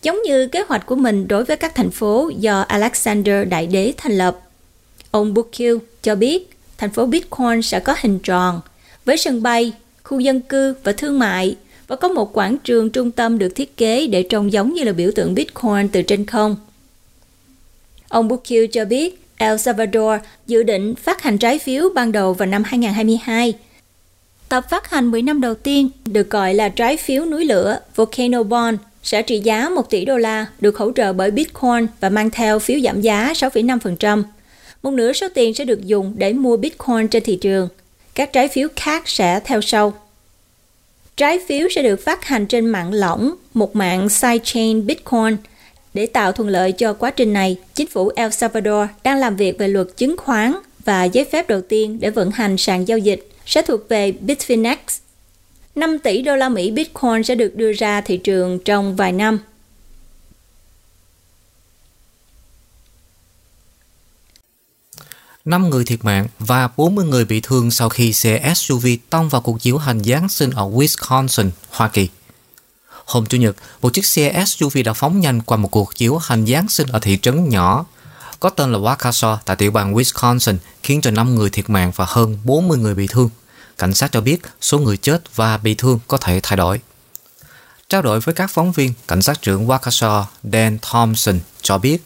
Giống 0.02 0.22
như 0.24 0.48
kế 0.48 0.64
hoạch 0.68 0.86
của 0.86 0.96
mình 0.96 1.28
đối 1.28 1.44
với 1.44 1.58
các 1.58 1.76
thành 1.76 1.92
phố 1.92 2.32
do 2.38 2.62
Alexander 2.62 3.48
Đại 3.48 3.68
Đế 3.68 3.94
thành 3.98 4.18
lập. 4.18 4.49
Ông 5.12 5.34
Bukil 5.34 5.76
cho 6.02 6.16
biết 6.16 6.50
thành 6.78 6.90
phố 6.90 7.06
Bitcoin 7.06 7.62
sẽ 7.62 7.80
có 7.80 7.96
hình 8.02 8.20
tròn 8.20 8.62
với 9.06 9.18
sân 9.18 9.44
bay, 9.44 9.74
khu 10.04 10.20
dân 10.20 10.42
cư 10.42 10.74
và 10.84 10.92
thương 10.92 11.20
mại 11.20 11.56
và 11.88 11.96
có 11.96 12.08
một 12.08 12.38
quảng 12.38 12.58
trường 12.58 12.90
trung 12.90 13.12
tâm 13.12 13.38
được 13.38 13.50
thiết 13.56 13.78
kế 13.78 14.08
để 14.08 14.24
trông 14.24 14.52
giống 14.52 14.74
như 14.74 14.84
là 14.84 14.92
biểu 14.92 15.12
tượng 15.16 15.36
Bitcoin 15.36 15.88
từ 15.92 16.02
trên 16.02 16.26
không. 16.26 16.56
Ông 18.10 18.28
Bukil 18.28 18.66
cho 18.72 18.86
biết 18.86 19.22
El 19.38 19.58
Salvador 19.58 20.22
dự 20.48 20.64
định 20.64 20.96
phát 20.96 21.22
hành 21.22 21.38
trái 21.38 21.60
phiếu 21.60 21.90
ban 21.96 22.12
đầu 22.12 22.34
vào 22.34 22.46
năm 22.46 22.64
2022. 22.64 23.54
Tập 24.50 24.66
phát 24.70 24.90
hành 24.90 25.12
10 25.12 25.22
năm 25.22 25.42
đầu 25.42 25.56
tiên 25.56 25.90
được 26.06 26.30
gọi 26.30 26.54
là 26.54 26.70
trái 26.70 26.98
phiếu 26.98 27.26
núi 27.26 27.46
lửa 27.46 27.80
Volcano 27.96 28.44
Bond 28.44 28.80
sẽ 29.04 29.22
trị 29.22 29.40
giá 29.40 29.70
1 29.70 29.90
tỷ 29.90 30.06
đô 30.06 30.18
la, 30.18 30.46
được 30.62 30.78
hỗ 30.78 30.92
trợ 30.92 31.14
bởi 31.14 31.32
Bitcoin 31.32 31.88
và 32.00 32.10
mang 32.10 32.30
theo 32.30 32.60
phiếu 32.60 32.80
giảm 32.80 33.02
giá 33.02 33.34
6,5% 33.34 34.24
một 34.84 34.92
nửa 34.92 35.14
số 35.14 35.28
tiền 35.34 35.54
sẽ 35.54 35.66
được 35.66 35.86
dùng 35.86 36.14
để 36.18 36.34
mua 36.34 36.58
Bitcoin 36.58 37.08
trên 37.08 37.24
thị 37.24 37.38
trường. 37.42 37.70
Các 38.16 38.34
trái 38.34 38.48
phiếu 38.48 38.68
khác 38.76 39.10
sẽ 39.10 39.40
theo 39.40 39.62
sau. 39.62 39.94
Trái 41.18 41.40
phiếu 41.48 41.68
sẽ 41.70 41.84
được 41.84 41.96
phát 41.96 42.26
hành 42.26 42.46
trên 42.46 42.66
mạng 42.66 42.94
lỏng, 42.94 43.36
một 43.54 43.76
mạng 43.76 44.10
sidechain 44.10 44.86
Bitcoin. 44.86 45.38
Để 45.94 46.06
tạo 46.06 46.32
thuận 46.32 46.50
lợi 46.50 46.72
cho 46.72 46.94
quá 46.94 47.12
trình 47.12 47.34
này, 47.34 47.58
chính 47.74 47.88
phủ 47.88 48.12
El 48.16 48.32
Salvador 48.32 48.90
đang 49.04 49.18
làm 49.18 49.36
việc 49.36 49.58
về 49.58 49.68
luật 49.68 49.88
chứng 49.98 50.18
khoán 50.18 50.54
và 50.86 51.04
giấy 51.04 51.26
phép 51.26 51.50
đầu 51.50 51.62
tiên 51.62 52.00
để 52.00 52.10
vận 52.10 52.32
hành 52.32 52.58
sàn 52.58 52.88
giao 52.88 52.98
dịch 52.98 53.30
sẽ 53.46 53.62
thuộc 53.62 53.90
về 53.90 54.14
Bitfinex. 54.26 54.76
5 55.76 56.00
tỷ 56.00 56.22
đô 56.22 56.36
la 56.36 56.50
Mỹ 56.50 56.72
Bitcoin 56.72 57.24
sẽ 57.24 57.36
được 57.36 57.56
đưa 57.56 57.72
ra 57.72 58.02
thị 58.02 58.18
trường 58.18 58.60
trong 58.60 58.96
vài 58.96 59.12
năm. 59.12 59.40
5 65.46 65.70
người 65.70 65.86
thiệt 65.86 66.06
mạng 66.06 66.28
và 66.40 66.70
40 66.78 67.06
người 67.06 67.26
bị 67.26 67.42
thương 67.42 67.72
sau 67.72 67.90
khi 67.90 68.14
xe 68.14 68.54
SUV 68.56 68.88
tông 69.10 69.30
vào 69.30 69.42
cuộc 69.42 69.62
diễu 69.62 69.78
hành 69.78 70.04
Giáng 70.04 70.30
sinh 70.30 70.52
ở 70.52 70.64
Wisconsin, 70.64 71.50
Hoa 71.70 71.88
Kỳ. 71.88 72.10
Hôm 73.06 73.26
Chủ 73.26 73.38
nhật, 73.38 73.56
một 73.82 73.94
chiếc 73.94 74.06
xe 74.06 74.46
SUV 74.48 74.78
đã 74.86 74.94
phóng 74.94 75.20
nhanh 75.20 75.42
qua 75.42 75.58
một 75.58 75.68
cuộc 75.72 75.92
diễu 75.96 76.18
hành 76.18 76.46
Giáng 76.46 76.70
sinh 76.70 76.88
ở 76.88 77.00
thị 77.00 77.18
trấn 77.22 77.50
nhỏ 77.50 77.86
có 78.40 78.50
tên 78.50 78.72
là 78.72 78.80
Waukesha 78.80 79.38
tại 79.46 79.56
tiểu 79.56 79.72
bang 79.72 79.94
Wisconsin 79.94 80.58
khiến 80.84 81.02
cho 81.02 81.12
5 81.12 81.36
người 81.36 81.50
thiệt 81.50 81.70
mạng 81.70 81.92
và 81.96 82.06
hơn 82.08 82.38
40 82.44 82.78
người 82.78 82.96
bị 82.96 83.08
thương. 83.08 83.30
Cảnh 83.78 83.94
sát 83.94 84.12
cho 84.12 84.22
biết 84.22 84.42
số 84.62 84.80
người 84.80 84.98
chết 84.98 85.36
và 85.36 85.58
bị 85.58 85.76
thương 85.76 86.00
có 86.08 86.18
thể 86.18 86.40
thay 86.44 86.58
đổi. 86.58 86.82
Trao 87.90 88.02
đổi 88.02 88.20
với 88.20 88.36
các 88.36 88.52
phóng 88.52 88.72
viên, 88.72 88.94
cảnh 89.08 89.22
sát 89.22 89.42
trưởng 89.42 89.68
Waukesha 89.68 90.24
Dan 90.44 90.78
Thompson 90.82 91.40
cho 91.62 91.78
biết 91.78 91.98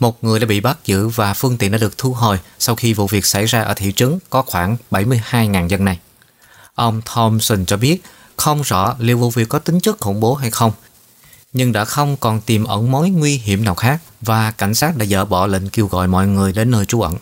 một 0.00 0.24
người 0.24 0.40
đã 0.40 0.46
bị 0.46 0.60
bắt 0.60 0.78
giữ 0.84 1.08
và 1.08 1.34
phương 1.34 1.56
tiện 1.56 1.72
đã 1.72 1.78
được 1.78 1.98
thu 1.98 2.12
hồi 2.12 2.38
sau 2.58 2.76
khi 2.76 2.94
vụ 2.94 3.06
việc 3.06 3.26
xảy 3.26 3.44
ra 3.44 3.62
ở 3.62 3.74
thị 3.74 3.92
trấn 3.96 4.18
có 4.30 4.42
khoảng 4.42 4.76
72.000 4.90 5.68
dân 5.68 5.84
này. 5.84 5.98
Ông 6.74 7.02
Thompson 7.04 7.66
cho 7.66 7.76
biết 7.76 8.02
không 8.36 8.62
rõ 8.62 8.94
liệu 8.98 9.18
vụ 9.18 9.30
việc 9.30 9.48
có 9.48 9.58
tính 9.58 9.80
chất 9.80 10.00
khủng 10.00 10.20
bố 10.20 10.34
hay 10.34 10.50
không, 10.50 10.72
nhưng 11.52 11.72
đã 11.72 11.84
không 11.84 12.16
còn 12.16 12.40
tìm 12.40 12.64
ẩn 12.64 12.90
mối 12.90 13.10
nguy 13.10 13.36
hiểm 13.36 13.64
nào 13.64 13.74
khác 13.74 14.00
và 14.20 14.50
cảnh 14.50 14.74
sát 14.74 14.96
đã 14.96 15.06
dỡ 15.06 15.24
bỏ 15.24 15.46
lệnh 15.46 15.68
kêu 15.68 15.86
gọi 15.86 16.08
mọi 16.08 16.26
người 16.26 16.52
đến 16.52 16.70
nơi 16.70 16.86
trú 16.86 17.00
ẩn. 17.00 17.14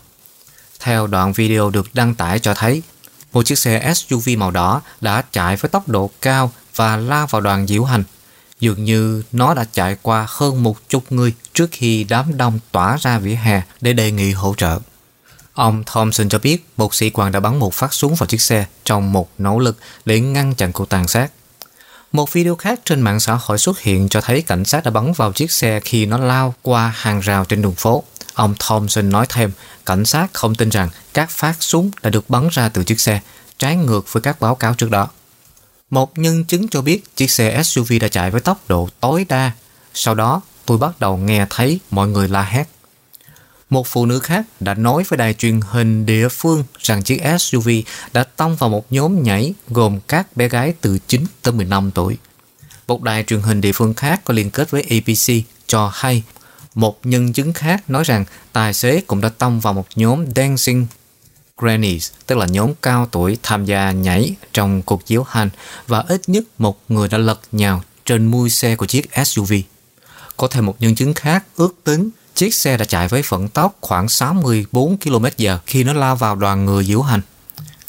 Theo 0.79 1.07
đoạn 1.07 1.33
video 1.33 1.69
được 1.69 1.95
đăng 1.95 2.15
tải 2.15 2.39
cho 2.39 2.53
thấy, 2.53 2.81
một 3.33 3.43
chiếc 3.45 3.59
xe 3.59 3.93
SUV 3.95 4.29
màu 4.37 4.51
đỏ 4.51 4.81
đã 5.01 5.23
chạy 5.31 5.55
với 5.55 5.69
tốc 5.69 5.89
độ 5.89 6.09
cao 6.21 6.51
và 6.75 6.97
lao 6.97 7.27
vào 7.27 7.41
đoàn 7.41 7.67
diễu 7.67 7.83
hành. 7.83 8.03
Dường 8.59 8.83
như 8.83 9.23
nó 9.31 9.53
đã 9.53 9.65
chạy 9.71 9.97
qua 10.01 10.27
hơn 10.29 10.63
một 10.63 10.89
chục 10.89 11.03
người 11.09 11.33
trước 11.53 11.69
khi 11.71 12.03
đám 12.03 12.37
đông 12.37 12.59
tỏa 12.71 12.97
ra 12.97 13.19
vỉa 13.19 13.35
hè 13.35 13.61
để 13.81 13.93
đề 13.93 14.11
nghị 14.11 14.31
hỗ 14.31 14.53
trợ. 14.57 14.79
Ông 15.53 15.83
Thompson 15.85 16.29
cho 16.29 16.39
biết 16.39 16.65
một 16.77 16.95
sĩ 16.95 17.09
quan 17.09 17.31
đã 17.31 17.39
bắn 17.39 17.59
một 17.59 17.73
phát 17.73 17.93
súng 17.93 18.15
vào 18.15 18.27
chiếc 18.27 18.41
xe 18.41 18.65
trong 18.85 19.13
một 19.13 19.29
nỗ 19.37 19.59
lực 19.59 19.77
để 20.05 20.19
ngăn 20.19 20.55
chặn 20.55 20.73
cuộc 20.73 20.89
tàn 20.89 21.07
sát. 21.07 21.31
Một 22.11 22.33
video 22.33 22.55
khác 22.55 22.79
trên 22.85 23.01
mạng 23.01 23.19
xã 23.19 23.37
hội 23.41 23.57
xuất 23.57 23.79
hiện 23.79 24.09
cho 24.09 24.21
thấy 24.21 24.41
cảnh 24.41 24.65
sát 24.65 24.83
đã 24.83 24.91
bắn 24.91 25.13
vào 25.13 25.33
chiếc 25.33 25.51
xe 25.51 25.79
khi 25.79 26.05
nó 26.05 26.17
lao 26.17 26.53
qua 26.61 26.93
hàng 26.95 27.19
rào 27.19 27.45
trên 27.45 27.61
đường 27.61 27.75
phố. 27.75 28.03
Ông 28.33 28.55
Thompson 28.59 29.09
nói 29.09 29.25
thêm, 29.29 29.51
cảnh 29.85 30.05
sát 30.05 30.27
không 30.33 30.55
tin 30.55 30.69
rằng 30.69 30.89
các 31.13 31.29
phát 31.29 31.55
súng 31.59 31.91
đã 32.01 32.09
được 32.09 32.29
bắn 32.29 32.47
ra 32.51 32.69
từ 32.69 32.83
chiếc 32.83 32.99
xe, 32.99 33.21
trái 33.57 33.75
ngược 33.75 34.13
với 34.13 34.21
các 34.21 34.41
báo 34.41 34.55
cáo 34.55 34.73
trước 34.73 34.89
đó. 34.89 35.07
Một 35.89 36.17
nhân 36.17 36.43
chứng 36.43 36.67
cho 36.67 36.81
biết 36.81 37.15
chiếc 37.15 37.31
xe 37.31 37.63
SUV 37.63 37.93
đã 38.01 38.07
chạy 38.07 38.31
với 38.31 38.41
tốc 38.41 38.63
độ 38.67 38.89
tối 38.99 39.25
đa. 39.29 39.51
Sau 39.93 40.15
đó, 40.15 40.41
tôi 40.65 40.77
bắt 40.77 40.99
đầu 40.99 41.17
nghe 41.17 41.45
thấy 41.49 41.79
mọi 41.91 42.07
người 42.07 42.27
la 42.27 42.43
hét. 42.43 42.65
Một 43.69 43.87
phụ 43.87 44.05
nữ 44.05 44.19
khác 44.19 44.45
đã 44.59 44.73
nói 44.73 45.03
với 45.07 45.17
đài 45.17 45.33
truyền 45.33 45.59
hình 45.61 46.05
địa 46.05 46.29
phương 46.29 46.63
rằng 46.79 47.03
chiếc 47.03 47.21
SUV 47.39 47.69
đã 48.13 48.23
tông 48.23 48.55
vào 48.55 48.69
một 48.69 48.85
nhóm 48.89 49.23
nhảy 49.23 49.53
gồm 49.67 49.99
các 50.07 50.37
bé 50.37 50.49
gái 50.49 50.73
từ 50.81 50.97
9 51.07 51.25
tới 51.41 51.53
15 51.53 51.91
tuổi. 51.91 52.17
Một 52.87 53.03
đài 53.03 53.23
truyền 53.23 53.41
hình 53.41 53.61
địa 53.61 53.71
phương 53.71 53.93
khác 53.93 54.21
có 54.25 54.33
liên 54.33 54.49
kết 54.49 54.71
với 54.71 54.81
ABC 54.89 55.33
cho 55.67 55.91
hay 55.93 56.23
một 56.75 56.99
nhân 57.03 57.33
chứng 57.33 57.53
khác 57.53 57.89
nói 57.89 58.03
rằng 58.03 58.25
tài 58.53 58.73
xế 58.73 59.01
cũng 59.07 59.21
đã 59.21 59.29
tông 59.29 59.59
vào 59.59 59.73
một 59.73 59.87
nhóm 59.95 60.25
Dancing 60.35 60.87
Grannies, 61.59 62.11
tức 62.27 62.37
là 62.37 62.45
nhóm 62.45 62.73
cao 62.81 63.07
tuổi 63.11 63.37
tham 63.43 63.65
gia 63.65 63.91
nhảy 63.91 64.35
trong 64.53 64.81
cuộc 64.81 65.01
diễu 65.05 65.23
hành 65.23 65.49
và 65.87 66.03
ít 66.07 66.21
nhất 66.27 66.43
một 66.57 66.79
người 66.89 67.07
đã 67.07 67.17
lật 67.17 67.39
nhào 67.51 67.83
trên 68.05 68.25
mui 68.25 68.49
xe 68.49 68.75
của 68.75 68.85
chiếc 68.85 69.09
SUV. 69.25 69.53
Có 70.37 70.47
thêm 70.47 70.65
một 70.65 70.75
nhân 70.79 70.95
chứng 70.95 71.13
khác 71.13 71.43
ước 71.55 71.75
tính 71.83 72.09
chiếc 72.35 72.53
xe 72.53 72.77
đã 72.77 72.85
chạy 72.85 73.07
với 73.07 73.21
vận 73.29 73.47
tốc 73.47 73.77
khoảng 73.81 74.09
64 74.09 74.97
km 74.97 75.23
h 75.23 75.47
khi 75.65 75.83
nó 75.83 75.93
lao 75.93 76.15
vào 76.15 76.35
đoàn 76.35 76.65
người 76.65 76.83
diễu 76.83 77.01
hành. 77.01 77.21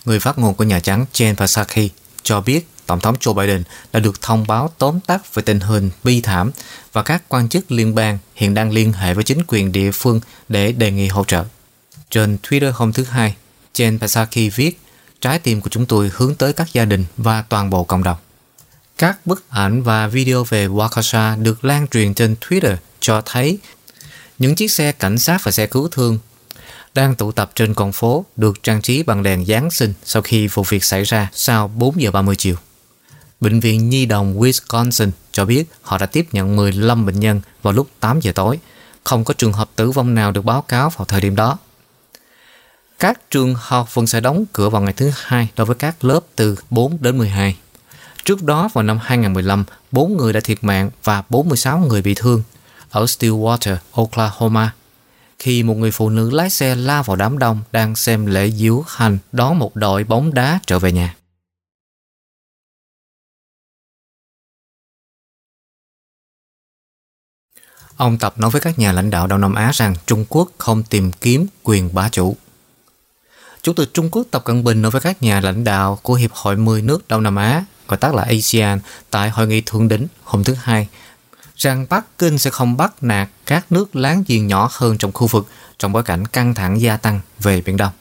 Người 0.05 0.21
phát 0.21 0.39
ngôn 0.39 0.55
của 0.55 0.65
Nhà 0.65 0.81
Trắng 0.81 1.07
Jen 1.13 1.47
Psaki 1.47 1.91
cho 2.23 2.41
biết 2.41 2.69
Tổng 2.87 3.01
thống 3.01 3.17
Joe 3.21 3.35
Biden 3.35 3.63
đã 3.93 4.01
được 4.01 4.21
thông 4.21 4.47
báo 4.47 4.71
tóm 4.79 5.01
tắt 5.01 5.35
về 5.35 5.43
tình 5.43 5.61
hình 5.61 5.91
bi 6.05 6.21
thảm 6.21 6.51
và 6.93 7.03
các 7.03 7.23
quan 7.29 7.49
chức 7.49 7.73
liên 7.73 7.95
bang 7.95 8.19
hiện 8.35 8.55
đang 8.55 8.73
liên 8.73 8.93
hệ 8.93 9.15
với 9.15 9.25
chính 9.25 9.43
quyền 9.47 9.73
địa 9.73 9.91
phương 9.91 10.21
để 10.49 10.73
đề 10.73 10.91
nghị 10.91 11.09
hỗ 11.09 11.25
trợ. 11.25 11.45
Trên 12.11 12.39
Twitter 12.43 12.73
hôm 12.75 12.93
thứ 12.93 13.05
Hai, 13.05 13.35
Jen 13.75 13.99
Psaki 13.99 14.55
viết, 14.55 14.81
Trái 15.21 15.39
tim 15.39 15.61
của 15.61 15.69
chúng 15.69 15.87
tôi 15.87 16.11
hướng 16.15 16.35
tới 16.35 16.53
các 16.53 16.73
gia 16.73 16.85
đình 16.85 17.05
và 17.17 17.43
toàn 17.43 17.71
bộ 17.71 17.85
cộng 17.85 18.03
đồng. 18.03 18.17
Các 18.99 19.27
bức 19.27 19.45
ảnh 19.51 19.83
và 19.83 20.07
video 20.07 20.45
về 20.45 20.69
Waukesha 20.69 21.43
được 21.43 21.65
lan 21.65 21.87
truyền 21.89 22.15
trên 22.15 22.37
Twitter 22.41 22.77
cho 23.01 23.23
thấy 23.27 23.59
những 24.39 24.55
chiếc 24.55 24.71
xe 24.71 24.93
cảnh 24.93 25.19
sát 25.19 25.41
và 25.45 25.53
xe 25.53 25.67
cứu 25.67 25.89
thương 25.89 26.19
đang 26.95 27.15
tụ 27.15 27.33
tập 27.33 27.51
trên 27.55 27.75
con 27.75 27.93
phố 27.93 28.25
được 28.37 28.63
trang 28.63 28.83
trí 28.83 29.03
bằng 29.03 29.23
đèn 29.23 29.47
Giáng 29.47 29.71
sinh 29.71 29.93
sau 30.05 30.23
khi 30.23 30.47
vụ 30.47 30.63
việc 30.63 30.85
xảy 30.85 31.05
ra 31.05 31.31
sau 31.33 31.69
4 31.69 32.01
giờ 32.01 32.11
30 32.11 32.37
chiều. 32.37 32.57
Bệnh 33.41 33.61
viện 33.61 33.89
Nhi 33.89 34.07
đồng 34.07 34.41
Wisconsin 34.41 35.11
cho 35.33 35.45
biết 35.45 35.65
họ 35.83 35.99
đã 35.99 36.07
tiếp 36.07 36.27
nhận 36.33 36.57
15 36.57 37.07
bệnh 37.07 37.21
nhân 37.21 37.41
vào 37.63 37.73
lúc 37.73 37.89
8 38.01 38.21
giờ 38.21 38.33
tối. 38.33 38.59
Không 39.05 39.25
có 39.25 39.35
trường 39.35 39.53
hợp 39.53 39.71
tử 39.77 39.91
vong 39.91 40.15
nào 40.15 40.33
được 40.33 40.45
báo 40.45 40.63
cáo 40.63 40.91
vào 40.91 41.05
thời 41.05 41.21
điểm 41.21 41.37
đó. 41.37 41.59
Các 43.01 43.31
trường 43.31 43.55
học 43.59 43.95
vẫn 43.95 44.07
sẽ 44.07 44.21
đóng 44.21 44.45
cửa 44.53 44.71
vào 44.71 44.83
ngày 44.83 44.93
thứ 44.93 45.11
hai 45.15 45.49
đối 45.57 45.67
với 45.67 45.77
các 45.77 46.05
lớp 46.05 46.21
từ 46.37 46.57
4 46.71 46.99
đến 47.01 47.19
12. 47.19 47.57
Trước 48.25 48.43
đó 48.43 48.69
vào 48.73 48.85
năm 48.85 48.99
2015, 49.03 49.65
4 49.91 50.17
người 50.17 50.33
đã 50.33 50.41
thiệt 50.45 50.59
mạng 50.65 50.91
và 51.05 51.23
46 51.29 51.79
người 51.79 52.03
bị 52.03 52.15
thương 52.15 52.43
ở 52.91 53.05
Stillwater, 53.05 53.77
Oklahoma 53.93 54.73
khi 55.39 55.63
một 55.63 55.75
người 55.75 55.91
phụ 55.91 56.09
nữ 56.09 56.31
lái 56.31 56.51
xe 56.51 56.75
lao 56.75 57.03
vào 57.03 57.17
đám 57.17 57.39
đông 57.39 57.63
đang 57.73 57.97
xem 57.97 58.27
lễ 58.27 58.51
diễu 58.51 58.85
hành 58.89 59.19
đón 59.33 59.59
một 59.59 59.77
đội 59.77 60.05
bóng 60.05 60.35
đá 60.35 60.61
trở 60.67 60.79
về 60.79 60.93
nhà. 60.93 61.17
Ông 67.97 68.19
Tập 68.19 68.35
nói 68.39 68.51
với 68.51 68.61
các 68.61 68.79
nhà 68.79 68.93
lãnh 68.93 69.11
đạo 69.11 69.27
Đông 69.27 69.41
Nam 69.41 69.55
Á 69.55 69.71
rằng 69.75 69.95
Trung 70.07 70.25
Quốc 70.29 70.51
không 70.59 70.83
tìm 70.83 71.13
kiếm 71.13 71.47
quyền 71.63 71.95
bá 71.95 72.09
chủ. 72.09 72.37
Chủ 73.63 73.73
tịch 73.73 73.91
Trung 73.95 74.09
Quốc 74.11 74.27
Tập 74.31 74.45
Cận 74.45 74.65
Bình 74.65 74.83
nói 74.83 74.91
với 74.91 75.01
các 75.01 75.23
nhà 75.23 75.41
lãnh 75.41 75.65
đạo 75.65 75.99
của 76.03 76.15
Hiệp 76.15 76.33
hội 76.33 76.57
10 76.57 76.83
nước 76.83 77.09
Đông 77.09 77.23
Nam 77.23 77.37
Á, 77.37 77.65
gọi 77.89 77.97
tắt 77.97 78.15
là 78.15 78.23
ASEAN, 78.23 78.81
tại 79.11 79.31
hội 79.31 79.47
nghị 79.47 79.61
thượng 79.61 79.89
đỉnh 79.89 80.07
hôm 80.25 80.45
thứ 80.45 80.55
Hai, 80.55 80.89
rằng 81.57 81.87
Bắc 81.91 82.19
Kinh 82.19 82.39
sẽ 82.39 82.51
không 82.51 82.77
bắt 82.77 83.03
nạt 83.03 83.29
các 83.47 83.73
nước 83.73 83.97
láng 83.97 84.25
giềng 84.27 84.47
nhỏ 84.47 84.69
hơn 84.73 84.99
trong 84.99 85.13
khu 85.13 85.27
vực 85.27 85.47
trong 85.79 85.93
bối 85.93 86.03
cảnh 86.03 86.27
căng 86.27 86.55
thẳng 86.55 86.81
gia 86.81 86.97
tăng 86.97 87.21
về 87.41 87.61
Biển 87.61 87.77
Đông. 87.77 87.93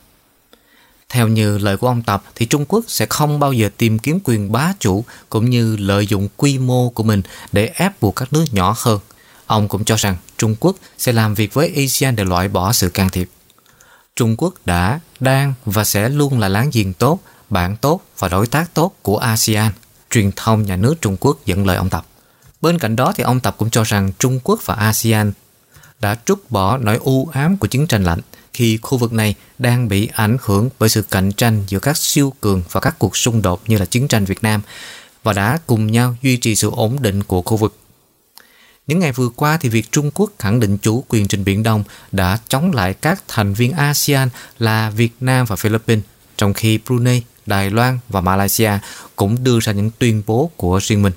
Theo 1.10 1.28
như 1.28 1.58
lời 1.58 1.78
của 1.78 1.88
ông 1.88 2.02
Tập 2.02 2.24
thì 2.36 2.46
Trung 2.46 2.66
Quốc 2.66 2.86
sẽ 2.88 3.06
không 3.10 3.40
bao 3.40 3.54
giờ 3.54 3.70
tìm 3.78 4.00
kiếm 4.00 4.20
quyền 4.24 4.52
bá 4.52 4.74
chủ 4.80 5.06
cũng 5.30 5.50
như 5.50 5.76
lợi 5.76 6.08
dụng 6.08 6.28
quy 6.38 6.58
mô 6.58 6.90
của 6.90 7.04
mình 7.04 7.22
để 7.52 7.72
ép 7.76 8.02
buộc 8.02 8.16
các 8.16 8.34
nước 8.34 8.46
nhỏ 8.52 8.76
hơn. 8.78 9.00
Ông 9.46 9.68
cũng 9.68 9.86
cho 9.86 9.96
rằng 9.96 10.16
Trung 10.38 10.56
Quốc 10.60 10.76
sẽ 10.98 11.12
làm 11.12 11.34
việc 11.34 11.54
với 11.54 11.74
ASEAN 11.76 12.16
để 12.16 12.24
loại 12.24 12.48
bỏ 12.48 12.74
sự 12.74 12.90
can 12.90 13.10
thiệp. 13.10 13.30
Trung 14.20 14.36
Quốc 14.38 14.54
đã, 14.66 15.00
đang 15.20 15.54
và 15.66 15.84
sẽ 15.84 16.10
luôn 16.10 16.40
là 16.40 16.48
láng 16.48 16.70
giềng 16.74 16.94
tốt, 16.94 17.20
bạn 17.50 17.76
tốt 17.76 18.02
và 18.20 18.28
đối 18.28 18.48
tác 18.48 18.74
tốt 18.74 18.94
của 19.02 19.18
ASEAN. 19.18 19.72
Truyền 20.12 20.32
thông 20.36 20.66
nhà 20.66 20.76
nước 20.76 20.96
Trung 21.02 21.18
Quốc 21.20 21.46
dẫn 21.46 21.66
lời 21.68 21.78
ông 21.78 21.90
Tập. 21.90 22.06
Bên 22.62 22.80
cạnh 22.80 22.96
đó 22.96 23.14
thì 23.16 23.24
ông 23.24 23.40
Tập 23.40 23.56
cũng 23.58 23.70
cho 23.70 23.84
rằng 23.84 24.12
Trung 24.20 24.40
Quốc 24.44 24.60
và 24.66 24.76
ASEAN 24.76 25.32
đã 26.00 26.16
trút 26.26 26.40
bỏ 26.50 26.78
nỗi 26.78 27.00
u 27.02 27.30
ám 27.34 27.58
của 27.58 27.68
chiến 27.68 27.88
tranh 27.88 28.04
lạnh 28.04 28.20
khi 28.54 28.80
khu 28.82 28.98
vực 28.98 29.14
này 29.14 29.36
đang 29.58 29.88
bị 29.88 30.10
ảnh 30.14 30.38
hưởng 30.42 30.70
bởi 30.80 30.90
sự 30.90 31.02
cạnh 31.02 31.32
tranh 31.32 31.64
giữa 31.68 31.80
các 31.80 31.98
siêu 31.98 32.34
cường 32.42 32.64
và 32.72 32.80
các 32.80 32.96
cuộc 33.00 33.18
xung 33.18 33.42
đột 33.42 33.62
như 33.68 33.78
là 33.78 33.86
chiến 33.86 34.08
tranh 34.08 34.26
Việt 34.26 34.44
Nam 34.44 34.62
và 35.24 35.34
đã 35.34 35.60
cùng 35.68 35.92
nhau 35.92 36.16
duy 36.22 36.38
trì 36.38 36.56
sự 36.56 36.72
ổn 36.72 37.02
định 37.02 37.24
của 37.24 37.42
khu 37.42 37.58
vực. 37.58 37.78
Những 38.90 39.00
ngày 39.00 39.12
vừa 39.12 39.30
qua 39.30 39.58
thì 39.58 39.70
việc 39.70 39.92
Trung 39.92 40.12
Quốc 40.14 40.32
khẳng 40.40 40.60
định 40.60 40.78
chủ 40.78 41.04
quyền 41.08 41.28
trên 41.28 41.44
Biển 41.44 41.64
Đông 41.64 41.84
đã 42.12 42.38
chống 42.48 42.72
lại 42.72 42.94
các 42.94 43.24
thành 43.28 43.54
viên 43.54 43.72
ASEAN 43.72 44.30
là 44.60 44.90
Việt 44.90 45.12
Nam 45.20 45.46
và 45.46 45.56
Philippines, 45.56 46.04
trong 46.38 46.54
khi 46.54 46.80
Brunei, 46.86 47.22
Đài 47.46 47.70
Loan 47.70 48.00
và 48.10 48.22
Malaysia 48.22 48.72
cũng 49.16 49.44
đưa 49.44 49.60
ra 49.60 49.72
những 49.72 49.92
tuyên 50.00 50.24
bố 50.26 50.52
của 50.58 50.80
riêng 50.82 51.02
mình. 51.02 51.14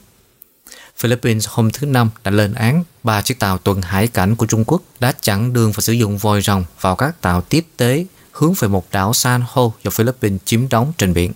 Philippines 0.96 1.48
hôm 1.48 1.70
thứ 1.70 1.86
Năm 1.86 2.10
đã 2.24 2.30
lên 2.30 2.54
án 2.54 2.84
ba 3.02 3.22
chiếc 3.22 3.38
tàu 3.38 3.58
tuần 3.58 3.82
hải 3.82 4.08
cảnh 4.08 4.36
của 4.36 4.46
Trung 4.46 4.64
Quốc 4.66 4.82
đã 5.00 5.12
chặn 5.12 5.52
đường 5.52 5.72
và 5.72 5.80
sử 5.80 5.92
dụng 5.92 6.18
vòi 6.18 6.42
rồng 6.42 6.64
vào 6.80 6.96
các 6.96 7.20
tàu 7.20 7.40
tiếp 7.40 7.66
tế 7.76 8.06
hướng 8.32 8.54
về 8.54 8.68
một 8.68 8.86
đảo 8.92 9.12
san 9.12 9.42
hô 9.46 9.72
do 9.84 9.90
Philippines 9.90 10.40
chiếm 10.44 10.68
đóng 10.68 10.92
trên 10.98 11.14
biển. 11.14 11.32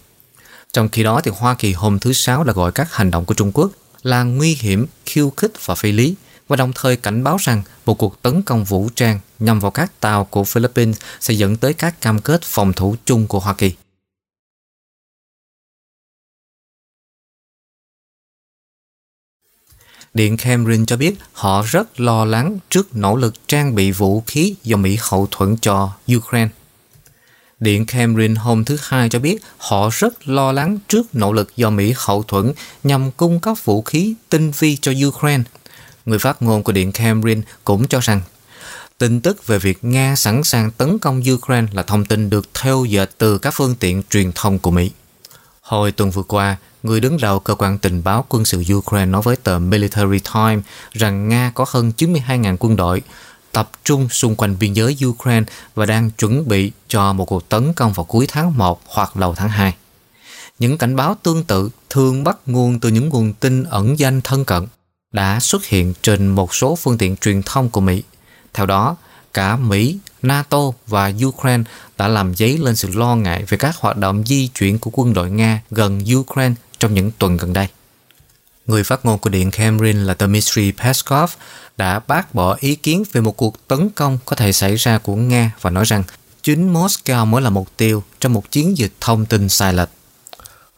Trong 0.72 0.88
khi 0.88 1.02
đó, 1.02 1.20
thì 1.24 1.30
Hoa 1.34 1.54
Kỳ 1.54 1.72
hôm 1.72 1.98
thứ 1.98 2.12
Sáu 2.12 2.44
đã 2.44 2.52
gọi 2.52 2.72
các 2.72 2.92
hành 2.92 3.10
động 3.10 3.24
của 3.24 3.34
Trung 3.34 3.52
Quốc 3.52 3.70
là 4.02 4.22
nguy 4.22 4.54
hiểm, 4.60 4.86
khiêu 5.06 5.32
khích 5.36 5.52
và 5.64 5.74
phi 5.74 5.92
lý 5.92 6.14
và 6.48 6.56
đồng 6.56 6.72
thời 6.74 6.96
cảnh 6.96 7.24
báo 7.24 7.36
rằng 7.40 7.62
một 7.86 7.94
cuộc 7.94 8.22
tấn 8.22 8.42
công 8.42 8.64
vũ 8.64 8.88
trang 8.94 9.20
nhằm 9.38 9.60
vào 9.60 9.70
các 9.70 10.00
tàu 10.00 10.24
của 10.24 10.44
Philippines 10.44 10.98
sẽ 11.20 11.34
dẫn 11.34 11.56
tới 11.56 11.74
các 11.74 12.00
cam 12.00 12.20
kết 12.20 12.42
phòng 12.42 12.72
thủ 12.72 12.96
chung 13.04 13.26
của 13.26 13.40
Hoa 13.40 13.54
Kỳ. 13.54 13.72
Điện 20.14 20.36
Kremlin 20.36 20.86
cho 20.86 20.96
biết 20.96 21.14
họ 21.32 21.62
rất 21.62 22.00
lo 22.00 22.24
lắng 22.24 22.58
trước 22.70 22.96
nỗ 22.96 23.16
lực 23.16 23.48
trang 23.48 23.74
bị 23.74 23.92
vũ 23.92 24.22
khí 24.26 24.54
do 24.62 24.76
Mỹ 24.76 24.98
hậu 25.00 25.28
thuẫn 25.30 25.56
cho 25.56 25.90
Ukraine. 26.16 26.48
Điện 27.60 27.86
Kremlin 27.86 28.34
hôm 28.34 28.64
thứ 28.64 28.76
Hai 28.80 29.08
cho 29.08 29.18
biết 29.18 29.42
họ 29.58 29.90
rất 29.92 30.28
lo 30.28 30.52
lắng 30.52 30.78
trước 30.88 31.14
nỗ 31.14 31.32
lực 31.32 31.56
do 31.56 31.70
Mỹ 31.70 31.94
hậu 31.96 32.22
thuẫn 32.22 32.52
nhằm 32.84 33.10
cung 33.10 33.40
cấp 33.40 33.56
vũ 33.64 33.82
khí 33.82 34.14
tinh 34.28 34.52
vi 34.58 34.76
cho 34.76 34.92
Ukraine. 35.08 35.44
Người 36.06 36.18
phát 36.18 36.42
ngôn 36.42 36.62
của 36.62 36.72
Điện 36.72 36.92
Kremlin 36.92 37.42
cũng 37.64 37.88
cho 37.88 38.00
rằng 38.00 38.20
tin 38.98 39.20
tức 39.20 39.46
về 39.46 39.58
việc 39.58 39.84
Nga 39.84 40.16
sẵn 40.16 40.44
sàng 40.44 40.70
tấn 40.70 40.98
công 40.98 41.22
Ukraine 41.34 41.68
là 41.72 41.82
thông 41.82 42.04
tin 42.04 42.30
được 42.30 42.48
theo 42.54 42.84
dệt 42.84 43.10
từ 43.18 43.38
các 43.38 43.54
phương 43.54 43.74
tiện 43.74 44.02
truyền 44.10 44.32
thông 44.34 44.58
của 44.58 44.70
Mỹ. 44.70 44.90
Hồi 45.60 45.92
tuần 45.92 46.10
vừa 46.10 46.22
qua, 46.22 46.56
người 46.82 47.00
đứng 47.00 47.18
đầu 47.20 47.40
cơ 47.40 47.54
quan 47.54 47.78
tình 47.78 48.04
báo 48.04 48.24
quân 48.28 48.44
sự 48.44 48.62
Ukraine 48.74 49.10
nói 49.10 49.22
với 49.22 49.36
tờ 49.36 49.58
Military 49.58 50.18
Times 50.34 50.64
rằng 50.92 51.28
Nga 51.28 51.52
có 51.54 51.64
hơn 51.68 51.92
92.000 51.96 52.56
quân 52.60 52.76
đội 52.76 53.02
tập 53.52 53.70
trung 53.84 54.08
xung 54.08 54.36
quanh 54.36 54.56
biên 54.60 54.72
giới 54.72 54.96
Ukraine 55.06 55.46
và 55.74 55.86
đang 55.86 56.10
chuẩn 56.10 56.48
bị 56.48 56.72
cho 56.88 57.12
một 57.12 57.24
cuộc 57.24 57.48
tấn 57.48 57.72
công 57.72 57.92
vào 57.92 58.04
cuối 58.04 58.26
tháng 58.28 58.58
1 58.58 58.80
hoặc 58.86 59.16
đầu 59.16 59.34
tháng 59.34 59.48
2. 59.48 59.74
Những 60.58 60.78
cảnh 60.78 60.96
báo 60.96 61.16
tương 61.22 61.44
tự 61.44 61.70
thường 61.90 62.24
bắt 62.24 62.38
nguồn 62.46 62.80
từ 62.80 62.88
những 62.88 63.08
nguồn 63.08 63.32
tin 63.32 63.64
ẩn 63.64 63.98
danh 63.98 64.20
thân 64.20 64.44
cận 64.44 64.66
đã 65.16 65.40
xuất 65.40 65.64
hiện 65.66 65.94
trên 66.02 66.28
một 66.28 66.54
số 66.54 66.76
phương 66.76 66.98
tiện 66.98 67.16
truyền 67.16 67.42
thông 67.42 67.70
của 67.70 67.80
Mỹ. 67.80 68.02
Theo 68.54 68.66
đó, 68.66 68.96
cả 69.34 69.56
Mỹ, 69.56 69.98
NATO 70.22 70.58
và 70.86 71.12
Ukraine 71.24 71.64
đã 71.98 72.08
làm 72.08 72.34
dấy 72.34 72.58
lên 72.58 72.76
sự 72.76 72.88
lo 72.94 73.16
ngại 73.16 73.44
về 73.48 73.58
các 73.58 73.76
hoạt 73.76 73.96
động 73.96 74.22
di 74.26 74.48
chuyển 74.48 74.78
của 74.78 74.90
quân 74.94 75.14
đội 75.14 75.30
Nga 75.30 75.60
gần 75.70 76.00
Ukraine 76.16 76.54
trong 76.78 76.94
những 76.94 77.10
tuần 77.18 77.36
gần 77.36 77.52
đây. 77.52 77.68
Người 78.66 78.84
phát 78.84 79.04
ngôn 79.04 79.18
của 79.18 79.30
Điện 79.30 79.50
Kremlin 79.50 80.04
là 80.04 80.16
Dmitry 80.18 80.72
Peskov 80.72 81.30
đã 81.76 82.00
bác 82.06 82.34
bỏ 82.34 82.56
ý 82.60 82.74
kiến 82.74 83.04
về 83.12 83.20
một 83.20 83.36
cuộc 83.36 83.68
tấn 83.68 83.90
công 83.90 84.18
có 84.24 84.36
thể 84.36 84.52
xảy 84.52 84.76
ra 84.76 84.98
của 84.98 85.16
Nga 85.16 85.52
và 85.60 85.70
nói 85.70 85.84
rằng 85.84 86.02
chính 86.42 86.72
Moscow 86.74 87.26
mới 87.26 87.42
là 87.42 87.50
mục 87.50 87.68
tiêu 87.76 88.02
trong 88.20 88.32
một 88.32 88.50
chiến 88.50 88.78
dịch 88.78 88.92
thông 89.00 89.26
tin 89.26 89.48
sai 89.48 89.72
lệch. 89.72 89.88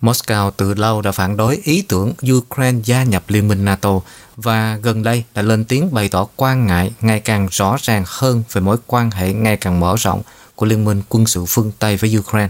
Moscow 0.02 0.50
từ 0.50 0.74
lâu 0.74 1.02
đã 1.02 1.12
phản 1.12 1.36
đối 1.36 1.56
ý 1.56 1.82
tưởng 1.82 2.12
Ukraine 2.32 2.80
gia 2.84 3.02
nhập 3.02 3.24
Liên 3.28 3.48
minh 3.48 3.64
NATO 3.64 4.00
và 4.42 4.76
gần 4.82 5.02
đây 5.02 5.24
đã 5.34 5.42
lên 5.42 5.64
tiếng 5.64 5.94
bày 5.94 6.08
tỏ 6.08 6.26
quan 6.36 6.66
ngại 6.66 6.92
ngày 7.00 7.20
càng 7.20 7.48
rõ 7.50 7.76
ràng 7.82 8.04
hơn 8.06 8.42
về 8.52 8.60
mối 8.60 8.76
quan 8.86 9.10
hệ 9.10 9.32
ngày 9.32 9.56
càng 9.56 9.80
mở 9.80 9.96
rộng 9.98 10.22
của 10.54 10.66
Liên 10.66 10.84
minh 10.84 11.02
quân 11.08 11.26
sự 11.26 11.44
phương 11.48 11.72
Tây 11.78 11.96
với 11.96 12.18
Ukraine. 12.18 12.48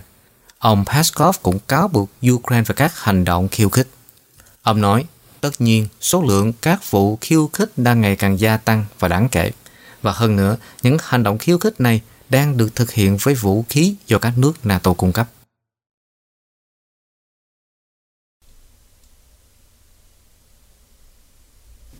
Ông 0.58 0.84
Peskov 0.84 1.36
cũng 1.42 1.58
cáo 1.68 1.88
buộc 1.88 2.10
Ukraine 2.30 2.64
về 2.66 2.74
các 2.76 2.98
hành 2.98 3.24
động 3.24 3.48
khiêu 3.48 3.68
khích. 3.68 3.88
Ông 4.62 4.80
nói, 4.80 5.04
tất 5.40 5.60
nhiên 5.60 5.88
số 6.00 6.22
lượng 6.22 6.52
các 6.62 6.90
vụ 6.90 7.18
khiêu 7.20 7.50
khích 7.52 7.70
đang 7.76 8.00
ngày 8.00 8.16
càng 8.16 8.40
gia 8.40 8.56
tăng 8.56 8.84
và 8.98 9.08
đáng 9.08 9.28
kể. 9.28 9.50
Và 10.02 10.12
hơn 10.12 10.36
nữa, 10.36 10.56
những 10.82 10.96
hành 11.02 11.22
động 11.22 11.38
khiêu 11.38 11.58
khích 11.58 11.80
này 11.80 12.00
đang 12.30 12.56
được 12.56 12.74
thực 12.74 12.92
hiện 12.92 13.16
với 13.16 13.34
vũ 13.34 13.64
khí 13.68 13.94
do 14.06 14.18
các 14.18 14.38
nước 14.38 14.52
NATO 14.66 14.92
cung 14.92 15.12
cấp. 15.12 15.28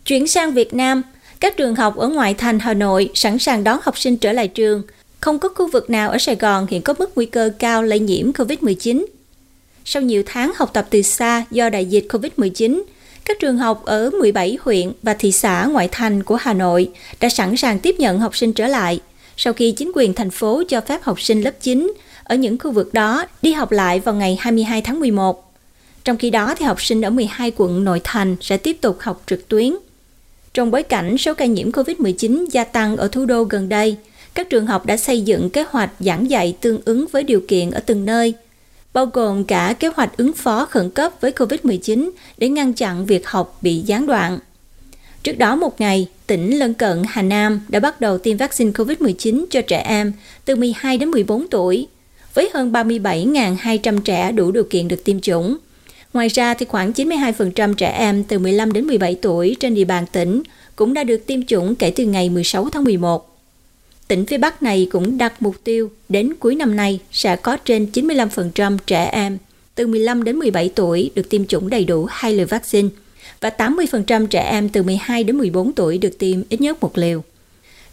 Chuyển 0.08 0.26
sang 0.26 0.52
Việt 0.52 0.74
Nam, 0.74 1.02
các 1.40 1.56
trường 1.56 1.74
học 1.74 1.96
ở 1.96 2.08
ngoại 2.08 2.34
thành 2.34 2.58
Hà 2.58 2.74
Nội 2.74 3.10
sẵn 3.14 3.38
sàng 3.38 3.64
đón 3.64 3.78
học 3.82 3.98
sinh 3.98 4.16
trở 4.16 4.32
lại 4.32 4.48
trường. 4.48 4.82
Không 5.20 5.38
có 5.38 5.48
khu 5.48 5.70
vực 5.70 5.90
nào 5.90 6.10
ở 6.10 6.18
Sài 6.18 6.36
Gòn 6.36 6.66
hiện 6.70 6.82
có 6.82 6.94
mức 6.98 7.10
nguy 7.14 7.26
cơ 7.26 7.50
cao 7.58 7.82
lây 7.82 7.98
nhiễm 7.98 8.32
COVID-19. 8.32 9.06
Sau 9.84 10.02
nhiều 10.02 10.22
tháng 10.26 10.52
học 10.56 10.70
tập 10.72 10.86
từ 10.90 11.02
xa 11.02 11.44
do 11.50 11.70
đại 11.70 11.84
dịch 11.86 12.06
COVID-19, 12.08 12.82
các 13.24 13.38
trường 13.40 13.58
học 13.58 13.84
ở 13.84 14.10
17 14.10 14.58
huyện 14.60 14.92
và 15.02 15.14
thị 15.14 15.32
xã 15.32 15.66
ngoại 15.72 15.88
thành 15.92 16.22
của 16.22 16.36
Hà 16.36 16.52
Nội 16.52 16.90
đã 17.20 17.28
sẵn 17.28 17.56
sàng 17.56 17.78
tiếp 17.78 17.94
nhận 17.98 18.20
học 18.20 18.36
sinh 18.36 18.52
trở 18.52 18.66
lại 18.66 19.00
sau 19.36 19.52
khi 19.52 19.72
chính 19.72 19.92
quyền 19.94 20.14
thành 20.14 20.30
phố 20.30 20.62
cho 20.68 20.80
phép 20.80 21.02
học 21.02 21.20
sinh 21.20 21.40
lớp 21.42 21.54
9 21.60 21.92
ở 22.24 22.36
những 22.36 22.58
khu 22.58 22.70
vực 22.70 22.94
đó 22.94 23.24
đi 23.42 23.52
học 23.52 23.72
lại 23.72 24.00
vào 24.00 24.14
ngày 24.14 24.36
22 24.40 24.82
tháng 24.82 25.00
11. 25.00 25.52
Trong 26.04 26.16
khi 26.16 26.30
đó 26.30 26.54
thì 26.58 26.64
học 26.64 26.82
sinh 26.82 27.02
ở 27.02 27.10
12 27.10 27.52
quận 27.56 27.84
nội 27.84 28.00
thành 28.04 28.36
sẽ 28.40 28.56
tiếp 28.56 28.76
tục 28.80 28.96
học 29.00 29.22
trực 29.26 29.48
tuyến. 29.48 29.74
Trong 30.58 30.70
bối 30.70 30.82
cảnh 30.82 31.18
số 31.18 31.34
ca 31.34 31.44
nhiễm 31.44 31.70
COVID-19 31.70 32.46
gia 32.50 32.64
tăng 32.64 32.96
ở 32.96 33.08
thủ 33.08 33.24
đô 33.24 33.44
gần 33.44 33.68
đây, 33.68 33.96
các 34.34 34.50
trường 34.50 34.66
học 34.66 34.86
đã 34.86 34.96
xây 34.96 35.20
dựng 35.20 35.50
kế 35.50 35.64
hoạch 35.68 35.90
giảng 36.00 36.30
dạy 36.30 36.56
tương 36.60 36.80
ứng 36.84 37.06
với 37.12 37.22
điều 37.22 37.40
kiện 37.48 37.70
ở 37.70 37.80
từng 37.80 38.04
nơi, 38.04 38.34
bao 38.92 39.06
gồm 39.06 39.44
cả 39.44 39.74
kế 39.80 39.88
hoạch 39.88 40.16
ứng 40.16 40.32
phó 40.32 40.64
khẩn 40.64 40.90
cấp 40.90 41.12
với 41.20 41.30
COVID-19 41.30 42.10
để 42.38 42.48
ngăn 42.48 42.72
chặn 42.72 43.06
việc 43.06 43.28
học 43.28 43.58
bị 43.62 43.78
gián 43.78 44.06
đoạn. 44.06 44.38
Trước 45.22 45.38
đó 45.38 45.56
một 45.56 45.80
ngày, 45.80 46.06
tỉnh 46.26 46.58
lân 46.58 46.74
cận 46.74 47.02
Hà 47.08 47.22
Nam 47.22 47.60
đã 47.68 47.80
bắt 47.80 48.00
đầu 48.00 48.18
tiêm 48.18 48.36
vaccine 48.36 48.70
COVID-19 48.70 49.44
cho 49.50 49.60
trẻ 49.60 49.78
em 49.78 50.12
từ 50.44 50.56
12 50.56 50.98
đến 50.98 51.10
14 51.10 51.46
tuổi, 51.48 51.86
với 52.34 52.50
hơn 52.54 52.72
37.200 52.72 54.00
trẻ 54.00 54.32
đủ 54.32 54.50
điều 54.50 54.64
kiện 54.64 54.88
được 54.88 55.04
tiêm 55.04 55.20
chủng. 55.20 55.56
Ngoài 56.12 56.28
ra 56.28 56.54
thì 56.54 56.66
khoảng 56.66 56.92
92% 56.92 57.74
trẻ 57.74 57.90
em 57.90 58.24
từ 58.24 58.38
15 58.38 58.72
đến 58.72 58.84
17 58.84 59.14
tuổi 59.22 59.56
trên 59.60 59.74
địa 59.74 59.84
bàn 59.84 60.04
tỉnh 60.12 60.42
cũng 60.76 60.94
đã 60.94 61.04
được 61.04 61.26
tiêm 61.26 61.46
chủng 61.46 61.74
kể 61.74 61.90
từ 61.90 62.04
ngày 62.04 62.30
16 62.30 62.68
tháng 62.70 62.84
11. 62.84 63.38
Tỉnh 64.08 64.26
phía 64.26 64.38
Bắc 64.38 64.62
này 64.62 64.88
cũng 64.92 65.18
đặt 65.18 65.42
mục 65.42 65.56
tiêu 65.64 65.90
đến 66.08 66.34
cuối 66.40 66.54
năm 66.54 66.76
nay 66.76 67.00
sẽ 67.12 67.36
có 67.36 67.56
trên 67.56 67.86
95% 67.92 68.78
trẻ 68.86 69.04
em 69.04 69.38
từ 69.74 69.86
15 69.86 70.24
đến 70.24 70.36
17 70.36 70.70
tuổi 70.74 71.10
được 71.14 71.30
tiêm 71.30 71.46
chủng 71.46 71.70
đầy 71.70 71.84
đủ 71.84 72.06
hai 72.10 72.32
liều 72.32 72.46
vaccine 72.46 72.88
và 73.40 73.50
80% 73.58 74.26
trẻ 74.26 74.42
em 74.42 74.68
từ 74.68 74.82
12 74.82 75.24
đến 75.24 75.38
14 75.38 75.72
tuổi 75.72 75.98
được 75.98 76.18
tiêm 76.18 76.42
ít 76.48 76.60
nhất 76.60 76.82
một 76.82 76.98
liều. 76.98 77.22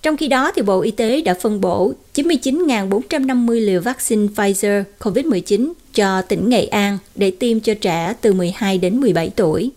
Trong 0.06 0.18
khi 0.18 0.28
đó, 0.28 0.51
thì 0.56 0.62
Bộ 0.62 0.82
Y 0.82 0.91
tế 0.91 1.22
đã 1.22 1.34
phân 1.41 1.62
bổ 1.62 1.93
99.450 2.14 3.66
liều 3.66 3.82
vaccine 3.82 4.28
Pfizer 4.28 4.84
COVID-19 4.99 5.74
cho 5.93 6.22
tỉnh 6.22 6.49
Nghệ 6.49 6.66
An 6.66 6.97
để 7.16 7.32
tiêm 7.39 7.60
cho 7.60 7.74
trẻ 7.82 8.14
từ 8.22 8.34
12 8.34 8.78
đến 8.78 8.99
17 8.99 9.30
tuổi. 9.36 9.72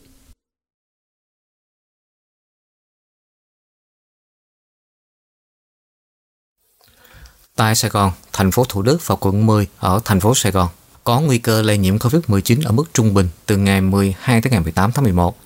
Tại 7.56 7.74
Sài 7.74 7.90
Gòn, 7.90 8.12
thành 8.32 8.50
phố 8.50 8.64
Thủ 8.64 8.82
Đức 8.82 9.06
và 9.06 9.16
quận 9.20 9.46
10 9.46 9.66
ở 9.78 10.00
thành 10.04 10.20
phố 10.20 10.34
Sài 10.34 10.52
Gòn 10.52 10.68
có 11.04 11.20
nguy 11.20 11.38
cơ 11.38 11.62
lây 11.62 11.78
nhiễm 11.78 11.96
COVID-19 11.96 12.60
ở 12.64 12.72
mức 12.72 12.84
trung 12.94 13.14
bình 13.14 13.28
từ 13.46 13.56
ngày 13.56 13.80
12 13.80 14.40
tới 14.40 14.50
ngày 14.50 14.60
18 14.60 14.92
tháng 14.92 15.04
11. 15.04 15.38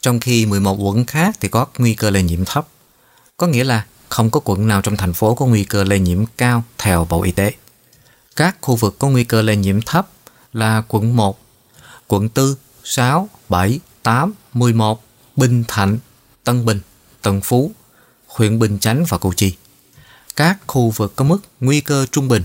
Trong 0.00 0.20
khi 0.20 0.46
11 0.46 0.76
quận 0.78 1.04
khác 1.04 1.36
thì 1.40 1.48
có 1.48 1.66
nguy 1.78 1.94
cơ 1.94 2.10
lây 2.10 2.22
nhiễm 2.22 2.44
thấp. 2.44 2.68
Có 3.36 3.46
nghĩa 3.46 3.64
là 3.64 3.86
không 4.12 4.30
có 4.30 4.40
quận 4.44 4.68
nào 4.68 4.82
trong 4.82 4.96
thành 4.96 5.12
phố 5.12 5.34
có 5.34 5.46
nguy 5.46 5.64
cơ 5.64 5.84
lây 5.84 5.98
nhiễm 5.98 6.24
cao 6.36 6.64
theo 6.78 7.06
Bộ 7.10 7.22
Y 7.22 7.32
tế. 7.32 7.52
Các 8.36 8.56
khu 8.60 8.76
vực 8.76 8.98
có 8.98 9.08
nguy 9.08 9.24
cơ 9.24 9.42
lây 9.42 9.56
nhiễm 9.56 9.82
thấp 9.82 10.08
là 10.52 10.82
quận 10.88 11.16
1, 11.16 11.40
quận 12.08 12.28
4, 12.34 12.54
6, 12.84 13.28
7, 13.48 13.80
8, 14.02 14.34
11, 14.52 15.04
Bình 15.36 15.64
Thạnh, 15.68 15.98
Tân 16.44 16.64
Bình, 16.64 16.80
Tân 17.22 17.40
Phú, 17.40 17.72
huyện 18.26 18.58
Bình 18.58 18.78
Chánh 18.78 19.04
và 19.08 19.18
Củ 19.18 19.32
Chi. 19.36 19.56
Các 20.36 20.58
khu 20.66 20.90
vực 20.90 21.16
có 21.16 21.24
mức 21.24 21.38
nguy 21.60 21.80
cơ 21.80 22.06
trung 22.12 22.28
bình 22.28 22.42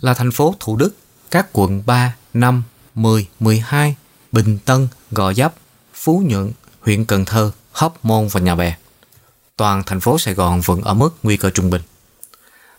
là 0.00 0.14
thành 0.14 0.32
phố 0.32 0.54
Thủ 0.60 0.76
Đức, 0.76 0.96
các 1.30 1.46
quận 1.52 1.82
3, 1.86 2.14
5, 2.34 2.62
10, 2.94 3.28
12, 3.40 3.96
Bình 4.32 4.58
Tân, 4.64 4.88
Gò 5.10 5.32
Dấp, 5.32 5.54
Phú 5.94 6.22
Nhuận, 6.26 6.52
huyện 6.80 7.04
Cần 7.04 7.24
Thơ, 7.24 7.50
Hóc 7.72 8.04
Môn 8.04 8.28
và 8.28 8.40
Nhà 8.40 8.54
Bè. 8.54 8.76
Toàn 9.56 9.82
thành 9.86 10.00
phố 10.00 10.18
Sài 10.18 10.34
Gòn 10.34 10.60
vẫn 10.60 10.82
ở 10.82 10.94
mức 10.94 11.10
nguy 11.22 11.36
cơ 11.36 11.50
trung 11.50 11.70
bình. 11.70 11.82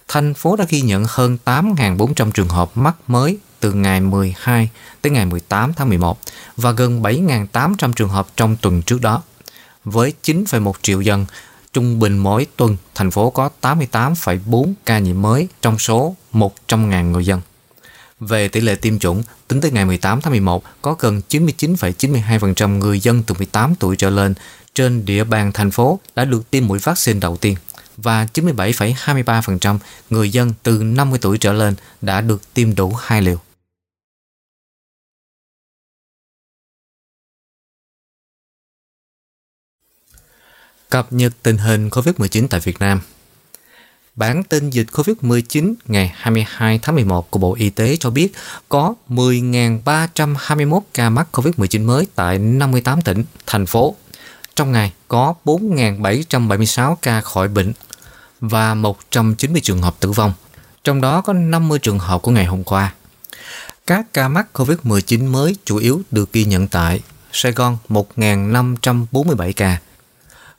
Thành 0.07 0.33
phố 0.33 0.55
đã 0.55 0.65
ghi 0.69 0.81
nhận 0.81 1.05
hơn 1.07 1.37
8.400 1.45 2.31
trường 2.31 2.49
hợp 2.49 2.77
mắc 2.77 2.95
mới 3.07 3.37
từ 3.59 3.73
ngày 3.73 4.01
12 4.01 4.69
tới 5.01 5.11
ngày 5.11 5.25
18 5.25 5.73
tháng 5.73 5.89
11 5.89 6.19
và 6.57 6.71
gần 6.71 7.01
7.800 7.01 7.93
trường 7.93 8.09
hợp 8.09 8.27
trong 8.35 8.55
tuần 8.61 8.81
trước 8.81 9.01
đó. 9.01 9.21
Với 9.85 10.13
9,1 10.23 10.73
triệu 10.81 11.01
dân, 11.01 11.25
trung 11.73 11.99
bình 11.99 12.17
mỗi 12.17 12.47
tuần 12.55 12.77
thành 12.95 13.11
phố 13.11 13.29
có 13.29 13.49
88,4 13.61 14.73
ca 14.85 14.99
nhiễm 14.99 15.21
mới 15.21 15.47
trong 15.61 15.79
số 15.79 16.15
100.000 16.33 17.11
người 17.11 17.25
dân. 17.25 17.41
Về 18.19 18.47
tỷ 18.47 18.61
lệ 18.61 18.75
tiêm 18.75 18.99
chủng, 18.99 19.23
tính 19.47 19.61
tới 19.61 19.71
ngày 19.71 19.85
18 19.85 20.21
tháng 20.21 20.31
11, 20.31 20.63
có 20.81 20.95
gần 20.99 21.21
99,92% 21.29 22.77
người 22.77 22.99
dân 22.99 23.23
từ 23.23 23.35
18 23.35 23.75
tuổi 23.75 23.95
trở 23.95 24.09
lên 24.09 24.33
trên 24.73 25.05
địa 25.05 25.23
bàn 25.23 25.51
thành 25.53 25.71
phố 25.71 25.99
đã 26.15 26.25
được 26.25 26.51
tiêm 26.51 26.67
mũi 26.67 26.79
vaccine 26.79 27.19
đầu 27.19 27.37
tiên 27.37 27.55
và 27.97 28.27
97,23% 28.33 29.77
người 30.09 30.29
dân 30.29 30.53
từ 30.63 30.83
50 30.83 31.19
tuổi 31.21 31.37
trở 31.37 31.53
lên 31.53 31.75
đã 32.01 32.21
được 32.21 32.53
tiêm 32.53 32.75
đủ 32.75 32.93
hai 32.93 33.21
liều. 33.21 33.37
Cập 40.89 41.13
nhật 41.13 41.33
tình 41.43 41.57
hình 41.57 41.89
COVID-19 41.89 42.47
tại 42.49 42.59
Việt 42.59 42.79
Nam 42.79 43.01
Bản 44.15 44.43
tin 44.43 44.69
dịch 44.69 44.87
COVID-19 44.91 45.73
ngày 45.85 46.11
22 46.15 46.79
tháng 46.81 46.95
11 46.95 47.31
của 47.31 47.39
Bộ 47.39 47.55
Y 47.55 47.69
tế 47.69 47.97
cho 47.99 48.09
biết 48.09 48.33
có 48.69 48.93
10.321 49.09 50.79
ca 50.93 51.09
mắc 51.09 51.27
COVID-19 51.31 51.85
mới 51.85 52.07
tại 52.15 52.39
58 52.39 53.01
tỉnh, 53.01 53.23
thành 53.45 53.65
phố. 53.65 53.95
Trong 54.55 54.71
ngày 54.71 54.91
có 55.07 55.33
4.776 55.45 56.95
ca 57.01 57.21
khỏi 57.21 57.47
bệnh 57.47 57.73
và 58.41 58.73
190 58.73 59.61
trường 59.61 59.81
hợp 59.81 59.95
tử 59.99 60.11
vong. 60.11 60.33
trong 60.83 61.01
đó 61.01 61.21
có 61.21 61.33
50 61.33 61.79
trường 61.79 61.99
hợp 61.99 62.21
của 62.21 62.31
ngày 62.31 62.45
hôm 62.45 62.63
qua. 62.63 62.93
Các 63.87 64.05
ca 64.13 64.27
mắc 64.27 64.47
COVID-19 64.53 65.31
mới 65.31 65.55
chủ 65.65 65.77
yếu 65.77 66.01
được 66.11 66.33
ghi 66.33 66.45
nhận 66.45 66.67
tại 66.67 66.99
Sài 67.31 67.51
Gòn 67.51 67.77
1.547 67.89 69.53
ca, 69.55 69.77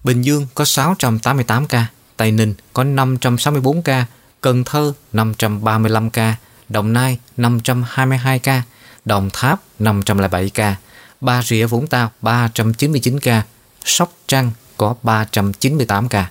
Bình 0.04 0.22
Dương 0.22 0.46
có 0.54 0.64
688 0.64 1.66
ca, 1.66 1.86
Tây 2.16 2.32
Ninh 2.32 2.54
có 2.72 2.84
564 2.84 3.82
ca, 3.82 4.06
Cần 4.40 4.64
Thơ 4.64 4.92
535 5.12 6.10
ca, 6.10 6.36
Đồng 6.68 6.92
Nai 6.92 7.18
522 7.36 8.38
ca, 8.38 8.62
Đồng 9.04 9.30
Tháp 9.32 9.60
507 9.78 10.50
ca, 10.50 10.76
Bà 11.20 11.42
Rịa 11.42 11.66
Vũng 11.66 11.86
Tàu 11.86 12.10
399 12.20 13.20
ca, 13.20 13.42
Sóc 13.84 14.12
Trăng 14.26 14.50
có 14.76 14.94
398 15.02 16.08
ca, 16.08 16.30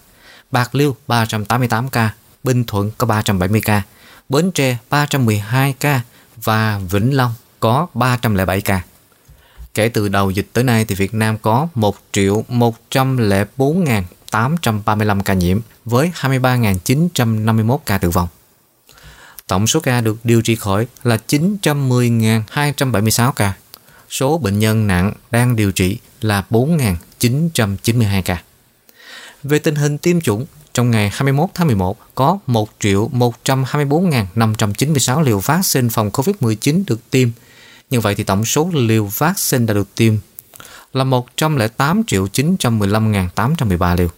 Bạc 0.51 0.75
Liêu 0.75 0.95
388 1.07 1.89
ca, 1.89 2.13
Bình 2.43 2.63
Thuận 2.63 2.91
có 2.97 3.07
370 3.07 3.61
ca, 3.61 3.81
Bến 4.30 4.51
Tre 4.51 4.77
312 4.89 5.75
ca 5.80 6.01
và 6.35 6.80
Vĩnh 6.89 7.17
Long 7.17 7.34
có 7.59 7.88
307 7.93 8.61
ca. 8.61 8.81
Kể 9.73 9.89
từ 9.89 10.09
đầu 10.09 10.31
dịch 10.31 10.47
tới 10.53 10.63
nay 10.63 10.85
thì 10.85 10.95
Việt 10.95 11.13
Nam 11.13 11.38
có 11.38 11.67
1 11.75 11.97
triệu 12.11 12.43
104.835 12.49 15.21
ca 15.21 15.34
nhiễm 15.34 15.59
với 15.85 16.11
23.951 16.15 17.77
ca 17.77 17.97
tử 17.97 18.09
vong. 18.09 18.27
Tổng 19.47 19.67
số 19.67 19.80
ca 19.80 20.01
được 20.01 20.17
điều 20.23 20.41
trị 20.41 20.55
khỏi 20.55 20.88
là 21.03 21.17
910.276 21.27 23.31
ca. 23.31 23.53
Số 24.14 24.38
bệnh 24.38 24.60
nhân 24.60 24.88
nặng 24.88 25.14
đang 25.31 25.56
điều 25.56 25.72
trị 25.72 25.98
là 26.22 26.44
4.992 26.49 28.22
ca. 28.22 28.44
Về 29.44 29.60
tình 29.60 29.76
hình 29.76 29.98
tiêm 29.98 30.22
chủng, 30.22 30.45
trong 30.73 30.91
ngày 30.91 31.10
21 31.14 31.49
tháng 31.53 31.68
11 31.68 31.98
có 32.15 32.38
1 32.48 32.69
triệu 32.80 33.10
124.596 33.14 35.22
liều 35.22 35.40
vaccine 35.40 35.90
phòng 35.90 36.10
COVID-19 36.10 36.84
được 36.88 37.10
tiêm. 37.10 37.30
Như 37.90 37.99
vậy 37.99 38.15
thì 38.15 38.23
tổng 38.23 38.45
số 38.45 38.69
liều 38.73 39.06
vaccine 39.06 39.65
đã 39.65 39.73
được 39.73 39.95
tiêm 39.95 40.14
là 40.94 41.03
108 41.03 42.03
triệu 42.03 42.26
915.813 42.26 43.95
liều. 43.95 44.10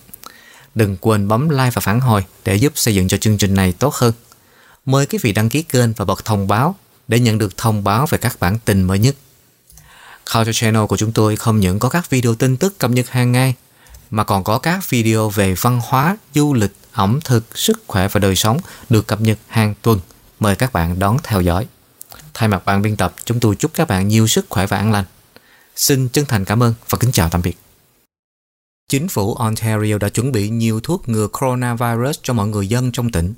Đừng 0.76 0.98
quên 1.02 1.28
bấm 1.28 1.50
like 1.50 1.72
và 1.74 1.82
phản 1.82 2.00
hồi 2.00 2.26
để 2.46 2.56
giúp 2.56 2.74
xây 2.76 2.96
dựng 2.96 3.08
cho 3.08 3.18
chương 3.18 3.38
trình 3.38 3.54
này 3.54 3.74
tốt 3.80 3.94
hơn. 3.94 4.14
Mời 4.86 5.06
quý 5.06 5.20
vị 5.22 5.32
đăng 5.32 5.50
ký 5.50 5.62
kênh 5.62 5.94
và 5.94 6.06
bật 6.06 6.26
thông 6.26 6.48
báo 6.48 6.76
để 7.08 7.20
nhận 7.20 7.38
được 7.38 7.58
thông 7.58 7.84
báo 7.84 8.06
về 8.10 8.18
các 8.18 8.38
bản 8.40 8.58
tin 8.66 8.84
mới 8.84 9.00
nhất. 9.00 9.16
Culture 10.34 10.54
Channel 10.54 10.86
của 10.86 10.98
chúng 10.98 11.12
tôi 11.12 11.36
không 11.36 11.60
những 11.60 11.80
có 11.80 11.90
các 11.90 12.10
video 12.10 12.36
tin 12.36 12.58
tức 12.58 12.80
cập 12.80 12.92
nhật 12.92 13.10
hàng 13.10 13.32
ngày, 13.32 13.56
mà 14.10 14.24
còn 14.24 14.44
có 14.44 14.60
các 14.60 14.90
video 14.90 15.30
về 15.30 15.54
văn 15.54 15.82
hóa, 15.84 16.18
du 16.36 16.54
lịch, 16.54 16.72
ẩm 16.92 17.20
thực, 17.26 17.58
sức 17.58 17.84
khỏe 17.88 18.08
và 18.08 18.20
đời 18.20 18.36
sống 18.36 18.60
được 18.90 19.08
cập 19.08 19.22
nhật 19.22 19.38
hàng 19.48 19.74
tuần. 19.82 20.00
Mời 20.40 20.56
các 20.56 20.74
bạn 20.74 21.00
đón 21.00 21.18
theo 21.24 21.42
dõi. 21.42 21.68
Thay 22.34 22.50
mặt 22.50 22.62
ban 22.66 22.82
biên 22.82 22.96
tập, 22.96 23.14
chúng 23.26 23.40
tôi 23.40 23.56
chúc 23.56 23.72
các 23.74 23.88
bạn 23.88 24.08
nhiều 24.08 24.28
sức 24.28 24.46
khỏe 24.50 24.68
và 24.68 24.78
an 24.78 24.92
lành. 24.92 25.06
Xin 25.76 26.10
chân 26.10 26.26
thành 26.26 26.46
cảm 26.46 26.64
ơn 26.64 26.74
và 26.90 26.98
kính 26.98 27.12
chào 27.12 27.30
tạm 27.30 27.42
biệt. 27.42 27.58
Chính 28.90 29.08
phủ 29.08 29.34
Ontario 29.34 29.98
đã 29.98 30.10
chuẩn 30.10 30.32
bị 30.32 30.50
nhiều 30.50 30.80
thuốc 30.80 31.10
ngừa 31.10 31.28
coronavirus 31.28 32.20
cho 32.24 32.34
mọi 32.34 32.48
người 32.48 32.68
dân 32.68 32.92
trong 32.92 33.12
tỉnh. 33.12 33.34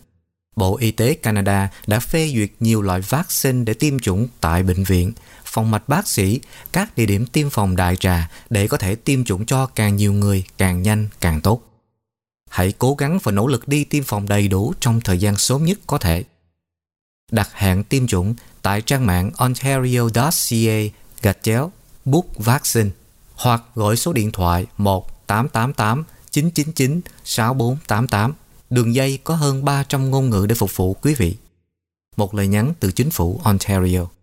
Bộ 0.55 0.77
Y 0.77 0.91
tế 0.91 1.13
Canada 1.13 1.69
đã 1.87 1.99
phê 1.99 2.31
duyệt 2.35 2.49
nhiều 2.59 2.81
loại 2.81 3.01
vaccine 3.01 3.63
để 3.63 3.73
tiêm 3.73 3.99
chủng 3.99 4.27
tại 4.41 4.63
bệnh 4.63 4.83
viện, 4.83 5.13
phòng 5.51 5.71
mạch 5.71 5.89
bác 5.89 6.07
sĩ, 6.07 6.39
các 6.71 6.95
địa 6.95 7.05
điểm 7.05 7.25
tiêm 7.25 7.49
phòng 7.49 7.75
đại 7.75 7.95
trà 7.95 8.31
để 8.49 8.67
có 8.67 8.77
thể 8.77 8.95
tiêm 8.95 9.23
chủng 9.23 9.45
cho 9.45 9.65
càng 9.65 9.95
nhiều 9.95 10.13
người 10.13 10.43
càng 10.57 10.81
nhanh 10.81 11.07
càng 11.21 11.41
tốt. 11.41 11.61
Hãy 12.49 12.73
cố 12.79 12.95
gắng 12.95 13.19
và 13.23 13.31
nỗ 13.31 13.47
lực 13.47 13.67
đi 13.67 13.83
tiêm 13.83 14.03
phòng 14.03 14.27
đầy 14.27 14.47
đủ 14.47 14.73
trong 14.79 15.01
thời 15.01 15.17
gian 15.17 15.37
sớm 15.37 15.65
nhất 15.65 15.79
có 15.87 15.97
thể. 15.97 16.23
Đặt 17.31 17.49
hẹn 17.53 17.83
tiêm 17.83 18.07
chủng 18.07 18.35
tại 18.61 18.81
trang 18.81 19.05
mạng 19.05 19.31
ontario.ca 19.37 20.81
gạch 21.21 21.37
chéo 21.41 21.71
book 22.05 22.25
vaccine 22.35 22.89
hoặc 23.35 23.63
gọi 23.75 23.97
số 23.97 24.13
điện 24.13 24.31
thoại 24.31 24.65
1 24.77 25.27
888 25.27 26.03
999 26.31 27.01
6488. 27.23 28.33
Đường 28.69 28.95
dây 28.95 29.19
có 29.23 29.35
hơn 29.35 29.65
300 29.65 30.11
ngôn 30.11 30.29
ngữ 30.29 30.45
để 30.49 30.55
phục 30.55 30.75
vụ 30.75 30.93
quý 30.93 31.13
vị. 31.13 31.35
Một 32.17 32.35
lời 32.35 32.47
nhắn 32.47 32.73
từ 32.79 32.91
chính 32.91 33.11
phủ 33.11 33.41
Ontario. 33.43 34.20